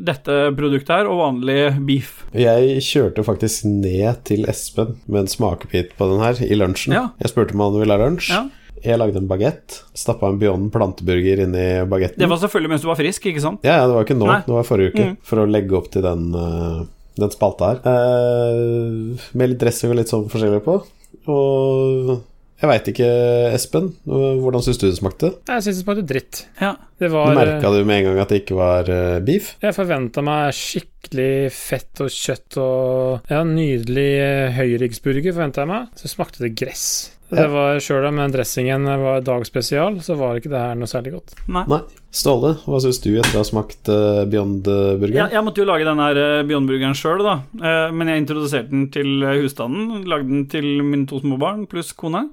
dette 0.00 0.36
produktet 0.56 0.94
her 0.94 1.08
og 1.10 1.18
vanlig 1.20 1.58
beef. 1.86 2.22
Jeg 2.36 2.80
kjørte 2.86 3.24
faktisk 3.26 3.66
ned 3.68 4.22
til 4.28 4.46
Espen 4.50 4.96
med 5.06 5.24
en 5.24 5.30
smakebit 5.30 5.92
på 5.98 6.08
den 6.12 6.22
her 6.24 6.40
i 6.46 6.56
lunsjen. 6.56 6.96
Ja. 6.96 7.04
Jeg 7.20 7.32
spurte 7.32 7.56
om 7.56 7.64
han 7.66 7.78
ville 7.82 7.96
ha 7.96 8.00
lunsj. 8.04 8.32
Ja. 8.32 8.46
Jeg 8.80 8.96
lagde 8.96 9.20
en 9.20 9.28
bagett. 9.28 9.82
Stappa 9.98 10.30
en 10.32 10.38
Beyond 10.40 10.70
planteburger 10.72 11.42
inn 11.44 11.52
i 11.58 11.68
bagetten. 11.88 12.22
Det 12.22 12.30
var 12.30 12.40
selvfølgelig 12.40 12.72
mens 12.72 12.86
du 12.86 12.88
var 12.88 12.96
frisk, 13.00 13.26
ikke 13.28 13.42
sant? 13.44 13.66
Ja, 13.66 13.82
ja, 13.82 13.90
det 13.90 13.98
var 13.98 14.06
ikke 14.06 14.16
nå, 14.16 14.30
Nei. 14.30 14.40
det 14.46 14.56
var 14.56 14.68
forrige 14.68 14.94
uke. 14.94 15.08
Mm. 15.10 15.18
For 15.28 15.42
å 15.42 15.50
legge 15.50 15.76
opp 15.76 15.90
til 15.92 16.06
den, 16.06 16.30
eh, 16.32 16.80
den 17.20 17.34
spalta 17.34 17.74
her. 17.74 17.82
Eh, 17.92 19.28
med 19.36 19.52
litt 19.52 19.60
dressing 19.60 19.92
og 19.92 20.00
litt 20.00 20.12
sånn 20.12 20.30
forskjellig 20.32 20.62
på. 20.64 20.78
Og 21.28 22.14
jeg 22.60 22.68
veit 22.68 22.88
ikke, 22.92 23.06
Espen, 23.56 23.86
hvordan 24.04 24.64
syns 24.64 24.80
du 24.80 24.86
det 24.86 24.96
smakte? 24.98 25.30
Jeg 25.48 25.64
syns 25.64 25.78
det 25.78 25.84
smakte 25.84 26.04
dritt. 26.04 26.42
Ja. 26.60 26.74
Det 27.00 27.08
var 27.12 27.32
Merka 27.38 27.70
du 27.72 27.78
med 27.88 28.02
en 28.02 28.10
gang 28.10 28.18
at 28.20 28.32
det 28.32 28.42
ikke 28.42 28.58
var 28.58 28.90
eh, 28.92 29.20
beef? 29.24 29.54
Jeg 29.64 29.72
forventa 29.76 30.20
meg 30.24 30.52
skikkelig 30.56 31.48
fett 31.56 32.02
og 32.04 32.12
kjøtt 32.12 32.58
og 32.60 33.32
Ja, 33.32 33.40
nydelig 33.48 34.10
eh, 34.20 34.52
høyryggsburger 34.58 35.32
forventa 35.32 35.64
jeg 35.64 35.72
meg. 35.72 35.88
Så 35.96 36.12
smakte 36.12 36.44
det 36.44 36.52
gress. 36.60 36.84
Det 37.30 37.46
var 37.52 37.78
Sjøl 37.82 38.08
om 38.08 38.18
dressingen 38.34 38.86
var 39.04 39.22
dagspesial, 39.26 40.00
så 40.02 40.16
var 40.18 40.40
ikke 40.40 40.50
det 40.52 40.60
her 40.60 40.78
noe 40.78 40.90
særlig 40.90 41.12
godt. 41.14 41.34
Nei. 41.46 41.64
Nei. 41.70 41.80
Ståle, 42.10 42.56
hva 42.66 42.80
syns 42.82 42.98
du 43.04 43.12
etter 43.12 43.36
å 43.36 43.44
ha 43.44 43.46
smakt 43.46 43.86
uh, 43.86 44.24
Beyond-burgeren? 44.26 45.14
Ja, 45.14 45.28
jeg 45.30 45.44
måtte 45.46 45.62
jo 45.62 45.68
lage 45.68 45.86
den 45.86 46.02
her 46.02 46.18
eh, 46.18 46.40
Beyond-burgeren 46.48 46.96
sjøl, 46.98 47.22
da. 47.22 47.36
Eh, 47.54 47.92
men 47.94 48.10
jeg 48.10 48.24
introduserte 48.24 48.74
den 48.74 48.88
til 48.90 49.22
eh, 49.22 49.38
husstanden. 49.44 50.02
Lagde 50.10 50.26
den 50.26 50.48
til 50.50 50.66
mine 50.82 51.06
to 51.06 51.20
små 51.22 51.38
barn 51.38 51.68
pluss 51.70 51.92
kone. 51.94 52.24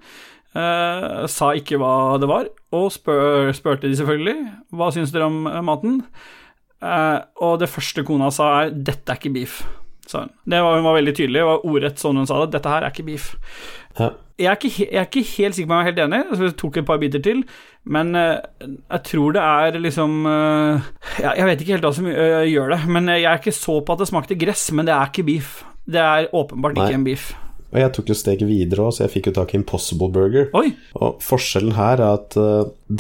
Eh, 0.58 1.28
sa 1.30 1.52
ikke 1.54 1.78
hva 1.78 2.18
det 2.22 2.30
var, 2.30 2.50
og 2.74 2.88
spør, 2.96 3.52
spurte 3.54 3.90
de 3.90 3.98
selvfølgelig 4.00 4.38
hva 4.74 4.90
syns 4.96 5.14
dere 5.14 5.28
om 5.30 5.44
eh, 5.46 5.62
maten. 5.66 6.00
Eh, 6.82 7.20
og 7.46 7.60
det 7.62 7.70
første 7.70 8.02
kona 8.08 8.32
sa, 8.34 8.50
er 8.64 8.74
'dette 8.74 9.14
er 9.14 9.20
ikke 9.20 9.36
beef', 9.36 9.62
sa 10.12 10.24
hun. 10.26 10.32
Det 10.46 10.62
var, 10.64 10.78
hun 10.78 10.88
var 10.88 10.98
veldig 11.00 11.16
tydelig, 11.18 11.42
det 11.42 11.50
var 11.50 11.68
ordrett 11.68 12.02
sånn 12.02 12.22
hun 12.22 12.30
sa 12.30 12.40
det. 12.44 12.52
'Dette 12.54 12.74
her 12.74 12.86
er 12.86 12.96
ikke 12.96 13.08
beef'. 13.08 13.30
Ja. 13.98 14.12
Jeg 14.38 14.52
er, 14.52 14.58
ikke, 14.60 14.86
jeg 14.86 15.00
er 15.02 15.08
ikke 15.08 15.30
helt 15.34 15.56
sikker 15.58 15.70
på 15.70 15.74
om 15.74 15.80
jeg 15.80 15.88
er 15.88 15.90
helt 15.90 16.02
enig, 16.04 16.20
så 16.30 16.46
jeg 16.46 16.58
tok 16.62 16.76
et 16.78 16.86
par 16.86 17.00
biter 17.02 17.24
til. 17.26 17.40
Men 17.90 18.12
eh, 18.20 18.36
jeg 18.68 19.02
tror 19.10 19.34
det 19.34 19.42
er 19.42 19.80
liksom 19.82 20.28
eh, 20.30 20.92
ja, 21.24 21.32
Jeg 21.40 21.48
vet 21.48 21.64
ikke 21.64 21.74
helt 21.74 21.88
hva 21.88 21.94
som 21.98 22.10
eh, 22.12 22.44
gjør 22.52 22.76
det, 22.76 22.80
men 22.94 23.10
jeg 23.16 23.26
er 23.26 23.42
ikke 23.42 23.56
så 23.58 23.80
på 23.82 23.96
at 23.96 24.04
det 24.04 24.10
smakte 24.12 24.38
gress, 24.38 24.68
men 24.78 24.86
det 24.86 24.94
er 24.94 25.10
ikke 25.10 25.26
beef. 25.26 25.64
Det 25.90 26.04
er 26.04 26.30
åpenbart 26.36 26.78
Nei. 26.78 26.86
ikke 26.86 27.00
en 27.00 27.08
beef. 27.08 27.32
Og 27.72 27.82
jeg 27.82 27.94
tok 27.98 28.12
jo 28.14 28.16
steget 28.20 28.48
videre 28.48 28.86
òg, 28.86 28.94
så 28.94 29.08
jeg 29.08 29.16
fikk 29.16 29.32
jo 29.32 29.38
tak 29.40 29.56
i 29.56 29.58
Impossible 29.58 30.12
Burger. 30.14 30.52
Oi! 30.56 30.70
Og 31.02 31.18
forskjellen 31.24 31.74
her 31.76 31.98
er 31.98 32.22
at 32.22 32.38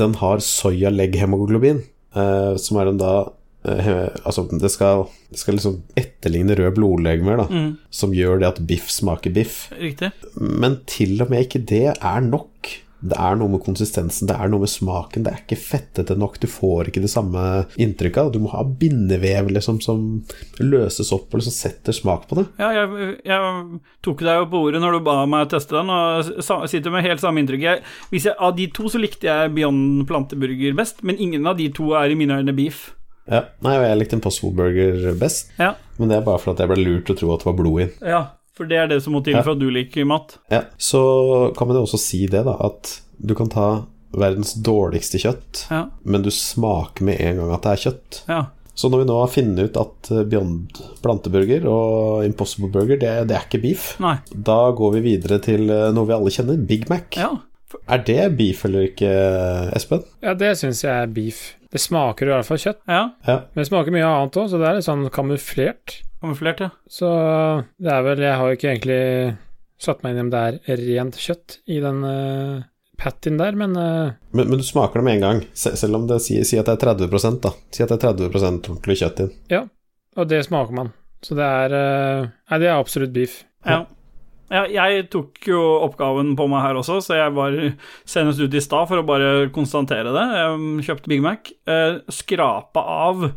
den 0.01 0.17
har 0.19 0.41
soya 0.43 0.89
legg-hemoglobin, 0.91 1.83
eh, 2.17 2.57
som 2.59 2.81
er 2.81 2.91
en 2.91 2.99
da 2.99 3.13
Altså, 3.67 4.47
det 4.59 4.71
skal, 4.73 5.05
det 5.31 5.39
skal 5.41 5.57
liksom 5.59 5.77
etterligne 5.99 6.55
røde 6.57 6.73
blodlegemer, 6.77 7.37
da, 7.43 7.47
Mm, 7.51 7.77
som 7.91 8.11
gjør 8.15 8.39
det 8.41 8.47
at 8.53 8.63
biff 8.67 8.89
smaker 8.89 9.33
biff. 9.33 9.69
riktig. 9.79 10.11
Men 10.39 10.79
til 10.87 11.21
og 11.21 11.29
med 11.29 11.45
ikke 11.47 11.65
det 11.65 11.85
er 11.97 12.21
nok. 12.21 12.53
Det 12.97 13.13
er 13.13 13.35
noe 13.37 13.47
med 13.53 13.61
konsistensen, 13.61 14.25
det 14.25 14.33
er 14.41 14.49
noe 14.49 14.63
med 14.63 14.71
smaken. 14.73 15.21
Det 15.23 15.29
er 15.31 15.41
ikke 15.43 15.57
fettete 15.61 16.15
nok. 16.17 16.39
Du 16.41 16.47
får 16.49 16.87
ikke 16.89 17.03
det 17.03 17.11
samme 17.13 17.67
inntrykket. 17.77 18.31
Du 18.33 18.39
må 18.41 18.49
ha 18.55 18.63
bindevev 18.65 19.51
liksom, 19.53 19.77
som 19.85 20.23
løses 20.57 21.11
opp 21.13 21.29
og 21.29 21.37
liksom 21.37 21.53
setter 21.53 21.93
smak 21.93 22.25
på 22.27 22.39
det. 22.39 22.47
Ja, 22.57 22.71
jeg, 22.73 23.19
jeg 23.29 23.79
tok 24.01 24.23
deg 24.25 24.39
jo 24.41 24.49
på 24.49 24.63
ordet 24.65 24.81
når 24.81 24.97
du 24.97 24.99
ba 25.05 25.19
meg 25.29 25.45
teste 25.53 25.77
den, 25.77 25.93
og 25.93 26.25
sitter 26.73 26.89
med 26.89 27.05
helt 27.05 27.21
samme 27.21 27.43
inntrykk. 27.43 27.67
Jeg, 27.69 27.83
jeg, 28.17 28.33
av 28.33 28.57
de 28.57 28.65
to 28.73 28.89
så 28.89 28.97
likte 28.97 29.29
jeg 29.29 29.53
Beyond 29.53 30.07
planteburger 30.09 30.73
best, 30.81 31.03
men 31.05 31.21
ingen 31.21 31.45
av 31.45 31.61
de 31.61 31.69
to 31.77 31.93
er 31.93 32.09
i 32.09 32.17
mine 32.17 32.41
øyne 32.41 32.57
beef. 32.57 32.95
Ja, 33.29 33.41
Nei, 33.65 33.73
jeg 33.83 33.99
likte 33.99 34.17
Impossible 34.19 34.53
Burger 34.55 35.13
best, 35.19 35.51
Ja, 35.59 35.73
men 35.99 36.09
det 36.09 36.17
er 36.17 36.25
bare 36.27 36.39
fordi 36.39 36.63
jeg 36.63 36.69
ble 36.71 36.83
lurt 36.85 37.05
til 37.09 37.15
å 37.15 37.19
tro 37.19 37.33
at 37.33 37.43
det 37.43 37.49
var 37.51 37.57
blod 37.59 37.81
i 37.81 37.85
den. 37.85 38.09
ja 38.13 38.23
for 38.57 38.65
det 38.65 38.77
er 38.81 38.87
det 38.89 39.03
som 39.05 39.13
må 39.13 39.19
til 39.23 39.35
Ja. 39.35 39.43
for 39.45 39.51
at 39.53 39.59
du 39.61 39.67
liker 39.69 40.05
mat. 40.09 40.39
Ja, 40.49 40.63
så 40.81 41.53
kan 41.55 41.67
man 41.69 41.77
jo 41.77 41.83
også 41.85 41.99
si 42.01 42.23
det, 42.25 42.43
da, 42.47 42.55
at 42.65 43.01
du 43.21 43.35
kan 43.37 43.49
ta 43.53 43.85
verdens 44.17 44.55
dårligste 44.55 45.19
kjøtt, 45.21 45.67
Ja, 45.69 45.83
men 46.03 46.23
du 46.25 46.31
smaker 46.33 47.03
med 47.05 47.19
en 47.21 47.37
gang 47.37 47.51
at 47.53 47.61
det 47.67 47.71
er 47.75 47.83
kjøtt. 47.91 48.21
ja. 48.27 48.45
Så 48.77 48.89
når 48.93 48.99
vi 49.01 49.05
nå 49.09 49.19
har 49.19 49.27
funnet 49.33 49.71
ut 49.71 49.77
at 49.81 50.11
eh, 50.13 50.23
Beyond 50.29 50.81
planteburger 51.01 51.63
og 51.65 52.25
Impossible 52.25 52.69
Burger, 52.69 52.97
det, 53.01 53.27
det 53.27 53.35
er 53.37 53.45
ikke 53.47 53.61
beef, 53.63 53.99
Nei. 53.99 54.19
da 54.33 54.71
går 54.71 54.91
vi 54.93 55.01
videre 55.17 55.39
til 55.41 55.69
eh, 55.69 55.91
noe 55.93 56.05
vi 56.05 56.13
alle 56.13 56.29
kjenner, 56.33 56.57
Big 56.69 56.85
Mac. 56.89 57.13
Ja. 57.17 57.31
Er 57.89 57.97
det 58.05 58.37
beef 58.37 58.61
eller 58.65 58.85
ikke, 58.87 59.09
Espen? 59.75 60.03
Ja, 60.23 60.33
det 60.37 60.53
syns 60.59 60.83
jeg 60.85 60.93
er 60.93 61.07
beef. 61.11 61.55
Det 61.71 61.81
smaker 61.83 62.29
i 62.29 62.31
hvert 62.31 62.47
fall 62.47 62.57
kjøtt, 62.61 62.79
Ja, 62.87 63.01
Ja. 63.27 63.35
men 63.53 63.61
det 63.63 63.67
smaker 63.67 63.91
mye 63.91 64.05
annet 64.07 64.37
òg, 64.39 64.47
så 64.49 64.59
det 64.61 64.67
er 64.69 64.75
litt 64.79 64.85
sånn 64.87 65.09
kamuflert. 65.11 65.97
kamuflert, 66.21 66.59
ja. 66.63 66.69
Så 66.89 67.09
det 67.79 67.91
er 67.91 68.03
vel 68.03 68.19
Jeg 68.23 68.37
har 68.37 68.47
jo 68.47 68.55
ikke 68.55 68.71
egentlig 68.71 69.37
satt 69.79 70.01
meg 70.03 70.11
inn 70.13 70.17
i 70.17 70.21
om 70.25 70.29
det 70.33 70.61
er 70.67 70.77
rent 70.77 71.15
kjøtt 71.21 71.57
i 71.67 71.79
den 71.83 71.99
uh, 72.03 72.63
pattien 72.97 73.37
der, 73.37 73.51
men 73.59 73.75
uh... 73.77 74.11
Men, 74.33 74.47
men 74.49 74.57
du 74.57 74.63
smaker 74.65 75.01
det 75.01 75.03
med 75.03 75.15
en 75.19 75.25
gang, 75.27 75.41
se- 75.53 75.75
selv 75.77 75.95
om 75.99 76.07
det 76.07 76.21
sier, 76.25 76.43
sier 76.47 76.63
at 76.63 76.71
det 76.71 76.77
er 76.81 76.95
30 76.95 77.41
da. 77.43 77.51
Si 77.71 77.83
at 77.83 77.89
det 77.93 77.99
er 78.03 78.13
30% 78.15 78.71
ordentlig 78.71 78.97
kjøtt 79.03 79.19
i 79.21 79.27
den. 79.27 79.69
Og 80.17 80.27
det 80.31 80.39
smaker 80.47 80.73
man. 80.73 80.93
Så 81.21 81.35
det 81.37 81.45
er 81.45 81.73
uh, 81.77 82.27
Nei, 82.49 82.57
det 82.63 82.67
er 82.71 82.79
absolutt 82.79 83.13
beef. 83.13 83.43
Ja. 83.67 83.83
Ja. 84.53 84.63
Jeg 84.71 85.07
tok 85.13 85.39
jo 85.49 85.61
oppgaven 85.85 86.35
på 86.39 86.47
meg 86.51 86.65
her 86.65 86.79
også, 86.79 86.99
så 87.03 87.19
jeg 87.19 87.35
var 87.37 87.55
senest 88.07 88.41
ut 88.41 88.57
i 88.57 88.63
stad 88.63 88.89
for 88.89 89.01
å 89.01 89.07
bare 89.07 89.31
konstatere 89.55 90.13
det. 90.15 90.25
Jeg 90.39 90.89
kjøpte 90.89 91.13
Big 91.13 91.23
Mac, 91.25 91.53
eh, 91.69 92.01
skrapa 92.13 92.83
av 92.83 93.31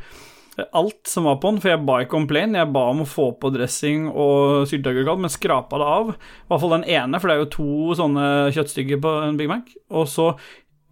alt 0.73 1.07
som 1.07 1.25
var 1.25 1.39
på 1.41 1.51
den, 1.51 1.61
for 1.63 1.73
jeg 1.73 1.83
ba 1.87 1.99
ikke 2.03 2.19
om 2.19 2.27
plain, 2.29 2.57
jeg 2.59 2.73
ba 2.75 2.83
om 2.93 3.03
å 3.05 3.09
få 3.09 3.31
på 3.41 3.53
dressing 3.55 4.09
og 4.11 4.67
sylteagurkalt, 4.71 5.23
men 5.23 5.33
skrapa 5.33 5.81
det 5.81 5.89
av. 5.89 6.13
I 6.13 6.51
hvert 6.51 6.65
fall 6.65 6.75
den 6.77 6.89
ene, 6.91 7.21
for 7.21 7.31
det 7.31 7.37
er 7.37 7.43
jo 7.45 7.53
to 7.55 7.97
sånne 8.01 8.27
kjøttstykker 8.57 9.01
på 9.05 9.15
en 9.25 9.39
Big 9.41 9.51
Mac. 9.51 9.71
Og 9.95 10.09
så 10.11 10.33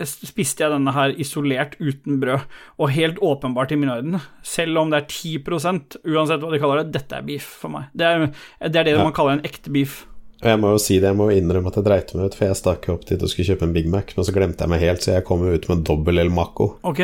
spiste 0.07 0.62
jeg 0.62 0.70
denne 0.70 0.92
her 0.94 1.11
isolert 1.18 1.74
uten 1.80 2.20
brød, 2.22 2.44
og 2.78 2.90
helt 2.94 3.18
åpenbart 3.18 3.72
i 3.72 3.76
min 3.80 3.90
orden. 3.90 4.20
selv 4.42 4.78
om 4.78 4.90
det 4.90 5.01
er 5.03 5.07
10% 5.11 5.96
uansett 6.07 6.40
hva 6.40 6.53
de 6.53 6.59
kaller 6.62 6.84
det, 6.84 6.92
dette 6.92 7.16
er 7.18 7.22
beef 7.26 7.42
for 7.42 7.68
meg. 7.70 7.88
Det 7.96 8.07
er 8.07 8.18
det, 8.28 8.76
er 8.76 8.84
det 8.84 8.96
Ja. 8.96 9.03
man 9.03 9.12
kaller 9.12 9.32
en 9.38 9.42
ekte 9.42 9.72
beef. 9.72 10.05
Og 10.40 10.46
jeg 10.46 10.59
må 10.61 10.70
jo 10.70 10.78
si 10.78 11.01
det, 11.01 11.09
jeg 11.11 11.16
må 11.18 11.30
innrømme 11.34 11.66
at 11.66 11.74
jeg 11.74 11.84
dreit 11.84 12.14
meg 12.14 12.26
ut, 12.30 12.34
for 12.38 12.46
jeg 12.46 12.55
stakk 12.57 12.88
opp 12.94 13.05
dit 13.07 13.20
og 13.20 13.28
skulle 13.28 13.49
kjøpe 13.57 13.62
en 13.66 13.72
Big 13.74 13.88
Mac, 13.90 14.14
men 14.16 14.24
så 14.24 14.32
glemte 14.32 14.61
jeg 14.62 14.68
meg 14.70 14.80
helt, 14.80 15.01
så 15.03 15.14
jeg 15.16 15.24
kom 15.24 15.40
jo 15.42 15.55
ut 15.59 15.68
med 15.68 15.82
dobbel 15.84 16.18
El 16.22 16.30
Maco. 16.30 16.76
Ok, 16.86 17.01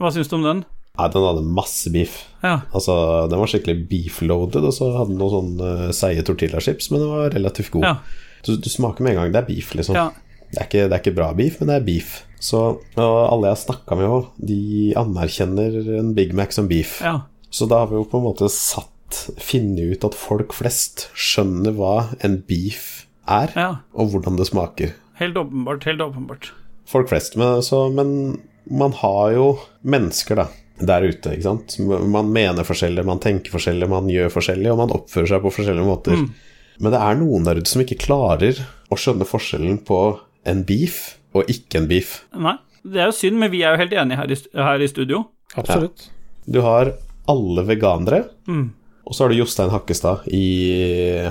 hva 0.00 0.10
syns 0.14 0.28
du 0.32 0.36
om 0.36 0.42
den? 0.48 0.64
Nei, 0.96 1.08
den 1.10 1.24
hadde 1.26 1.42
masse 1.44 1.90
beef. 1.92 2.22
Ja, 2.42 2.60
Altså, 2.72 3.28
den 3.28 3.38
var 3.38 3.46
skikkelig 3.50 3.88
beef-loaded, 3.90 4.64
og 4.64 4.72
så 4.72 4.92
hadde 4.96 5.10
den 5.10 5.18
noen 5.18 5.34
sånne 5.58 5.92
seige 5.92 6.22
tortillachips, 6.24 6.90
men 6.90 7.00
den 7.00 7.10
var 7.10 7.30
relativt 7.34 7.70
god. 7.74 7.82
ja, 7.82 7.96
Du, 8.46 8.56
du 8.56 8.68
smaker 8.70 9.02
med 9.02 9.12
en 9.12 9.16
gang, 9.24 9.32
det 9.32 9.40
er 9.42 9.46
beef, 9.54 9.74
liksom. 9.74 9.94
ja. 9.96 10.10
Det, 10.54 10.62
er 10.62 10.68
ikke, 10.68 10.86
det 10.88 10.96
er 10.96 11.02
ikke 11.02 11.16
bra 11.18 11.28
beef, 11.36 11.60
men 11.60 11.70
det 11.70 11.76
er 11.76 11.86
beef. 11.86 12.16
Så 12.44 12.64
alle 13.00 13.48
jeg 13.48 13.54
har 13.56 13.62
snakka 13.62 13.98
med 13.98 14.10
òg, 14.12 14.26
de 14.38 14.58
anerkjenner 15.00 15.78
en 15.98 16.12
Big 16.16 16.34
Mac 16.36 16.56
som 16.56 16.70
beef. 16.70 17.00
ja. 17.04 17.22
Så 17.54 17.68
da 17.70 17.84
har 17.84 17.86
vi 17.86 17.94
jo 17.94 18.06
på 18.10 18.18
en 18.18 18.24
måte 18.26 18.50
satt 18.50 18.90
Funnet 19.38 19.92
ut 19.92 20.04
at 20.08 20.16
folk 20.18 20.54
flest 20.56 21.04
skjønner 21.14 21.74
hva 21.76 21.92
en 22.26 22.40
beef 22.48 23.04
er, 23.30 23.52
ja. 23.54 23.68
og 23.94 24.10
hvordan 24.10 24.40
det 24.40 24.48
smaker. 24.48 24.94
Helt 25.20 25.38
åpenbart, 25.38 25.86
helt 25.86 26.02
åpenbart. 26.02 26.48
Folk 26.90 27.12
flest, 27.12 27.36
men, 27.38 27.60
så, 27.62 27.84
men 27.94 28.40
man 28.66 28.96
har 28.98 29.36
jo 29.36 29.46
mennesker, 29.86 30.40
da. 30.42 30.48
Der 30.82 31.06
ute, 31.06 31.36
ikke 31.36 31.46
sant. 31.46 31.76
Man 31.78 32.32
mener 32.34 32.66
forskjellig, 32.66 33.04
man 33.06 33.22
tenker 33.22 33.54
forskjellig, 33.54 33.86
man 33.92 34.10
gjør 34.10 34.32
forskjellig, 34.34 34.72
og 34.72 34.80
man 34.82 34.96
oppfører 34.96 35.30
seg 35.30 35.44
på 35.44 35.52
forskjellige 35.54 35.86
måter. 35.86 36.24
Men 36.82 36.90
det 36.96 36.98
er 37.06 37.20
noen 37.20 37.46
der 37.46 37.60
ute 37.60 37.70
som 37.70 37.84
ikke 37.84 38.00
klarer 38.02 38.58
å 38.90 38.98
skjønne 38.98 39.28
forskjellen 39.28 39.78
på 39.86 40.00
en 40.46 40.62
beef 40.68 41.16
og 41.34 41.48
ikke 41.50 41.80
en 41.80 41.88
beef. 41.90 42.18
Nei, 42.36 42.56
det 42.84 43.00
er 43.02 43.08
jo 43.10 43.16
synd, 43.16 43.38
men 43.40 43.50
vi 43.52 43.62
er 43.66 43.74
jo 43.74 43.82
helt 43.82 43.92
enige 44.04 44.18
her 44.20 44.30
i, 44.34 44.38
her 44.68 44.84
i 44.84 44.88
studio. 44.90 45.24
Absolutt. 45.56 46.08
Du 46.46 46.60
har 46.64 46.92
alle 47.30 47.64
veganere, 47.66 48.24
Mm. 48.46 48.66
og 49.06 49.14
så 49.16 49.24
har 49.24 49.32
du 49.32 49.38
Jostein 49.38 49.70
Hakkestad 49.72 50.26
i 50.28 50.44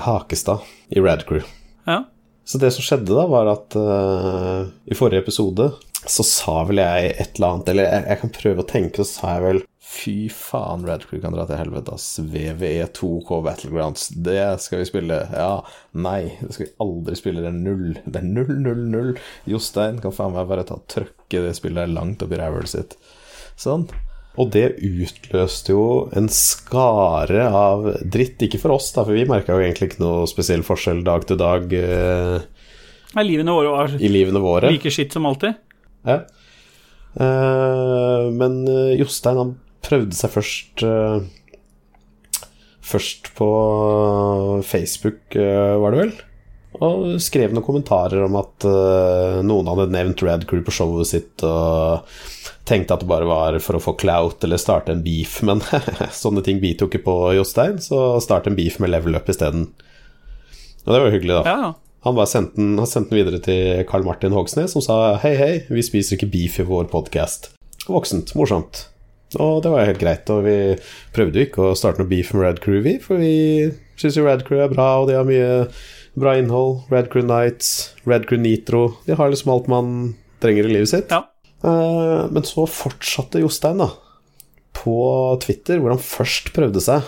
Hakestad 0.02 0.60
i 0.90 1.00
Radcrew. 1.00 1.44
Ja. 1.88 2.04
Så 2.46 2.60
det 2.60 2.74
som 2.76 2.84
skjedde 2.84 3.14
da, 3.14 3.26
var 3.30 3.48
at 3.54 3.76
uh, 3.80 4.66
i 4.90 4.96
forrige 4.98 5.22
episode 5.24 5.70
så 6.04 6.26
sa 6.28 6.64
vel 6.68 6.82
jeg 6.82 7.14
et 7.22 7.38
eller 7.38 7.54
annet, 7.54 7.70
eller 7.72 7.88
jeg, 7.88 8.04
jeg 8.10 8.20
kan 8.24 8.34
prøve 8.36 8.64
å 8.66 8.68
tenke, 8.68 9.06
så 9.06 9.22
sa 9.22 9.36
jeg 9.38 9.44
vel 9.46 9.62
Fy 9.94 10.28
faen, 10.34 10.86
Radcrew 10.88 11.20
kan 11.22 11.36
dra 11.36 11.44
til 11.46 11.60
helvete, 11.60 11.94
ass. 11.94 12.08
VVE2K 12.34 13.38
Battlegrounds, 13.46 14.08
det 14.26 14.42
skal 14.64 14.82
vi 14.82 14.88
spille. 14.90 15.20
Ja, 15.36 15.60
nei, 15.94 16.32
det 16.42 16.56
skal 16.56 16.66
vi 16.66 16.72
aldri 16.86 17.18
spille. 17.20 17.44
Det 17.46 17.52
er 17.52 17.60
null. 17.60 17.92
Det 18.06 18.22
er 18.24 18.26
null, 18.26 18.56
null, 18.64 18.82
null. 18.96 19.12
Jostein 19.50 20.00
kan 20.04 20.16
faen 20.16 20.34
meg 20.36 20.50
bare 20.50 20.66
ta 20.68 20.80
og 20.80 20.88
trykke 20.92 21.44
det 21.46 21.54
spillet 21.60 21.94
langt 21.94 22.26
opp 22.26 22.34
i 22.34 22.42
rævhølet 22.42 22.74
sitt. 22.74 22.98
Sånn. 23.60 23.86
Og 24.42 24.50
det 24.56 24.80
utløste 24.82 25.76
jo 25.76 25.84
en 26.18 26.26
skare 26.34 27.44
av 27.54 27.86
dritt. 28.02 28.42
Ikke 28.48 28.58
for 28.64 28.74
oss, 28.74 28.90
da, 28.96 29.04
for 29.06 29.14
vi 29.14 29.28
merka 29.30 29.54
jo 29.54 29.62
egentlig 29.62 29.92
ikke 29.92 30.02
noe 30.02 30.24
spesiell 30.32 30.66
forskjell 30.66 31.04
dag 31.06 31.28
til 31.30 31.38
dag 31.38 31.76
eh, 31.78 32.40
Nei, 33.14 33.28
livene 33.30 33.54
våre 33.54 33.76
var 33.76 33.94
i 33.94 34.10
livene 34.10 34.42
våre. 34.42 34.72
like 34.74 34.90
skitt 34.90 35.14
som 35.14 35.30
alltid. 35.30 35.54
Ja. 36.10 36.24
Eh, 37.14 38.24
men 38.34 38.64
eh, 38.68 38.96
Jostein, 38.98 39.38
han 39.38 39.54
prøvde 39.84 40.18
seg 40.18 40.34
først 40.34 40.86
eh, 40.88 41.24
Først 42.84 43.30
på 43.38 43.48
Facebook, 44.68 45.22
eh, 45.40 45.76
var 45.80 45.94
det 45.94 46.02
vel? 46.02 46.10
Og 46.84 47.22
skrev 47.22 47.54
noen 47.54 47.64
kommentarer 47.64 48.26
om 48.26 48.36
at 48.36 48.66
eh, 48.68 49.38
noen 49.46 49.70
hadde 49.72 49.94
nevnt 49.94 50.24
Rad 50.26 50.44
Crew 50.50 50.66
på 50.66 50.74
showet 50.76 51.08
sitt, 51.08 51.46
og 51.48 52.04
tenkte 52.68 52.98
at 52.98 53.06
det 53.06 53.10
bare 53.10 53.30
var 53.30 53.58
for 53.64 53.78
å 53.78 53.82
få 53.84 53.96
clout 54.00 54.44
eller 54.44 54.60
starte 54.60 54.92
en 54.92 55.04
beef, 55.06 55.38
men 55.48 55.64
sånne 56.24 56.44
ting 56.46 56.60
biter 56.64 56.84
jo 56.84 56.92
ikke 56.92 57.06
på 57.08 57.18
Jostein, 57.38 57.80
så 57.84 58.20
start 58.24 58.52
en 58.52 58.60
beef 58.60 58.82
med 58.84 58.92
level 58.92 59.16
up 59.16 59.32
isteden. 59.32 59.70
Og 60.84 60.92
det 60.92 61.02
var 61.06 61.16
hyggelig, 61.16 61.40
da. 61.40 61.44
Ja, 61.48 61.58
ja. 61.70 61.74
Han 62.04 62.18
bare 62.20 62.28
sendte 62.28 62.60
den, 62.60 62.74
han 62.82 62.90
sendte 62.90 63.16
den 63.16 63.22
videre 63.22 63.40
til 63.40 63.86
Carl 63.88 64.04
Martin 64.04 64.36
Hogsnes, 64.36 64.74
som 64.76 64.84
sa 64.84 65.16
hei, 65.24 65.38
hei, 65.40 65.54
vi 65.72 65.86
spiser 65.88 66.18
ikke 66.18 66.34
beef 66.34 66.60
i 66.60 66.68
vår 66.68 66.92
podkast. 66.92 67.54
Voksent, 67.88 68.36
morsomt. 68.36 68.90
Og 69.42 69.64
det 69.66 69.72
var 69.74 69.88
helt 69.88 70.02
greit, 70.02 70.30
og 70.34 70.44
vi 70.46 70.56
prøvde 71.16 71.40
jo 71.42 71.48
ikke 71.48 71.66
å 71.72 71.76
starte 71.78 72.02
noe 72.04 72.10
beef 72.12 72.34
med 72.34 72.44
Rad 72.46 72.62
Crew, 72.64 72.82
vi, 72.86 72.98
for 73.02 73.22
vi 73.22 73.72
syns 74.00 74.18
jo 74.20 74.26
Rad 74.28 74.46
Crew 74.48 74.62
er 74.64 74.72
bra, 74.74 74.90
og 75.02 75.10
de 75.10 75.18
har 75.18 75.28
mye 75.28 75.68
bra 76.20 76.36
innhold. 76.38 76.84
Rad 76.94 77.10
Crew 77.14 77.26
Nights, 77.26 77.94
Rad 78.10 78.28
Crew 78.30 78.42
Nitro, 78.44 78.84
de 79.08 79.18
har 79.18 79.32
liksom 79.34 79.54
alt 79.56 79.70
man 79.72 79.92
trenger 80.44 80.70
i 80.70 80.76
livet 80.76 80.92
sitt. 80.92 81.14
Ja. 81.14 81.24
Eh, 81.64 82.28
Men 82.34 82.44
så 82.48 82.68
fortsatte 82.70 83.42
Jostein, 83.42 83.82
da, 83.82 83.90
på 84.78 84.98
Twitter, 85.44 85.80
hvor 85.80 85.94
han 85.96 86.02
først 86.04 86.52
prøvde 86.56 86.82
seg 86.84 87.06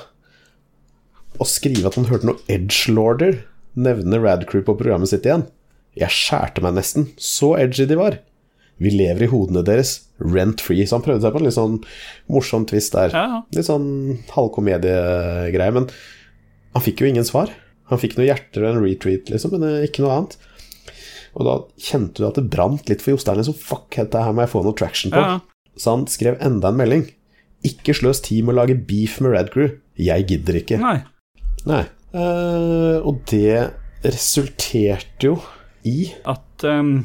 å 1.41 1.45
skrive 1.49 1.89
at 1.89 1.97
han 1.99 2.07
hørte 2.07 2.29
noe 2.29 2.39
edgelorder 2.47 3.41
nevne 3.75 4.21
Radcrew 4.23 4.63
på 4.63 4.77
programmet 4.79 5.11
sitt 5.11 5.25
igjen. 5.27 5.43
Jeg 5.99 6.11
skjærte 6.11 6.63
meg 6.63 6.77
nesten, 6.77 7.09
så 7.19 7.55
edgy 7.59 7.85
de 7.89 7.97
var. 7.99 8.19
Vi 8.79 8.91
lever 8.91 9.25
i 9.25 9.31
hodene 9.31 9.63
deres, 9.67 10.04
rent 10.19 10.63
free. 10.63 10.85
Så 10.87 10.97
han 10.97 11.05
prøvde 11.05 11.25
seg 11.25 11.35
på 11.35 11.41
en 11.41 11.47
litt 11.47 11.57
sånn 11.57 11.77
morsom 12.31 12.65
twist 12.69 12.95
der. 12.95 13.13
Ja, 13.15 13.25
ja. 13.33 13.41
Litt 13.57 13.67
sånn 13.67 13.89
halvkomediegreie, 14.35 15.75
men 15.75 15.89
han 16.75 16.83
fikk 16.83 17.03
jo 17.03 17.11
ingen 17.11 17.27
svar. 17.27 17.53
Han 17.91 18.01
fikk 18.01 18.17
noen 18.17 18.31
hjerter 18.31 18.65
og 18.65 18.71
en 18.71 18.83
retweet, 18.83 19.29
liksom, 19.29 19.55
men 19.55 19.67
eh, 19.67 19.87
ikke 19.87 20.05
noe 20.05 20.15
annet. 20.15 20.37
Og 21.35 21.47
da 21.47 21.55
kjente 21.81 22.23
du 22.23 22.29
at 22.29 22.39
det 22.39 22.47
brant 22.51 22.87
litt 22.89 23.03
for 23.03 23.13
Jostein. 23.13 23.41
Liksom, 23.41 23.57
fuck, 23.59 23.89
dette 23.93 24.23
her 24.23 24.35
må 24.35 24.45
jeg 24.45 24.53
få 24.53 24.63
noe 24.65 24.77
traction 24.77 25.13
på. 25.13 25.21
Ja. 25.21 25.75
Så 25.75 25.97
han 25.97 26.05
skrev 26.09 26.39
enda 26.43 26.71
en 26.71 26.79
melding. 26.79 27.09
Ikke 27.67 27.95
sløs 27.97 28.21
tid 28.23 28.45
med 28.45 28.55
å 28.55 28.61
lage 28.61 28.77
beef 28.87 29.19
med 29.23 29.35
Radcrew. 29.35 29.75
Jeg 29.99 30.27
gidder 30.31 30.59
ikke. 30.61 30.79
Nei. 30.81 30.99
Nei. 31.67 31.83
Uh, 32.15 33.03
og 33.03 33.25
det 33.27 33.73
resulterte 34.05 35.27
jo 35.27 35.33
i 35.85 36.07
At 36.29 36.63
ehm, 36.63 37.01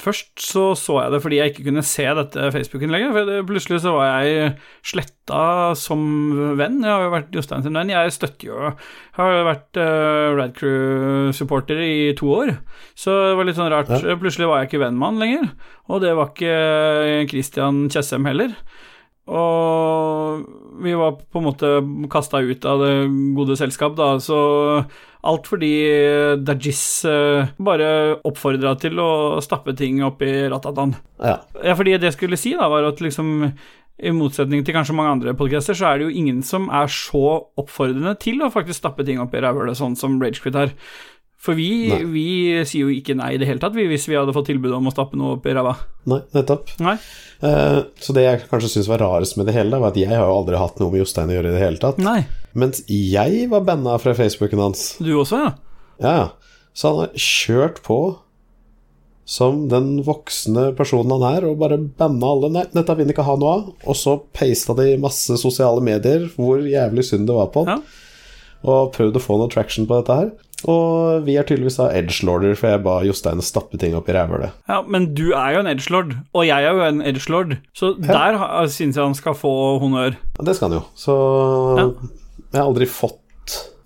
Først 0.00 0.42
så 0.42 0.64
så 0.76 0.98
jeg 1.00 1.12
det 1.14 1.20
fordi 1.24 1.38
jeg 1.38 1.52
ikke 1.52 1.66
kunne 1.68 1.84
se 1.86 2.04
dette 2.18 2.48
Facebook-innlegget. 2.54 3.14
For 3.14 3.48
plutselig 3.48 3.80
så 3.84 3.94
var 3.96 4.24
jeg 4.24 4.50
sletta 4.84 5.42
som 5.78 6.02
venn. 6.58 6.82
Jeg 6.84 6.92
har 6.92 7.06
jo 7.06 7.12
vært 7.14 7.36
Jostein 7.36 7.64
sin 7.64 7.78
venn. 7.78 7.92
Jeg 7.92 8.14
støtter 8.14 8.50
jo 8.50 8.72
Har 9.16 9.38
vært 9.48 9.80
uh, 9.80 10.36
Radcrew-supporter 10.36 11.80
i 11.84 11.96
to 12.18 12.32
år. 12.34 12.56
Så 12.98 13.14
det 13.30 13.38
var 13.38 13.48
litt 13.48 13.60
sånn 13.60 13.72
rart. 13.72 13.92
Ja. 13.92 14.18
Plutselig 14.20 14.50
var 14.50 14.62
jeg 14.62 14.70
ikke 14.70 14.84
venn 14.84 14.98
med 15.00 15.14
han 15.14 15.22
lenger. 15.24 15.48
Og 15.90 16.02
det 16.04 16.12
var 16.18 16.32
ikke 16.32 17.30
Christian 17.32 17.86
Tjessem 17.92 18.28
heller. 18.28 18.52
Og 19.26 20.44
vi 20.84 20.92
var 20.94 21.16
på 21.18 21.40
en 21.40 21.48
måte 21.48 21.70
kasta 22.12 22.38
ut 22.44 22.66
av 22.68 22.82
det 22.84 22.92
gode 23.34 23.56
selskap, 23.58 23.96
da, 23.98 24.12
så 24.22 24.38
alt 25.26 25.48
fordi 25.50 25.72
Dajis 26.46 26.84
eh, 27.08 27.54
bare 27.62 27.88
oppfordra 28.26 28.76
til 28.80 29.00
å 29.02 29.10
stappe 29.44 29.74
ting 29.78 30.02
opp 30.06 30.22
i 30.26 30.46
ratatan. 30.52 30.94
Ja. 31.20 31.40
Ja, 31.62 31.74
fordi 31.78 31.96
det 31.96 32.12
jeg 32.12 32.18
skulle 32.18 32.40
si, 32.40 32.54
da, 32.58 32.70
var 32.72 32.86
at 32.88 33.02
liksom 33.04 33.50
i 33.96 34.12
motsetning 34.12 34.64
til 34.64 34.76
kanskje 34.76 34.94
mange 34.96 35.14
andre 35.14 35.32
podcaster, 35.36 35.76
så 35.76 35.88
er 35.88 35.98
det 35.98 36.08
jo 36.08 36.16
ingen 36.20 36.42
som 36.44 36.68
er 36.68 36.90
så 36.92 37.26
oppfordrende 37.56 38.12
til 38.20 38.44
å 38.44 38.52
faktisk 38.52 38.82
stappe 38.82 39.06
ting 39.08 39.22
opp 39.22 39.34
i 39.34 39.40
rævhølet, 39.40 39.78
sånn 39.78 39.96
som 39.96 40.18
Ragequit 40.20 40.58
her. 40.58 40.74
For 41.40 41.56
vi, 41.56 41.92
vi 42.10 42.28
sier 42.66 42.88
jo 42.88 42.92
ikke 42.92 43.14
nei 43.16 43.34
i 43.36 43.40
det 43.40 43.48
hele 43.48 43.60
tatt, 43.62 43.76
vi, 43.76 43.86
hvis 43.88 44.08
vi 44.08 44.16
hadde 44.18 44.34
fått 44.34 44.48
tilbud 44.50 44.72
om 44.74 44.88
å 44.88 44.92
stappe 44.92 45.18
noe 45.20 45.36
opp 45.36 45.46
i 45.46 45.54
ræva. 45.54 45.76
Nei, 46.10 46.20
nettopp. 46.34 46.72
Nei. 46.82 46.96
Uh, 47.44 47.84
så 48.02 48.16
det 48.16 48.24
jeg 48.24 48.42
kanskje 48.50 48.72
syns 48.72 48.90
var 48.90 49.04
rarest 49.04 49.38
med 49.38 49.48
det 49.48 49.54
hele, 49.56 49.80
var 49.80 49.94
at 49.94 50.00
jeg 50.00 50.10
har 50.12 50.26
jo 50.26 50.40
aldri 50.40 50.60
hatt 50.60 50.80
noe 50.82 50.92
med 50.92 51.04
Jostein 51.04 51.32
å 51.32 51.36
gjøre 51.38 51.52
i 51.52 51.56
det 51.56 51.62
hele 51.62 51.80
tatt. 51.82 52.00
Nei. 52.02 52.20
Mens 52.56 52.80
jeg 52.88 53.46
var 53.52 53.64
banna 53.68 53.98
fra 54.00 54.14
Facebooken 54.16 54.62
hans. 54.64 54.86
Du 55.02 55.10
også, 55.20 55.42
ja? 55.44 55.50
Ja, 56.00 56.12
ja. 56.22 56.28
Så 56.76 56.88
han 56.92 57.02
har 57.04 57.20
kjørt 57.20 57.82
på 57.84 57.98
som 59.26 59.64
den 59.68 60.04
voksne 60.06 60.68
personen 60.78 61.10
han 61.16 61.24
er, 61.36 61.46
og 61.48 61.56
bare 61.58 61.78
banna 61.98 62.28
alle. 62.30 62.50
Nei, 62.54 62.62
dette 62.70 62.94
vil 62.94 63.08
han 63.08 63.12
ikke 63.14 63.24
ha 63.26 63.34
noe 63.40 63.54
av. 63.58 63.70
Og 63.90 63.96
så 63.98 64.16
pasta 64.36 64.76
de 64.78 64.92
masse 65.02 65.34
sosiale 65.42 65.82
medier 65.82 66.28
hvor 66.36 66.62
jævlig 66.62 67.04
synd 67.08 67.26
det 67.26 67.34
var 67.34 67.48
på 67.54 67.64
han. 67.66 67.80
Ja. 67.82 68.02
Og 68.66 68.92
prøvd 68.94 69.18
å 69.18 69.22
få 69.22 69.36
noe 69.40 69.50
traction 69.52 69.86
på 69.90 69.98
dette 69.98 70.14
her. 70.20 70.30
Og 70.70 71.24
vi 71.26 71.34
er 71.36 71.44
tydeligvis 71.46 71.76
da 71.80 71.88
edgelorder, 71.94 72.54
for 72.56 72.70
jeg 72.72 72.82
ba 72.86 72.94
Jostein 73.04 73.42
stappe 73.44 73.78
ting 73.82 73.96
opp 73.98 74.06
i 74.08 74.14
rævhølet. 74.16 74.54
Ja, 74.70 74.78
men 74.88 75.10
du 75.18 75.26
er 75.36 75.56
jo 75.56 75.64
en 75.64 75.68
edgelord, 75.74 76.14
og 76.32 76.46
jeg 76.48 76.64
er 76.64 76.78
jo 76.78 76.86
en 76.86 77.02
edgelord, 77.04 77.58
så 77.76 77.92
der 78.00 78.38
ha- 78.40 78.62
syns 78.72 78.96
jeg 78.96 79.04
han 79.04 79.14
skal 79.18 79.36
få 79.36 79.52
honnør. 79.82 80.16
Ja, 80.38 80.46
det 80.48 80.56
skal 80.56 80.70
han 80.70 80.78
jo. 80.78 80.84
Så 80.96 81.18
Ja. 81.82 81.88
Jeg 82.52 82.60
har 82.60 82.66
aldri 82.68 82.86
fått 82.86 83.22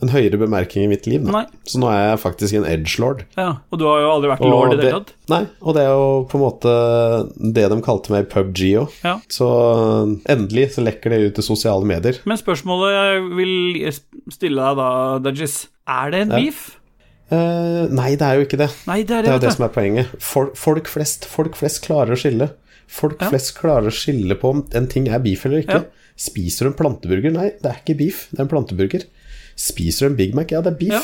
en 0.01 0.09
høyere 0.09 0.39
bemerking 0.41 0.87
i 0.87 0.89
mitt 0.89 1.05
liv. 1.07 1.21
Da. 1.27 1.31
Nei. 1.35 1.43
Så 1.69 1.77
nå 1.83 1.91
er 1.93 1.99
jeg 2.15 2.21
faktisk 2.23 2.55
en 2.57 2.65
edgelord. 2.65 3.27
Ja, 3.37 3.51
og 3.69 3.79
du 3.79 3.85
har 3.85 3.99
jo 4.01 4.09
aldri 4.15 4.31
vært 4.31 4.41
Og 4.41 4.49
lord 4.49 4.73
i 4.73 4.77
det 4.79 4.87
hele 4.87 5.01
tatt. 5.03 5.11
Nei, 5.29 5.43
og 5.61 5.75
det 5.77 5.83
er 5.85 5.91
jo 5.93 6.07
på 6.31 6.39
en 6.39 6.45
måte 6.47 6.73
det 7.59 7.67
de 7.69 7.79
kalte 7.85 8.15
meg 8.15 8.25
i 8.25 8.31
PubG 8.33 8.63
òg. 8.81 8.95
Ja. 9.05 9.19
Så 9.29 9.49
endelig 10.33 10.71
så 10.79 10.85
lekker 10.87 11.13
det 11.13 11.21
ut 11.27 11.35
til 11.37 11.45
sosiale 11.51 11.85
medier. 11.85 12.17
Men 12.25 12.41
spørsmålet 12.41 12.97
jeg 12.97 13.29
vil 13.37 13.55
stille 14.33 14.65
deg 14.71 14.81
da, 14.81 14.89
Dajis, 15.29 15.59
er 15.87 16.11
det 16.17 16.23
en 16.27 16.31
Ja. 16.33 16.41
beef? 16.47 16.77
Uh, 17.31 17.85
nei, 17.95 18.17
det 18.19 18.25
er 18.27 18.41
jo 18.41 18.47
ikke 18.49 18.59
det. 18.59 18.71
Nei, 18.89 19.03
det 19.05 19.15
er 19.21 19.23
Det 19.23 19.29
er 19.31 19.37
jo 19.37 19.39
det. 19.39 19.49
det 19.51 19.57
som 19.59 19.65
er 19.69 19.75
poenget. 19.77 20.07
Folk, 20.19 20.57
folk, 20.57 20.89
flest, 20.91 21.29
folk 21.31 21.55
flest 21.55 21.85
klarer 21.85 22.17
å 22.17 22.19
skille. 22.19 22.51
Folk 22.91 23.21
Ja. 23.21 23.29
flest 23.31 23.53
klarer 23.61 23.87
å 23.87 23.95
skille 23.95 24.35
på 24.35 24.49
om 24.51 24.65
en 24.75 24.87
ting 24.89 25.07
er 25.09 25.21
beef 25.21 25.45
eller 25.47 25.61
ikke. 25.63 25.85
Ja. 25.85 25.85
Spiser 26.21 26.67
du 26.67 26.73
en 26.73 26.77
planteburger? 26.79 27.33
Nei, 27.33 27.49
det 27.63 27.71
er 27.71 27.81
ikke 27.81 27.97
beef, 28.03 28.27
det 28.33 28.43
er 28.43 28.45
en 28.47 28.53
planteburger. 28.53 29.07
Spiser 29.61 30.07
du 30.07 30.13
en 30.13 30.19
Big 30.19 30.37
Mac? 30.37 30.53
Ja, 30.53 30.61
det 30.65 30.75
er 30.75 30.79
beef. 30.81 30.93
Ja. 30.99 31.01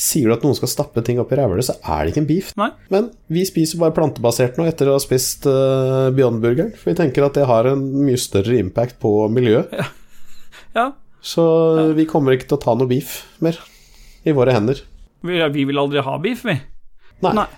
Sier 0.00 0.30
du 0.30 0.32
at 0.32 0.44
noen 0.46 0.56
skal 0.56 0.70
stappe 0.72 1.02
ting 1.04 1.18
opp 1.20 1.32
i 1.34 1.36
rævhølet, 1.36 1.66
så 1.66 1.74
er 1.82 2.04
det 2.06 2.12
ikke 2.12 2.22
en 2.22 2.28
beef. 2.28 2.52
Nei. 2.60 2.70
Men 2.92 3.08
vi 3.32 3.42
spiser 3.48 3.80
bare 3.82 3.92
plantebasert 3.96 4.56
nå 4.60 4.64
etter 4.70 4.88
å 4.88 4.94
ha 4.96 5.02
spist 5.02 5.44
uh, 5.50 6.08
Beyond-burgeren. 6.16 6.70
For 6.78 6.92
vi 6.92 6.98
tenker 7.02 7.26
at 7.26 7.36
det 7.36 7.48
har 7.50 7.68
en 7.68 7.82
mye 8.06 8.20
større 8.20 8.56
impact 8.62 9.00
på 9.02 9.12
miljøet. 9.32 9.72
Ja, 10.76 10.86
Så 11.20 11.42
vi 11.98 12.04
kommer 12.08 12.36
ikke 12.36 12.46
til 12.52 12.56
å 12.60 12.62
ta 12.62 12.76
noe 12.78 12.88
beef 12.88 13.16
mer 13.44 13.58
i 14.24 14.32
våre 14.36 14.54
hender. 14.54 14.78
vi, 15.26 15.40
vi 15.52 15.64
vil 15.68 15.80
aldri 15.82 16.04
ha 16.06 16.14
beef, 16.22 16.44
vi. 16.46 16.54
Nei. 17.24 17.32
Nei. 17.36 17.48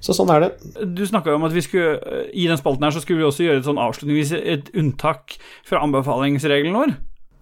Så 0.00 0.14
sånn 0.16 0.30
er 0.32 0.40
det. 0.46 0.50
Du 0.96 1.02
snakka 1.04 1.34
om 1.36 1.44
at 1.44 1.52
vi 1.52 1.60
skulle 1.60 1.98
i 2.32 2.46
den 2.48 2.56
spalten 2.56 2.86
her 2.86 2.94
så 2.96 3.02
skulle 3.04 3.20
vi 3.20 3.26
også 3.28 3.44
gjøre 3.44 3.60
et 3.60 3.66
sånn 3.68 3.80
avslutningsvis 3.80 4.32
et 4.40 4.70
unntak 4.80 5.34
fra 5.68 5.82
anbefalingsregelen 5.84 6.72
vår. 6.78 6.94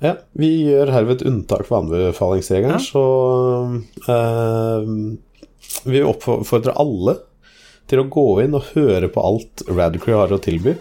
Ja, 0.02 0.16
vi 0.38 0.48
gjør 0.66 0.90
herved 0.94 1.22
unntak 1.26 1.64
for 1.66 1.80
anbefalingsregelen, 1.84 2.76
Ja. 2.76 2.82
så 2.82 3.04
eh, 4.10 4.90
vi 5.90 6.02
oppfordrer 6.06 6.74
alle 6.78 7.16
til 7.88 8.02
å 8.02 8.08
gå 8.12 8.26
inn 8.44 8.54
og 8.58 8.68
høre 8.74 9.08
på 9.12 9.22
alt 9.24 9.62
Radcrew 9.70 10.18
har 10.18 10.34
å 10.34 10.40
tilby. 10.42 10.74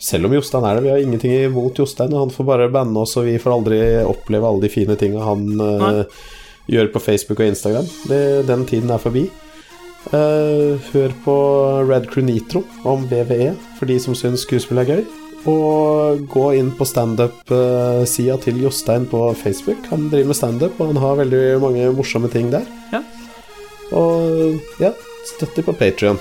Selv 0.00 0.26
om 0.26 0.32
Jostein 0.34 0.64
er 0.64 0.78
det, 0.78 0.84
vi 0.86 0.92
har 0.94 1.02
ingenting 1.04 1.34
imot 1.44 1.76
Jostein, 1.78 2.14
han 2.16 2.32
får 2.32 2.46
bare 2.48 2.70
banne 2.72 2.96
oss, 3.04 3.16
og 3.20 3.28
vi 3.28 3.36
får 3.40 3.52
aldri 3.58 3.80
oppleve 4.08 4.48
alle 4.48 4.64
de 4.64 4.72
fine 4.72 4.96
tinga 4.98 5.20
han 5.26 5.44
eh, 5.60 6.04
gjør 6.72 6.88
på 6.94 7.02
Facebook 7.04 7.42
og 7.44 7.50
Instagram. 7.52 7.88
Det, 8.08 8.22
den 8.48 8.64
tiden 8.68 8.90
er 8.94 9.02
forbi. 9.02 9.26
Eh, 10.08 10.80
hør 10.94 11.12
på 11.24 11.34
Red 11.84 12.08
Crew 12.10 12.24
Nitro 12.24 12.64
om 12.88 13.04
VVE, 13.10 13.52
for 13.78 13.90
de 13.90 13.98
som 14.00 14.16
syns 14.16 14.46
skuespill 14.46 14.80
er 14.80 14.88
gøy. 14.88 15.02
Og 15.48 16.24
gå 16.28 16.46
inn 16.58 16.72
på 16.76 16.84
standup-sida 16.88 18.36
til 18.44 18.60
Jostein 18.64 19.06
på 19.08 19.22
Facebook. 19.40 19.86
Han 19.92 20.08
driver 20.12 20.32
med 20.32 20.36
standup, 20.36 20.80
og 20.80 20.92
han 20.92 21.00
har 21.04 21.20
veldig 21.22 21.44
mange 21.62 21.92
morsomme 21.96 22.32
ting 22.32 22.50
der. 22.52 22.66
Ja. 22.92 23.04
Og 23.96 24.60
ja, 24.80 24.92
støtt 25.34 25.56
dem 25.56 25.68
på 25.68 25.76
Patrion. 25.76 26.20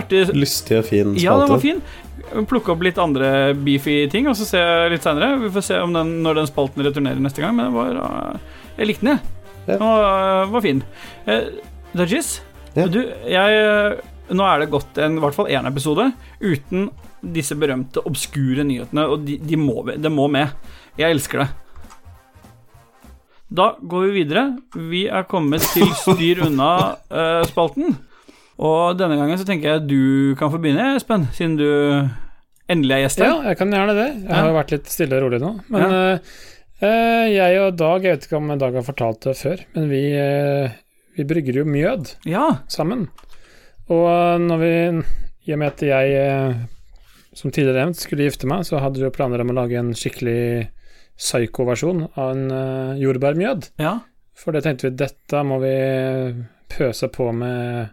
Artig 0.00 0.24
Lystig 0.34 0.78
og 0.80 0.86
fin 0.88 1.10
spalte. 1.12 1.24
Ja, 1.24 1.36
den 1.40 1.50
var 1.52 1.62
fin. 1.62 1.80
Plukke 2.50 2.74
opp 2.74 2.82
litt 2.84 2.98
andre 3.00 3.28
beefy 3.56 4.02
ting, 4.12 4.26
og 4.28 4.36
så 4.36 4.44
se 4.48 4.60
litt 4.92 5.04
seinere. 5.06 5.38
Vi 5.46 5.50
får 5.54 5.64
se 5.70 5.78
om 5.80 5.94
den, 5.96 6.10
når 6.24 6.42
den 6.42 6.48
spalten 6.50 6.84
returnerer 6.84 7.22
neste 7.24 7.40
gang, 7.44 7.54
men 7.56 7.72
var 7.76 7.94
eh, 7.96 8.56
Jeg 8.80 8.90
likte 8.90 9.06
den, 9.06 9.14
jeg. 9.16 9.34
Ja. 9.68 9.76
Den 9.78 9.84
var, 9.86 10.06
eh, 10.42 10.50
var 10.54 10.64
fin. 10.64 10.82
Eh, 11.26 11.48
Dajis, 11.96 12.34
Ja. 12.76 12.86
du, 12.86 12.98
jeg 13.26 13.60
eh, 13.62 14.00
Nå 14.28 14.44
er 14.44 14.60
det 14.60 14.70
gått 14.74 14.98
en, 15.00 15.14
i 15.16 15.22
hvert 15.24 15.32
fall 15.38 15.48
én 15.48 15.64
episode 15.70 16.10
uten 16.44 16.90
disse 17.24 17.56
berømte 17.56 18.02
obskure 18.06 18.60
nyhetene, 18.68 19.06
og 19.08 19.22
de, 19.24 19.38
de 19.40 19.56
må, 19.56 19.80
det 19.96 20.10
må 20.12 20.26
med. 20.30 20.52
Jeg 21.00 21.16
elsker 21.16 21.40
det. 21.46 21.48
Da 23.48 23.70
går 23.80 24.04
vi 24.04 24.10
videre. 24.18 24.42
Vi 24.76 25.06
er 25.08 25.24
kommet 25.30 25.64
til 25.72 25.88
Styr 26.02 26.42
unna-spalten. 26.44 27.96
Og 28.58 28.96
denne 28.98 29.16
gangen 29.20 29.38
så 29.38 29.46
tenker 29.46 29.76
jeg 29.76 29.84
du 29.86 30.34
kan 30.38 30.50
få 30.50 30.58
begynne, 30.62 30.96
Espen, 30.98 31.28
siden 31.36 31.54
du 31.60 31.68
endelig 32.68 32.96
er 32.96 33.02
gjest 33.04 33.22
Ja, 33.22 33.34
jeg 33.46 33.58
kan 33.60 33.70
gjerne 33.72 33.94
det. 33.96 34.08
Jeg 34.24 34.34
har 34.34 34.48
jo 34.50 34.56
vært 34.58 34.72
litt 34.74 34.90
stille 34.90 35.18
og 35.18 35.26
rolig 35.28 35.38
nå. 35.44 35.52
Men 35.72 35.94
ja. 35.94 36.00
uh, 36.82 37.26
jeg 37.30 37.60
og 37.62 37.76
Dag, 37.78 38.02
jeg 38.04 38.16
vet 38.18 38.26
ikke 38.28 38.40
om 38.40 38.50
Dag 38.58 38.74
har 38.80 38.86
fortalt 38.86 39.22
det 39.28 39.36
før, 39.38 39.62
men 39.76 39.86
vi, 39.92 40.02
uh, 40.18 40.74
vi 41.18 41.26
brygger 41.30 41.60
jo 41.62 41.68
mjød 41.70 42.12
Ja. 42.28 42.48
sammen. 42.70 43.06
Og 43.88 44.42
når 44.42 44.58
vi, 44.60 44.72
i 45.48 45.54
og 45.54 45.62
med 45.62 45.70
at 45.72 45.84
jeg, 45.86 46.58
som 47.38 47.54
tidligere 47.54 47.86
nevnt, 47.86 48.02
skulle 48.02 48.26
gifte 48.26 48.50
meg, 48.50 48.66
så 48.68 48.82
hadde 48.82 49.00
vi 49.00 49.06
jo 49.06 49.14
planer 49.14 49.40
om 49.40 49.54
å 49.54 49.56
lage 49.62 49.78
en 49.80 49.94
skikkelig 49.96 50.66
psyko-versjon 51.18 52.04
av 52.18 52.34
en 52.34 52.44
uh, 52.52 52.98
jordbærmjød. 53.00 53.70
ja. 53.82 54.00
For 54.38 54.54
det 54.54 54.60
tenkte 54.62 54.86
vi, 54.86 54.94
dette 55.00 55.40
må 55.42 55.56
vi 55.58 55.70
pøse 56.70 57.08
på 57.10 57.24
med 57.34 57.88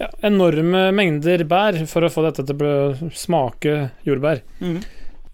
ja, 0.00 0.08
enorme 0.26 0.86
mengder 0.96 1.44
bær 1.48 1.76
for 1.90 2.06
å 2.06 2.10
få 2.12 2.24
dette 2.26 2.44
til 2.48 2.64
å 2.66 3.10
smake 3.12 3.74
jordbær. 4.08 4.40
Mm. 4.64 4.78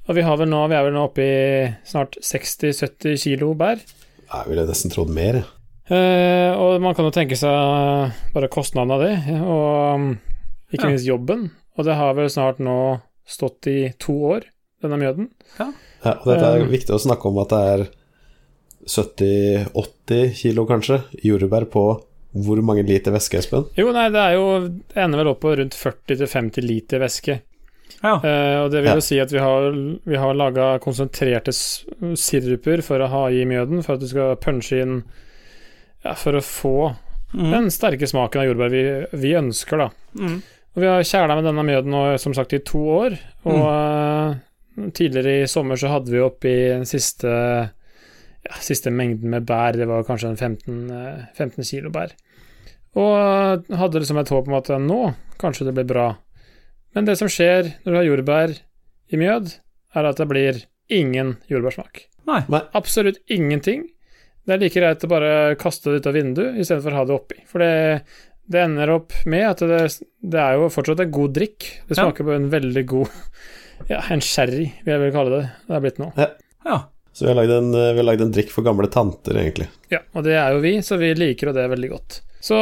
Og 0.07 0.15
vi, 0.15 0.23
har 0.23 0.37
vel 0.39 0.51
nå, 0.51 0.61
vi 0.71 0.77
er 0.79 0.85
vel 0.87 0.95
nå 0.95 1.05
oppe 1.09 1.23
i 1.25 1.67
snart 1.87 2.19
60-70 2.23 3.17
kilo 3.25 3.53
bær. 3.59 3.81
Jeg 4.27 4.51
ville 4.51 4.67
nesten 4.69 4.91
trodd 4.93 5.11
mer. 5.15 5.41
jeg. 5.41 5.53
Eh, 5.97 6.53
og 6.59 6.81
man 6.83 6.95
kan 6.99 7.07
jo 7.07 7.15
tenke 7.15 7.37
seg 7.39 8.13
bare 8.35 8.51
kostnaden 8.51 8.91
av 8.95 9.03
det, 9.03 9.13
og 9.39 9.95
um, 9.95 10.07
ikke 10.75 10.85
Ja. 10.85 10.91
minst 10.91 11.07
jobben. 11.07 11.51
Og 11.79 11.85
det 11.87 11.95
har 11.99 12.15
vel 12.19 12.31
snart 12.33 12.59
nå 12.63 13.01
stått 13.27 13.67
i 13.71 13.93
to 14.03 14.15
år, 14.35 14.47
denne 14.83 14.99
mjøden. 14.99 15.29
Ja, 15.59 15.71
og 16.15 16.27
dette 16.27 16.47
er 16.47 16.63
Eh. 16.63 16.71
viktig 16.71 16.95
å 16.95 17.03
snakke 17.03 17.27
om 17.31 17.39
at 17.43 17.49
det 17.51 17.63
er 17.75 17.87
70-80 18.87 20.35
kilo, 20.39 20.67
kanskje, 20.67 21.01
jordbær 21.25 21.67
på 21.71 21.83
hvor 22.45 22.61
mange 22.65 22.83
liter 22.87 23.15
væske, 23.15 23.39
Espen? 23.41 23.65
Jo, 23.79 23.91
nei, 23.95 24.09
det 24.13 24.21
er 24.23 24.35
jo 24.37 24.47
Det 24.69 24.97
ender 25.03 25.23
vel 25.23 25.31
opp 25.33 25.41
på 25.45 25.55
rundt 25.59 25.77
40-50 25.79 26.63
liter 26.67 27.01
væske. 27.03 27.39
ja. 28.03 28.15
Uh, 28.21 28.65
og 28.65 28.71
det 28.75 28.83
vil 28.83 28.91
Ja. 28.91 28.95
jo 28.99 29.05
si 29.05 29.19
at 29.23 29.33
vi 29.33 29.39
har, 29.41 29.71
vi 30.05 30.17
har 30.21 30.35
laga 30.35 30.79
konsentrerte 30.83 31.53
siruper 32.17 32.83
for 32.83 33.01
å 33.01 33.09
ha 33.09 33.25
i 33.31 33.45
mjøden, 33.49 33.83
for 33.85 33.95
at 33.97 34.01
du 34.05 34.09
skal 34.11 34.37
punche 34.37 34.83
inn 34.83 35.03
Ja, 36.05 36.13
for 36.15 36.37
å 36.39 36.43
få 36.45 36.75
mm. 37.35 37.51
den 37.51 37.71
sterke 37.75 38.07
smaken 38.07 38.41
av 38.43 38.47
jordbær 38.51 38.71
vi, 38.71 38.83
vi 39.19 39.33
ønsker, 39.35 39.81
da. 39.81 39.89
Mm. 40.21 40.37
Og 40.77 40.83
vi 40.83 40.87
har 40.93 41.03
kjæla 41.09 41.35
med 41.39 41.45
denne 41.49 41.65
mjøden 41.67 41.91
nå, 41.91 42.03
som 42.23 42.35
sagt, 42.37 42.53
i 42.53 42.61
to 42.63 42.79
år. 42.79 43.17
Og 43.49 43.63
eh, 43.65 44.91
tidligere 44.95 45.41
i 45.43 45.49
sommer 45.51 45.81
så 45.81 45.89
hadde 45.89 46.13
vi 46.13 46.21
oppi 46.23 46.53
den 46.69 46.85
siste 46.87 47.33
ja, 48.47 48.55
siste 48.63 48.93
mengden 48.95 49.31
med 49.33 49.47
bær, 49.49 49.77
det 49.77 49.89
var 49.91 50.05
kanskje 50.07 50.31
en 50.33 50.39
15, 50.39 50.91
eh, 50.95 51.25
15 51.37 51.65
kilo 51.67 51.91
bær. 51.95 52.15
Og 52.97 53.67
hadde 53.77 54.01
liksom 54.01 54.21
et 54.23 54.31
håp 54.33 54.47
om 54.49 54.57
at 54.57 54.71
nå 54.81 55.01
kanskje 55.41 55.67
det 55.69 55.75
blir 55.77 55.89
bra. 55.91 56.07
Men 56.97 57.05
det 57.09 57.19
som 57.21 57.29
skjer 57.29 57.75
når 57.85 57.91
du 57.93 57.97
har 57.99 58.07
jordbær 58.09 58.55
i 59.13 59.19
mjød, 59.21 59.51
er 59.97 60.09
at 60.09 60.17
det 60.21 60.29
blir 60.31 60.63
ingen 60.93 61.35
jordbærsmak. 61.51 62.07
Nei. 62.27 62.41
Absolutt 62.75 63.19
ingenting. 63.31 63.85
Det 64.47 64.55
er 64.57 64.63
like 64.63 64.79
greit 64.81 65.05
å 65.05 65.11
bare 65.11 65.35
kaste 65.61 65.91
det 65.93 66.01
ut 66.01 66.09
av 66.11 66.17
vinduet 66.17 66.57
istedenfor 66.63 66.95
å 66.95 67.01
ha 67.01 67.05
det 67.09 67.15
oppi. 67.17 67.39
For 67.51 67.63
det, 67.63 68.03
det 68.49 68.63
ender 68.63 68.93
opp 68.95 69.13
med 69.27 69.45
at 69.51 69.63
det, 69.67 69.81
det 70.23 70.41
er 70.43 70.57
jo 70.61 70.69
fortsatt 70.73 71.03
en 71.05 71.13
god 71.15 71.35
drikk. 71.37 71.67
Det 71.89 71.97
Ja. 71.99 72.05
smaker 72.07 72.25
på 72.29 72.35
en 72.39 72.51
veldig 72.51 72.87
god 72.87 73.11
Ja, 73.91 74.01
en 74.09 74.23
sherry, 74.25 74.71
vil 74.87 74.95
jeg 74.95 75.01
vel 75.03 75.13
kalle 75.13 75.31
det. 75.37 75.49
Det 75.69 75.75
er 75.77 75.81
blitt 75.85 75.99
nå. 76.01 76.07
Ja. 76.17 76.79
Så 77.17 77.25
vi 77.25 77.31
har 77.33 77.39
lagd 77.39 77.53
en, 77.55 77.71
eh, 77.75 78.13
en 78.21 78.33
drikk 78.35 78.51
for 78.53 78.63
gamle 78.67 78.91
tanter, 78.93 79.39
egentlig. 79.41 79.71
Ja, 79.89 80.03
og 80.15 80.25
det 80.27 80.35
er 80.37 80.53
jo 80.53 80.61
vi, 80.61 80.75
så 80.85 80.99
vi 81.01 81.15
liker 81.17 81.49
jo 81.49 81.55
det 81.57 81.69
veldig 81.73 81.89
godt. 81.95 82.19
Så 82.45 82.59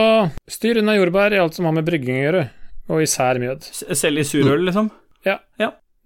styr 0.49 0.79
unna 0.79 0.95
jordbær 0.95 1.35
i 1.35 1.41
alt 1.43 1.57
som 1.57 1.67
har 1.67 1.75
med 1.75 1.85
brygging 1.89 2.21
å 2.21 2.27
gjøre, 2.29 2.45
og 2.89 3.03
især 3.03 3.41
mjød. 3.43 3.67
Selv 3.99 4.23
i 4.23 4.25
surøl, 4.29 4.63
liksom? 4.69 4.91
Ja. 5.27 5.39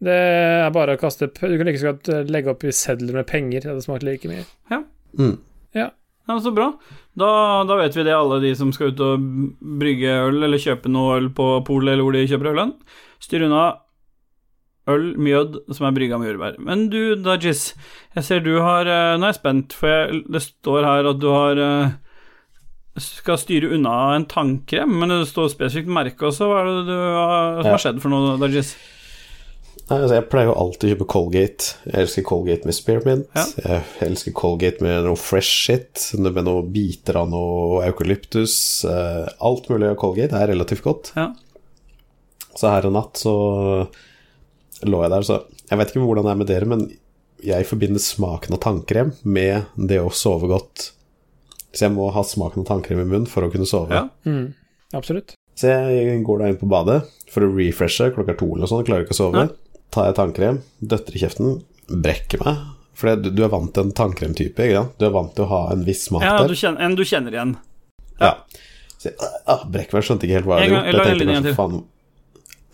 Det 0.00 0.14
er 0.14 0.70
bare 0.70 0.94
å 0.94 1.00
kaste 1.00 1.26
p- 1.26 1.48
Du 1.50 1.56
kan 1.58 1.66
like 1.66 1.82
godt 1.82 2.08
eh, 2.08 2.22
legge 2.30 2.52
opp 2.52 2.62
i 2.64 2.70
sedler 2.70 3.12
med 3.18 3.26
penger, 3.26 3.60
det 3.64 3.70
hadde 3.72 3.82
smakt 3.82 4.04
like 4.06 4.28
mye. 4.30 4.44
Mm. 5.18 5.38
Ja, 5.74 5.90
Så 6.38 6.52
bra. 6.54 6.68
Da, 7.18 7.64
da 7.66 7.76
vet 7.80 7.96
vi 7.96 8.04
det, 8.06 8.14
alle 8.14 8.38
de 8.40 8.54
som 8.54 8.70
skal 8.72 8.92
ut 8.92 9.00
og 9.00 9.24
brygge 9.80 10.12
øl, 10.28 10.42
eller 10.44 10.60
kjøpe 10.62 10.88
noe 10.92 11.16
øl 11.18 11.28
på 11.34 11.64
polet, 11.66 11.92
eller 11.94 12.04
hvor 12.06 12.12
de 12.14 12.26
kjøper 12.30 12.52
ølen. 12.54 12.74
Styr 13.18 13.46
unna 13.48 13.62
øl, 14.89 15.06
mjød, 15.20 15.56
som 15.77 15.86
er 15.89 15.97
brygga 15.97 16.19
med 16.20 16.31
jordbær. 16.32 16.59
Men 16.65 16.89
du, 16.93 17.01
Dajis, 17.20 17.73
jeg 18.16 18.27
ser 18.27 18.44
du 18.44 18.55
har 18.65 18.89
eh, 18.89 19.15
Nå 19.19 19.27
er 19.28 19.32
jeg 19.35 19.40
spent, 19.40 19.77
for 19.77 19.93
jeg, 19.93 20.23
det 20.32 20.44
står 20.44 20.86
her 20.89 21.10
at 21.12 21.23
du 21.23 21.28
har 21.32 21.62
eh, 21.65 21.97
skal 22.98 23.39
styre 23.39 23.73
unna 23.77 23.97
en 24.16 24.27
tannkrem, 24.27 24.94
men 25.01 25.12
det 25.15 25.24
står 25.31 25.52
spesifikt 25.52 25.90
merke 25.93 26.31
også. 26.31 26.48
Hva 26.51 26.62
er 26.65 26.70
det 26.73 26.86
du 26.89 26.94
har, 26.98 27.60
som 27.62 27.74
har 27.77 27.85
skjedd 27.85 28.01
for 28.02 28.15
noe, 28.15 28.39
Dajis? 28.43 28.73
Nei, 29.89 30.02
altså, 30.02 30.16
jeg 30.19 30.27
pleier 30.28 30.51
jo 30.51 30.56
alltid 30.60 30.85
å 30.85 30.90
kjøpe 30.93 31.06
Colgate. 31.09 31.69
Jeg 31.89 32.02
elsker 32.02 32.24
Colgate 32.28 32.69
med 32.69 32.77
spearmint. 32.77 33.28
Ja. 33.39 33.44
Jeg 33.78 34.09
elsker 34.10 34.35
Colgate 34.36 34.85
med 34.85 35.06
noe 35.06 35.16
fresh 35.16 35.62
shit, 35.69 36.02
med 36.19 36.43
noe 36.44 36.65
biter 36.74 37.16
av 37.23 37.31
noe 37.32 37.81
eukalyptus. 37.86 38.56
eh, 38.85 39.31
Alt 39.48 39.70
mulig 39.73 39.89
av 39.89 39.97
Colgate 40.02 40.36
er 40.36 40.51
relativt 40.52 40.85
godt. 40.85 41.12
Ja. 41.16 41.31
Så 42.59 42.69
her 42.69 42.89
en 42.90 42.98
natt 42.98 43.16
så 43.23 43.32
lå 44.86 45.02
jeg 45.02 45.10
der, 45.10 45.26
så 45.26 45.42
Jeg 45.70 45.78
vet 45.78 45.90
ikke 45.92 46.05
hvordan 46.06 46.24
det 46.28 46.30
er 46.32 46.40
med 46.42 46.48
dere, 46.48 46.68
men 46.70 46.84
jeg 47.44 47.66
forbinder 47.68 48.02
smaken 48.02 48.55
av 48.56 48.60
tannkrem 48.64 49.12
med 49.22 49.66
det 49.76 50.00
å 50.02 50.10
sove 50.10 50.48
godt. 50.50 50.88
Så 51.72 51.84
jeg 51.86 51.94
må 51.94 52.09
ha 52.14 52.22
smaken 52.24 52.64
av 52.64 52.70
tannkrem 52.72 53.02
i 53.02 53.06
munnen 53.06 53.28
for 53.30 53.44
å 53.46 53.50
kunne 53.52 53.68
sove. 53.68 53.92
Ja. 53.94 54.09
Mm, 54.26 54.55
absolutt. 54.96 55.34
Så 55.59 55.70
jeg 55.70 56.22
går 56.26 56.40
da 56.40 56.48
inn 56.50 56.59
på 56.60 56.70
badet 56.70 57.02
for 57.30 57.44
å 57.44 57.50
refreshe 57.52 58.10
klokka 58.14 58.36
to 58.38 58.48
eller 58.52 58.64
noe 58.64 58.70
sånt, 58.70 58.86
klarer 58.88 59.05
ikke 59.06 59.14
å 59.16 59.20
sove. 59.20 59.44
Nei. 59.44 59.82
Tar 59.94 60.09
jeg 60.09 60.18
tannkrem, 60.18 60.60
døtter 60.80 61.16
i 61.16 61.22
kjeften, 61.22 61.60
brekker 61.88 62.42
meg. 62.44 62.64
For 62.98 63.14
det- 63.14 63.34
du 63.36 63.44
er 63.44 63.48
vant 63.52 63.72
til 63.74 63.84
en 63.84 63.92
tannkremtype, 63.92 64.59
ikke 64.59 64.74
sant? 64.74 64.98
Du 64.98 65.06
er 65.06 65.10
vant 65.14 65.34
til 65.34 65.44
å 65.44 65.48
ha 65.48 65.60
en 65.72 65.84
viss 65.84 66.06
smak 66.09 66.22
ja 66.22 66.38
der. 66.42 66.55
Ja, 66.55 66.74
en 66.78 66.94
du 66.94 67.05
kjenner 67.05 67.30
igjen. 67.32 67.56
Ja. 68.20 68.34
Så 68.98 69.12
jeg 69.12 69.14
ah, 69.46 69.62
brekker 69.64 69.94
meg, 69.94 70.02
skjønte 70.02 70.26
ikke 70.26 70.34
helt 70.40 70.46
hva 70.46 70.59
jeg 70.59 70.70
En 70.70 70.74
hadde 70.74 70.90
gjort. 70.90 71.06
Jeg 71.06 71.12
en 71.12 71.18
tenkte 71.18 71.34
kanskje, 71.34 71.55
faen, 71.55 71.84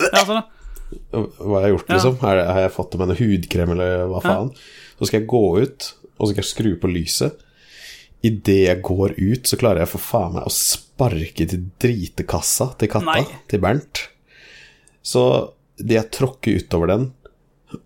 Ja, 0.01 0.25
sånn, 0.25 0.41
da. 0.41 0.64
Hva 1.13 1.61
jeg 1.61 1.65
har 1.67 1.73
gjort, 1.75 1.89
Ja. 1.89 1.95
liksom. 1.97 2.19
Er 2.29 2.37
det, 2.37 2.47
har 2.55 2.61
jeg 2.65 2.73
fått 2.77 2.99
med 2.99 3.11
en 3.11 3.17
hudkrem, 3.17 3.71
eller 3.75 4.07
hva 4.11 4.21
Ja. 4.23 4.29
faen? 4.31 4.51
Så 4.99 5.07
skal 5.07 5.21
jeg 5.21 5.29
gå 5.29 5.43
ut, 5.63 5.93
og 6.19 6.27
så 6.29 6.33
skal 6.33 6.43
jeg 6.45 6.53
skru 6.53 6.71
på 6.81 6.93
lyset. 6.93 7.37
Idet 8.25 8.67
jeg 8.69 8.83
går 8.83 9.15
ut, 9.19 9.43
så 9.45 9.59
klarer 9.61 9.79
jeg 9.85 9.89
for 9.89 9.99
faen 10.01 10.33
meg 10.35 10.45
å 10.45 10.53
sparke 10.55 11.47
til 11.49 11.71
dritekassa 11.79 12.77
til 12.79 12.89
katta, 12.89 13.05
Nei. 13.05 13.27
til 13.49 13.61
Bernt. 13.61 14.09
Så 15.03 15.51
det 15.79 15.97
jeg 15.99 16.11
tråkker 16.11 16.57
utover 16.63 16.87
den, 16.89 17.13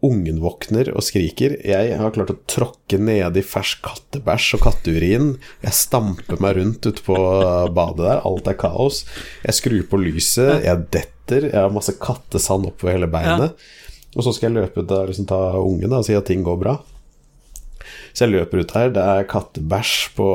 ungen 0.05 0.39
våkner 0.45 0.91
og 0.95 1.01
skriker. 1.03 1.57
Jeg 1.65 1.97
har 1.97 2.11
klart 2.13 2.29
å 2.31 2.37
tråkke 2.47 2.99
ned 3.01 3.37
i 3.37 3.43
fersk 3.43 3.81
kattebæsj 3.83 4.55
og 4.59 4.61
katteurin. 4.67 5.39
Jeg 5.65 5.73
stamper 5.73 6.39
meg 6.45 6.57
rundt 6.59 6.85
ute 6.87 7.03
på 7.03 7.17
badet 7.73 8.05
der, 8.05 8.21
alt 8.23 8.47
er 8.47 8.59
kaos. 8.61 9.05
Jeg 9.43 9.55
skrur 9.57 9.87
på 9.89 10.03
lyset, 10.05 10.63
jeg 10.63 10.85
detter, 10.93 11.15
jeg 11.31 11.55
har 11.55 11.75
masse 11.75 11.95
kattesand 12.01 12.69
oppover 12.71 12.97
hele 12.97 13.11
beinet. 13.11 13.57
Og 14.17 14.25
så 14.25 14.33
skal 14.35 14.51
jeg 14.51 14.63
løpe 14.63 14.83
ut 14.83 14.95
og 14.95 15.11
liksom 15.11 15.29
ta 15.29 15.41
ungen 15.61 15.93
og 15.93 16.07
si 16.07 16.17
at 16.17 16.27
ting 16.29 16.45
går 16.47 16.61
bra. 16.61 16.79
Så 18.13 18.25
jeg 18.25 18.35
løper 18.35 18.63
ut 18.63 18.73
her, 18.75 18.91
det 18.95 19.03
er 19.05 19.29
kattebæsj 19.31 19.93
på, 20.17 20.29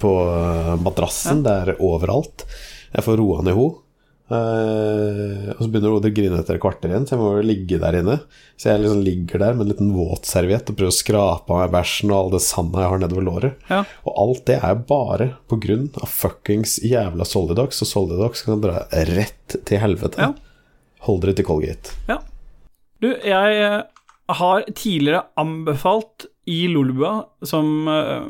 på 0.00 0.12
madrassen, 0.82 1.42
det 1.44 1.52
er 1.52 1.82
overalt. 1.82 2.46
Jeg 2.94 3.04
får 3.04 3.20
roa 3.20 3.42
ned 3.44 3.58
henne. 3.58 3.82
Eh, 4.26 5.52
og 5.52 5.60
så 5.60 5.68
begynner 5.70 5.92
hun 5.94 6.06
å 6.08 6.10
grine 6.10 6.38
etter 6.40 6.56
et 6.56 6.62
kvarter 6.62 6.90
igjen, 6.90 7.04
så 7.06 7.14
jeg 7.14 7.20
må 7.20 7.28
jo 7.36 7.46
ligge 7.46 7.78
der 7.82 7.98
inne. 8.00 8.16
Så 8.58 8.70
jeg 8.72 8.82
liksom 8.82 9.02
ligger 9.06 9.42
der 9.42 9.54
med 9.54 9.66
en 9.66 9.72
liten 9.72 9.92
våtserviett 9.94 10.72
og 10.72 10.78
prøver 10.78 10.94
å 10.94 10.96
skrape 10.96 11.54
av 11.54 11.62
meg 11.62 11.74
bæsjen 11.76 12.10
og 12.10 12.18
all 12.18 12.32
det 12.34 12.42
sandet 12.46 12.82
jeg 12.82 12.92
har 12.92 13.02
nedover 13.02 13.26
låret. 13.28 13.68
Ja. 13.70 13.82
Og 14.04 14.22
alt 14.24 14.46
det 14.50 14.58
er 14.58 14.80
bare 14.88 15.28
på 15.50 15.60
grunn 15.62 15.86
av 16.00 16.10
fuckings 16.10 16.78
jævla 16.82 17.28
Solidox, 17.28 17.84
og 17.86 17.92
Solidox 17.92 18.46
kan 18.48 18.64
dra 18.64 18.86
rett 19.12 19.60
til 19.68 19.82
helvete. 19.82 20.30
Ja. 20.30 20.32
Hold 21.06 21.22
dere 21.22 21.36
til 21.38 21.46
Colgate. 21.46 21.94
Du, 23.04 23.12
jeg 23.12 23.60
eh, 23.62 23.82
har 24.40 24.66
tidligere 24.72 25.26
anbefalt 25.38 26.26
i 26.50 26.64
Lolbua, 26.70 27.20
som 27.46 27.86
eh, 27.90 28.26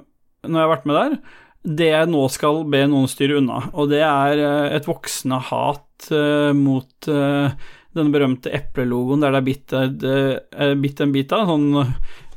når 0.46 0.58
jeg 0.58 0.66
har 0.66 0.72
vært 0.74 0.88
med 0.88 0.98
der, 0.98 1.18
det 1.66 1.90
jeg 1.90 2.10
nå 2.12 2.22
skal 2.30 2.62
be 2.70 2.84
noen 2.86 3.10
styre 3.10 3.40
unna, 3.40 3.64
og 3.74 3.90
det 3.90 4.04
er 4.06 4.38
eh, 4.38 4.76
et 4.78 4.86
voksende 4.86 5.40
hat 5.50 6.10
eh, 6.14 6.52
mot 6.54 7.10
den 7.10 7.56
denne 7.96 8.14
berømte 8.14 8.52
eplelogoen 8.54 9.24
der 9.24 9.34
det 9.34 9.40
er 9.40 9.46
bitt, 9.46 9.74
eh, 9.74 11.02
en 11.06 11.14
bit 11.14 11.34
av. 11.34 11.50
Sånn 11.50 11.68
eh, 11.82 11.92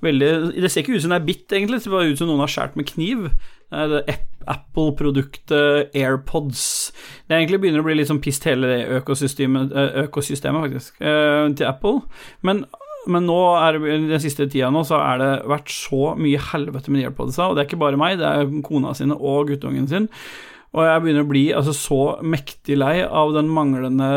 veldig 0.06 0.32
Det 0.56 0.72
ser 0.72 0.86
ikke 0.86 0.96
ut 0.96 1.04
som 1.04 1.14
det 1.14 1.22
er 1.22 1.28
bitt, 1.28 1.48
egentlig, 1.52 1.80
det 1.80 1.88
ser 1.88 2.12
ut 2.14 2.22
som 2.22 2.30
noen 2.32 2.44
har 2.46 2.52
skåret 2.52 2.80
med 2.80 2.88
kniv. 2.90 3.30
Det 3.70 4.04
er 4.08 4.22
Apple-produktet 4.50 5.94
AirPods. 5.94 6.64
Det 7.28 7.38
egentlig 7.38 7.60
begynner 7.62 7.84
å 7.84 7.86
bli 7.86 8.00
litt 8.00 8.10
sånn 8.10 8.22
pist 8.24 8.48
hele 8.48 8.70
det 8.72 8.80
økosystemet, 9.02 9.76
eh, 9.76 10.06
økosystemet 10.08 10.66
faktisk, 10.66 11.02
eh, 11.02 11.54
til 11.54 11.68
Apple. 11.68 12.02
Men, 12.42 12.66
men 13.08 13.26
nå 13.30 13.40
er 13.56 13.78
det, 13.78 13.98
den 14.10 14.22
siste 14.22 14.50
tida 14.52 14.70
nå 14.74 14.84
så 14.88 15.00
er 15.00 15.22
det 15.22 15.32
vært 15.50 15.72
så 15.72 16.14
mye 16.20 16.42
helvete 16.52 16.92
med 16.92 17.08
AirPodsa, 17.08 17.48
og 17.48 17.56
det 17.56 17.64
er 17.64 17.70
ikke 17.70 17.84
bare 17.86 18.00
meg, 18.00 18.20
det 18.20 18.28
er 18.28 18.50
kona 18.66 18.92
sine 18.98 19.16
og 19.16 19.52
guttungen 19.54 19.88
sin. 19.92 20.10
Og 20.70 20.86
jeg 20.86 21.02
begynner 21.02 21.26
å 21.26 21.30
bli 21.30 21.46
altså, 21.58 21.74
så 21.74 22.02
mektig 22.22 22.78
lei 22.78 23.00
av 23.02 23.32
den 23.34 23.48
manglende 23.50 24.10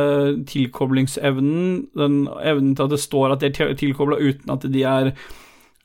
tilkoblingsevnen, 0.50 1.86
den 1.96 2.18
evnen 2.42 2.74
til 2.76 2.88
at 2.88 2.92
det 2.92 3.00
står 3.00 3.32
at 3.32 3.44
de 3.44 3.48
er 3.48 3.78
tilkobla 3.80 4.18
uten 4.20 4.52
at 4.52 4.66
de 4.68 4.84
er 4.84 5.14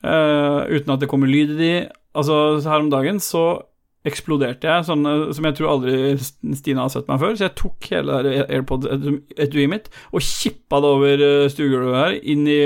uh, 0.04 0.68
Uten 0.68 0.92
at 0.92 1.00
det 1.00 1.08
kommer 1.10 1.30
lyd 1.30 1.56
i 1.56 1.58
de. 1.62 1.72
Altså, 2.18 2.60
her 2.66 2.84
om 2.84 2.92
dagen 2.92 3.22
så 3.22 3.46
eksploderte 4.06 4.68
jeg, 4.70 4.86
sånn 4.86 5.04
eh, 5.08 5.26
som 5.34 5.44
jeg 5.48 5.56
tror 5.58 5.72
aldri 5.74 6.16
Stina 6.56 6.84
har 6.86 6.92
sett 6.94 7.08
meg 7.10 7.18
før. 7.22 7.34
Så 7.36 7.48
jeg 7.48 7.56
tok 7.58 7.90
hele 7.90 8.22
det 8.26 8.34
AirPod-etuiet 8.46 9.70
mitt 9.72 9.88
og 10.12 10.22
kippa 10.24 10.80
det 10.84 10.92
over 10.96 11.24
eh, 11.28 11.46
stuegulvet 11.52 11.98
her, 12.02 12.18
inn 12.22 12.46
i 12.48 12.60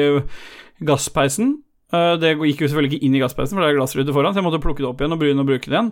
gasspeisen. 0.84 1.54
Eh, 1.92 2.14
Det 2.20 2.34
gikk 2.36 2.62
jo 2.64 2.68
selvfølgelig 2.70 2.96
ikke 2.96 3.06
inn 3.08 3.16
i 3.16 3.22
gasspeisen, 3.22 3.56
for 3.56 3.64
det 3.64 3.72
er 3.72 3.78
glassrute 3.80 4.14
foran, 4.16 4.32
så 4.32 4.40
jeg 4.40 4.46
måtte 4.48 4.62
plukke 4.64 4.84
det 4.84 4.88
opp 4.88 5.02
igjen 5.02 5.16
og 5.16 5.20
begynne 5.20 5.44
å 5.44 5.48
bruke 5.48 5.68
det 5.68 5.76
igjen. 5.76 5.90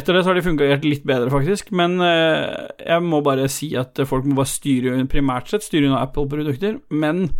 Etter 0.00 0.16
det 0.16 0.24
så 0.24 0.32
har 0.32 0.40
de 0.40 0.44
fungert 0.48 0.84
litt 0.84 1.06
bedre, 1.08 1.30
faktisk, 1.32 1.72
men 1.76 1.96
eh, 2.04 2.68
jeg 2.86 3.06
må 3.06 3.22
bare 3.24 3.48
si 3.52 3.70
at 3.80 4.00
folk 4.08 4.28
må 4.28 4.36
bare 4.40 4.52
styre 4.52 4.98
primært 5.12 5.52
sett 5.52 5.64
styre 5.64 5.88
unna 5.88 6.02
Apple-produkter, 6.04 6.80
men 6.92 7.30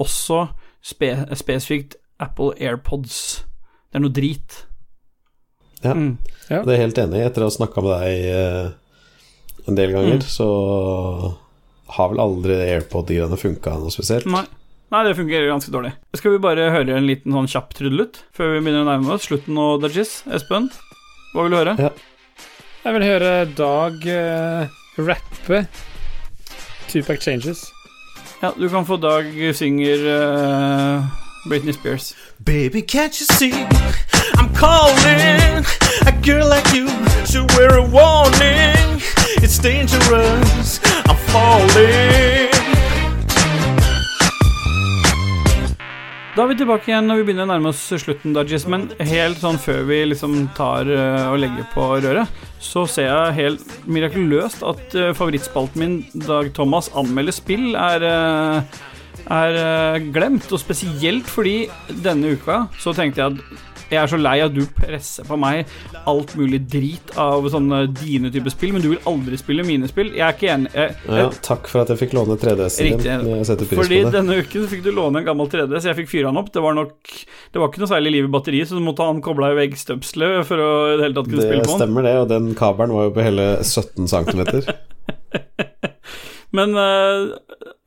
også 0.00 0.46
spe 0.80 1.12
spesifikt 1.36 1.98
Apple 2.20 2.54
AirPods. 2.60 3.44
Det 3.92 3.98
er 4.00 4.04
noe 4.06 4.12
drit. 4.16 4.64
Ja. 5.82 5.94
Mm. 5.96 6.16
Ja. 6.50 6.62
Det 6.66 6.74
er 6.74 6.82
helt 6.84 6.98
enig. 7.00 7.22
Etter 7.24 7.44
å 7.44 7.48
ha 7.48 7.54
snakka 7.54 7.82
med 7.84 7.92
deg 8.02 8.24
eh, 8.30 8.70
en 9.70 9.78
del 9.78 9.92
ganger, 9.94 10.18
Mm. 10.20 10.26
så 10.28 10.46
har 11.96 12.08
vel 12.12 12.20
aldri 12.22 12.56
AirPod-greiene 12.68 13.38
funka 13.40 13.76
noe 13.80 13.90
spesielt. 13.94 14.26
Nei. 14.30 14.44
Nei, 14.90 15.04
det 15.06 15.14
fungerer 15.14 15.46
ganske 15.46 15.70
dårlig. 15.70 15.92
Skal 16.18 16.32
vi 16.34 16.38
bare 16.42 16.64
høre 16.74 16.96
en 16.98 17.06
liten 17.06 17.30
sånn 17.30 17.46
kjapp 17.46 17.74
trudelutt 17.78 18.24
før 18.34 18.56
vi 18.56 18.62
begynner 18.64 18.82
å 18.82 18.88
nærme 18.88 19.12
oss 19.14 19.28
slutten 19.28 19.54
og 19.62 19.84
Dajis? 19.84 20.16
Espen, 20.34 20.66
hva 21.30 21.44
vil 21.46 21.52
du 21.54 21.58
høre? 21.60 21.74
Ja. 21.78 21.90
Jeg 22.82 22.96
vil 22.96 23.04
høre 23.06 23.30
Dag 23.54 24.02
uh, 24.10 24.66
rappe 24.98 25.60
Tupac 26.90 27.22
Changes. 27.22 27.62
Ja, 28.42 28.50
du 28.58 28.66
kan 28.72 28.86
få 28.88 28.96
Dag 28.98 29.30
synger 29.54 30.02
uh, 30.10 31.06
Britney 31.46 31.72
Spears. 31.76 32.10
Baby, 32.44 32.80
can't 32.80 33.20
you 33.20 33.26
see? 33.26 33.52
I'm 34.34 34.48
calling. 34.54 35.62
A 36.06 36.12
girl 36.22 36.48
like 36.48 36.72
you 36.72 36.88
should 37.26 37.50
wear 37.52 37.76
a 37.76 37.82
warning. 37.82 39.02
It's 39.44 39.58
dangerous. 39.58 40.80
I'm 41.04 41.16
falling. 41.28 42.48
Da 46.36 46.44
er 46.46 46.48
vi 46.48 46.56
tilbake 46.56 46.88
igjen 46.88 47.08
når 47.10 47.18
vi 47.18 47.24
begynner 47.28 47.44
å 47.44 47.50
nærme 47.50 47.72
oss 47.74 47.82
slutten, 48.00 48.32
Dajis. 48.32 48.64
Men 48.70 48.88
helt 49.04 49.42
sånn 49.42 49.58
før 49.60 49.82
vi 49.90 49.98
liksom 50.08 50.46
tar 50.56 50.88
uh, 50.88 51.32
og 51.34 51.42
legger 51.42 51.66
på 51.74 51.90
røret, 52.00 52.40
så 52.56 52.86
ser 52.88 53.10
jeg 53.10 53.36
helt 53.36 53.74
mirakuløst 53.84 54.64
at 54.64 54.96
uh, 54.96 55.10
favorittspalten 55.12 55.82
min, 55.82 55.98
Dag 56.24 56.54
Thomas 56.56 56.88
anmelder 56.96 57.36
spill, 57.36 57.74
er, 57.76 58.06
eh, 58.06 58.80
er 59.30 59.58
eh, 59.62 60.06
glemt. 60.14 60.50
Og 60.50 60.62
spesielt 60.62 61.28
fordi 61.30 61.64
denne 62.04 62.36
uka 62.36 62.64
så 62.80 62.94
tenkte 62.96 63.22
jeg 63.22 63.36
at 63.36 63.66
jeg 63.90 63.98
er 63.98 64.10
så 64.12 64.18
lei 64.20 64.36
at 64.38 64.52
du 64.54 64.60
presser 64.70 65.26
på 65.26 65.34
meg 65.40 65.66
alt 66.06 66.36
mulig 66.38 66.60
drit 66.70 67.10
av 67.18 67.46
sånne 67.50 67.82
dine 67.98 68.30
typer 68.30 68.52
spill, 68.54 68.74
men 68.76 68.84
du 68.84 68.92
vil 68.92 69.08
aldri 69.10 69.38
spille 69.40 69.64
mine 69.66 69.88
spill. 69.90 70.12
Jeg 70.14 70.22
er 70.28 70.36
ikke 70.36 70.52
enig. 70.52 70.70
Jeg, 70.76 70.94
Ja, 71.10 71.24
takk 71.42 71.66
for 71.70 71.82
at 71.82 71.90
jeg 71.90 71.98
fikk 72.04 72.14
låne 72.14 72.36
3DS-en 72.38 73.02
din. 73.02 73.26
Jeg 73.32 73.70
Fordi 73.72 73.98
denne 74.14 74.36
uken 74.44 74.68
fikk 74.70 74.84
du 74.86 74.92
låne 74.94 75.24
en 75.24 75.26
gammel 75.26 75.50
3DS. 75.50 75.88
jeg 75.90 75.98
fikk 76.04 76.12
fyra 76.12 76.30
den 76.30 76.38
opp. 76.38 76.52
Det 76.54 76.62
var 76.62 76.78
nok 76.78 76.94
Det 77.50 77.58
var 77.58 77.72
ikke 77.72 77.82
noe 77.82 77.90
særlig 77.90 78.14
liv 78.14 78.28
i 78.28 78.32
batteriet, 78.36 78.70
så 78.70 78.78
du 78.78 78.84
måtte 78.84 79.02
ha 79.02 79.10
den 79.10 79.24
kobla 79.26 79.50
i 79.50 79.58
veggstøpselet 79.58 80.46
for 80.46 80.62
å 80.62 80.70
i 80.92 80.94
det 80.94 81.08
hele 81.08 81.18
tatt 81.18 81.32
kunne 81.32 81.42
Det 81.42 81.50
spille 81.50 81.66
på 81.66 81.72
den. 81.72 81.74
Det 81.74 81.82
stemmer, 81.82 82.06
det. 82.06 82.14
Og 82.22 82.30
den 82.30 82.54
kabelen 82.54 82.94
var 82.94 83.10
jo 83.10 83.16
på 83.18 83.26
hele 83.26 83.50
17 83.66 84.06
cm. 84.06 85.66
Men 86.56 86.74
eh, 86.78 87.28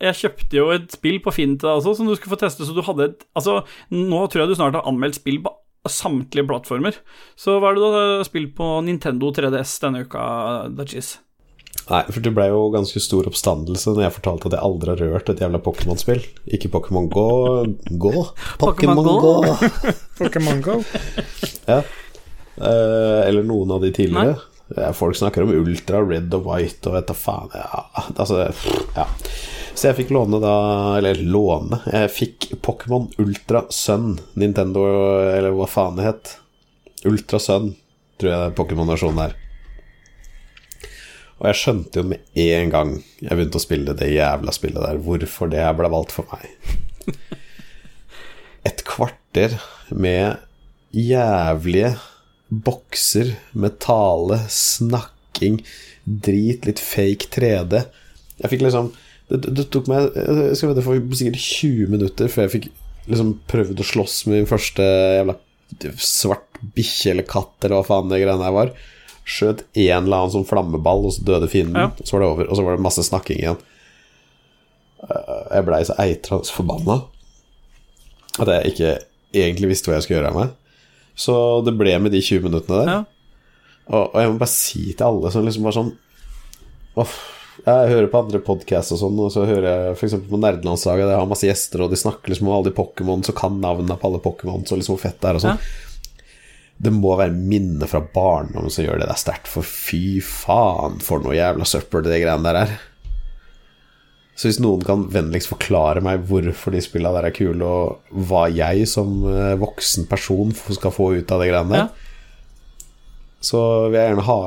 jeg 0.08 0.20
kjøpte 0.22 0.60
jo 0.60 0.70
et 0.76 0.88
spill 0.96 1.20
på 1.24 1.34
Finn 1.36 1.58
til 1.58 1.68
deg 1.68 1.82
også, 1.82 1.98
som 2.00 2.08
du 2.08 2.16
skulle 2.16 2.36
få 2.36 2.40
teste, 2.46 2.68
så 2.68 2.76
du 2.76 2.84
hadde 2.86 3.10
et 3.10 3.28
Altså, 3.36 3.60
nå 3.92 4.24
tror 4.28 4.44
jeg 4.44 4.54
du 4.54 4.58
snart 4.60 4.78
har 4.80 4.88
anmeldt 4.90 5.20
spill 5.20 5.42
på 5.44 5.52
samtlige 5.90 6.48
plattformer. 6.48 6.96
Så 7.36 7.58
hva 7.60 7.72
er 7.72 7.76
det 7.76 7.84
du 7.84 7.98
har 7.98 8.26
spilt 8.28 8.54
på 8.56 8.70
Nintendo 8.88 9.34
3DS 9.36 9.76
denne 9.84 10.06
uka, 10.08 10.24
Dutchies? 10.72 11.18
Nei, 11.90 12.04
for 12.08 12.24
det 12.24 12.32
ble 12.32 12.46
jo 12.48 12.70
ganske 12.72 13.02
stor 13.04 13.28
oppstandelse 13.28 13.92
når 13.92 14.06
jeg 14.06 14.16
fortalte 14.16 14.48
at 14.48 14.56
jeg 14.56 14.64
aldri 14.64 14.94
har 14.94 15.02
rørt 15.18 15.32
et 15.34 15.42
jævla 15.44 15.60
Pokémon-spill. 15.66 16.22
Ikke 16.56 16.72
Pokémon 16.72 17.10
Go 17.12 17.26
Gå? 17.90 18.14
Pokémon 18.62 19.04
Go? 19.04 19.18
Go! 19.20 19.34
Pokémon 20.22 20.64
Go. 20.64 20.80
ja. 21.68 21.82
Eh, 22.54 23.22
eller 23.28 23.44
noen 23.44 23.74
av 23.76 23.84
de 23.84 23.92
tidligere. 23.92 24.38
Ja, 24.38 24.53
folk 24.98 25.18
snakker 25.18 25.44
om 25.46 25.52
Ultra, 25.54 26.02
Red 26.02 26.34
og 26.34 26.48
White 26.50 26.90
og 26.90 26.98
vet 26.98 27.10
da 27.10 27.16
faen. 27.18 27.52
Ja, 27.58 27.84
altså 28.16 28.46
Ja. 28.96 29.08
Så 29.74 29.88
jeg 29.90 29.98
fikk 30.04 30.12
låne 30.14 30.38
da 30.38 30.98
Eller 31.00 31.18
låne. 31.18 31.80
Jeg 31.90 32.12
fikk 32.14 32.50
Pokémon 32.62 33.08
Ultra 33.18 33.64
Sun, 33.74 34.20
Nintendo, 34.38 34.84
eller 35.26 35.56
hva 35.58 35.66
faen 35.70 35.98
det 35.98 36.06
het. 36.06 36.36
Ultra 37.10 37.40
Sun, 37.42 37.74
tror 38.22 38.32
jeg 38.32 38.54
Pokémon-versjonen 38.60 39.24
er. 39.26 39.34
Og 41.42 41.50
jeg 41.50 41.60
skjønte 41.60 42.00
jo 42.00 42.08
med 42.08 42.38
en 42.40 42.70
gang 42.72 42.92
jeg 43.20 43.34
begynte 43.34 43.60
å 43.60 43.64
spille 43.64 43.96
det 43.98 44.14
jævla 44.14 44.54
spillet 44.56 44.86
der, 44.86 45.02
hvorfor 45.04 45.50
det 45.52 45.66
ble 45.76 45.90
valgt 45.92 46.14
for 46.16 46.30
meg. 46.32 46.46
Et 48.70 48.86
kvarter 48.88 49.58
med 49.92 50.38
jævlige 50.96 51.96
bokser 52.66 53.34
med 53.58 53.80
tale, 53.84 54.38
snakking, 54.52 55.62
drit, 56.04 56.68
litt 56.68 56.82
fake 56.84 57.30
3D. 57.34 57.84
Jeg 58.44 58.52
fikk 58.52 58.64
liksom 58.66 58.92
Det, 59.30 59.40
det, 59.56 59.64
tok 59.72 59.88
meg 59.88 60.10
Jeg 60.18 60.58
skal 60.60 60.74
vedde 60.74 60.84
for 60.84 61.00
sikkert 61.16 61.40
20 61.40 61.92
minutter 61.94 62.28
før 62.30 62.44
jeg 62.44 62.52
fikk 62.58 62.66
liksom 63.08 63.30
prøvd 63.50 63.80
å 63.80 63.86
slåss 63.88 64.18
med 64.28 64.42
min 64.42 64.50
første 64.50 64.84
jævla 64.84 65.38
svart 66.00 66.60
bikkje 66.76 67.12
eller 67.14 67.26
katt 67.28 67.64
eller 67.64 67.80
hva 67.80 67.88
faen 67.88 68.12
det 68.12 68.20
greiene 68.22 68.46
her 68.46 68.56
var. 68.56 68.74
Skjøt 69.24 69.64
en 69.74 70.04
eller 70.06 70.18
annen 70.20 70.34
som 70.36 70.46
flammeball, 70.48 71.06
og 71.08 71.16
så 71.16 71.24
døde 71.26 71.48
fienden. 71.52 71.80
Ja. 71.80 72.04
Så 72.04 72.16
var 72.16 72.24
det 72.24 72.30
over. 72.30 72.50
Og 72.50 72.60
så 72.60 72.66
var 72.66 72.76
det 72.78 72.86
masse 72.86 73.06
snakking 73.08 73.40
igjen. 73.42 73.60
Eh, 75.08 75.42
Jeg 75.56 75.68
blei 75.68 75.82
så 75.88 75.98
eitrende 76.04 76.52
forbanna 76.54 77.00
at 78.42 78.50
jeg 78.50 78.74
ikke 78.74 78.92
egentlig 79.44 79.70
visste 79.74 79.90
hva 79.90 79.98
jeg 79.98 80.06
skulle 80.08 80.20
gjøre 80.20 80.32
av 80.34 80.40
meg. 80.40 80.54
Så 81.16 81.36
det 81.66 81.76
ble 81.78 81.94
med 82.02 82.14
de 82.14 82.22
20 82.24 82.48
minuttene 82.48 82.80
der. 82.82 82.92
Ja. 82.92 83.02
Og, 83.92 84.14
og 84.14 84.18
jeg 84.22 84.32
må 84.32 84.40
bare 84.42 84.54
si 84.54 84.84
til 84.94 85.06
alle 85.06 85.32
som 85.34 85.44
liksom 85.44 85.66
bare 85.68 85.76
sånn 85.76 85.90
Åh, 87.04 87.16
Jeg 87.66 87.90
hører 87.92 88.08
på 88.08 88.20
andre 88.22 88.40
podcasts 88.46 88.94
og 88.96 89.00
sånn, 89.02 89.18
og 89.20 89.32
så 89.34 89.44
hører 89.50 89.66
jeg 89.68 89.96
f.eks. 89.98 90.14
på 90.30 90.40
Nerdelandslaget, 90.40 91.10
Jeg 91.10 91.20
har 91.20 91.30
masse 91.30 91.48
gjester, 91.50 91.84
og 91.84 91.92
de 91.92 92.00
snakker 92.00 92.32
liksom 92.32 92.48
om 92.48 92.56
alle 92.58 92.70
de 92.70 92.78
Pokémon, 92.78 93.26
så 93.26 93.36
kan 93.36 93.58
navnene 93.62 93.98
på 94.00 94.10
alle 94.10 94.22
Pokémon, 94.24 94.64
så 94.66 94.78
liksom 94.78 94.96
hvor 94.96 95.04
fett 95.04 95.20
det 95.22 95.32
er 95.32 95.40
og 95.40 95.44
sånn. 95.44 95.60
Det 96.84 96.94
må 96.94 97.14
være 97.20 97.36
minner 97.36 97.90
fra 97.90 98.02
barndommen 98.14 98.74
som 98.74 98.86
gjør 98.86 99.02
det 99.04 99.10
der 99.10 99.20
sterkt, 99.22 99.50
for 99.50 99.66
fy 99.66 100.22
faen 100.26 100.98
for 101.04 101.24
noe 101.26 101.36
jævla 101.38 101.68
søppel 101.70 102.06
det 102.06 102.22
greiene 102.24 102.46
der 102.48 102.62
er. 102.64 102.74
Så 104.36 104.48
hvis 104.50 104.58
noen 104.64 104.82
kan 104.82 105.04
vennligst 105.14 105.52
forklare 105.52 106.02
meg 106.02 106.24
hvorfor 106.30 106.74
de 106.74 106.80
spillene 106.82 107.14
der 107.20 107.28
er 107.30 107.36
kule, 107.38 107.62
og 107.68 108.24
hva 108.30 108.48
jeg 108.50 108.88
som 108.90 109.20
eh, 109.30 109.54
voksen 109.62 110.08
person 110.10 110.50
skal 110.58 110.94
få 110.96 111.12
ut 111.20 111.32
av 111.36 111.44
de 111.44 111.52
greiene 111.52 111.70
der, 111.70 111.84
Ja. 111.84 111.90
så 113.44 113.60
vil 113.92 114.00
jeg 114.00 114.10
gjerne 114.10 114.26
ha, 114.30 114.38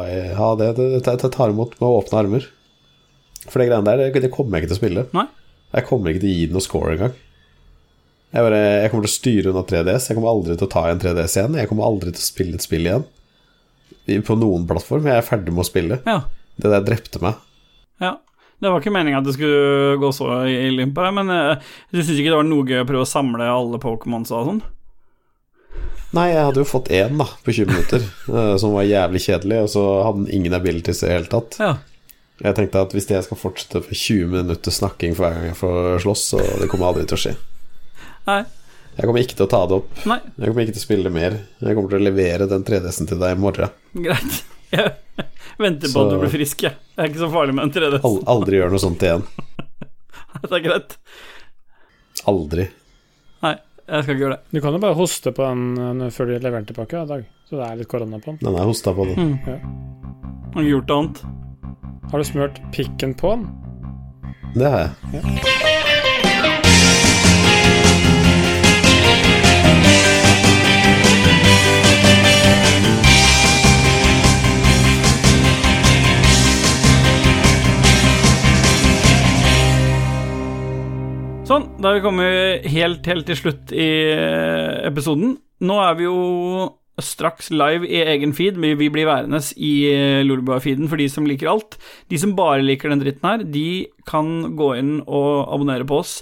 ha 0.41 0.49
det. 0.59 0.71
Det 1.07 1.31
tar 1.37 1.53
imot 1.53 1.77
med 1.79 1.87
åpne 2.01 2.19
armer. 2.23 2.49
For 3.47 3.61
de 3.63 3.69
greiene 3.69 3.87
der, 3.87 4.03
det, 4.11 4.23
det 4.25 4.33
kommer 4.35 4.57
jeg 4.59 4.65
ikke 4.67 4.73
til 4.73 4.79
å 4.79 4.83
spille. 4.83 5.07
Nei? 5.15 5.27
Jeg 5.77 5.87
kommer 5.87 6.11
ikke 6.15 6.23
til 6.25 6.31
å 6.33 6.37
gi 6.41 6.47
det 6.49 6.57
noe 6.57 6.65
score 6.65 6.95
engang. 6.97 7.15
Jeg, 8.35 8.43
bare, 8.43 8.61
jeg 8.83 8.91
kommer 8.91 9.07
til 9.07 9.13
å 9.13 9.17
styre 9.21 9.53
unna 9.53 9.63
3DS. 9.71 10.09
Jeg 10.11 10.17
kommer 10.19 10.33
aldri 10.33 10.57
til 10.59 10.67
å 10.67 10.73
ta 10.73 10.83
en 10.91 11.01
3DS 11.03 11.37
igjen. 11.39 11.59
Jeg 11.61 11.71
kommer 11.71 11.87
aldri 11.87 12.11
til 12.17 12.23
å 12.25 12.27
spille 12.27 12.59
et 12.59 12.65
spill 12.67 12.89
igjen. 12.89 13.05
På 14.27 14.37
noen 14.39 14.67
plattform. 14.69 15.07
Jeg 15.09 15.21
er 15.23 15.27
ferdig 15.29 15.55
med 15.55 15.63
å 15.63 15.69
spille. 15.69 16.01
Ja. 16.09 16.19
Det 16.57 16.73
der 16.73 16.85
drepte 16.89 17.21
meg. 17.23 17.39
Ja. 18.57 18.63
Det 18.65 18.71
var 18.73 18.81
ikke 18.81 18.93
meninga 18.95 19.19
at 19.21 19.27
det 19.29 19.35
skulle 19.37 19.99
gå 20.01 20.09
så 20.17 20.31
ille 20.49 20.79
limpa, 20.81 21.11
men 21.13 21.29
eh, 21.33 21.59
du 21.93 21.99
syns 22.01 22.17
ikke 22.17 22.31
det 22.33 22.39
var 22.39 22.47
noe 22.49 22.65
gøy 22.65 22.81
å 22.81 22.87
prøve 22.89 23.05
å 23.05 23.09
samle 23.11 23.49
alle 23.53 23.81
Pokémonsa 23.83 24.39
og 24.41 24.49
sånn? 24.49 24.63
Nei, 26.17 26.31
jeg 26.31 26.47
hadde 26.47 26.63
jo 26.63 26.69
fått 26.71 26.89
én 26.95 27.19
da, 27.21 27.27
på 27.45 27.53
20 27.53 27.69
minutter, 27.75 28.07
eh, 28.33 28.55
som 28.63 28.73
var 28.73 28.87
jævlig 28.89 29.21
kjedelig, 29.27 29.59
og 29.67 29.73
så 29.75 29.85
hadde 30.07 30.23
den 30.25 30.33
ingen 30.39 30.57
abilities 30.57 31.03
i 31.03 31.09
det 31.11 31.19
hele 31.19 31.31
tatt. 31.33 31.59
Ja. 31.61 31.75
Jeg 32.41 32.57
tenkte 32.57 32.83
at 32.85 32.93
hvis 32.97 33.09
jeg 33.09 33.25
skal 33.25 33.39
fortsette 33.41 33.81
med 33.85 33.97
20 33.97 34.33
minutter 34.33 34.73
snakking 34.73 35.15
for 35.17 35.25
hver 35.27 35.37
gang 35.39 35.51
jeg 35.51 35.59
får 35.61 36.03
slåss, 36.05 36.25
så 36.35 36.41
det 36.61 36.69
kommer 36.73 36.91
aldri 36.91 37.07
til 37.09 37.17
å 37.17 37.23
skje. 37.23 37.35
Nei. 38.29 38.43
Jeg 38.97 39.09
kommer 39.09 39.21
ikke 39.25 39.37
til 39.37 39.45
å 39.45 39.53
ta 39.53 39.61
det 39.69 39.77
opp. 39.77 39.89
Nei, 40.09 40.19
Jeg 40.41 40.49
kommer 40.49 40.65
ikke 40.65 40.75
til 40.77 40.81
å 40.83 40.87
spille 40.87 41.13
mer. 41.13 41.35
Jeg 41.61 41.77
kommer 41.77 41.93
til 41.93 42.01
å 42.01 42.07
levere 42.07 42.49
den 42.49 42.65
3DS-en 42.65 43.09
til 43.11 43.21
deg 43.21 43.37
i 43.37 43.41
morgen. 43.41 43.73
greit. 43.93 44.39
Jeg 44.77 44.95
venter 45.59 45.89
på 45.89 45.93
Så- 45.93 46.05
at 46.07 46.11
du 46.15 46.19
blir 46.23 46.33
frisk, 46.33 46.63
jeg. 46.67 46.75
Det 46.97 47.05
er 47.05 47.09
ikke 47.11 47.23
så 47.25 47.31
farlig 47.33 47.55
med 47.57 47.65
en 47.65 47.73
3D. 47.77 48.01
Aldri 48.27 48.59
gjør 48.61 48.71
noe 48.75 48.83
sånt 48.83 49.03
igjen. 49.07 49.23
Det 50.43 50.53
er 50.53 50.65
greit. 50.67 50.97
Aldri. 52.29 52.67
Nei, 53.43 53.55
jeg 53.89 54.03
skal 54.05 54.15
ikke 54.15 54.25
gjøre 54.25 54.37
det. 54.37 54.43
Du 54.53 54.61
kan 54.65 54.73
jo 54.77 54.81
bare 54.83 54.99
hoste 54.99 55.33
på 55.33 55.47
den 55.47 56.01
eh, 56.03 56.11
før 56.13 56.27
du 56.29 56.33
leverer 56.37 56.61
den 56.61 56.69
tilbake, 56.73 57.03
i 57.03 57.07
Dag. 57.09 57.25
Så 57.49 57.57
det 57.61 57.67
er 57.71 57.77
litt 57.81 57.89
korona 57.89 58.19
på 58.19 58.35
den. 58.35 58.39
Den 58.43 58.59
er 58.59 58.67
hosta 58.69 58.93
på, 58.97 59.07
den. 59.07 59.37
Har 59.47 60.63
du 60.63 60.69
gjort 60.69 60.91
annet. 60.97 61.23
Har 62.11 62.19
du 62.19 62.25
smurt 62.27 62.61
pikken 62.75 63.15
på 63.19 63.37
den? 63.37 63.47
Det 64.57 64.71
har 64.73 64.89
jeg. 64.89 66.56
Sånn, 81.47 81.69
da 81.79 81.93
har 81.93 82.01
vi 82.01 82.03
kommet 82.03 82.65
helt, 82.73 83.05
helt 83.07 83.29
til 83.29 83.37
slutt 83.39 83.71
i 83.71 83.87
eh, 84.11 84.81
episoden. 84.89 85.37
Nå 85.63 85.77
er 85.79 85.93
vi 85.95 86.09
jo 86.09 86.15
straks 86.99 87.53
live 87.55 87.87
i 87.87 88.01
egen 88.03 88.33
feed, 88.35 88.57
men 88.59 88.75
vi 88.81 88.89
blir 88.91 89.07
værende 89.07 89.39
i 89.55 89.71
eh, 89.93 90.25
Lolbua-feeden 90.27 90.91
for 90.91 90.99
de 90.99 91.07
som 91.13 91.29
liker 91.29 91.53
alt. 91.53 91.77
De 92.11 92.19
som 92.19 92.33
bare 92.35 92.65
liker 92.65 92.91
den 92.91 93.05
dritten 93.05 93.29
her, 93.31 93.45
de 93.47 93.87
kan 94.11 94.57
gå 94.59 94.73
inn 94.81 94.91
og 95.07 95.47
abonnere 95.55 95.87
på 95.87 96.01
oss. 96.03 96.17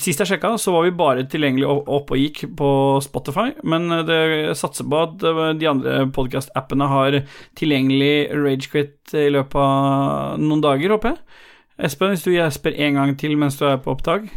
Sist 0.00 0.24
jeg 0.24 0.30
sjekka, 0.30 0.54
så 0.56 0.72
var 0.72 0.86
vi 0.86 0.94
bare 0.96 1.26
tilgjengelig 1.28 1.68
opp 1.68 2.08
og 2.16 2.22
gikk 2.22 2.46
på 2.56 2.70
Spotify, 3.04 3.50
men 3.68 3.98
eh, 3.98 4.06
det 4.08 4.22
satser 4.56 4.88
på 4.88 5.02
at 5.10 5.28
de 5.60 5.68
andre 5.68 5.98
podkast-appene 6.16 6.88
har 6.88 7.18
tilgjengelig 7.60 8.32
Ragequit 8.32 9.12
i 9.12 9.28
løpet 9.36 9.60
av 9.60 10.40
noen 10.40 10.64
dager, 10.64 10.96
håper 10.96 11.12
jeg. 11.12 11.44
Espen, 11.78 12.10
hvis 12.14 12.24
du 12.26 12.32
gjesper 12.34 12.74
en 12.86 12.94
gang 12.98 13.16
til 13.20 13.36
mens 13.38 13.58
du 13.60 13.66
er 13.68 13.76
på 13.82 13.92
opptak, 13.94 14.28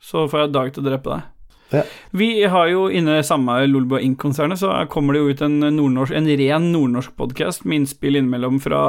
så 0.00 0.26
får 0.28 0.44
jeg 0.44 0.52
Dag 0.56 0.72
til 0.74 0.82
å 0.84 0.88
drepe 0.90 1.14
deg. 1.14 1.28
Ja. 1.70 1.82
Vi 2.18 2.26
har 2.50 2.66
jo 2.66 2.88
inne 2.90 3.20
samme 3.22 3.60
Lolbua 3.70 4.00
Inc.-konsernet, 4.02 4.58
så 4.58 4.72
kommer 4.90 5.14
det 5.14 5.20
jo 5.22 5.30
ut 5.30 5.42
en, 5.46 5.58
nordnorsk, 5.76 6.12
en 6.18 6.26
ren 6.40 6.66
nordnorsk 6.74 7.12
podkast 7.16 7.62
med 7.64 7.82
innspill 7.84 8.18
innimellom 8.18 8.58
fra 8.60 8.80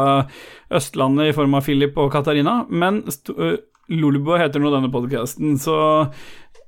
Østlandet 0.73 1.29
i 1.29 1.35
form 1.37 1.53
av 1.59 1.67
Philip 1.67 1.99
og 2.01 2.09
Katarina, 2.15 2.63
men 2.69 3.03
st- 3.11 3.59
Lolbua 3.91 4.39
heter 4.41 4.63
nå 4.63 4.71
denne 4.73 4.89
podkasten, 4.93 5.57
så 5.61 5.77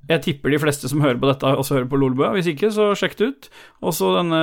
jeg 0.09 0.21
tipper 0.25 0.51
de 0.51 0.59
fleste 0.59 0.89
som 0.91 0.99
hører 0.99 1.15
på 1.21 1.29
dette, 1.29 1.47
også 1.47 1.77
hører 1.77 1.87
på 1.91 1.99
Lolbua. 2.01 2.33
Hvis 2.35 2.49
ikke, 2.51 2.71
så 2.75 2.89
sjekk 2.99 3.13
det 3.21 3.27
ut. 3.31 3.45
Også 3.87 4.09
denne 4.17 4.41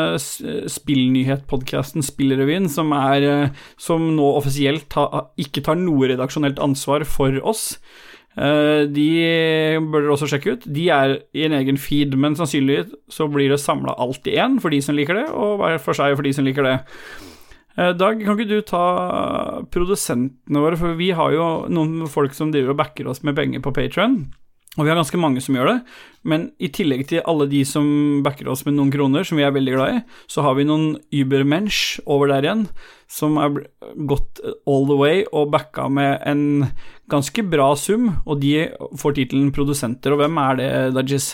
spillnyhetpodkasten 0.73 2.05
Spillrevyen, 2.07 2.69
som 2.73 2.95
er 2.97 3.27
eh, 3.28 3.59
Som 3.81 4.15
nå 4.16 4.31
offisielt 4.39 4.89
ta, 4.93 5.05
ikke 5.41 5.62
tar 5.66 5.77
noe 5.81 6.09
redaksjonelt 6.12 6.61
ansvar 6.65 7.05
for 7.09 7.37
oss. 7.45 7.74
Eh, 8.41 8.87
De 8.89 9.09
bør 9.85 10.07
dere 10.07 10.15
også 10.16 10.31
sjekke 10.32 10.57
ut. 10.57 10.65
De 10.65 10.89
er 10.97 11.19
i 11.37 11.45
en 11.45 11.57
egen 11.61 11.77
feed, 11.81 12.16
men 12.16 12.39
sannsynligvis 12.39 12.95
så 13.12 13.28
blir 13.28 13.53
det 13.53 13.61
samla 13.61 13.97
alt 14.01 14.27
i 14.31 14.39
én 14.41 14.57
for 14.62 14.73
de 14.73 14.81
som 14.85 14.97
liker 14.97 15.19
det, 15.20 15.28
og 15.35 15.59
hver 15.61 15.81
for 15.82 15.99
seg 15.99 16.16
for 16.16 16.24
de 16.24 16.32
som 16.37 16.47
liker 16.49 16.65
det. 16.66 16.77
Eh, 17.77 17.93
Dag, 18.01 18.24
kan 18.24 18.32
ikke 18.39 18.49
du 18.49 18.61
ta 18.65 18.85
produsentene 19.73 20.65
våre, 20.65 20.81
for 20.81 20.97
vi 20.99 21.12
har 21.16 21.37
jo 21.37 21.49
noen 21.69 22.09
folk 22.11 22.32
som 22.37 22.53
driver 22.55 22.73
og 22.74 22.81
backer 22.81 23.12
oss 23.12 23.20
med 23.27 23.37
penger 23.37 23.61
på 23.65 23.77
Patron. 23.77 24.23
Og 24.78 24.84
vi 24.86 24.90
har 24.92 25.01
ganske 25.01 25.18
mange 25.18 25.40
som 25.42 25.56
gjør 25.59 25.66
det, 25.66 25.78
men 26.30 26.44
i 26.62 26.68
tillegg 26.70 27.02
til 27.10 27.24
alle 27.26 27.48
de 27.51 27.64
som 27.66 27.86
backer 28.22 28.47
oss 28.52 28.62
med 28.68 28.76
noen 28.76 28.92
kroner, 28.94 29.24
som 29.26 29.40
vi 29.40 29.42
er 29.42 29.55
veldig 29.55 29.72
glad 29.74 29.97
i, 29.97 30.02
så 30.30 30.44
har 30.47 30.55
vi 30.55 30.66
noen 30.68 30.92
Übermensch 31.10 31.98
over 32.06 32.30
der 32.30 32.47
igjen, 32.47 32.62
som 33.10 33.34
er 33.42 33.64
gått 34.06 34.38
all 34.70 34.86
the 34.86 34.98
way 35.01 35.24
og 35.32 35.51
backa 35.51 35.88
med 35.90 36.22
en 36.22 36.44
ganske 37.10 37.42
bra 37.51 37.72
sum, 37.74 38.12
og 38.22 38.38
de 38.44 38.68
får 39.01 39.16
tittelen 39.18 39.51
produsenter. 39.56 40.14
Og 40.14 40.22
hvem 40.22 40.38
er 40.44 40.60
det, 40.60 40.68
Dajis? 40.94 41.32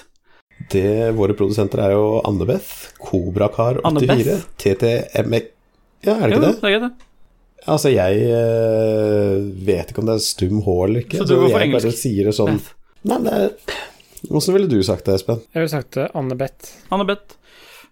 Det, 0.72 1.12
våre 1.18 1.36
produsenter 1.36 1.82
er 1.84 1.92
jo 1.92 2.22
Annebeth, 2.24 2.94
Kobrakar84, 3.04 3.84
Annebeth? 3.84 4.46
TTMX 4.56 5.52
Ja, 6.06 6.14
er 6.22 6.30
det 6.30 6.38
Jo, 6.38 6.40
ikke 6.40 6.46
det? 6.46 6.54
det 6.54 6.70
er 6.70 6.72
ikke 6.72 6.86
det. 6.86 6.94
Altså, 7.66 7.90
jeg 7.90 8.24
eh, 8.30 9.44
vet 9.66 9.90
ikke 9.90 10.00
om 10.00 10.08
det 10.08 10.16
er 10.16 10.24
stum 10.24 10.60
H 10.62 10.74
eller 10.86 11.04
ikke. 11.04 11.20
Så 11.20 11.36
for 11.36 11.60
jeg 11.60 11.72
bare 11.74 11.94
sier 11.98 12.28
det 12.30 12.34
sånn 12.36 12.56
Beth. 12.60 12.72
Nei, 13.06 13.18
det 13.24 13.32
er 13.36 13.50
Åssen 14.34 14.56
ville 14.56 14.66
du 14.70 14.80
sagt 14.82 15.04
det, 15.06 15.14
Espen? 15.20 15.38
Jeg 15.54 15.62
ville 15.62 15.70
sagt 15.70 15.94
det 15.94 16.08
Anne-Beth. 16.16 16.72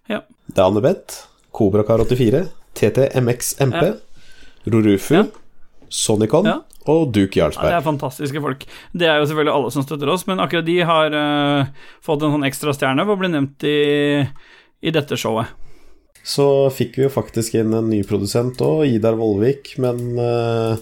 ja. 0.09 0.19
Det 0.51 0.57
er 0.59 0.65
Anne-Beth, 0.67 1.19
Kobrakar84, 1.55 2.41
TTMXMP, 2.75 3.81
Ja. 3.85 3.93
Rorufu, 4.65 5.13
Ja. 5.15 5.23
Sonicon 5.89 6.45
Ja. 6.49 6.57
og 6.87 7.13
Duke 7.13 7.37
Ja, 7.37 7.47
det 7.49 7.71
er 7.77 7.81
fantastiske 7.85 8.41
folk. 8.41 8.65
Det 8.91 9.07
er 9.07 9.19
jo 9.21 9.25
selvfølgelig 9.29 9.53
alle 9.55 9.71
som 9.71 9.83
støtter 9.85 10.09
oss, 10.11 10.25
men 10.27 10.39
akkurat 10.39 10.65
de 10.65 10.79
har 10.81 11.13
uh, 11.13 11.65
fått 12.03 12.23
en 12.25 12.33
sånn 12.35 12.47
ekstra 12.49 12.73
stjerne 12.75 13.05
for 13.05 13.15
å 13.15 13.19
bli 13.21 13.29
nevnt 13.31 13.63
i, 13.63 14.27
i 14.81 14.91
dette 14.91 15.15
showet. 15.15 15.45
Så 16.25 16.71
fikk 16.73 16.97
vi 16.97 17.03
jo 17.05 17.09
faktisk 17.13 17.53
inn 17.55 17.71
en 17.77 17.87
ny 17.89 18.01
produsent 18.03 18.57
òg, 18.65 18.87
Idar 18.89 19.13
Vollvik, 19.15 19.75
men 19.77 20.17
uh, 20.19 20.75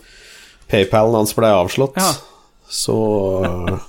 PayPalen 0.71 1.19
hans 1.19 1.35
ble 1.35 1.51
avslått. 1.51 1.99
Ja. 1.99 2.13
Så 2.73 2.95
eh, 3.45 3.79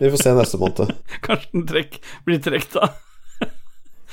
vi 0.00 0.12
får 0.12 0.22
se 0.22 0.34
neste 0.36 0.60
måned. 0.60 0.94
Kanskje 1.26 1.52
den 1.52 1.66
trekk, 1.68 2.00
blir 2.28 2.42
trukket 2.44 2.78
da. 2.78 2.90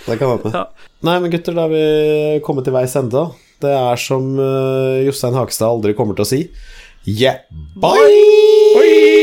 Det 0.05 0.19
kan 0.19 0.35
hende. 0.35 0.51
Ja. 0.53 0.65
Nei, 1.07 1.18
men 1.23 1.31
gutter, 1.31 1.55
da 1.55 1.68
har 1.68 1.73
vi 1.73 2.39
kommet 2.45 2.68
til 2.68 2.76
veis 2.76 2.95
ende. 2.99 3.27
Det 3.64 3.72
er 3.72 4.01
som 4.01 4.34
uh, 4.39 4.99
Jostein 5.05 5.38
Hakestad 5.38 5.69
aldri 5.69 5.95
kommer 5.95 6.18
til 6.18 6.26
å 6.26 6.31
si 6.34 6.41
Yeah, 7.07 7.43
bye! 7.76 7.99
bye! 8.76 9.23